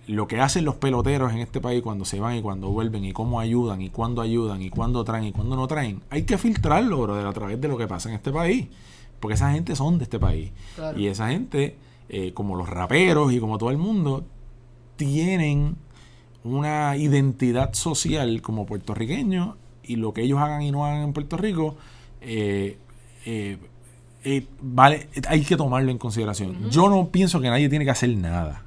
lo 0.07 0.28
que 0.28 0.39
hacen 0.39 0.65
los 0.65 0.76
peloteros 0.76 1.32
en 1.32 1.39
este 1.39 1.61
país 1.61 1.82
cuando 1.82 2.05
se 2.05 2.19
van 2.19 2.36
y 2.36 2.41
cuando 2.41 2.69
vuelven 2.69 3.05
y 3.05 3.13
cómo 3.13 3.39
ayudan 3.39 3.82
y 3.82 3.89
cuándo 3.89 4.22
ayudan 4.22 4.61
y 4.61 4.69
cuándo 4.69 5.03
traen 5.03 5.26
y 5.26 5.32
cuándo 5.32 5.55
no 5.55 5.67
traen, 5.67 6.01
hay 6.09 6.24
que 6.24 6.38
filtrarlo, 6.38 7.01
brother, 7.01 7.26
a 7.26 7.34
través 7.34 7.61
de 7.61 7.67
lo 7.67 7.78
que 7.78 7.88
pasa 7.88 8.09
en 8.09 8.15
este 8.15 8.32
país. 8.32 8.67
Porque 9.19 9.36
esa 9.36 9.51
gente 9.51 9.76
son 9.76 9.99
de 9.99 10.05
este 10.05 10.19
país. 10.19 10.51
Claro. 10.76 10.99
Y 10.99 11.07
esa 11.07 11.30
gente, 11.30 11.78
eh, 12.09 12.34
como 12.34 12.55
los 12.55 12.67
raperos 12.67 13.32
y 13.32 13.39
como 13.39 13.57
todo 13.57 13.69
el 13.69 13.78
mundo, 13.78 14.26
tienen 14.95 15.76
una 16.43 16.97
identidad 16.97 17.74
social 17.74 18.41
como 18.41 18.65
puertorriqueños 18.65 19.55
y 19.84 19.95
lo 19.95 20.13
que 20.13 20.24
ellos 20.24 20.39
hagan 20.39 20.63
y 20.63 20.72
no 20.72 20.86
hagan 20.86 21.03
en 21.03 21.13
Puerto 21.13 21.38
Rico, 21.38 21.76
eh, 22.22 22.78
eh, 23.26 23.57
eh, 24.24 24.45
vale, 24.61 25.07
hay 25.28 25.41
que 25.41 25.57
tomarlo 25.57 25.91
en 25.91 25.97
consideración. 25.97 26.69
Yo 26.69 26.89
no 26.89 27.09
pienso 27.09 27.39
que 27.41 27.49
nadie 27.49 27.69
tiene 27.69 27.86
que 27.86 27.91
hacer 27.91 28.09
nada. 28.15 28.63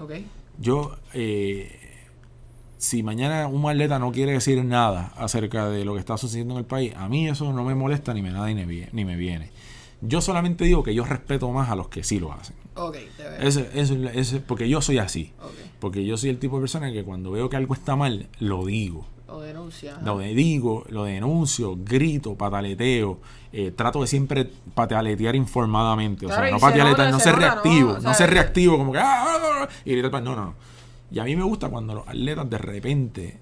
Ok. 0.00 0.12
Yo, 0.58 0.96
eh, 1.12 1.80
si 2.78 3.02
mañana 3.02 3.46
un 3.46 3.68
atleta 3.68 3.98
no 3.98 4.12
quiere 4.12 4.32
decir 4.32 4.62
nada 4.64 5.12
acerca 5.16 5.68
de 5.68 5.84
lo 5.84 5.94
que 5.94 6.00
está 6.00 6.16
sucediendo 6.16 6.54
en 6.54 6.58
el 6.58 6.66
país, 6.66 6.92
a 6.96 7.08
mí 7.08 7.28
eso 7.28 7.52
no 7.52 7.64
me 7.64 7.74
molesta 7.74 8.12
ni 8.14 8.22
me 8.22 8.30
nada 8.30 8.46
ni 8.48 8.64
me, 8.66 8.88
ni 8.92 9.04
me 9.04 9.16
viene. 9.16 9.50
Yo 10.02 10.20
solamente 10.20 10.64
digo 10.64 10.82
que 10.82 10.94
yo 10.94 11.04
respeto 11.04 11.50
más 11.50 11.70
a 11.70 11.76
los 11.76 11.88
que 11.88 12.04
sí 12.04 12.20
lo 12.20 12.32
hacen. 12.32 12.56
Ok, 12.74 12.96
te 13.16 13.22
veo. 13.22 13.40
Ese, 13.40 13.70
ese- 13.74 14.10
ese- 14.18 14.40
porque 14.40 14.68
yo 14.68 14.82
soy 14.82 14.98
así. 14.98 15.32
Porque 15.80 16.04
yo 16.04 16.16
soy 16.16 16.30
el 16.30 16.38
tipo 16.38 16.56
de 16.56 16.62
persona 16.62 16.92
que 16.92 17.04
cuando 17.04 17.30
veo 17.30 17.48
que 17.48 17.56
algo 17.56 17.72
está 17.74 17.96
mal, 17.96 18.28
lo 18.38 18.66
digo. 18.66 19.06
O 19.26 19.40
denuncia. 19.40 19.96
Lo 20.04 20.18
digo, 20.18 20.84
lo 20.90 21.04
denuncio, 21.04 21.76
grito, 21.82 22.34
pataleteo. 22.36 23.18
eh, 23.56 23.70
trato 23.70 24.00
de 24.00 24.08
siempre 24.08 24.50
pataletear 24.74 25.36
informadamente. 25.36 26.26
O 26.26 26.28
sea, 26.28 26.48
y 26.48 26.52
no 26.52 26.58
pataletear, 26.58 27.10
no 27.12 27.18
se 27.18 27.24
ser 27.24 27.36
reactivo. 27.36 27.92
¿no? 27.92 27.98
O 27.98 28.00
sea, 28.00 28.14
ser 28.14 28.30
reactivo, 28.30 28.76
como 28.76 28.90
que. 28.92 28.98
"Ah, 28.98 29.24
ah, 29.26 29.38
ah", 29.62 29.68
y 29.84 29.92
gritar 29.92 30.10
pa- 30.10 30.20
No, 30.20 30.34
no, 30.34 30.44
no. 30.46 30.54
Y 31.10 31.20
a 31.20 31.24
mí 31.24 31.36
me 31.36 31.44
gusta 31.44 31.68
cuando 31.68 31.94
los 31.94 32.08
atletas 32.08 32.50
de 32.50 32.58
repente. 32.58 33.38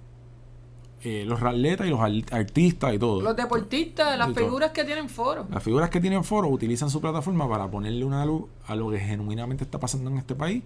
eh, 1.05 1.25
los 1.27 1.43
atletas 1.43 1.85
y 1.89 1.91
los 1.91 1.99
artistas 1.99 2.95
y 2.95 2.99
todo. 2.99 3.23
Los 3.23 3.35
deportistas, 3.35 4.17
las 4.17 4.29
Y 4.31 4.35
todo. 4.35 4.45
figuras 4.45 4.71
que 4.71 4.85
tienen 4.85 5.09
foro. 5.09 5.47
Las 5.51 5.61
figuras 5.61 5.91
que 5.91 5.99
tienen 6.01 6.23
foro 6.23 6.47
utilizan 6.49 6.91
su 6.91 7.01
plataforma 7.01 7.49
para 7.49 7.69
ponerle 7.69 8.05
una 8.05 8.25
luz 8.25 8.45
a 8.69 8.77
lo 8.77 8.89
que 8.89 9.01
genuinamente 9.01 9.65
está 9.65 9.81
pasando 9.81 10.11
en 10.11 10.19
este 10.19 10.37
país, 10.37 10.63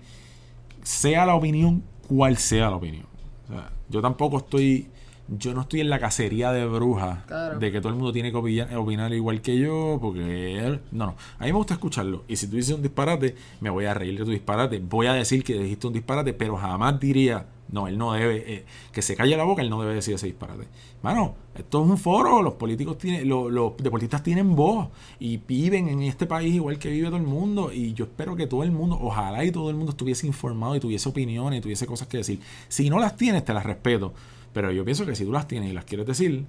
sea 0.82 1.24
la 1.24 1.34
opinión 1.36 1.82
cual 2.06 2.36
sea 2.36 2.68
la 2.68 2.76
opinión. 2.76 3.06
O 3.48 3.52
sea, 3.52 3.70
yo 3.88 4.02
tampoco 4.02 4.36
estoy, 4.38 4.88
yo 5.28 5.54
no 5.54 5.62
estoy 5.62 5.80
en 5.80 5.90
la 5.90 5.98
cacería 5.98 6.52
de 6.52 6.66
brujas 6.66 7.24
Claro. 7.26 7.58
de 7.58 7.72
que 7.72 7.80
todo 7.80 7.88
el 7.90 7.96
mundo 7.96 8.12
tiene 8.12 8.30
que 8.30 8.36
opinar, 8.36 8.76
opinar 8.76 9.12
igual 9.12 9.40
que 9.40 9.58
yo, 9.58 9.98
porque 10.00 10.78
no, 10.92 11.06
no, 11.06 11.14
a 11.38 11.44
mí 11.44 11.52
me 11.52 11.58
gusta 11.58 11.74
escucharlo. 11.74 12.24
Y 12.28 12.36
si 12.36 12.46
tú 12.48 12.56
dices 12.56 12.74
un 12.74 12.82
disparate, 12.82 13.34
me 13.60 13.70
voy 13.70 13.86
a 13.86 13.94
reír 13.94 14.18
de 14.18 14.24
tu 14.24 14.30
disparate, 14.30 14.78
voy 14.78 15.06
a 15.06 15.12
decir 15.14 15.42
que 15.42 15.58
dijiste 15.58 15.86
un 15.86 15.92
disparate, 15.92 16.32
pero 16.32 16.56
jamás 16.56 17.00
diría, 17.00 17.46
no, 17.72 17.88
él 17.88 17.98
no 17.98 18.12
debe, 18.12 18.44
eh, 18.54 18.64
que 18.92 19.02
se 19.02 19.16
calle 19.16 19.36
la 19.36 19.42
boca, 19.42 19.62
él 19.62 19.70
no 19.70 19.80
debe 19.80 19.94
decir 19.94 20.14
ese 20.14 20.26
disparate. 20.26 20.68
Mano, 21.02 21.34
esto 21.56 21.82
es 21.84 21.90
un 21.90 21.98
foro, 21.98 22.40
los 22.42 22.54
políticos 22.54 22.96
tienen, 22.96 23.28
lo- 23.28 23.50
los, 23.50 23.76
deportistas 23.78 24.22
tienen 24.22 24.54
voz 24.54 24.88
y 25.18 25.38
viven 25.38 25.88
en 25.88 26.02
este 26.02 26.26
país 26.26 26.54
igual 26.54 26.78
que 26.78 26.88
vive 26.90 27.08
todo 27.08 27.16
el 27.16 27.22
mundo. 27.24 27.72
Y 27.72 27.92
yo 27.94 28.04
espero 28.04 28.36
que 28.36 28.46
todo 28.46 28.62
el 28.62 28.70
mundo, 28.70 28.96
ojalá 29.00 29.44
y 29.44 29.50
todo 29.50 29.70
el 29.70 29.76
mundo 29.76 29.90
estuviese 29.90 30.26
informado 30.28 30.76
y 30.76 30.80
tuviese 30.80 31.08
opiniones 31.08 31.58
y 31.58 31.62
tuviese 31.62 31.86
cosas 31.86 32.06
que 32.06 32.18
decir. 32.18 32.40
Si 32.68 32.88
no 32.88 32.98
las 33.00 33.16
tienes, 33.16 33.44
te 33.44 33.52
las 33.52 33.64
respeto. 33.64 34.14
Pero 34.56 34.72
yo 34.72 34.86
pienso 34.86 35.04
que 35.04 35.14
si 35.14 35.26
tú 35.26 35.32
las 35.32 35.46
tienes 35.46 35.68
y 35.68 35.74
las 35.74 35.84
quieres 35.84 36.06
decir, 36.06 36.46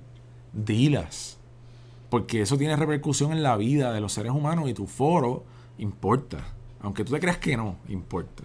dilas. 0.53 1.35
Porque 2.09 2.41
eso 2.41 2.57
tiene 2.57 2.77
repercusión 2.77 3.33
en 3.33 3.43
la 3.43 3.57
vida 3.57 3.91
de 3.91 3.99
los 3.99 4.13
seres 4.13 4.31
humanos 4.31 4.69
y 4.69 4.73
tu 4.73 4.87
foro 4.87 5.43
importa. 5.77 6.37
Aunque 6.79 7.03
tú 7.03 7.11
te 7.11 7.19
creas 7.19 7.37
que 7.37 7.57
no, 7.57 7.75
importa. 7.89 8.43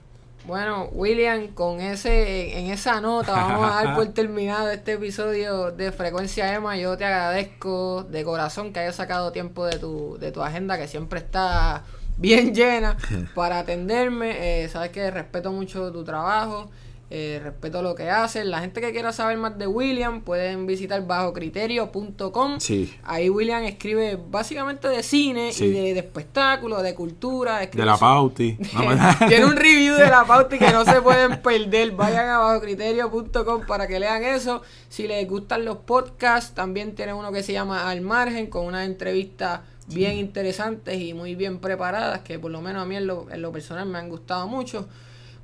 Bueno, 0.49 0.89
William, 0.91 1.47
con 1.55 1.81
ese, 1.81 2.59
en 2.59 2.73
esa 2.73 3.01
nota 3.01 3.35
vamos 3.35 3.71
a 3.71 3.85
dar 3.85 3.95
por 3.95 4.09
terminado 4.13 4.69
este 4.69 4.95
episodio 4.95 5.71
de 5.71 5.93
Frecuencia 5.93 6.53
Emma. 6.53 6.77
Yo 6.77 6.97
te 6.97 7.05
agradezco 7.05 8.03
de 8.03 8.25
corazón 8.25 8.73
que 8.73 8.81
hayas 8.81 8.97
sacado 8.97 9.30
tiempo 9.30 9.64
de 9.64 9.79
tu, 9.79 10.18
de 10.18 10.33
tu 10.33 10.43
agenda, 10.43 10.76
que 10.76 10.89
siempre 10.89 11.21
está 11.21 11.84
bien 12.17 12.53
llena, 12.53 12.97
para 13.37 13.61
atenderme. 13.61 14.64
Eh, 14.64 14.68
sabes 14.68 14.91
que 14.91 15.09
respeto 15.13 15.53
mucho 15.53 15.93
tu 15.93 16.03
trabajo, 16.03 16.68
eh, 17.14 17.41
respeto 17.45 17.83
lo 17.83 17.95
que 17.95 18.09
haces. 18.09 18.47
La 18.47 18.61
gente 18.61 18.80
que 18.80 18.91
quiera 18.91 19.13
saber 19.13 19.37
más 19.37 19.59
de 19.59 19.67
William 19.67 20.22
pueden 20.22 20.67
visitar 20.67 21.07
bajocriterio.com. 21.07 22.59
Sí. 22.59 22.95
Ahí 23.05 23.29
William 23.29 23.63
escribe 23.64 24.18
básicamente 24.30 24.89
de 24.89 25.03
cine 25.03 25.53
Sí. 25.53 25.67
y 25.67 25.71
de, 25.72 25.93
de 25.93 26.01
espectáculos, 26.01 26.83
de 26.83 26.95
cultura. 26.95 27.59
De 27.67 27.84
la 27.84 27.99
pauti. 27.99 28.57
Tiene 29.29 29.45
un 29.45 29.57
review 29.57 29.97
de 29.97 30.09
la 30.09 30.25
pauta 30.25 30.57
y 30.57 30.59
que 30.59 30.71
no 30.72 30.87
se 30.87 31.03
pueden 31.03 31.43
perder. 31.43 31.91
Vayan 31.93 32.30
a 32.30 32.39
bajocriterio.com 32.39 33.67
para 33.67 33.87
que 33.87 34.01
lean 34.01 34.22
eso. 34.25 34.63
Si 34.89 35.07
les 35.07 35.29
gustan 35.29 35.67
los 35.67 35.76
podcasts, 35.79 36.55
también 36.55 36.95
tiene 36.95 37.13
uno 37.13 37.30
que 37.30 37.43
se 37.43 37.53
llama 37.53 37.91
Al 37.91 38.01
Margen, 38.01 38.47
con 38.47 38.64
unas 38.64 38.87
entrevistas 38.87 39.61
bien 39.89 40.17
interesantes 40.17 40.99
y 40.99 41.13
muy 41.13 41.34
bien 41.34 41.59
preparadas, 41.59 42.21
que 42.21 42.39
por 42.39 42.51
lo 42.51 42.63
menos 42.63 42.83
a 42.83 42.87
mí 42.87 42.97
en 42.97 43.07
lo, 43.07 43.30
en 43.30 43.43
lo 43.43 43.53
personal 43.53 43.87
me 43.87 43.99
han 43.99 44.09
gustado 44.09 44.47
mucho. 44.49 44.89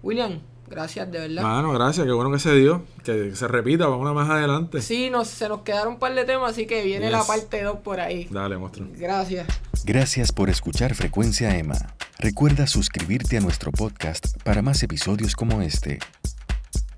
William, 0.03 0.41
gracias 0.69 1.11
de 1.11 1.19
verdad. 1.21 1.43
Mano, 1.43 1.73
gracias, 1.73 2.07
qué 2.07 2.13
bueno 2.13 2.31
que 2.31 2.39
se 2.39 2.55
dio. 2.55 2.85
Que 3.05 3.35
se 3.35 3.49
repita, 3.49 3.87
vamos 3.87 4.15
más 4.15 4.29
adelante. 4.29 4.83
Sí, 4.83 5.11
nos, 5.11 5.29
se 5.29 5.49
nos 5.49 5.63
quedaron 5.63 5.95
un 5.95 5.99
par 5.99 6.15
de 6.15 6.25
temas, 6.25 6.53
así 6.53 6.67
que 6.67 6.83
viene 6.83 7.11
la 7.11 7.25
parte 7.25 7.63
2 7.63 7.79
por 7.79 8.01
ahí. 8.01 8.29
Dale, 8.31 8.59
monstruo. 8.59 8.89
Gracias. 8.93 9.47
Gracias 9.85 10.33
por 10.33 10.51
escuchar 10.51 10.95
Frecuencia 10.95 11.57
Emma. 11.57 11.95
Recuerda 12.19 12.67
suscribirte 12.67 13.37
a 13.37 13.41
nuestro 13.41 13.71
podcast 13.71 14.37
para 14.43 14.63
más 14.63 14.83
episodios 14.83 15.37
como 15.37 15.63
este. 15.63 15.99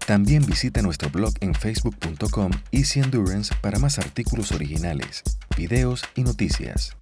También 0.07 0.45
visita 0.45 0.83
nuestro 0.83 1.11
blog 1.11 1.35
en 1.41 1.55
facebook.com 1.55 2.51
Easy 2.73 3.01
Endurance 3.01 3.55
para 3.61 3.79
más 3.79 3.99
artículos 3.99 4.51
originales, 4.51 5.23
videos 5.57 6.03
y 6.17 6.25
noticias. 6.25 6.97